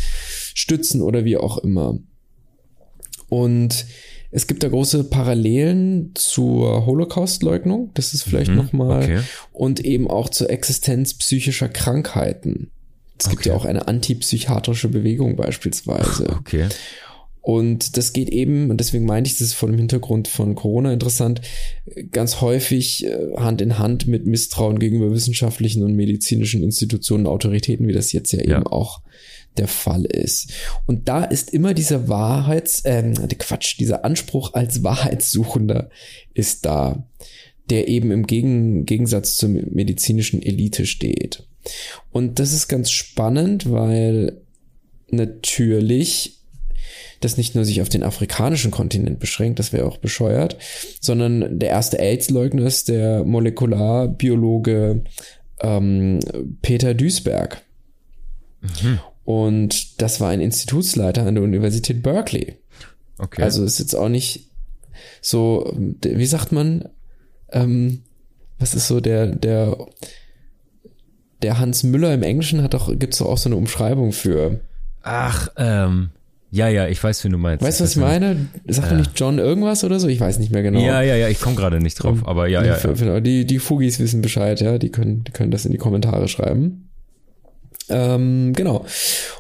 stützen 0.55 1.03
oder 1.03 1.25
wie 1.25 1.37
auch 1.37 1.59
immer. 1.59 1.99
Und 3.29 3.87
es 4.31 4.47
gibt 4.47 4.63
da 4.63 4.69
große 4.69 5.05
Parallelen 5.05 6.13
zur 6.15 6.85
Holocaust-Leugnung, 6.85 7.91
das 7.95 8.13
ist 8.13 8.25
vielleicht 8.25 8.51
mhm, 8.51 8.57
nochmal, 8.57 9.03
okay. 9.03 9.21
und 9.53 9.81
eben 9.81 10.09
auch 10.09 10.29
zur 10.29 10.51
Existenz 10.51 11.15
psychischer 11.15 11.69
Krankheiten. 11.69 12.71
Es 13.19 13.27
okay. 13.27 13.35
gibt 13.35 13.47
ja 13.47 13.55
auch 13.55 13.65
eine 13.65 13.89
antipsychiatrische 13.89 14.89
Bewegung 14.89 15.37
beispielsweise. 15.37 16.27
Okay. 16.39 16.69
Und 17.41 17.97
das 17.97 18.13
geht 18.13 18.29
eben, 18.29 18.69
und 18.69 18.79
deswegen 18.79 19.07
meinte 19.07 19.29
ich, 19.29 19.39
das 19.39 19.49
ist 19.49 19.55
vor 19.55 19.71
dem 19.71 19.79
Hintergrund 19.79 20.29
von 20.29 20.55
Corona 20.55 20.93
interessant, 20.93 21.41
ganz 22.11 22.43
häufig 22.43 23.07
äh, 23.07 23.37
Hand 23.39 23.63
in 23.63 23.79
Hand 23.79 24.07
mit 24.07 24.27
Misstrauen 24.27 24.79
gegenüber 24.79 25.11
wissenschaftlichen 25.13 25.83
und 25.83 25.95
medizinischen 25.95 26.63
Institutionen, 26.63 27.27
Autoritäten, 27.27 27.89
wie 27.89 27.95
das 27.95 28.13
jetzt 28.13 28.33
ja, 28.33 28.45
ja. 28.45 28.59
eben 28.59 28.67
auch 28.67 29.01
der 29.59 29.69
Fall 29.69 30.05
ist. 30.05 30.53
Und 30.87 31.09
da 31.09 31.25
ist 31.25 31.53
immer 31.53 31.75
dieser 31.75 32.09
Wahrheits, 32.09 32.83
ähm, 32.85 33.15
Quatsch, 33.39 33.79
dieser 33.79 34.05
Anspruch 34.05 34.55
als 34.55 34.83
Wahrheitssuchender 34.83 35.91
ist 36.35 36.65
da, 36.65 37.07
der 37.71 37.89
eben 37.89 38.11
im 38.11 38.27
Gegen 38.27 38.87
Gegensatz 38.87 39.37
zur 39.37 39.51
medizinischen 39.51 40.43
Elite 40.43 40.87
steht. 40.87 41.45
Und 42.11 42.39
das 42.39 42.53
ist 42.53 42.69
ganz 42.69 42.91
spannend, 42.91 43.71
weil 43.71 44.41
natürlich 45.11 46.39
das 47.21 47.37
nicht 47.37 47.55
nur 47.55 47.65
sich 47.65 47.83
auf 47.83 47.89
den 47.89 48.05
afrikanischen 48.05 48.71
Kontinent 48.71 49.19
beschränkt, 49.19 49.59
das 49.59 49.73
wäre 49.73 49.87
auch 49.87 49.97
bescheuert, 49.99 50.57
sondern 51.01 51.59
der 51.59 51.71
erste 51.71 51.99
AIDS-Leugner 51.99 52.67
ist 52.67 52.89
der 52.89 53.25
Molekularbiologe 53.25 55.03
ähm, 55.61 56.21
Peter 56.63 56.95
Duisberg. 56.95 57.63
Mhm. 58.61 59.01
Und 59.29 60.01
das 60.01 60.23
war 60.23 60.31
ein 60.31 60.41
Institutsleiter 60.41 61.27
an 61.27 61.35
der 61.35 61.45
Universität 61.45 62.03
Berkeley. 62.03 62.57
Okay. 63.19 63.43
Also 63.43 63.63
ist 63.63 63.79
jetzt 63.79 63.95
auch 63.95 64.09
nicht 64.09 64.49
so, 65.21 65.71
wie 65.77 66.25
sagt 66.25 66.51
man, 66.51 66.89
ähm, 67.53 68.05
was 68.59 68.73
ist 68.73 68.89
so 68.89 69.01
der, 69.01 69.27
der, 69.27 69.77
der 71.43 71.59
Hans 71.59 71.83
Müller 71.83 72.15
im 72.15 72.23
Englischen 72.23 72.63
hat 72.63 72.73
doch, 72.73 72.89
gibt's 72.99 73.19
doch 73.19 73.27
auch 73.27 73.37
so 73.37 73.51
eine 73.51 73.57
Umschreibung 73.57 74.13
für. 74.13 74.61
Ach, 75.03 75.51
ähm, 75.59 76.09
ja, 76.51 76.71
ja, 76.71 76.89
ich 76.89 77.05
weiß, 77.05 77.23
wie 77.25 77.29
du 77.29 77.37
meinst. 77.37 77.63
Weißt 77.63 77.81
du, 77.81 77.85
was 77.85 77.91
ich 77.91 77.97
meine? 77.99 78.49
Sagt 78.67 78.93
äh. 78.93 78.95
nicht 78.95 79.13
John 79.21 79.39
irgendwas 79.39 79.85
oder 79.85 80.01
so? 80.01 80.09
Ich 80.09 80.21
weiß 80.21 80.39
nicht 80.39 80.53
mehr 80.53 80.63
genau. 80.63 80.81
Ja, 80.81 81.03
ja, 81.03 81.17
ja, 81.17 81.29
ich 81.29 81.39
komme 81.39 81.55
gerade 81.55 81.83
nicht 81.83 82.03
drauf, 82.03 82.27
aber 82.27 82.49
ja, 82.49 82.65
ja. 82.65 82.79
ja. 82.79 83.21
Die, 83.21 83.45
die 83.45 83.59
Fugis 83.59 83.99
wissen 83.99 84.23
Bescheid, 84.23 84.59
ja, 84.63 84.79
die 84.79 84.89
können, 84.89 85.25
die 85.25 85.33
können 85.33 85.51
das 85.51 85.67
in 85.67 85.73
die 85.73 85.77
Kommentare 85.77 86.29
schreiben. 86.29 86.88
Ähm, 87.89 88.53
genau. 88.55 88.85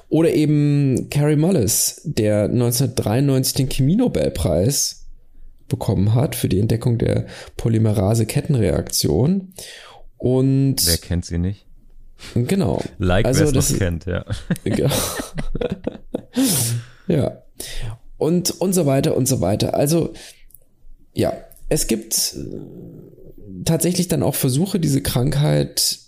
Oder 0.08 0.32
eben 0.32 1.08
Carrie 1.10 1.36
Mullis, 1.36 2.00
der 2.04 2.44
1993 2.44 3.54
den 3.54 3.68
Chemie-Nobelpreis 3.68 5.06
bekommen 5.68 6.14
hat 6.14 6.34
für 6.34 6.48
die 6.48 6.60
Entdeckung 6.60 6.98
der 6.98 7.26
Polymerase-Kettenreaktion. 7.56 9.52
Und 10.16 10.86
wer 10.86 10.96
kennt 10.98 11.26
sie 11.26 11.38
nicht? 11.38 11.66
Genau. 12.34 12.82
Like 12.98 13.26
also, 13.26 13.52
wer 13.52 13.54
es 13.54 13.78
kennt, 13.78 14.06
ja. 14.06 14.24
ja. 17.06 17.42
Und, 18.16 18.50
und 18.60 18.72
so 18.72 18.86
weiter 18.86 19.16
und 19.16 19.28
so 19.28 19.40
weiter. 19.40 19.74
Also, 19.74 20.14
ja, 21.12 21.32
es 21.68 21.86
gibt 21.86 22.36
tatsächlich 23.64 24.08
dann 24.08 24.22
auch 24.22 24.34
Versuche, 24.34 24.80
diese 24.80 25.02
Krankheit 25.02 25.98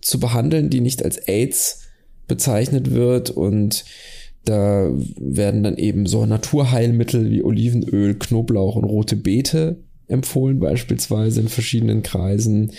zu 0.00 0.18
behandeln, 0.18 0.70
die 0.70 0.80
nicht 0.80 1.04
als 1.04 1.18
AIDS 1.18 1.82
bezeichnet 2.30 2.92
wird 2.92 3.28
und 3.28 3.84
da 4.46 4.90
werden 5.18 5.62
dann 5.62 5.76
eben 5.76 6.06
so 6.06 6.24
Naturheilmittel 6.24 7.30
wie 7.30 7.42
Olivenöl, 7.42 8.14
Knoblauch 8.18 8.76
und 8.76 8.84
rote 8.84 9.16
Beete 9.16 9.82
empfohlen, 10.08 10.58
beispielsweise 10.58 11.40
in 11.40 11.48
verschiedenen 11.48 12.02
Kreisen. 12.02 12.72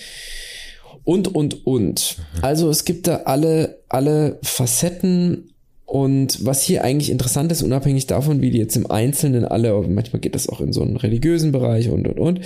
Und, 1.03 1.33
und, 1.33 1.65
und. 1.67 2.17
Also 2.41 2.69
es 2.69 2.85
gibt 2.85 3.07
da 3.07 3.17
alle, 3.25 3.83
alle 3.89 4.39
Facetten 4.41 5.51
und 5.91 6.45
was 6.45 6.63
hier 6.63 6.85
eigentlich 6.85 7.09
interessant 7.09 7.51
ist, 7.51 7.63
unabhängig 7.63 8.07
davon, 8.07 8.41
wie 8.41 8.49
die 8.49 8.59
jetzt 8.59 8.77
im 8.77 8.89
Einzelnen 8.89 9.43
alle, 9.43 9.73
manchmal 9.89 10.21
geht 10.21 10.35
das 10.35 10.47
auch 10.47 10.61
in 10.61 10.71
so 10.71 10.81
einen 10.81 10.95
religiösen 10.95 11.51
Bereich 11.51 11.89
und, 11.89 12.07
und, 12.07 12.17
und. 12.17 12.39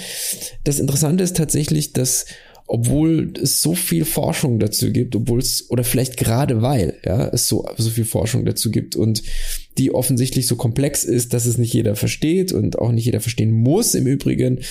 Das 0.64 0.80
Interessante 0.80 1.24
ist 1.24 1.38
tatsächlich, 1.38 1.94
dass 1.94 2.26
obwohl 2.68 3.34
es 3.42 3.62
so 3.62 3.76
viel 3.76 4.06
Forschung 4.06 4.58
dazu 4.58 4.92
gibt, 4.92 5.16
obwohl 5.16 5.40
es, 5.40 5.70
oder 5.70 5.84
vielleicht 5.84 6.18
gerade 6.18 6.64
weil, 6.64 6.98
ja, 7.06 7.28
es 7.28 7.48
so, 7.48 7.68
so 7.78 7.92
viel 7.92 8.06
Forschung 8.06 8.44
dazu 8.44 8.72
gibt 8.72 8.96
und 8.96 9.22
die 9.78 9.94
offensichtlich 9.94 10.48
so 10.48 10.56
komplex 10.56 11.04
ist, 11.04 11.34
dass 11.34 11.46
es 11.46 11.58
nicht 11.58 11.74
jeder 11.74 11.96
versteht 11.96 12.54
und 12.54 12.80
auch 12.80 12.92
nicht 12.92 13.06
jeder 13.06 13.20
verstehen 13.20 13.52
muss 13.52 13.94
im 13.94 14.08
Übrigen, 14.08 14.62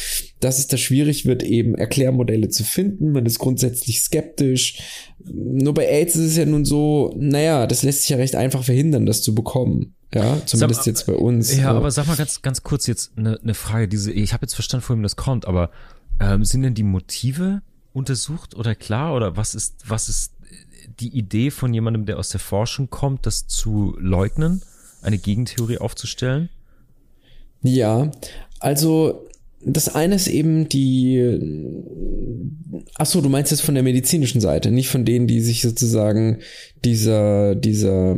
dass 0.40 0.58
es 0.58 0.66
da 0.66 0.76
schwierig 0.76 1.24
wird, 1.24 1.44
eben 1.44 1.76
Erklärmodelle 1.76 2.48
zu 2.48 2.64
finden. 2.64 3.12
Man 3.12 3.26
ist 3.26 3.38
grundsätzlich 3.38 4.00
skeptisch. 4.00 4.80
Nur 5.24 5.74
bei 5.74 5.86
AIDS 5.88 6.16
ist 6.16 6.30
es 6.30 6.36
ja 6.36 6.46
nun 6.46 6.64
so, 6.64 7.14
naja, 7.16 7.66
das 7.66 7.82
lässt 7.82 8.02
sich 8.02 8.10
ja 8.10 8.16
recht 8.16 8.34
einfach 8.34 8.64
verhindern, 8.64 9.06
das 9.06 9.22
zu 9.22 9.34
bekommen. 9.34 9.94
Ja, 10.12 10.40
zumindest 10.46 10.80
sag, 10.80 10.86
jetzt 10.86 11.06
bei 11.06 11.14
uns. 11.14 11.56
Ja, 11.56 11.72
aber 11.72 11.90
sag 11.90 12.06
mal 12.06 12.16
ganz, 12.16 12.42
ganz 12.42 12.62
kurz 12.62 12.86
jetzt 12.86 13.12
eine, 13.16 13.38
eine 13.40 13.54
Frage, 13.54 13.88
diese, 13.88 14.10
ich 14.10 14.32
habe 14.32 14.44
jetzt 14.44 14.54
verstanden, 14.54 14.86
wohin 14.88 15.02
das 15.02 15.16
kommt, 15.16 15.46
aber 15.46 15.70
ähm, 16.20 16.44
sind 16.44 16.62
denn 16.62 16.74
die 16.74 16.82
Motive 16.82 17.62
untersucht 17.94 18.54
oder 18.54 18.74
klar 18.74 19.14
oder 19.14 19.36
was 19.36 19.54
ist, 19.54 19.76
was 19.86 20.10
ist 20.10 20.32
die 21.00 21.16
Idee 21.16 21.50
von 21.50 21.72
jemandem, 21.72 22.04
der 22.04 22.18
aus 22.18 22.28
der 22.28 22.40
Forschung 22.40 22.90
kommt, 22.90 23.24
das 23.24 23.46
zu 23.46 23.96
leugnen, 23.98 24.62
eine 25.00 25.18
Gegentheorie 25.18 25.78
aufzustellen? 25.78 26.50
Ja, 27.62 28.10
also 28.60 29.26
das 29.64 29.94
eine 29.94 30.16
ist 30.16 30.26
eben 30.26 30.68
die, 30.68 31.38
ach 32.96 33.06
so, 33.06 33.22
du 33.22 33.30
meinst 33.30 33.50
jetzt 33.50 33.62
von 33.62 33.74
der 33.74 33.82
medizinischen 33.82 34.40
Seite, 34.40 34.70
nicht 34.70 34.88
von 34.88 35.04
denen, 35.04 35.26
die 35.26 35.40
sich 35.40 35.62
sozusagen 35.62 36.40
dieser, 36.84 37.54
dieser 37.54 38.16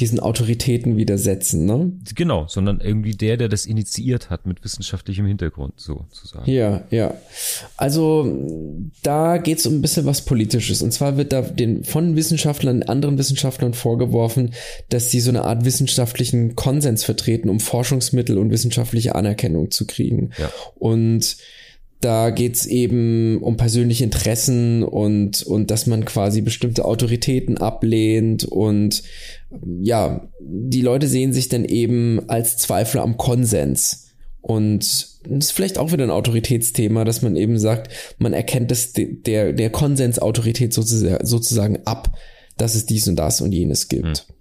diesen 0.00 0.20
Autoritäten 0.20 0.96
widersetzen, 0.96 1.64
ne? 1.64 1.92
Genau, 2.14 2.46
sondern 2.48 2.80
irgendwie 2.80 3.12
der, 3.12 3.36
der 3.36 3.48
das 3.48 3.64
initiiert 3.64 4.28
hat 4.28 4.46
mit 4.46 4.62
wissenschaftlichem 4.62 5.26
Hintergrund, 5.26 5.74
sozusagen. 5.76 6.50
Ja, 6.50 6.84
ja. 6.90 7.14
Also 7.76 8.36
da 9.02 9.38
geht 9.38 9.58
es 9.58 9.66
um 9.66 9.74
ein 9.74 9.82
bisschen 9.82 10.04
was 10.04 10.22
Politisches. 10.22 10.82
Und 10.82 10.92
zwar 10.92 11.16
wird 11.16 11.32
da 11.32 11.40
den 11.40 11.82
von 11.84 12.14
Wissenschaftlern, 12.14 12.82
anderen 12.82 13.16
Wissenschaftlern 13.16 13.72
vorgeworfen, 13.72 14.52
dass 14.90 15.10
sie 15.10 15.20
so 15.20 15.30
eine 15.30 15.44
Art 15.44 15.64
wissenschaftlichen 15.64 16.56
Konsens 16.56 17.04
vertreten, 17.04 17.48
um 17.48 17.60
Forschungsmittel 17.60 18.36
und 18.36 18.50
wissenschaftliche 18.50 19.14
Anerkennung 19.14 19.70
zu 19.70 19.86
kriegen. 19.86 20.30
Ja. 20.38 20.50
Und 20.74 21.38
da 22.00 22.30
geht's 22.30 22.66
eben 22.66 23.42
um 23.42 23.56
persönliche 23.56 24.04
Interessen 24.04 24.82
und, 24.82 25.42
und 25.42 25.70
dass 25.70 25.86
man 25.86 26.04
quasi 26.04 26.42
bestimmte 26.42 26.84
Autoritäten 26.84 27.58
ablehnt 27.58 28.44
und 28.44 29.02
ja, 29.80 30.28
die 30.40 30.82
Leute 30.82 31.08
sehen 31.08 31.32
sich 31.32 31.48
dann 31.48 31.64
eben 31.64 32.28
als 32.28 32.58
Zweifler 32.58 33.02
am 33.02 33.16
Konsens. 33.16 34.06
Und 34.42 34.78
das 35.24 35.46
ist 35.46 35.52
vielleicht 35.52 35.78
auch 35.78 35.90
wieder 35.90 36.04
ein 36.04 36.10
Autoritätsthema, 36.10 37.04
dass 37.04 37.22
man 37.22 37.34
eben 37.34 37.58
sagt, 37.58 37.92
man 38.18 38.32
erkennt 38.32 38.70
das 38.70 38.92
der, 38.94 39.52
der 39.52 39.70
Konsensautorität 39.70 40.72
sozusagen, 40.72 41.26
sozusagen 41.26 41.80
ab, 41.84 42.16
dass 42.56 42.76
es 42.76 42.86
dies 42.86 43.08
und 43.08 43.16
das 43.16 43.40
und 43.40 43.52
jenes 43.52 43.88
gibt. 43.88 44.06
Hm. 44.06 44.34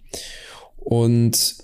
Und 0.75 1.55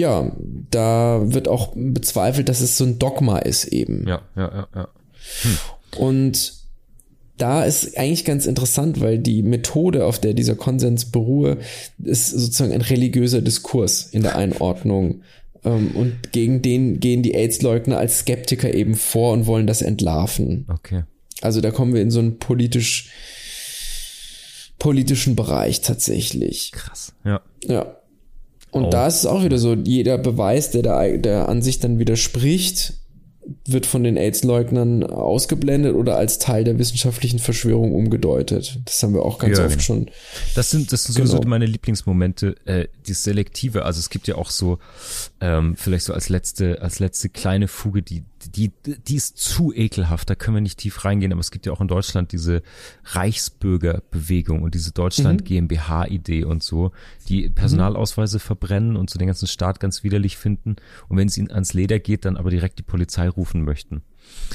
ja, 0.00 0.32
da 0.70 1.20
wird 1.22 1.46
auch 1.46 1.72
bezweifelt, 1.76 2.48
dass 2.48 2.60
es 2.60 2.76
so 2.76 2.84
ein 2.84 2.98
Dogma 2.98 3.38
ist 3.38 3.66
eben. 3.66 4.08
Ja, 4.08 4.22
ja, 4.34 4.42
ja, 4.42 4.68
ja. 4.74 4.88
Hm. 5.42 5.58
Und 5.98 6.54
da 7.36 7.64
ist 7.64 7.96
eigentlich 7.96 8.24
ganz 8.24 8.46
interessant, 8.46 9.00
weil 9.00 9.18
die 9.18 9.42
Methode, 9.42 10.06
auf 10.06 10.18
der 10.18 10.34
dieser 10.34 10.54
Konsens 10.54 11.10
beruhe, 11.10 11.58
ist 12.02 12.30
sozusagen 12.30 12.72
ein 12.72 12.80
religiöser 12.80 13.42
Diskurs 13.42 14.06
in 14.10 14.22
der 14.22 14.36
Einordnung. 14.36 15.22
Ähm, 15.64 15.92
und 15.94 16.32
gegen 16.32 16.62
den 16.62 17.00
gehen 17.00 17.22
die 17.22 17.34
AIDS-Leugner 17.34 17.98
als 17.98 18.20
Skeptiker 18.20 18.72
eben 18.72 18.94
vor 18.94 19.32
und 19.32 19.46
wollen 19.46 19.66
das 19.66 19.82
entlarven. 19.82 20.66
Okay. 20.68 21.04
Also 21.42 21.60
da 21.60 21.70
kommen 21.70 21.94
wir 21.94 22.02
in 22.02 22.10
so 22.10 22.20
einen 22.20 22.38
politisch 22.38 23.10
politischen 24.78 25.36
Bereich 25.36 25.82
tatsächlich. 25.82 26.72
Krass, 26.72 27.12
ja. 27.24 27.42
Ja. 27.66 27.99
Und 28.70 28.84
oh. 28.84 28.90
da 28.90 29.06
ist 29.06 29.16
es 29.16 29.26
auch 29.26 29.42
wieder 29.42 29.58
so, 29.58 29.74
jeder 29.74 30.18
Beweis, 30.18 30.70
der, 30.70 31.18
der 31.18 31.48
an 31.48 31.62
sich 31.62 31.80
dann 31.80 31.98
widerspricht, 31.98 32.94
wird 33.66 33.86
von 33.86 34.04
den 34.04 34.16
AIDS-Leugnern 34.16 35.02
ausgeblendet 35.02 35.94
oder 35.94 36.16
als 36.16 36.38
Teil 36.38 36.62
der 36.64 36.78
wissenschaftlichen 36.78 37.38
Verschwörung 37.38 37.94
umgedeutet. 37.94 38.78
Das 38.84 39.02
haben 39.02 39.14
wir 39.14 39.22
auch 39.22 39.38
ganz 39.38 39.58
ja, 39.58 39.64
oft 39.64 39.72
genau. 39.72 39.82
schon. 39.82 40.10
Das 40.54 40.70
sind, 40.70 40.92
das 40.92 41.04
sind 41.04 41.14
sowieso 41.14 41.38
genau. 41.38 41.48
meine 41.48 41.66
Lieblingsmomente, 41.66 42.54
äh, 42.66 42.86
die 43.06 43.14
Selektive. 43.14 43.84
Also 43.84 43.98
es 43.98 44.10
gibt 44.10 44.28
ja 44.28 44.36
auch 44.36 44.50
so, 44.50 44.78
ähm, 45.40 45.74
vielleicht 45.76 46.04
so 46.04 46.12
als 46.12 46.28
letzte, 46.28 46.82
als 46.82 46.98
letzte 46.98 47.28
kleine 47.28 47.66
Fuge, 47.66 48.02
die, 48.02 48.24
die, 48.46 48.72
die 48.84 49.16
ist 49.16 49.38
zu 49.38 49.72
ekelhaft, 49.72 50.30
da 50.30 50.34
können 50.34 50.56
wir 50.56 50.60
nicht 50.60 50.78
tief 50.78 51.04
reingehen, 51.04 51.32
aber 51.32 51.40
es 51.40 51.50
gibt 51.50 51.66
ja 51.66 51.72
auch 51.72 51.80
in 51.80 51.88
Deutschland 51.88 52.32
diese 52.32 52.62
Reichsbürgerbewegung 53.04 54.62
und 54.62 54.74
diese 54.74 54.92
Deutschland 54.92 55.44
GmbH-Idee 55.44 56.44
und 56.44 56.62
so, 56.62 56.92
die 57.28 57.48
Personalausweise 57.50 58.38
mhm. 58.38 58.40
verbrennen 58.40 58.96
und 58.96 59.10
so 59.10 59.18
den 59.18 59.26
ganzen 59.26 59.46
Staat 59.46 59.80
ganz 59.80 60.02
widerlich 60.04 60.36
finden 60.36 60.76
und 61.08 61.16
wenn 61.16 61.28
es 61.28 61.36
ihnen 61.36 61.50
ans 61.50 61.74
Leder 61.74 61.98
geht, 61.98 62.24
dann 62.24 62.36
aber 62.36 62.50
direkt 62.50 62.78
die 62.78 62.82
Polizei 62.82 63.28
rufen 63.28 63.64
möchten. 63.64 64.02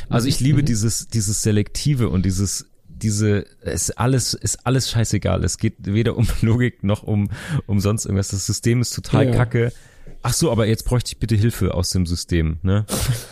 Also 0.10 0.28
ich 0.28 0.40
liebe 0.40 0.62
mhm. 0.62 0.66
dieses, 0.66 1.08
dieses 1.08 1.42
Selektive 1.42 2.10
und 2.10 2.26
dieses 2.26 2.68
diese, 2.88 3.40
ist 3.62 4.00
alles, 4.00 4.34
ist 4.34 4.66
alles 4.66 4.90
scheißegal. 4.90 5.44
Es 5.44 5.58
geht 5.58 5.74
weder 5.80 6.16
um 6.16 6.28
Logik 6.42 6.84
noch 6.84 7.04
um, 7.04 7.30
um 7.66 7.82
sonst 7.82 8.06
irgendwas. 8.06 8.30
Das 8.30 8.46
System 8.46 8.80
ist 8.80 8.96
total 8.96 9.26
ja. 9.26 9.32
kacke 9.36 9.74
ach 10.22 10.34
so, 10.34 10.52
aber 10.52 10.68
jetzt 10.68 10.86
bräuchte 10.86 11.14
ich 11.14 11.20
bitte 11.20 11.36
Hilfe 11.36 11.74
aus 11.74 11.90
dem 11.92 12.06
System, 12.06 12.60
ne? 12.62 12.86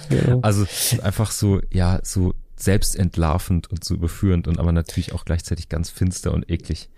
Ja. 0.09 0.39
Also 0.41 0.65
einfach 1.01 1.31
so, 1.31 1.61
ja, 1.71 1.99
so 2.03 2.33
selbstentlarvend 2.55 3.69
und 3.69 3.83
so 3.83 3.93
überführend 3.93 4.47
und 4.47 4.59
aber 4.59 4.71
natürlich 4.71 5.13
auch 5.13 5.25
gleichzeitig 5.25 5.69
ganz 5.69 5.89
finster 5.89 6.33
und 6.33 6.49
eklig. 6.49 6.89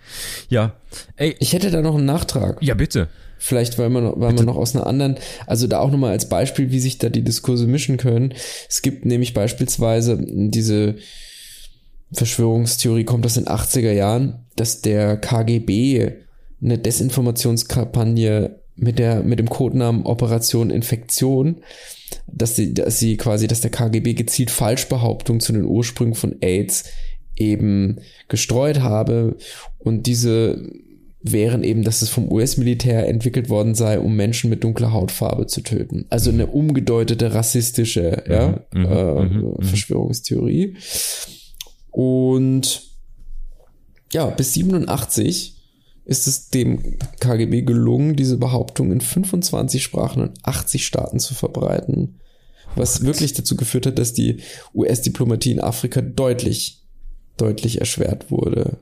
Ja, 0.49 0.75
ey. 1.15 1.35
Ich 1.39 1.53
hätte 1.53 1.71
da 1.71 1.81
noch 1.81 1.95
einen 1.95 2.05
Nachtrag. 2.05 2.61
Ja, 2.61 2.75
bitte. 2.75 3.09
Vielleicht, 3.37 3.77
weil 3.77 3.89
man, 3.89 4.19
weil 4.19 4.33
man 4.33 4.45
noch 4.45 4.55
aus 4.55 4.75
einer 4.75 4.87
anderen, 4.87 5.17
also 5.45 5.67
da 5.67 5.79
auch 5.79 5.91
nochmal 5.91 6.11
als 6.11 6.29
Beispiel, 6.29 6.71
wie 6.71 6.79
sich 6.79 6.97
da 6.97 7.09
die 7.09 7.23
Diskurse 7.23 7.67
mischen 7.67 7.97
können. 7.97 8.33
Es 8.69 8.81
gibt 8.81 9.05
nämlich 9.05 9.33
beispielsweise 9.33 10.17
diese 10.19 10.95
Verschwörungstheorie, 12.11 13.03
kommt 13.03 13.25
das 13.25 13.37
in 13.37 13.45
80er 13.45 13.91
Jahren, 13.91 14.45
dass 14.55 14.81
der 14.81 15.17
KGB 15.17 16.13
eine 16.61 16.77
Desinformationskampagne 16.77 18.59
mit 18.75 18.99
der, 18.99 19.23
mit 19.23 19.39
dem 19.39 19.49
Codenamen 19.49 20.05
Operation 20.05 20.69
Infektion, 20.69 21.63
dass 22.27 22.55
sie, 22.55 22.73
dass 22.73 22.99
sie 22.99 23.17
quasi, 23.17 23.47
dass 23.47 23.61
der 23.61 23.71
KGB 23.71 24.13
gezielt 24.13 24.51
Falschbehauptungen 24.51 25.39
zu 25.39 25.53
den 25.53 25.65
Ursprüngen 25.65 26.15
von 26.15 26.35
AIDS 26.41 26.85
eben 27.35 27.99
gestreut 28.27 28.81
habe 28.81 29.37
und 29.79 30.07
diese 30.07 30.69
wären 31.27 31.63
eben, 31.63 31.83
dass 31.83 32.03
es 32.03 32.09
vom 32.09 32.31
US-Militär 32.31 33.07
entwickelt 33.07 33.49
worden 33.49 33.73
sei, 33.73 33.99
um 33.99 34.15
Menschen 34.15 34.49
mit 34.49 34.63
dunkler 34.63 34.93
Hautfarbe 34.93 35.47
zu 35.47 35.61
töten. 35.61 36.05
Also 36.09 36.29
eine 36.29 36.45
umgedeutete 36.45 37.33
rassistische 37.33 38.23
mhm, 38.27 38.31
ja, 38.31 38.59
mhm, 38.73 38.85
äh, 38.85 39.25
mhm, 39.25 39.53
mhm. 39.57 39.63
Verschwörungstheorie. 39.63 40.77
Und 41.89 42.83
ja, 44.11 44.27
bis 44.27 44.53
87 44.53 45.54
ist 46.05 46.27
es 46.27 46.49
dem 46.49 46.97
KGB 47.19 47.63
gelungen, 47.63 48.15
diese 48.15 48.37
Behauptung 48.37 48.91
in 48.91 49.01
25 49.01 49.83
Sprachen 49.83 50.21
und 50.21 50.39
80 50.43 50.85
Staaten 50.85 51.19
zu 51.19 51.33
verbreiten. 51.33 52.19
Was 52.75 53.03
wirklich 53.03 53.33
dazu 53.33 53.55
geführt 53.55 53.85
hat, 53.85 53.97
dass 53.97 54.13
die 54.13 54.41
US-Diplomatie 54.73 55.51
in 55.51 55.61
Afrika 55.61 56.01
deutlich, 56.01 56.83
deutlich 57.37 57.79
erschwert 57.79 58.29
wurde. 58.29 58.77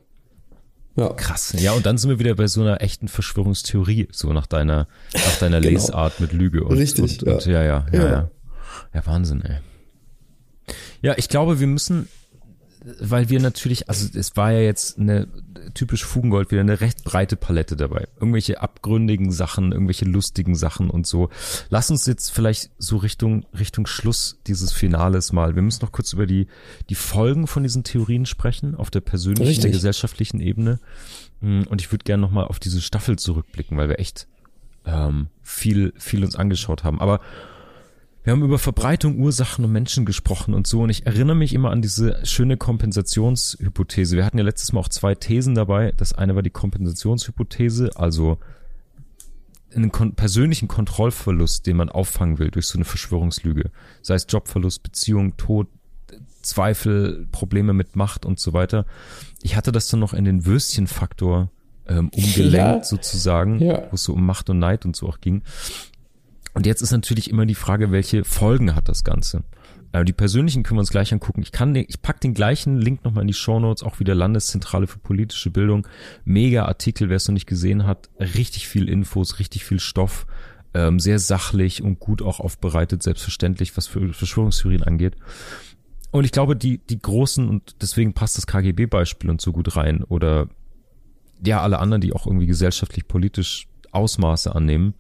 Ja. 0.96 1.10
Krass. 1.14 1.56
Ja, 1.58 1.74
und 1.74 1.86
dann 1.86 1.98
sind 1.98 2.10
wir 2.10 2.20
wieder 2.20 2.36
bei 2.36 2.48
so 2.48 2.62
einer 2.62 2.82
echten 2.82 3.08
Verschwörungstheorie, 3.08 4.10
so 4.12 4.32
nach 4.34 4.46
deiner, 4.46 4.88
nach 5.14 5.40
deiner 5.40 5.60
genau. 5.60 5.74
Lesart 5.74 6.20
mit 6.20 6.34
Lüge 6.34 6.64
und, 6.64 6.78
Richtig, 6.78 7.22
und, 7.22 7.32
und 7.32 7.46
ja. 7.46 7.64
ja, 7.64 7.64
ja, 7.64 7.86
ja, 7.92 8.10
ja. 8.10 8.32
Ja, 8.94 9.06
Wahnsinn, 9.06 9.42
ey. 9.42 9.58
Ja, 11.02 11.16
ich 11.18 11.30
glaube, 11.30 11.60
wir 11.60 11.68
müssen 11.68 12.08
weil 13.00 13.30
wir 13.30 13.40
natürlich, 13.40 13.88
also 13.88 14.08
es 14.18 14.36
war 14.36 14.52
ja 14.52 14.60
jetzt 14.60 15.00
eine 15.00 15.28
typisch 15.74 16.04
Fugengold 16.04 16.52
wieder 16.52 16.62
eine 16.62 16.82
recht 16.82 17.04
breite 17.04 17.36
Palette 17.36 17.78
dabei. 17.78 18.08
Irgendwelche 18.20 18.62
abgründigen 18.62 19.32
Sachen, 19.32 19.72
irgendwelche 19.72 20.06
lustigen 20.06 20.56
Sachen 20.56 20.90
und 20.90 21.08
so. 21.08 21.30
Lass 21.70 21.90
uns 21.90 22.06
jetzt 22.06 22.32
vielleicht 22.32 22.72
so 22.78 22.98
Richtung 22.98 23.46
Richtung 23.58 23.88
Schluss 23.88 24.40
dieses 24.48 24.74
Finales 24.74 25.32
mal. 25.32 25.56
Wir 25.56 25.62
müssen 25.62 25.84
noch 25.84 25.92
kurz 25.92 26.14
über 26.14 26.26
die 26.26 26.48
die 26.90 26.96
Folgen 26.96 27.48
von 27.48 27.64
diesen 27.64 27.84
Theorien 27.84 28.26
sprechen 28.26 28.76
auf 28.76 28.92
der 28.92 29.02
persönlichen, 29.02 29.62
der 29.62 29.72
gesellschaftlichen 29.72 30.42
Ebene. 30.42 30.80
Hm, 31.42 31.66
und 31.68 31.82
ich 31.82 31.92
würde 31.92 32.04
gerne 32.04 32.22
noch 32.22 32.32
mal 32.32 32.46
auf 32.46 32.60
diese 32.60 32.82
Staffel 32.82 33.18
zurückblicken, 33.18 33.78
weil 33.78 33.90
wir 33.90 34.00
echt 34.00 34.28
ähm, 34.86 35.28
viel 35.42 35.94
viel 35.98 36.26
uns 36.26 36.36
angeschaut 36.36 36.84
haben. 36.84 37.00
Aber 37.00 37.22
wir 38.24 38.32
haben 38.32 38.44
über 38.44 38.58
Verbreitung, 38.58 39.20
Ursachen 39.20 39.66
und 39.66 39.72
Menschen 39.72 40.06
gesprochen 40.06 40.54
und 40.54 40.66
so. 40.66 40.82
Und 40.82 40.90
ich 40.90 41.06
erinnere 41.06 41.36
mich 41.36 41.54
immer 41.54 41.72
an 41.72 41.82
diese 41.82 42.26
schöne 42.26 42.56
Kompensationshypothese. 42.56 44.16
Wir 44.16 44.26
hatten 44.26 44.38
ja 44.38 44.46
letztes 44.46 44.72
Mal 44.72 44.80
auch 44.80 44.90
zwei 44.90 45.14
Thesen 45.14 45.56
dabei. 45.56 45.94
Das 45.98 46.14
eine 46.14 46.36
war 46.36 46.42
die 46.42 46.50
Kompensationshypothese, 46.50 47.92
also 47.96 48.38
einen 49.76 49.92
kon 49.92 50.14
persönlichen 50.16 50.68
Kontrollverlust, 50.68 51.66
den 51.68 51.78
man 51.78 51.90
auffangen 51.90 52.40
will 52.40 52.50
durch 52.50 52.68
so 52.68 52.78
eine 52.78 52.86
Verschwörungslüge. 52.86 53.72
Sei 54.02 54.16
es 54.16 54.26
Jobverlust, 54.30 54.84
Beziehung, 54.84 55.36
Tod, 55.36 55.68
Zweifel, 56.42 57.28
Probleme 57.32 57.74
mit 57.74 57.96
Macht 57.96 58.26
und 58.26 58.40
so 58.40 58.54
weiter. 58.54 58.86
Ich 59.42 59.56
hatte 59.56 59.72
das 59.72 59.88
dann 59.88 60.00
noch 60.00 60.14
in 60.14 60.24
den 60.24 60.46
Würstchenfaktor 60.46 61.50
ähm, 61.88 62.10
umgelenkt 62.10 62.54
ja. 62.54 62.84
sozusagen, 62.84 63.60
ja. 63.60 63.84
wo 63.90 63.96
es 63.96 64.04
so 64.04 64.14
um 64.14 64.26
Macht 64.26 64.50
und 64.50 64.60
Neid 64.60 64.86
und 64.86 64.96
so 64.96 65.08
auch 65.08 65.20
ging. 65.20 65.42
Und 66.54 66.66
jetzt 66.66 66.82
ist 66.82 66.92
natürlich 66.92 67.30
immer 67.30 67.46
die 67.46 67.56
Frage, 67.56 67.92
welche 67.92 68.24
Folgen 68.24 68.76
hat 68.76 68.88
das 68.88 69.04
Ganze? 69.04 69.44
Äh, 69.92 70.06
die 70.06 70.14
persönlichen 70.14 70.64
können 70.64 70.78
wir 70.78 70.82
uns 70.82 70.92
gleich 70.92 71.14
angucken. 71.14 71.42
Ich 71.42 71.52
kann, 71.52 71.74
den, 71.74 71.86
ich 71.88 72.02
pack 72.02 72.20
den 72.20 72.34
gleichen 72.34 72.78
Link 72.80 73.04
nochmal 73.04 73.24
in 73.24 73.28
die 73.28 73.34
Show 73.34 73.60
Notes, 73.60 73.84
auch 73.84 74.00
wieder 74.00 74.14
Landeszentrale 74.16 74.88
für 74.88 75.00
politische 75.00 75.50
Bildung. 75.50 75.88
Mega 76.26 76.66
Artikel, 76.66 77.10
wer 77.10 77.18
es 77.18 77.28
noch 77.28 77.34
nicht 77.34 77.48
gesehen 77.48 77.86
hat. 77.88 78.10
Richtig 78.20 78.68
viel 78.68 78.90
Infos, 78.90 79.40
richtig 79.40 79.64
viel 79.64 79.80
Stoff. 79.80 80.28
Ähm, 80.76 81.00
sehr 81.00 81.20
sachlich 81.20 81.84
und 81.84 82.00
gut 82.00 82.22
auch 82.22 82.40
aufbereitet, 82.40 83.04
selbstverständlich, 83.04 83.78
was 83.78 83.88
für 83.88 84.12
Verschwörungstheorien 84.12 84.84
angeht. 84.84 85.16
Und 86.10 86.26
ich 86.26 86.32
glaube, 86.32 86.56
die, 86.56 86.80
die 86.80 87.00
großen, 87.00 87.48
und 87.48 87.76
deswegen 87.82 88.14
passt 88.14 88.38
das 88.38 88.48
KGB-Beispiel 88.48 89.30
und 89.30 89.42
so 89.42 89.52
gut 89.52 89.76
rein, 89.76 90.04
oder 90.04 90.48
ja, 91.44 91.62
alle 91.62 91.80
anderen, 91.80 92.02
die 92.02 92.14
auch 92.14 92.26
irgendwie 92.26 92.48
gesellschaftlich, 92.48 93.08
politisch 93.08 93.68
Ausmaße 93.92 94.56
annehmen, 94.56 94.96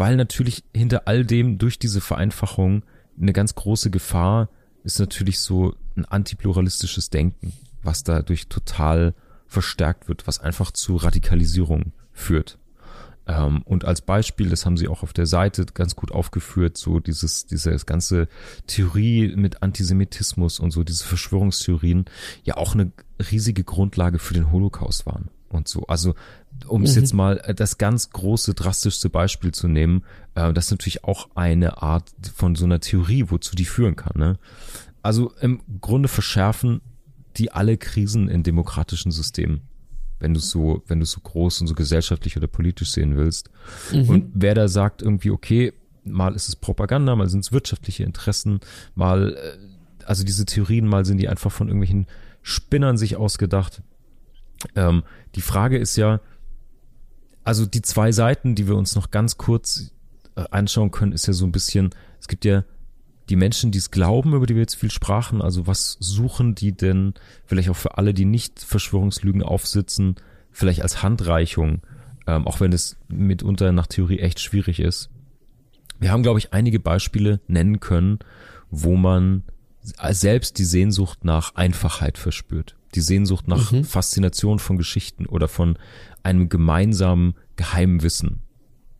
weil 0.00 0.16
natürlich 0.16 0.64
hinter 0.74 1.06
all 1.06 1.26
dem 1.26 1.58
durch 1.58 1.78
diese 1.78 2.00
Vereinfachung 2.00 2.84
eine 3.20 3.34
ganz 3.34 3.54
große 3.54 3.90
Gefahr 3.90 4.48
ist 4.82 4.98
natürlich 4.98 5.40
so 5.40 5.74
ein 5.94 6.06
antipluralistisches 6.06 7.10
Denken, 7.10 7.52
was 7.82 8.02
dadurch 8.02 8.48
total 8.48 9.14
verstärkt 9.46 10.08
wird, 10.08 10.26
was 10.26 10.38
einfach 10.38 10.70
zu 10.70 10.96
Radikalisierung 10.96 11.92
führt. 12.14 12.58
Ähm, 13.26 13.60
und 13.66 13.84
als 13.84 14.00
Beispiel, 14.00 14.48
das 14.48 14.64
haben 14.64 14.78
sie 14.78 14.88
auch 14.88 15.02
auf 15.02 15.12
der 15.12 15.26
Seite 15.26 15.66
ganz 15.66 15.96
gut 15.96 16.12
aufgeführt, 16.12 16.78
so 16.78 16.98
dieses, 16.98 17.44
diese 17.44 17.76
ganze 17.84 18.28
Theorie 18.66 19.36
mit 19.36 19.62
Antisemitismus 19.62 20.60
und 20.60 20.70
so 20.70 20.82
diese 20.82 21.04
Verschwörungstheorien 21.04 22.06
ja 22.42 22.56
auch 22.56 22.72
eine 22.72 22.90
riesige 23.30 23.64
Grundlage 23.64 24.18
für 24.18 24.32
den 24.32 24.50
Holocaust 24.50 25.04
waren 25.04 25.28
und 25.50 25.68
so. 25.68 25.86
Also 25.88 26.14
um 26.66 26.82
es 26.82 26.94
mhm. 26.94 27.00
jetzt 27.00 27.12
mal 27.12 27.38
äh, 27.38 27.54
das 27.54 27.78
ganz 27.78 28.10
große, 28.10 28.54
drastischste 28.54 29.10
Beispiel 29.10 29.52
zu 29.52 29.68
nehmen, 29.68 30.04
äh, 30.34 30.52
das 30.52 30.66
ist 30.66 30.70
natürlich 30.72 31.04
auch 31.04 31.28
eine 31.34 31.82
Art 31.82 32.10
von 32.34 32.54
so 32.54 32.64
einer 32.64 32.80
Theorie, 32.80 33.26
wozu 33.28 33.56
die 33.56 33.64
führen 33.64 33.96
kann. 33.96 34.12
Ne? 34.16 34.38
Also 35.02 35.32
im 35.40 35.62
Grunde 35.80 36.08
verschärfen 36.08 36.80
die 37.36 37.52
alle 37.52 37.76
Krisen 37.76 38.28
in 38.28 38.42
demokratischen 38.42 39.12
Systemen, 39.12 39.62
wenn 40.18 40.34
du 40.34 40.40
so, 40.40 40.82
wenn 40.86 41.00
du 41.00 41.06
so 41.06 41.20
groß 41.20 41.60
und 41.60 41.66
so 41.68 41.74
gesellschaftlich 41.74 42.36
oder 42.36 42.48
politisch 42.48 42.90
sehen 42.90 43.16
willst. 43.16 43.50
Mhm. 43.92 44.08
Und 44.08 44.30
wer 44.34 44.54
da 44.54 44.68
sagt 44.68 45.02
irgendwie, 45.02 45.30
okay, 45.30 45.72
mal 46.04 46.34
ist 46.34 46.48
es 46.48 46.56
Propaganda, 46.56 47.14
mal 47.14 47.28
sind 47.28 47.40
es 47.40 47.52
wirtschaftliche 47.52 48.04
Interessen, 48.04 48.60
mal, 48.94 49.34
äh, 49.34 50.04
also 50.04 50.24
diese 50.24 50.44
Theorien, 50.44 50.86
mal 50.86 51.04
sind 51.04 51.18
die 51.18 51.28
einfach 51.28 51.52
von 51.52 51.68
irgendwelchen 51.68 52.06
Spinnern 52.42 52.96
sich 52.96 53.16
ausgedacht. 53.16 53.82
Ähm, 54.74 55.04
die 55.34 55.40
Frage 55.40 55.78
ist 55.78 55.96
ja, 55.96 56.20
also 57.44 57.66
die 57.66 57.82
zwei 57.82 58.12
Seiten, 58.12 58.54
die 58.54 58.66
wir 58.66 58.76
uns 58.76 58.94
noch 58.94 59.10
ganz 59.10 59.36
kurz 59.36 59.92
äh, 60.36 60.44
anschauen 60.50 60.90
können, 60.90 61.12
ist 61.12 61.26
ja 61.26 61.32
so 61.32 61.44
ein 61.44 61.52
bisschen, 61.52 61.90
es 62.20 62.28
gibt 62.28 62.44
ja 62.44 62.64
die 63.28 63.36
Menschen, 63.36 63.70
die 63.70 63.78
es 63.78 63.90
glauben, 63.90 64.34
über 64.34 64.46
die 64.46 64.54
wir 64.54 64.62
jetzt 64.62 64.74
viel 64.74 64.90
sprachen, 64.90 65.40
also 65.40 65.66
was 65.66 65.96
suchen 66.00 66.54
die 66.54 66.72
denn, 66.72 67.14
vielleicht 67.46 67.70
auch 67.70 67.76
für 67.76 67.96
alle, 67.96 68.12
die 68.12 68.24
nicht 68.24 68.58
Verschwörungslügen 68.58 69.42
aufsitzen, 69.42 70.16
vielleicht 70.50 70.82
als 70.82 71.02
Handreichung, 71.02 71.82
ähm, 72.26 72.46
auch 72.46 72.60
wenn 72.60 72.72
es 72.72 72.96
mitunter 73.08 73.72
nach 73.72 73.86
Theorie 73.86 74.18
echt 74.18 74.40
schwierig 74.40 74.80
ist. 74.80 75.10
Wir 76.00 76.10
haben, 76.10 76.22
glaube 76.22 76.38
ich, 76.38 76.52
einige 76.52 76.80
Beispiele 76.80 77.40
nennen 77.46 77.78
können, 77.78 78.18
wo 78.70 78.96
man 78.96 79.44
selbst 80.10 80.58
die 80.58 80.64
Sehnsucht 80.64 81.24
nach 81.24 81.54
Einfachheit 81.54 82.18
verspürt. 82.18 82.76
Die 82.94 83.00
Sehnsucht 83.00 83.48
nach 83.48 83.72
mhm. 83.72 83.84
Faszination 83.84 84.58
von 84.58 84.76
Geschichten 84.76 85.26
oder 85.26 85.48
von 85.48 85.78
einem 86.22 86.48
gemeinsamen 86.48 87.34
geheimen 87.56 88.02
Wissen. 88.02 88.40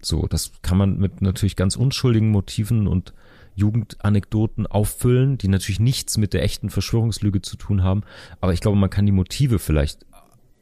So, 0.03 0.27
das 0.27 0.53
kann 0.63 0.79
man 0.79 0.99
mit 0.99 1.21
natürlich 1.21 1.57
ganz 1.57 1.77
unschuldigen 1.77 2.31
Motiven 2.31 2.87
und 2.87 3.13
Jugendanekdoten 3.55 4.67
auffüllen, 4.67 5.37
die 5.37 5.49
natürlich 5.49 5.81
nichts 5.81 6.17
mit 6.17 6.33
der 6.33 6.43
echten 6.43 6.71
Verschwörungslüge 6.71 7.43
zu 7.43 7.57
tun 7.57 7.83
haben. 7.83 8.03
Aber 8.41 8.53
ich 8.53 8.61
glaube, 8.61 8.79
man 8.79 8.91
kann 8.91 9.07
die 9.07 9.13
Motive 9.13 9.59
vielleicht 9.59 10.07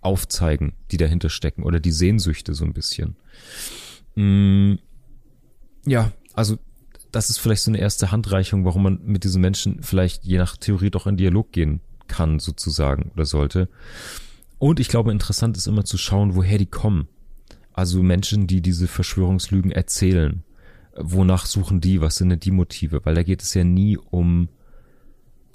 aufzeigen, 0.01 0.73
die 0.91 0.97
dahinter 0.97 1.29
stecken 1.29 1.63
oder 1.63 1.81
die 1.81 1.93
Sehnsüchte 1.93 2.55
so 2.55 2.65
ein 2.65 2.73
bisschen. 2.73 3.17
Mm, 4.17 4.75
ja, 5.87 6.13
also 6.35 6.59
das 7.13 7.31
ist 7.31 7.39
vielleicht 7.39 7.63
so 7.63 7.71
eine 7.71 7.79
erste 7.79 8.11
Handreichung, 8.11 8.65
warum 8.65 8.83
man 8.83 9.01
mit 9.05 9.25
diesen 9.25 9.41
Menschen 9.41 9.83
vielleicht 9.83 10.25
je 10.25 10.39
nach 10.39 10.57
Theorie 10.57 10.91
doch 10.91 11.07
in 11.07 11.17
Dialog 11.17 11.53
gehen 11.53 11.81
kann 12.09 12.39
sozusagen 12.39 13.11
oder 13.15 13.25
sollte. 13.25 13.69
Und 14.59 14.81
ich 14.81 14.89
glaube, 14.89 15.13
interessant 15.13 15.57
ist 15.57 15.69
immer 15.69 15.85
zu 15.85 15.99
schauen, 15.99 16.35
woher 16.35 16.59
die 16.59 16.67
kommen. 16.67 17.09
Also 17.73 18.03
Menschen, 18.03 18.47
die 18.47 18.61
diese 18.61 18.89
Verschwörungslügen 18.89 19.71
erzählen. 19.71 20.43
Wonach 20.97 21.47
suchen 21.47 21.81
die? 21.81 22.01
Was 22.01 22.17
sind 22.17 22.31
denn 22.31 22.41
die 22.41 22.51
Motive? 22.51 23.05
Weil 23.05 23.15
da 23.15 23.23
geht 23.23 23.43
es 23.43 23.55
ja 23.55 23.63
nie 23.63 23.97
um 23.97 24.49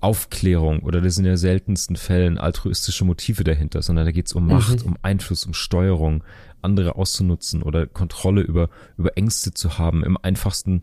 Aufklärung 0.03 0.81
oder 0.81 0.99
das 0.99 1.15
sind 1.15 1.25
ja 1.25 1.37
seltensten 1.37 1.95
Fällen 1.95 2.37
altruistische 2.37 3.05
Motive 3.05 3.45
dahinter, 3.45 3.81
sondern 3.81 4.05
da 4.05 4.11
geht 4.11 4.27
es 4.27 4.33
um 4.33 4.47
Macht, 4.47 4.81
mhm. 4.81 4.91
um 4.91 4.97
Einfluss, 5.01 5.45
um 5.45 5.53
Steuerung, 5.53 6.25
andere 6.61 6.95
auszunutzen 6.95 7.63
oder 7.63 7.87
Kontrolle 7.87 8.41
über, 8.41 8.69
über 8.97 9.17
Ängste 9.17 9.53
zu 9.53 9.77
haben. 9.77 10.03
Im 10.03 10.17
einfachsten 10.17 10.81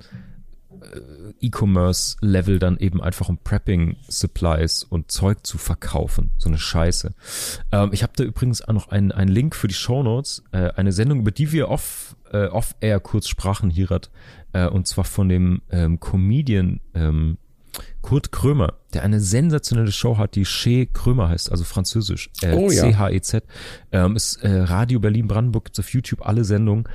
E-Commerce-Level 1.40 2.58
dann 2.58 2.78
eben 2.78 3.02
einfach 3.02 3.28
um 3.28 3.38
Prepping-Supplies 3.38 4.84
und 4.84 5.10
Zeug 5.10 5.46
zu 5.46 5.58
verkaufen. 5.58 6.30
So 6.38 6.48
eine 6.48 6.58
Scheiße. 6.58 7.14
Ähm, 7.72 7.90
ich 7.92 8.02
habe 8.02 8.12
da 8.16 8.24
übrigens 8.24 8.62
auch 8.62 8.72
noch 8.72 8.88
einen, 8.88 9.12
einen 9.12 9.30
Link 9.30 9.54
für 9.56 9.68
die 9.68 9.74
Show 9.74 10.02
Notes, 10.02 10.42
äh, 10.52 10.70
eine 10.72 10.92
Sendung, 10.92 11.20
über 11.20 11.30
die 11.30 11.52
wir 11.52 11.68
off, 11.68 12.16
äh, 12.32 12.46
off-air 12.46 13.00
kurz 13.00 13.28
sprachen, 13.28 13.70
Hirat, 13.70 14.10
äh, 14.52 14.66
und 14.66 14.86
zwar 14.86 15.04
von 15.04 15.28
dem 15.28 15.62
ähm, 15.70 16.00
Comedian 16.00 16.80
ähm, 16.94 17.38
Kurt 18.02 18.32
Krömer, 18.32 18.74
der 18.94 19.02
eine 19.02 19.20
sensationelle 19.20 19.92
Show 19.92 20.18
hat, 20.18 20.34
die 20.34 20.44
Chez 20.44 20.88
Krömer 20.92 21.28
heißt, 21.28 21.50
also 21.52 21.64
französisch, 21.64 22.30
äh, 22.42 22.52
oh, 22.52 22.70
ja. 22.70 22.82
C-H-E-Z, 22.82 23.44
ähm, 23.92 24.16
ist 24.16 24.42
äh, 24.42 24.62
Radio 24.62 25.00
Berlin-Brandenburg, 25.00 25.66
gibt's 25.66 25.78
auf 25.78 25.92
YouTube 25.92 26.26
alle 26.26 26.44
Sendungen 26.44 26.88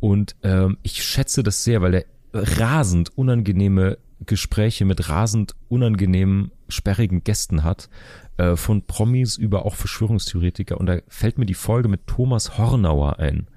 und 0.00 0.36
ähm, 0.42 0.78
ich 0.82 1.04
schätze 1.04 1.42
das 1.42 1.64
sehr, 1.64 1.82
weil 1.82 1.92
der 1.92 2.04
rasend 2.32 3.16
unangenehme 3.16 3.98
Gespräche 4.26 4.84
mit 4.84 5.08
rasend 5.08 5.54
unangenehmen, 5.68 6.52
sperrigen 6.68 7.24
Gästen 7.24 7.64
hat, 7.64 7.88
äh, 8.36 8.56
von 8.56 8.82
Promis 8.82 9.36
über 9.36 9.66
auch 9.66 9.74
Verschwörungstheoretiker. 9.74 10.78
Und 10.78 10.86
da 10.86 10.98
fällt 11.08 11.38
mir 11.38 11.46
die 11.46 11.54
Folge 11.54 11.88
mit 11.88 12.06
Thomas 12.06 12.58
Hornauer 12.58 13.18
ein. 13.18 13.48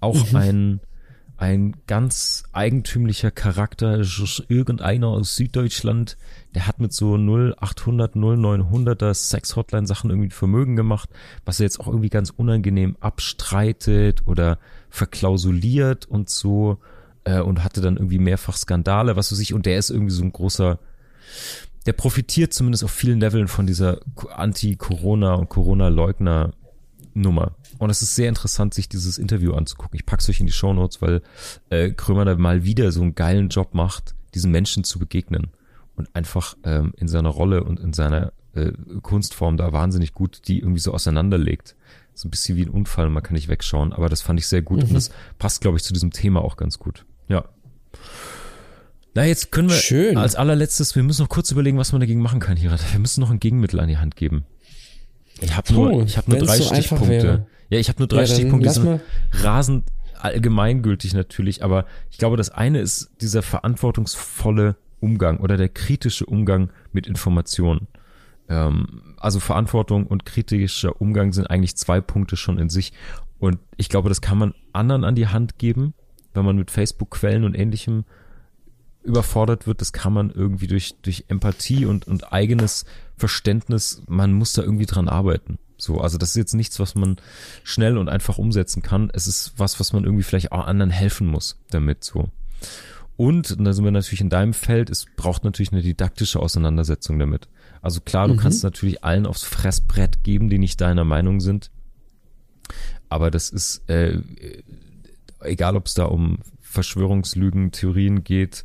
Auch 0.00 0.30
mhm. 0.32 0.36
ein, 0.36 0.80
ein 1.36 1.76
ganz 1.86 2.44
eigentümlicher 2.52 3.30
Charakter, 3.30 4.02
irgendeiner 4.48 5.08
aus 5.08 5.36
Süddeutschland, 5.36 6.16
der 6.54 6.66
hat 6.66 6.80
mit 6.80 6.92
so 6.92 7.16
0800, 7.16 8.14
0900er 8.16 9.14
Sex-Hotline 9.14 9.86
Sachen 9.86 10.10
irgendwie 10.10 10.30
Vermögen 10.30 10.76
gemacht, 10.76 11.08
was 11.44 11.60
er 11.60 11.64
jetzt 11.64 11.80
auch 11.80 11.86
irgendwie 11.86 12.10
ganz 12.10 12.30
unangenehm 12.30 12.96
abstreitet 13.00 14.26
oder 14.26 14.58
verklausuliert 14.90 16.06
und 16.06 16.28
so 16.28 16.78
äh, 17.24 17.40
und 17.40 17.64
hatte 17.64 17.80
dann 17.80 17.96
irgendwie 17.96 18.18
mehrfach 18.18 18.56
Skandale, 18.56 19.16
was 19.16 19.32
weiß 19.32 19.38
ich, 19.38 19.54
und 19.54 19.66
der 19.66 19.78
ist 19.78 19.90
irgendwie 19.90 20.12
so 20.12 20.22
ein 20.22 20.32
großer, 20.32 20.78
der 21.86 21.92
profitiert 21.92 22.52
zumindest 22.52 22.84
auf 22.84 22.90
vielen 22.90 23.20
Leveln 23.20 23.48
von 23.48 23.66
dieser 23.66 24.00
Anti-Corona 24.34 25.34
und 25.34 25.48
Corona-Leugner 25.48 26.52
Nummer. 27.14 27.56
Und 27.78 27.90
es 27.90 28.02
ist 28.02 28.14
sehr 28.14 28.28
interessant, 28.28 28.74
sich 28.74 28.88
dieses 28.88 29.18
Interview 29.18 29.52
anzugucken. 29.54 29.96
Ich 29.96 30.06
pack's 30.06 30.28
euch 30.28 30.40
in 30.40 30.46
die 30.46 30.52
Show 30.52 30.72
Notes, 30.72 31.02
weil 31.02 31.22
äh, 31.70 31.90
Krömer 31.90 32.24
da 32.24 32.36
mal 32.36 32.64
wieder 32.64 32.92
so 32.92 33.02
einen 33.02 33.14
geilen 33.14 33.48
Job 33.48 33.74
macht, 33.74 34.14
diesen 34.34 34.50
Menschen 34.50 34.84
zu 34.84 34.98
begegnen 34.98 35.48
und 35.96 36.14
einfach 36.14 36.56
ähm, 36.64 36.92
in 36.96 37.08
seiner 37.08 37.28
Rolle 37.28 37.64
und 37.64 37.80
in 37.80 37.92
seiner 37.92 38.32
äh, 38.54 38.72
Kunstform 39.02 39.56
da 39.56 39.72
wahnsinnig 39.72 40.14
gut 40.14 40.42
die 40.48 40.60
irgendwie 40.60 40.80
so 40.80 40.92
auseinanderlegt. 40.92 41.76
So 42.14 42.28
ein 42.28 42.30
bisschen 42.30 42.56
wie 42.56 42.62
ein 42.62 42.70
Unfall, 42.70 43.08
man 43.08 43.22
kann 43.22 43.34
nicht 43.34 43.48
wegschauen, 43.48 43.92
aber 43.92 44.08
das 44.08 44.20
fand 44.20 44.38
ich 44.38 44.46
sehr 44.46 44.62
gut 44.62 44.82
mhm. 44.82 44.88
und 44.88 44.94
das 44.94 45.10
passt, 45.38 45.62
glaube 45.62 45.78
ich, 45.78 45.84
zu 45.84 45.92
diesem 45.92 46.10
Thema 46.10 46.42
auch 46.42 46.56
ganz 46.56 46.78
gut. 46.78 47.06
Na, 49.14 49.24
jetzt 49.24 49.52
können 49.52 49.68
wir 49.68 49.76
Schön. 49.76 50.16
als 50.16 50.36
allerletztes, 50.36 50.96
wir 50.96 51.02
müssen 51.02 51.22
noch 51.22 51.28
kurz 51.28 51.50
überlegen, 51.50 51.76
was 51.76 51.92
man 51.92 52.00
dagegen 52.00 52.22
machen 52.22 52.40
kann, 52.40 52.56
Hirat. 52.56 52.80
Wir 52.92 52.98
müssen 52.98 53.20
noch 53.20 53.30
ein 53.30 53.40
Gegenmittel 53.40 53.78
an 53.78 53.88
die 53.88 53.98
Hand 53.98 54.16
geben. 54.16 54.46
Ich 55.40 55.56
habe 55.56 55.72
nur, 55.72 56.02
ich 56.04 56.16
hab 56.16 56.28
nur 56.28 56.38
drei 56.38 56.56
so 56.56 56.64
Stichpunkte. 56.64 57.46
Ja, 57.68 57.78
ich 57.78 57.88
habe 57.88 57.98
nur 57.98 58.08
drei 58.08 58.20
ja, 58.20 58.26
Stichpunkte, 58.26 58.68
die 58.68 58.74
sind 58.74 59.00
rasend 59.32 59.84
allgemeingültig 60.18 61.14
natürlich, 61.14 61.64
aber 61.64 61.84
ich 62.10 62.18
glaube, 62.18 62.36
das 62.36 62.50
eine 62.50 62.80
ist 62.80 63.10
dieser 63.20 63.42
verantwortungsvolle 63.42 64.76
Umgang 65.00 65.38
oder 65.38 65.56
der 65.56 65.68
kritische 65.68 66.24
Umgang 66.26 66.70
mit 66.92 67.06
Informationen. 67.06 67.88
Ähm, 68.48 69.14
also 69.18 69.40
Verantwortung 69.40 70.06
und 70.06 70.24
kritischer 70.24 71.00
Umgang 71.00 71.32
sind 71.32 71.48
eigentlich 71.48 71.76
zwei 71.76 72.00
Punkte 72.00 72.36
schon 72.36 72.58
in 72.58 72.68
sich. 72.68 72.92
Und 73.40 73.58
ich 73.76 73.88
glaube, 73.88 74.08
das 74.08 74.20
kann 74.20 74.38
man 74.38 74.54
anderen 74.72 75.04
an 75.04 75.16
die 75.16 75.26
Hand 75.26 75.58
geben, 75.58 75.94
wenn 76.34 76.44
man 76.44 76.56
mit 76.56 76.70
Facebook-Quellen 76.70 77.44
und 77.44 77.54
ähnlichem 77.54 78.04
überfordert 79.02 79.66
wird. 79.66 79.80
Das 79.80 79.92
kann 79.92 80.12
man 80.12 80.30
irgendwie 80.30 80.66
durch, 80.66 80.94
durch 81.02 81.24
Empathie 81.28 81.86
und, 81.86 82.06
und 82.06 82.32
eigenes 82.32 82.84
Verständnis, 83.16 84.02
man 84.06 84.32
muss 84.32 84.52
da 84.52 84.62
irgendwie 84.62 84.86
dran 84.86 85.08
arbeiten. 85.08 85.58
So, 85.76 85.98
also 86.00 86.18
das 86.18 86.30
ist 86.30 86.36
jetzt 86.36 86.54
nichts, 86.54 86.78
was 86.78 86.94
man 86.94 87.16
schnell 87.64 87.98
und 87.98 88.08
einfach 88.08 88.38
umsetzen 88.38 88.82
kann. 88.82 89.10
Es 89.12 89.26
ist 89.26 89.54
was, 89.56 89.80
was 89.80 89.92
man 89.92 90.04
irgendwie 90.04 90.22
vielleicht 90.22 90.52
auch 90.52 90.66
anderen 90.66 90.90
helfen 90.90 91.26
muss 91.26 91.58
damit, 91.70 92.04
so. 92.04 92.28
Und, 93.16 93.50
und 93.52 93.64
da 93.64 93.72
sind 93.72 93.84
wir 93.84 93.90
natürlich 93.90 94.20
in 94.20 94.30
deinem 94.30 94.54
Feld, 94.54 94.90
es 94.90 95.06
braucht 95.16 95.44
natürlich 95.44 95.72
eine 95.72 95.82
didaktische 95.82 96.40
Auseinandersetzung 96.40 97.18
damit. 97.18 97.48
Also 97.82 98.00
klar, 98.00 98.28
du 98.28 98.34
mhm. 98.34 98.38
kannst 98.38 98.62
natürlich 98.62 99.04
allen 99.04 99.26
aufs 99.26 99.42
Fressbrett 99.42 100.22
geben, 100.22 100.48
die 100.48 100.58
nicht 100.58 100.80
deiner 100.80 101.04
Meinung 101.04 101.40
sind. 101.40 101.70
Aber 103.08 103.30
das 103.30 103.50
ist, 103.50 103.88
äh, 103.90 104.20
egal 105.44 105.76
ob 105.76 105.86
es 105.86 105.94
da 105.94 106.04
um 106.04 106.38
Verschwörungslügen, 106.60 107.70
Theorien 107.70 108.24
geht, 108.24 108.64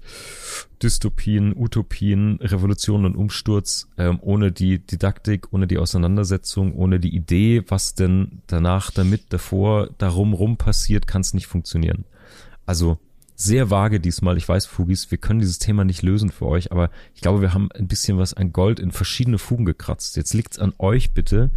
Dystopien, 0.82 1.54
Utopien, 1.56 2.40
Revolution 2.42 3.06
und 3.06 3.18
Umsturz, 3.18 3.90
ähm, 3.98 4.20
ohne 4.22 4.52
die 4.52 4.80
Didaktik, 4.80 5.52
ohne 5.52 5.68
die 5.68 5.78
Auseinandersetzung, 5.78 6.74
ohne 6.74 7.00
die 7.00 7.14
Idee, 7.14 7.64
was 7.68 7.96
denn 7.96 8.42
danach, 8.48 8.92
damit, 8.92 9.34
davor, 9.34 9.90
darum 9.98 10.34
rum 10.34 10.56
passiert, 10.58 11.06
kann 11.06 11.22
es 11.22 11.34
nicht 11.34 11.48
funktionieren. 11.48 12.06
Also 12.66 12.98
sehr 13.36 13.70
vage 13.70 14.00
diesmal. 14.00 14.38
Ich 14.38 14.48
weiß, 14.48 14.66
Fugis, 14.66 15.12
wir 15.12 15.18
können 15.18 15.40
dieses 15.40 15.60
Thema 15.60 15.84
nicht 15.84 16.02
lösen 16.02 16.32
für 16.32 16.48
euch, 16.48 16.72
aber 16.72 16.90
ich 17.14 17.22
glaube, 17.22 17.42
wir 17.42 17.54
haben 17.54 17.70
ein 17.74 17.88
bisschen 17.88 18.18
was 18.18 18.34
an 18.34 18.54
Gold 18.54 18.80
in 18.80 18.92
verschiedene 18.92 19.38
Fugen 19.38 19.66
gekratzt. 19.66 20.16
Jetzt 20.16 20.34
liegt's 20.34 20.60
an 20.60 20.74
euch 20.80 21.12
bitte, 21.12 21.52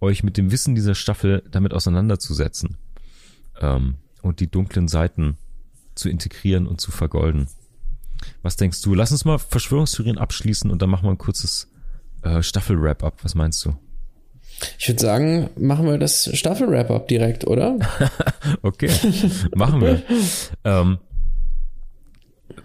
euch 0.00 0.24
mit 0.24 0.36
dem 0.36 0.50
Wissen 0.50 0.74
dieser 0.74 0.94
Staffel 0.94 1.42
damit 1.50 1.72
auseinanderzusetzen 1.72 2.76
ähm, 3.60 3.96
und 4.24 4.40
die 4.40 4.50
dunklen 4.50 4.88
Seiten 4.88 5.36
zu 5.94 6.08
integrieren 6.08 6.66
und 6.66 6.80
zu 6.80 6.90
vergolden. 6.90 7.48
Was 8.42 8.56
denkst 8.56 8.82
du? 8.82 8.94
Lass 8.94 9.12
uns 9.12 9.24
mal 9.24 9.38
Verschwörungstheorien 9.38 10.18
abschließen 10.18 10.70
und 10.70 10.80
dann 10.82 10.90
machen 10.90 11.04
wir 11.04 11.10
ein 11.10 11.18
kurzes 11.18 11.70
äh, 12.22 12.42
Staffel-Wrap-up. 12.42 13.22
Was 13.22 13.34
meinst 13.34 13.64
du? 13.64 13.76
Ich 14.78 14.88
würde 14.88 15.00
sagen, 15.00 15.50
machen 15.56 15.86
wir 15.86 15.98
das 15.98 16.30
Staffel-Wrap-up 16.32 17.08
direkt, 17.08 17.46
oder? 17.46 17.78
okay, 18.62 18.90
machen 19.54 19.80
wir. 19.80 20.02
ähm, 20.64 20.98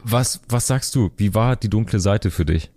was, 0.03 0.41
was 0.47 0.67
sagst 0.67 0.95
du? 0.95 1.11
Wie 1.17 1.33
war 1.33 1.55
die 1.55 1.69
dunkle 1.69 1.99
Seite 1.99 2.31
für 2.31 2.45
dich? 2.45 2.71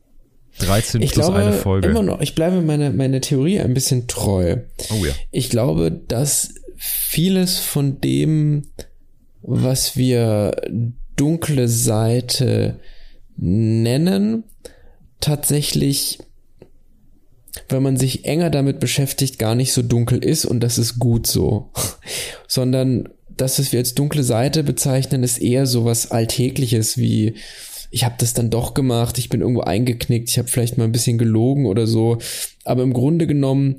13 0.58 1.00
ich 1.00 1.12
plus 1.12 1.26
glaube, 1.26 1.40
eine 1.40 1.52
Folge. 1.52 1.88
Immer 1.88 2.02
noch, 2.02 2.20
ich 2.20 2.34
bleibe 2.34 2.60
meiner 2.60 2.90
meine 2.90 3.20
Theorie 3.20 3.60
ein 3.60 3.74
bisschen 3.74 4.06
treu. 4.06 4.56
Oh 4.90 5.04
ja. 5.04 5.12
Ich 5.30 5.48
glaube, 5.48 5.90
dass 5.90 6.54
vieles 6.84 7.58
von 7.58 8.00
dem, 8.00 8.64
was 9.40 9.96
wir 9.96 10.56
dunkle 11.16 11.68
Seite 11.68 12.80
nennen, 13.36 14.44
tatsächlich, 15.20 16.18
wenn 17.68 17.84
man 17.84 17.96
sich 17.96 18.24
enger 18.24 18.50
damit 18.50 18.80
beschäftigt, 18.80 19.38
gar 19.38 19.54
nicht 19.54 19.72
so 19.72 19.82
dunkel 19.82 20.24
ist 20.24 20.44
und 20.44 20.60
das 20.60 20.78
ist 20.78 20.98
gut 20.98 21.28
so, 21.28 21.70
sondern 22.48 23.08
das, 23.28 23.60
was 23.60 23.72
wir 23.72 23.78
als 23.78 23.94
dunkle 23.94 24.24
Seite 24.24 24.64
bezeichnen, 24.64 25.22
ist 25.22 25.38
eher 25.38 25.66
so 25.66 25.84
was 25.84 26.10
Alltägliches 26.10 26.98
wie 26.98 27.34
ich 27.94 28.04
habe 28.04 28.14
das 28.18 28.32
dann 28.32 28.48
doch 28.48 28.72
gemacht, 28.72 29.18
ich 29.18 29.28
bin 29.28 29.42
irgendwo 29.42 29.60
eingeknickt, 29.60 30.30
ich 30.30 30.38
habe 30.38 30.48
vielleicht 30.48 30.78
mal 30.78 30.84
ein 30.84 30.92
bisschen 30.92 31.18
gelogen 31.18 31.66
oder 31.66 31.86
so, 31.86 32.18
aber 32.64 32.82
im 32.82 32.94
Grunde 32.94 33.26
genommen 33.26 33.76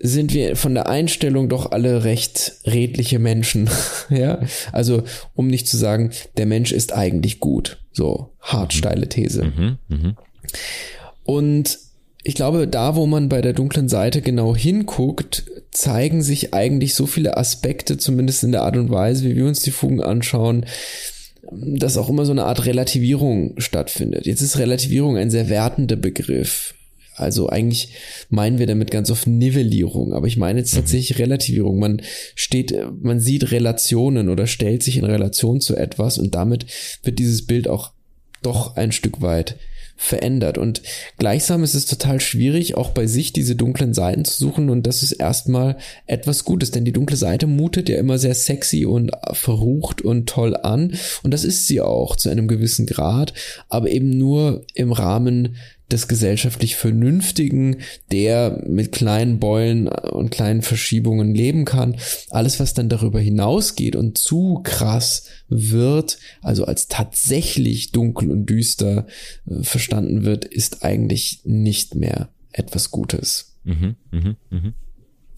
sind 0.00 0.32
wir 0.32 0.56
von 0.56 0.74
der 0.74 0.88
Einstellung 0.88 1.48
doch 1.48 1.72
alle 1.72 2.04
recht 2.04 2.52
redliche 2.64 3.18
Menschen. 3.18 3.68
ja, 4.10 4.40
also 4.72 5.02
um 5.34 5.48
nicht 5.48 5.66
zu 5.66 5.76
sagen, 5.76 6.10
der 6.36 6.46
Mensch 6.46 6.72
ist 6.72 6.92
eigentlich 6.92 7.40
gut. 7.40 7.78
So 7.92 8.30
hart 8.40 8.74
mhm. 8.74 8.78
steile 8.78 9.08
These. 9.08 9.44
Mhm, 9.44 9.78
mh. 9.88 10.16
Und 11.24 11.78
ich 12.22 12.34
glaube, 12.34 12.66
da, 12.68 12.96
wo 12.96 13.06
man 13.06 13.28
bei 13.28 13.40
der 13.40 13.52
dunklen 13.52 13.88
Seite 13.88 14.22
genau 14.22 14.54
hinguckt, 14.54 15.44
zeigen 15.70 16.22
sich 16.22 16.52
eigentlich 16.54 16.94
so 16.94 17.06
viele 17.06 17.36
Aspekte, 17.36 17.96
zumindest 17.96 18.44
in 18.44 18.52
der 18.52 18.62
Art 18.62 18.76
und 18.76 18.90
Weise, 18.90 19.24
wie 19.24 19.36
wir 19.36 19.46
uns 19.46 19.60
die 19.60 19.70
Fugen 19.70 20.02
anschauen, 20.02 20.66
dass 21.50 21.96
auch 21.96 22.08
immer 22.08 22.24
so 22.24 22.32
eine 22.32 22.44
Art 22.44 22.66
Relativierung 22.66 23.54
stattfindet. 23.58 24.26
Jetzt 24.26 24.42
ist 24.42 24.58
Relativierung 24.58 25.16
ein 25.16 25.30
sehr 25.30 25.48
wertender 25.48 25.96
Begriff. 25.96 26.74
Also 27.18 27.48
eigentlich 27.48 27.90
meinen 28.30 28.58
wir 28.58 28.66
damit 28.66 28.90
ganz 28.90 29.10
oft 29.10 29.26
Nivellierung, 29.26 30.12
aber 30.12 30.26
ich 30.26 30.36
meine 30.36 30.60
jetzt 30.60 30.74
mhm. 30.74 30.78
tatsächlich 30.78 31.18
Relativierung. 31.18 31.78
Man 31.78 32.02
steht, 32.34 32.74
man 33.00 33.20
sieht 33.20 33.50
Relationen 33.50 34.28
oder 34.28 34.46
stellt 34.46 34.82
sich 34.82 34.96
in 34.96 35.04
Relation 35.04 35.60
zu 35.60 35.76
etwas 35.76 36.18
und 36.18 36.34
damit 36.34 36.66
wird 37.02 37.18
dieses 37.18 37.46
Bild 37.46 37.68
auch 37.68 37.92
doch 38.42 38.76
ein 38.76 38.92
Stück 38.92 39.20
weit 39.20 39.56
verändert. 40.00 40.58
Und 40.58 40.80
gleichsam 41.18 41.64
ist 41.64 41.74
es 41.74 41.84
total 41.84 42.20
schwierig, 42.20 42.76
auch 42.76 42.90
bei 42.90 43.08
sich 43.08 43.32
diese 43.32 43.56
dunklen 43.56 43.92
Seiten 43.92 44.24
zu 44.24 44.38
suchen. 44.38 44.70
Und 44.70 44.86
das 44.86 45.02
ist 45.02 45.12
erstmal 45.12 45.76
etwas 46.06 46.44
Gutes, 46.44 46.70
denn 46.70 46.84
die 46.84 46.92
dunkle 46.92 47.16
Seite 47.16 47.48
mutet 47.48 47.88
ja 47.88 47.98
immer 47.98 48.16
sehr 48.16 48.36
sexy 48.36 48.86
und 48.86 49.10
verrucht 49.32 50.00
und 50.00 50.28
toll 50.28 50.56
an. 50.56 50.94
Und 51.24 51.34
das 51.34 51.44
ist 51.44 51.66
sie 51.66 51.80
auch 51.80 52.14
zu 52.14 52.30
einem 52.30 52.46
gewissen 52.46 52.86
Grad, 52.86 53.34
aber 53.68 53.90
eben 53.90 54.10
nur 54.10 54.64
im 54.74 54.92
Rahmen 54.92 55.56
des 55.90 56.08
gesellschaftlich 56.08 56.76
Vernünftigen, 56.76 57.78
der 58.12 58.62
mit 58.66 58.92
kleinen 58.92 59.38
Beulen 59.38 59.88
und 59.88 60.30
kleinen 60.30 60.62
Verschiebungen 60.62 61.34
leben 61.34 61.64
kann. 61.64 61.96
Alles, 62.30 62.60
was 62.60 62.74
dann 62.74 62.88
darüber 62.88 63.20
hinausgeht 63.20 63.96
und 63.96 64.18
zu 64.18 64.60
krass 64.62 65.24
wird, 65.48 66.18
also 66.42 66.64
als 66.64 66.88
tatsächlich 66.88 67.92
dunkel 67.92 68.30
und 68.30 68.46
düster 68.46 69.06
äh, 69.46 69.62
verstanden 69.62 70.24
wird, 70.24 70.44
ist 70.44 70.84
eigentlich 70.84 71.40
nicht 71.44 71.94
mehr 71.94 72.28
etwas 72.52 72.90
Gutes. 72.90 73.56
Mhm, 73.64 73.96
mh, 74.10 74.36
mh. 74.50 74.72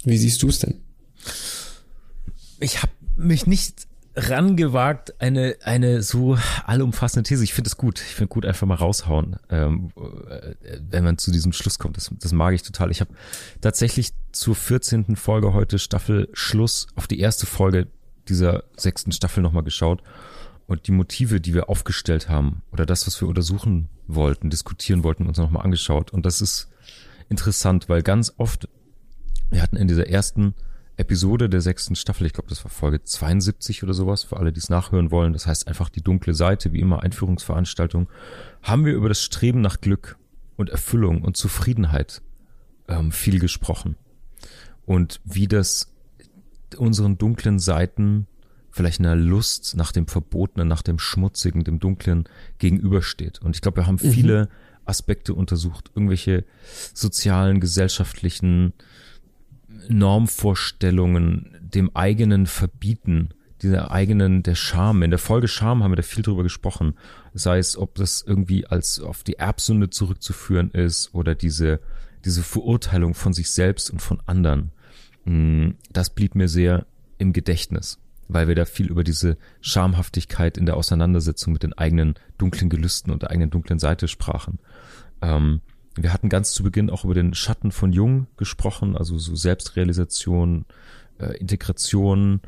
Wie 0.05 0.19
siehst 0.19 0.43
du 0.43 0.49
es 0.49 0.61
denn? 0.61 0.77
Ich 2.61 2.83
habe 2.83 2.93
mich 3.17 3.47
nicht 3.47 3.87
rangewagt, 4.29 5.21
eine, 5.21 5.57
eine 5.63 6.03
so 6.03 6.37
allumfassende 6.67 7.29
These. 7.29 7.45
Ich 7.45 7.55
finde 7.55 7.69
es 7.69 7.77
gut. 7.77 8.01
Ich 8.01 8.15
finde 8.15 8.29
gut 8.29 8.45
einfach 8.45 8.67
mal 8.67 8.75
raushauen, 8.75 9.37
ähm, 9.49 9.91
äh, 10.29 10.55
wenn 10.91 11.05
man 11.05 11.19
zu 11.19 11.31
diesem 11.31 11.53
Schluss 11.53 11.79
kommt. 11.79 11.97
Das, 11.97 12.11
das 12.21 12.33
mag 12.33 12.55
ich 12.55 12.63
total. 12.63 12.91
Ich 12.91 13.01
habe 13.01 13.13
tatsächlich 13.61 14.13
zur 14.33 14.55
14. 14.55 15.17
Folge 15.17 15.53
heute 15.53 15.79
Staffel 15.79 16.29
Schluss 16.33 16.87
auf 16.95 17.07
die 17.07 17.21
erste 17.21 17.47
Folge 17.47 17.87
dieser 18.29 18.65
sechsten 18.77 19.13
Staffel 19.13 19.43
nochmal 19.43 19.65
geschaut 19.65 20.03
und 20.67 20.87
die 20.87 20.93
Motive, 20.93 21.41
die 21.41 21.55
wir 21.55 21.69
aufgestellt 21.69 22.29
haben 22.29 22.63
oder 22.71 22.87
das, 22.87 23.07
was 23.07 23.21
wir 23.21 23.29
untersuchen 23.29 23.89
wollten, 24.07 24.51
diskutieren 24.51 25.03
wollten, 25.03 25.27
uns 25.27 25.39
nochmal 25.39 25.65
angeschaut. 25.65 26.13
Und 26.13 26.27
das 26.27 26.41
ist 26.41 26.69
interessant, 27.29 27.89
weil 27.89 28.03
ganz 28.03 28.33
oft, 28.37 28.69
wir 29.51 29.63
hatten 29.63 29.77
in 29.77 29.89
dieser 29.89 30.09
ersten 30.09 30.55
Episode 31.01 31.49
der 31.49 31.61
sechsten 31.61 31.97
Staffel, 31.97 32.27
ich 32.27 32.33
glaube, 32.33 32.49
das 32.49 32.63
war 32.65 32.71
Folge 32.71 33.03
72 33.03 33.83
oder 33.83 33.95
sowas, 33.95 34.23
für 34.23 34.37
alle, 34.37 34.53
die 34.53 34.61
es 34.61 34.69
nachhören 34.69 35.11
wollen. 35.11 35.33
Das 35.33 35.47
heißt 35.47 35.67
einfach 35.67 35.89
die 35.89 36.03
dunkle 36.03 36.35
Seite, 36.35 36.73
wie 36.73 36.81
immer 36.81 37.03
Einführungsveranstaltung, 37.03 38.09
haben 38.63 38.85
wir 38.85 38.95
über 38.95 39.09
das 39.09 39.23
Streben 39.23 39.61
nach 39.61 39.81
Glück 39.81 40.17
und 40.57 40.71
Erfüllung 40.71 41.23
und 41.23 41.37
Zufriedenheit 41.37 42.23
ähm, 42.89 43.13
viel 43.13 43.39
gesprochen. 43.39 43.97
Und 44.85 45.21
wie 45.25 45.49
das 45.49 45.93
unseren 46.77 47.19
dunklen 47.19 47.59
Seiten 47.59 48.27
vielleicht 48.71 49.01
einer 49.01 49.17
Lust 49.17 49.77
nach 49.77 49.93
dem 49.93 50.07
Verbotenen, 50.07 50.69
nach 50.69 50.83
dem 50.83 50.99
Schmutzigen, 50.99 51.65
dem 51.65 51.81
Dunklen 51.81 52.29
gegenübersteht. 52.59 53.41
Und 53.41 53.57
ich 53.57 53.63
glaube, 53.63 53.79
wir 53.79 53.87
haben 53.87 53.99
mhm. 54.01 54.13
viele 54.13 54.49
Aspekte 54.85 55.35
untersucht, 55.35 55.91
irgendwelche 55.95 56.45
sozialen, 56.95 57.61
gesellschaftlichen, 57.61 58.73
Normvorstellungen, 59.91 61.57
dem 61.61 61.95
eigenen 61.95 62.47
Verbieten, 62.47 63.31
dieser 63.63 63.91
eigenen, 63.91 64.43
der 64.43 64.55
Scham. 64.55 65.03
In 65.03 65.11
der 65.11 65.19
Folge 65.19 65.49
Scham 65.49 65.83
haben 65.83 65.93
wir 65.93 65.97
da 65.97 66.03
viel 66.03 66.23
drüber 66.23 66.43
gesprochen. 66.43 66.95
Sei 67.35 67.59
es, 67.59 67.77
ob 67.77 67.95
das 67.97 68.23
irgendwie 68.27 68.67
als 68.67 69.01
auf 69.01 69.23
die 69.23 69.39
Erbsünde 69.39 69.91
zurückzuführen 69.91 70.71
ist 70.71 71.15
oder 71.15 71.35
diese, 71.35 71.81
diese 72.25 72.43
Verurteilung 72.43 73.15
von 73.15 73.33
sich 73.33 73.51
selbst 73.51 73.91
und 73.91 74.01
von 74.01 74.23
anderen. 74.27 74.73
Mm, 75.25 75.71
das 75.93 76.11
blieb 76.11 76.35
mir 76.35 76.49
sehr 76.49 76.87
im 77.19 77.33
Gedächtnis, 77.33 77.99
weil 78.29 78.49
wir 78.49 78.55
da 78.55 78.65
viel 78.65 78.87
über 78.87 79.05
diese 79.05 79.37
Schamhaftigkeit 79.61 80.57
in 80.57 80.65
der 80.65 80.77
Auseinandersetzung 80.77 81.53
mit 81.53 81.63
den 81.63 81.75
eigenen 81.75 82.15
dunklen 82.39 82.71
Gelüsten 82.71 83.13
und 83.13 83.23
der 83.23 83.31
eigenen 83.31 83.51
dunklen 83.51 83.79
Seite 83.79 84.09
sprachen. 84.09 84.59
Ähm, 85.21 85.61
wir 85.97 86.13
hatten 86.13 86.29
ganz 86.29 86.53
zu 86.53 86.63
Beginn 86.63 86.91
auch 86.91 87.05
über 87.05 87.15
den 87.15 87.35
Schatten 87.35 87.73
von 87.73 87.93
Jung 87.93 88.27
gesprochen, 88.37 88.97
also 88.97 89.19
so 89.19 89.35
Selbstrealisation, 89.35 90.65
äh, 91.19 91.37
Integration, 91.39 92.41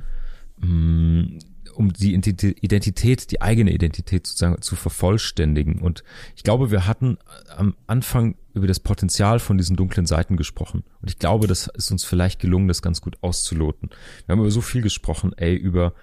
mh, 0.58 0.66
mm, 0.66 1.38
um 1.74 1.92
die 1.92 2.12
Identität, 2.14 3.30
die 3.30 3.40
eigene 3.40 3.72
Identität 3.72 4.26
sozusagen 4.26 4.60
zu 4.60 4.76
vervollständigen. 4.76 5.80
Und 5.80 6.04
ich 6.36 6.42
glaube, 6.42 6.70
wir 6.70 6.86
hatten 6.86 7.18
am 7.56 7.74
Anfang 7.86 8.36
über 8.54 8.66
das 8.66 8.80
Potenzial 8.80 9.38
von 9.38 9.56
diesen 9.56 9.76
dunklen 9.76 10.06
Seiten 10.06 10.36
gesprochen. 10.36 10.84
Und 11.00 11.10
ich 11.10 11.18
glaube, 11.18 11.46
das 11.46 11.68
ist 11.68 11.90
uns 11.90 12.04
vielleicht 12.04 12.40
gelungen, 12.40 12.68
das 12.68 12.82
ganz 12.82 13.00
gut 13.00 13.16
auszuloten. 13.22 13.90
Wir 14.26 14.34
haben 14.34 14.40
über 14.40 14.50
so 14.50 14.60
viel 14.60 14.82
gesprochen, 14.82 15.32
ey, 15.36 15.54
über 15.54 15.94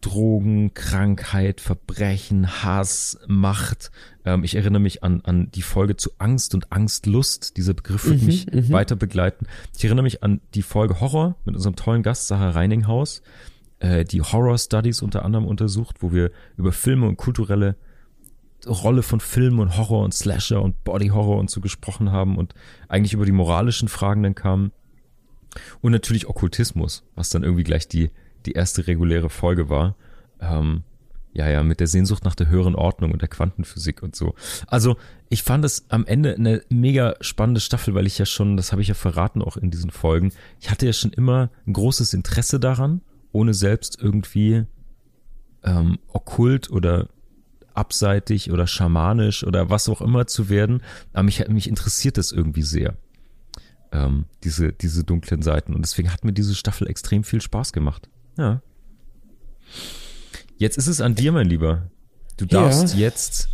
Drogen, 0.00 0.74
Krankheit, 0.74 1.60
Verbrechen, 1.60 2.62
Hass, 2.62 3.18
Macht. 3.26 3.90
Ähm, 4.24 4.44
ich 4.44 4.54
erinnere 4.54 4.80
mich 4.80 5.02
an, 5.02 5.20
an 5.22 5.50
die 5.50 5.62
Folge 5.62 5.96
zu 5.96 6.10
Angst 6.18 6.54
und 6.54 6.72
Angstlust. 6.72 7.56
Dieser 7.56 7.74
Begriff 7.74 8.06
wird 8.06 8.20
mhm, 8.20 8.26
mich 8.26 8.46
mhm. 8.46 8.70
weiter 8.70 8.96
begleiten. 8.96 9.46
Ich 9.76 9.84
erinnere 9.84 10.04
mich 10.04 10.22
an 10.22 10.40
die 10.54 10.62
Folge 10.62 11.00
Horror 11.00 11.36
mit 11.44 11.54
unserem 11.54 11.76
tollen 11.76 12.02
Gast 12.02 12.28
Sarah 12.28 12.50
Reininghaus, 12.50 13.22
äh, 13.80 14.04
die 14.04 14.22
Horror 14.22 14.58
Studies 14.58 15.02
unter 15.02 15.24
anderem 15.24 15.46
untersucht, 15.46 15.96
wo 16.00 16.12
wir 16.12 16.30
über 16.56 16.72
Filme 16.72 17.06
und 17.06 17.16
kulturelle 17.16 17.76
Rolle 18.66 19.02
von 19.02 19.20
Film 19.20 19.60
und 19.60 19.76
Horror 19.76 20.04
und 20.04 20.14
Slasher 20.14 20.62
und 20.62 20.82
Body 20.84 21.08
Horror 21.08 21.38
und 21.38 21.50
so 21.50 21.60
gesprochen 21.60 22.10
haben 22.10 22.36
und 22.36 22.54
eigentlich 22.88 23.12
über 23.12 23.24
die 23.24 23.32
moralischen 23.32 23.88
Fragen 23.88 24.22
dann 24.22 24.34
kamen. 24.34 24.72
Und 25.80 25.92
natürlich 25.92 26.28
Okkultismus, 26.28 27.04
was 27.14 27.30
dann 27.30 27.42
irgendwie 27.42 27.64
gleich 27.64 27.88
die 27.88 28.10
die 28.48 28.52
erste 28.52 28.86
reguläre 28.86 29.30
Folge 29.30 29.68
war. 29.68 29.96
Ähm, 30.40 30.82
ja, 31.32 31.48
ja, 31.48 31.62
mit 31.62 31.78
der 31.80 31.86
Sehnsucht 31.86 32.24
nach 32.24 32.34
der 32.34 32.48
höheren 32.48 32.74
Ordnung 32.74 33.12
und 33.12 33.22
der 33.22 33.28
Quantenphysik 33.28 34.02
und 34.02 34.16
so. 34.16 34.34
Also 34.66 34.96
ich 35.28 35.42
fand 35.42 35.64
es 35.64 35.84
am 35.88 36.06
Ende 36.06 36.34
eine 36.34 36.62
mega 36.68 37.14
spannende 37.20 37.60
Staffel, 37.60 37.94
weil 37.94 38.06
ich 38.06 38.18
ja 38.18 38.26
schon, 38.26 38.56
das 38.56 38.72
habe 38.72 38.82
ich 38.82 38.88
ja 38.88 38.94
verraten 38.94 39.42
auch 39.42 39.56
in 39.56 39.70
diesen 39.70 39.90
Folgen, 39.90 40.32
ich 40.60 40.70
hatte 40.70 40.86
ja 40.86 40.92
schon 40.92 41.12
immer 41.12 41.50
ein 41.66 41.74
großes 41.74 42.14
Interesse 42.14 42.58
daran, 42.58 43.02
ohne 43.30 43.54
selbst 43.54 44.00
irgendwie 44.00 44.64
ähm, 45.62 45.98
okkult 46.08 46.70
oder 46.70 47.08
abseitig 47.74 48.50
oder 48.50 48.66
schamanisch 48.66 49.44
oder 49.44 49.70
was 49.70 49.88
auch 49.88 50.00
immer 50.00 50.26
zu 50.26 50.48
werden. 50.48 50.82
Aber 51.12 51.24
mich, 51.24 51.46
mich 51.48 51.68
interessiert 51.68 52.16
das 52.16 52.32
irgendwie 52.32 52.62
sehr. 52.62 52.96
Ähm, 53.92 54.24
diese, 54.44 54.72
diese 54.72 55.04
dunklen 55.04 55.42
Seiten. 55.42 55.74
Und 55.74 55.82
deswegen 55.82 56.12
hat 56.12 56.24
mir 56.24 56.32
diese 56.32 56.54
Staffel 56.54 56.88
extrem 56.88 57.22
viel 57.22 57.40
Spaß 57.40 57.72
gemacht. 57.72 58.08
Ja. 58.38 58.62
Jetzt 60.56 60.78
ist 60.78 60.86
es 60.86 61.00
an 61.00 61.14
dir, 61.14 61.32
mein 61.32 61.46
Lieber. 61.46 61.90
Du 62.36 62.46
darfst 62.46 62.94
ja. 62.94 63.00
jetzt. 63.00 63.48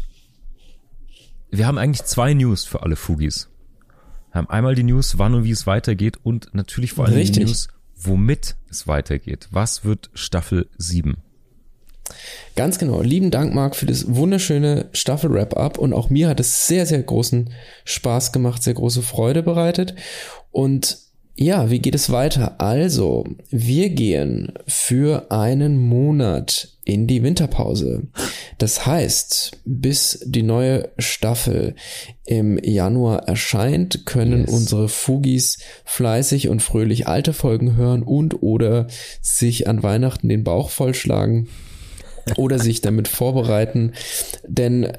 Wir 1.51 1.67
haben 1.67 1.79
eigentlich 1.79 2.05
zwei 2.05 2.35
News 2.35 2.65
für 2.65 2.83
alle 2.83 2.97
Fugis. 2.97 3.49
Wir 4.31 4.39
haben 4.39 4.51
einmal 4.51 4.75
die 4.75 4.83
News, 4.83 5.19
wann 5.19 5.35
und 5.35 5.45
wie 5.45 5.51
es 5.51 5.67
weitergeht 5.67 6.19
und 6.23 6.55
natürlich 6.55 6.93
vor 6.93 7.07
allem 7.07 7.15
Richtig. 7.15 7.45
die 7.45 7.45
News, 7.45 7.69
womit 7.97 8.57
es 8.69 8.87
weitergeht. 8.87 9.49
Was 9.51 9.85
wird 9.85 10.11
Staffel 10.15 10.69
7? 10.77 11.17
Ganz 12.57 12.79
genau. 12.79 13.01
Lieben 13.01 13.31
Dank, 13.31 13.55
Marc, 13.55 13.77
für 13.77 13.87
das 13.87 14.15
wunderschöne 14.15 14.89
Staffel-Wrap-Up. 14.93 15.79
Und 15.79 15.93
auch 15.93 16.11
mir 16.11 16.29
hat 16.29 16.41
es 16.41 16.67
sehr, 16.67 16.85
sehr 16.85 17.03
großen 17.03 17.51
Spaß 17.85 18.33
gemacht, 18.33 18.63
sehr 18.63 18.75
große 18.75 19.03
Freude 19.03 19.43
bereitet. 19.43 19.95
Und 20.51 20.99
ja, 21.37 21.69
wie 21.71 21.81
geht 21.81 21.95
es 21.97 22.11
weiter? 22.11 22.61
Also, 22.61 23.25
wir 23.51 23.91
gehen 23.91 24.53
für 24.69 25.31
einen 25.33 25.79
Monat 25.79 26.69
in 26.85 27.07
die 27.07 27.23
Winterpause. 27.23 28.05
Das 28.59 28.87
heißt, 28.87 29.59
bis 29.65 30.23
die 30.25 30.43
neue 30.43 30.91
Staffel 30.99 31.75
im 32.25 32.59
Januar 32.63 33.27
erscheint, 33.27 34.07
können 34.07 34.43
yes. 34.43 34.51
unsere 34.51 34.89
Fugis 34.89 35.59
fleißig 35.85 36.49
und 36.49 36.61
fröhlich 36.61 37.09
alte 37.09 37.33
Folgen 37.33 37.75
hören 37.75 38.03
und 38.03 38.43
oder 38.43 38.87
sich 39.21 39.67
an 39.67 39.83
Weihnachten 39.83 40.29
den 40.29 40.45
Bauch 40.45 40.71
vollschlagen 40.71 41.49
oder 42.37 42.59
sich 42.59 42.81
damit 42.81 43.09
vorbereiten. 43.09 43.93
Denn 44.47 44.93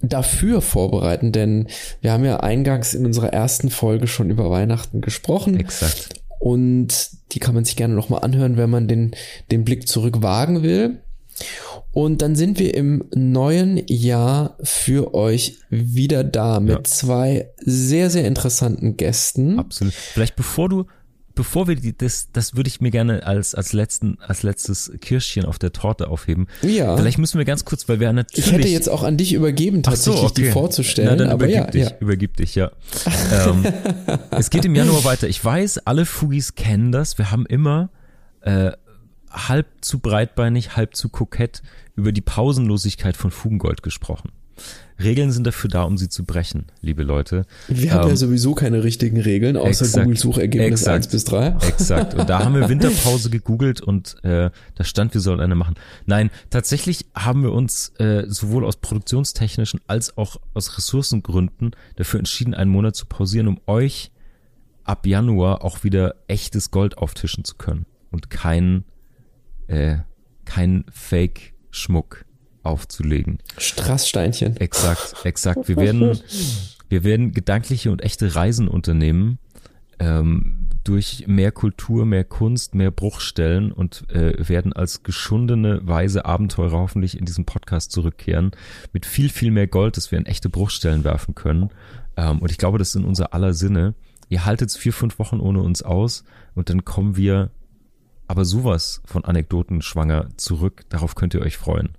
dafür 0.00 0.60
vorbereiten, 0.60 1.32
denn 1.32 1.66
wir 2.00 2.12
haben 2.12 2.24
ja 2.24 2.40
eingangs 2.40 2.94
in 2.94 3.04
unserer 3.04 3.32
ersten 3.32 3.70
Folge 3.70 4.06
schon 4.06 4.30
über 4.30 4.50
Weihnachten 4.50 5.00
gesprochen. 5.00 5.58
Exakt. 5.58 6.20
Und 6.38 7.10
die 7.32 7.40
kann 7.40 7.54
man 7.54 7.64
sich 7.64 7.76
gerne 7.76 7.94
nochmal 7.94 8.22
anhören, 8.22 8.56
wenn 8.56 8.70
man 8.70 8.86
den, 8.86 9.14
den 9.50 9.64
Blick 9.64 9.88
zurück 9.88 10.22
wagen 10.22 10.62
will. 10.62 11.00
Und 11.92 12.22
dann 12.22 12.36
sind 12.36 12.58
wir 12.58 12.74
im 12.74 13.04
neuen 13.14 13.82
Jahr 13.88 14.56
für 14.62 15.14
euch 15.14 15.58
wieder 15.70 16.22
da 16.22 16.60
mit 16.60 16.76
ja. 16.76 16.84
zwei 16.84 17.50
sehr, 17.58 18.10
sehr 18.10 18.26
interessanten 18.26 18.96
Gästen. 18.96 19.58
Absolut. 19.58 19.94
Vielleicht 19.94 20.36
bevor 20.36 20.68
du 20.68 20.86
bevor 21.38 21.68
wir 21.68 21.76
die, 21.76 21.96
das, 21.96 22.30
das 22.32 22.56
würde 22.56 22.66
ich 22.66 22.80
mir 22.80 22.90
gerne 22.90 23.24
als, 23.24 23.54
als 23.54 23.72
letzten, 23.72 24.18
als 24.20 24.42
letztes 24.42 24.90
Kirschchen 25.00 25.44
auf 25.44 25.60
der 25.60 25.72
Torte 25.72 26.08
aufheben. 26.08 26.48
Ja. 26.62 26.96
Vielleicht 26.96 27.18
müssen 27.18 27.38
wir 27.38 27.44
ganz 27.44 27.64
kurz, 27.64 27.88
weil 27.88 28.00
wir 28.00 28.12
natürlich. 28.12 28.44
Ich 28.44 28.52
hätte 28.52 28.66
jetzt 28.66 28.88
auch 28.88 29.04
an 29.04 29.16
dich 29.16 29.34
übergeben, 29.34 29.84
tatsächlich 29.84 30.20
so, 30.20 30.26
okay. 30.26 30.42
die 30.42 30.50
vorzustellen. 30.50 31.10
Na, 31.10 31.16
dann 31.16 31.30
aber 31.30 31.46
übergib 31.46 31.64
ja, 31.66 31.70
dich, 31.70 31.90
ja. 31.90 31.96
übergib 32.00 32.36
dich, 32.38 32.56
ja. 32.56 32.72
ähm, 33.32 33.64
es 34.32 34.50
geht 34.50 34.64
im 34.64 34.74
Januar 34.74 35.04
weiter. 35.04 35.28
Ich 35.28 35.42
weiß, 35.44 35.86
alle 35.86 36.06
Fugis 36.06 36.56
kennen 36.56 36.90
das. 36.90 37.18
Wir 37.18 37.30
haben 37.30 37.46
immer, 37.46 37.90
äh, 38.40 38.72
halb 39.30 39.66
zu 39.80 40.00
breitbeinig, 40.00 40.74
halb 40.74 40.96
zu 40.96 41.08
kokett 41.08 41.62
über 41.94 42.10
die 42.10 42.20
Pausenlosigkeit 42.20 43.16
von 43.16 43.30
Fugengold 43.30 43.84
gesprochen. 43.84 44.32
Regeln 45.00 45.30
sind 45.30 45.46
dafür 45.46 45.70
da, 45.70 45.84
um 45.84 45.96
sie 45.96 46.08
zu 46.08 46.24
brechen, 46.24 46.66
liebe 46.80 47.04
Leute. 47.04 47.44
Wir 47.68 47.92
haben 47.92 48.04
ja 48.04 48.10
ähm, 48.10 48.16
sowieso 48.16 48.54
keine 48.54 48.82
richtigen 48.82 49.20
Regeln, 49.20 49.56
außer 49.56 49.84
exakt, 49.84 50.04
Google 50.04 50.16
Suchergebnis 50.18 50.80
exakt, 50.80 50.96
1 50.96 51.08
bis 51.08 51.24
3. 51.24 51.56
Exakt. 51.68 52.14
Und 52.14 52.28
da 52.28 52.44
haben 52.44 52.54
wir 52.54 52.68
Winterpause 52.68 53.30
gegoogelt 53.30 53.80
und 53.80 54.16
äh, 54.24 54.50
da 54.74 54.84
stand, 54.84 55.14
wir 55.14 55.20
sollen 55.20 55.40
eine 55.40 55.54
machen. 55.54 55.76
Nein, 56.06 56.30
tatsächlich 56.50 57.06
haben 57.14 57.42
wir 57.42 57.52
uns 57.52 57.90
äh, 57.98 58.24
sowohl 58.26 58.64
aus 58.64 58.76
produktionstechnischen 58.76 59.80
als 59.86 60.16
auch 60.18 60.36
aus 60.54 60.76
Ressourcengründen 60.76 61.76
dafür 61.96 62.18
entschieden, 62.18 62.54
einen 62.54 62.70
Monat 62.70 62.96
zu 62.96 63.06
pausieren, 63.06 63.46
um 63.46 63.60
euch 63.66 64.10
ab 64.82 65.06
Januar 65.06 65.64
auch 65.64 65.84
wieder 65.84 66.16
echtes 66.26 66.72
Gold 66.72 66.98
auftischen 66.98 67.44
zu 67.44 67.54
können 67.54 67.86
und 68.10 68.30
kein 68.30 68.84
äh, 69.68 69.98
kein 70.44 70.86
Fake-Schmuck 70.90 72.24
aufzulegen. 72.68 73.38
Strasssteinchen. 73.56 74.56
Exakt, 74.58 75.16
exakt. 75.24 75.68
Wir 75.68 75.76
werden, 75.76 76.20
wir 76.88 77.04
werden 77.04 77.32
gedankliche 77.32 77.90
und 77.90 78.02
echte 78.02 78.34
Reisen 78.34 78.68
unternehmen, 78.68 79.38
ähm, 79.98 80.68
durch 80.84 81.24
mehr 81.26 81.52
Kultur, 81.52 82.06
mehr 82.06 82.24
Kunst, 82.24 82.74
mehr 82.74 82.90
Bruchstellen 82.90 83.72
und 83.72 84.08
äh, 84.10 84.48
werden 84.48 84.72
als 84.72 85.02
geschundene, 85.02 85.80
weise 85.82 86.24
Abenteurer 86.24 86.78
hoffentlich 86.78 87.18
in 87.18 87.26
diesem 87.26 87.44
Podcast 87.44 87.92
zurückkehren 87.92 88.52
mit 88.92 89.04
viel, 89.04 89.28
viel 89.28 89.50
mehr 89.50 89.66
Gold, 89.66 89.96
dass 89.96 90.10
wir 90.10 90.18
in 90.18 90.26
echte 90.26 90.48
Bruchstellen 90.48 91.04
werfen 91.04 91.34
können. 91.34 91.70
Ähm, 92.16 92.38
und 92.38 92.50
ich 92.50 92.58
glaube, 92.58 92.78
das 92.78 92.90
ist 92.90 92.96
in 92.96 93.04
unser 93.04 93.34
aller 93.34 93.52
Sinne. 93.52 93.94
Ihr 94.30 94.46
haltet 94.46 94.72
vier, 94.72 94.92
fünf 94.92 95.18
Wochen 95.18 95.40
ohne 95.40 95.60
uns 95.60 95.82
aus 95.82 96.24
und 96.54 96.70
dann 96.70 96.84
kommen 96.84 97.16
wir 97.16 97.50
aber 98.26 98.44
sowas 98.44 99.02
von 99.04 99.24
Anekdoten 99.24 99.82
schwanger 99.82 100.28
zurück. 100.36 100.82
Darauf 100.90 101.14
könnt 101.14 101.34
ihr 101.34 101.40
euch 101.40 101.56
freuen. 101.56 101.90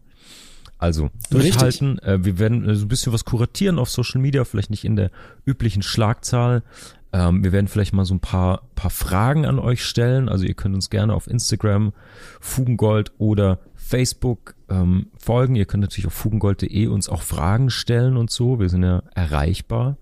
Also 0.80 1.10
durchhalten. 1.30 2.00
Äh, 2.00 2.24
wir 2.24 2.40
werden 2.40 2.68
äh, 2.68 2.76
so 2.76 2.86
ein 2.86 2.88
bisschen 2.88 3.14
was 3.14 3.26
kuratieren 3.26 3.78
auf 3.78 3.90
Social 3.90 4.22
Media, 4.22 4.46
vielleicht 4.46 4.70
nicht 4.70 4.86
in 4.86 4.96
der 4.96 5.12
üblichen 5.46 5.82
Schlagzahl. 5.84 6.64
Ähm, 7.12 7.44
wir 7.44 7.52
werden 7.52 7.68
vielleicht 7.68 7.94
mal 7.94 8.06
so 8.06 8.14
ein 8.14 8.22
paar, 8.22 8.64
paar 8.76 8.90
Fragen 8.90 9.46
an 9.46 9.60
euch 9.60 9.84
stellen. 9.84 10.30
Also 10.30 10.46
ihr 10.46 10.54
könnt 10.54 10.76
uns 10.76 10.90
gerne 10.90 11.14
auf 11.14 11.28
Instagram, 11.28 11.92
Fugengold 12.40 13.12
oder 13.18 13.60
Facebook 13.76 14.56
ähm, 14.70 15.08
folgen. 15.18 15.56
Ihr 15.56 15.66
könnt 15.66 15.82
natürlich 15.82 16.08
auf 16.08 16.14
fugengold.de 16.14 16.88
uns 16.88 17.10
auch 17.10 17.24
Fragen 17.24 17.70
stellen 17.70 18.16
und 18.16 18.32
so. 18.32 18.60
Wir 18.60 18.70
sind 18.70 18.84
ja 18.84 19.04
erreichbar. 19.14 19.98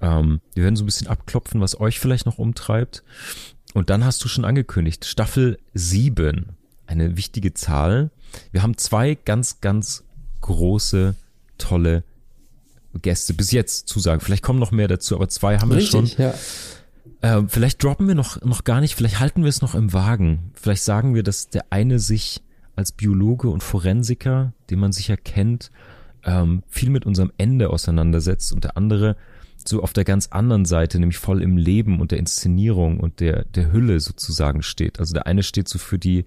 Ähm, 0.00 0.40
wir 0.54 0.62
werden 0.62 0.76
so 0.76 0.84
ein 0.84 0.86
bisschen 0.86 1.08
abklopfen, 1.08 1.60
was 1.60 1.80
euch 1.80 1.98
vielleicht 1.98 2.26
noch 2.26 2.38
umtreibt. 2.38 3.02
Und 3.72 3.90
dann 3.90 4.04
hast 4.04 4.22
du 4.22 4.28
schon 4.28 4.44
angekündigt, 4.44 5.04
Staffel 5.06 5.58
7, 5.72 6.50
eine 6.86 7.16
wichtige 7.16 7.54
Zahl. 7.54 8.10
Wir 8.52 8.62
haben 8.62 8.76
zwei 8.76 9.14
ganz, 9.14 9.60
ganz 9.60 10.04
große, 10.40 11.14
tolle 11.58 12.04
Gäste 13.02 13.34
bis 13.34 13.50
jetzt 13.50 13.88
zusagen. 13.88 14.20
Vielleicht 14.20 14.42
kommen 14.42 14.58
noch 14.58 14.70
mehr 14.70 14.88
dazu, 14.88 15.14
aber 15.14 15.28
zwei 15.28 15.58
haben 15.58 15.72
Richtig, 15.72 15.92
wir 15.92 16.06
schon. 16.06 16.34
Ja. 17.20 17.38
Äh, 17.38 17.44
vielleicht 17.48 17.82
droppen 17.82 18.06
wir 18.06 18.14
noch, 18.14 18.40
noch 18.42 18.64
gar 18.64 18.80
nicht, 18.80 18.94
vielleicht 18.94 19.20
halten 19.20 19.42
wir 19.42 19.48
es 19.48 19.62
noch 19.62 19.74
im 19.74 19.92
Wagen. 19.92 20.52
Vielleicht 20.54 20.84
sagen 20.84 21.14
wir, 21.14 21.22
dass 21.22 21.48
der 21.48 21.64
eine 21.70 21.98
sich 21.98 22.42
als 22.76 22.92
Biologe 22.92 23.48
und 23.48 23.62
Forensiker, 23.62 24.52
den 24.70 24.78
man 24.78 24.92
sicher 24.92 25.16
kennt, 25.16 25.70
ähm, 26.24 26.62
viel 26.68 26.90
mit 26.90 27.06
unserem 27.06 27.32
Ende 27.38 27.70
auseinandersetzt 27.70 28.52
und 28.52 28.64
der 28.64 28.76
andere 28.76 29.16
so 29.66 29.82
auf 29.82 29.92
der 29.92 30.04
ganz 30.04 30.28
anderen 30.28 30.64
Seite, 30.64 30.98
nämlich 30.98 31.18
voll 31.18 31.42
im 31.42 31.56
Leben 31.56 32.00
und 32.00 32.10
der 32.10 32.18
Inszenierung 32.18 33.00
und 33.00 33.20
der, 33.20 33.44
der 33.44 33.72
Hülle 33.72 33.98
sozusagen 34.00 34.62
steht. 34.62 34.98
Also 34.98 35.14
der 35.14 35.26
eine 35.26 35.42
steht 35.42 35.68
so 35.68 35.78
für 35.78 35.98
die, 35.98 36.26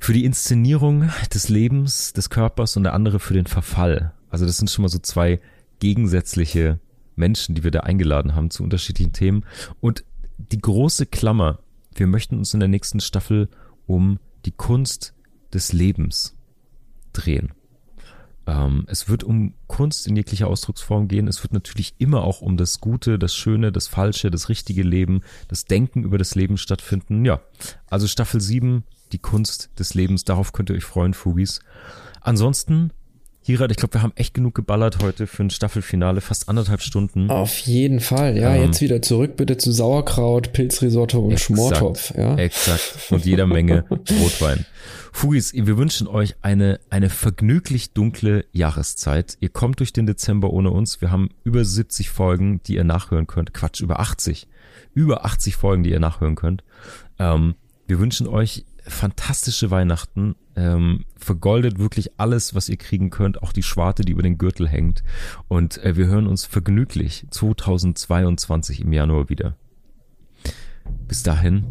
für 0.00 0.14
die 0.14 0.24
Inszenierung 0.24 1.10
des 1.32 1.48
Lebens, 1.50 2.14
des 2.14 2.30
Körpers 2.30 2.76
und 2.76 2.84
der 2.84 2.94
andere 2.94 3.20
für 3.20 3.34
den 3.34 3.46
Verfall. 3.46 4.12
Also 4.30 4.46
das 4.46 4.56
sind 4.56 4.70
schon 4.70 4.82
mal 4.82 4.88
so 4.88 4.98
zwei 4.98 5.40
gegensätzliche 5.78 6.80
Menschen, 7.16 7.54
die 7.54 7.62
wir 7.62 7.70
da 7.70 7.80
eingeladen 7.80 8.34
haben 8.34 8.50
zu 8.50 8.64
unterschiedlichen 8.64 9.12
Themen. 9.12 9.44
Und 9.80 10.04
die 10.38 10.58
große 10.58 11.04
Klammer, 11.06 11.60
wir 11.94 12.06
möchten 12.06 12.38
uns 12.38 12.54
in 12.54 12.60
der 12.60 12.68
nächsten 12.68 13.00
Staffel 13.00 13.48
um 13.86 14.18
die 14.46 14.52
Kunst 14.52 15.14
des 15.52 15.74
Lebens 15.74 16.34
drehen. 17.12 17.52
Ähm, 18.46 18.84
es 18.86 19.10
wird 19.10 19.22
um 19.22 19.52
Kunst 19.66 20.06
in 20.06 20.16
jeglicher 20.16 20.46
Ausdrucksform 20.46 21.08
gehen. 21.08 21.28
Es 21.28 21.42
wird 21.42 21.52
natürlich 21.52 21.94
immer 21.98 22.22
auch 22.22 22.40
um 22.40 22.56
das 22.56 22.80
Gute, 22.80 23.18
das 23.18 23.34
Schöne, 23.34 23.70
das 23.70 23.86
Falsche, 23.86 24.30
das 24.30 24.48
richtige 24.48 24.82
Leben, 24.82 25.20
das 25.48 25.66
Denken 25.66 26.04
über 26.04 26.16
das 26.16 26.34
Leben 26.34 26.56
stattfinden. 26.56 27.26
Ja, 27.26 27.42
also 27.90 28.06
Staffel 28.06 28.40
7, 28.40 28.84
die 29.12 29.18
Kunst 29.18 29.70
des 29.78 29.94
Lebens. 29.94 30.24
Darauf 30.24 30.52
könnt 30.52 30.70
ihr 30.70 30.76
euch 30.76 30.84
freuen, 30.84 31.14
Fugis. 31.14 31.60
Ansonsten 32.20 32.92
Hirat, 33.42 33.70
ich 33.70 33.78
glaube, 33.78 33.94
wir 33.94 34.02
haben 34.02 34.12
echt 34.16 34.34
genug 34.34 34.54
geballert 34.54 35.02
heute 35.02 35.26
für 35.26 35.42
ein 35.42 35.50
Staffelfinale, 35.50 36.20
fast 36.20 36.50
anderthalb 36.50 36.82
Stunden. 36.82 37.30
Auf 37.30 37.58
jeden 37.60 38.00
Fall, 38.00 38.36
ja. 38.36 38.54
Ähm, 38.54 38.66
jetzt 38.66 38.82
wieder 38.82 39.00
zurück 39.00 39.36
bitte 39.36 39.56
zu 39.56 39.72
Sauerkraut, 39.72 40.52
Pilzrisotto 40.52 41.20
und 41.20 41.32
exakt, 41.32 41.46
Schmortopf, 41.46 42.14
ja. 42.16 42.36
Exakt. 42.36 42.98
Und 43.10 43.24
jeder 43.24 43.46
Menge 43.46 43.86
Rotwein. 43.90 44.66
Fugis, 45.12 45.54
wir 45.54 45.78
wünschen 45.78 46.06
euch 46.06 46.36
eine, 46.42 46.80
eine 46.90 47.08
vergnüglich 47.08 47.92
dunkle 47.92 48.44
Jahreszeit. 48.52 49.38
Ihr 49.40 49.48
kommt 49.48 49.80
durch 49.80 49.94
den 49.94 50.06
Dezember 50.06 50.50
ohne 50.50 50.70
uns. 50.70 51.00
Wir 51.00 51.10
haben 51.10 51.30
über 51.42 51.64
70 51.64 52.10
Folgen, 52.10 52.62
die 52.64 52.74
ihr 52.74 52.84
nachhören 52.84 53.26
könnt. 53.26 53.54
Quatsch, 53.54 53.80
über 53.80 54.00
80. 54.00 54.48
Über 54.92 55.24
80 55.24 55.56
Folgen, 55.56 55.82
die 55.82 55.90
ihr 55.90 56.00
nachhören 56.00 56.36
könnt. 56.36 56.62
Ähm, 57.18 57.54
wir 57.86 57.98
wünschen 57.98 58.28
euch 58.28 58.66
fantastische 58.86 59.70
Weihnachten. 59.70 60.34
Ähm, 60.56 61.04
vergoldet 61.16 61.78
wirklich 61.78 62.18
alles, 62.18 62.54
was 62.54 62.68
ihr 62.68 62.76
kriegen 62.76 63.10
könnt, 63.10 63.42
auch 63.42 63.52
die 63.52 63.62
Schwarte, 63.62 64.02
die 64.02 64.12
über 64.12 64.22
den 64.22 64.38
Gürtel 64.38 64.68
hängt. 64.68 65.02
Und 65.48 65.78
äh, 65.84 65.96
wir 65.96 66.06
hören 66.06 66.26
uns 66.26 66.44
vergnüglich 66.44 67.26
2022 67.30 68.80
im 68.80 68.92
Januar 68.92 69.28
wieder. 69.28 69.56
Bis 71.06 71.22
dahin, 71.22 71.64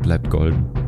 bleibt 0.00 0.30
golden. 0.30 0.87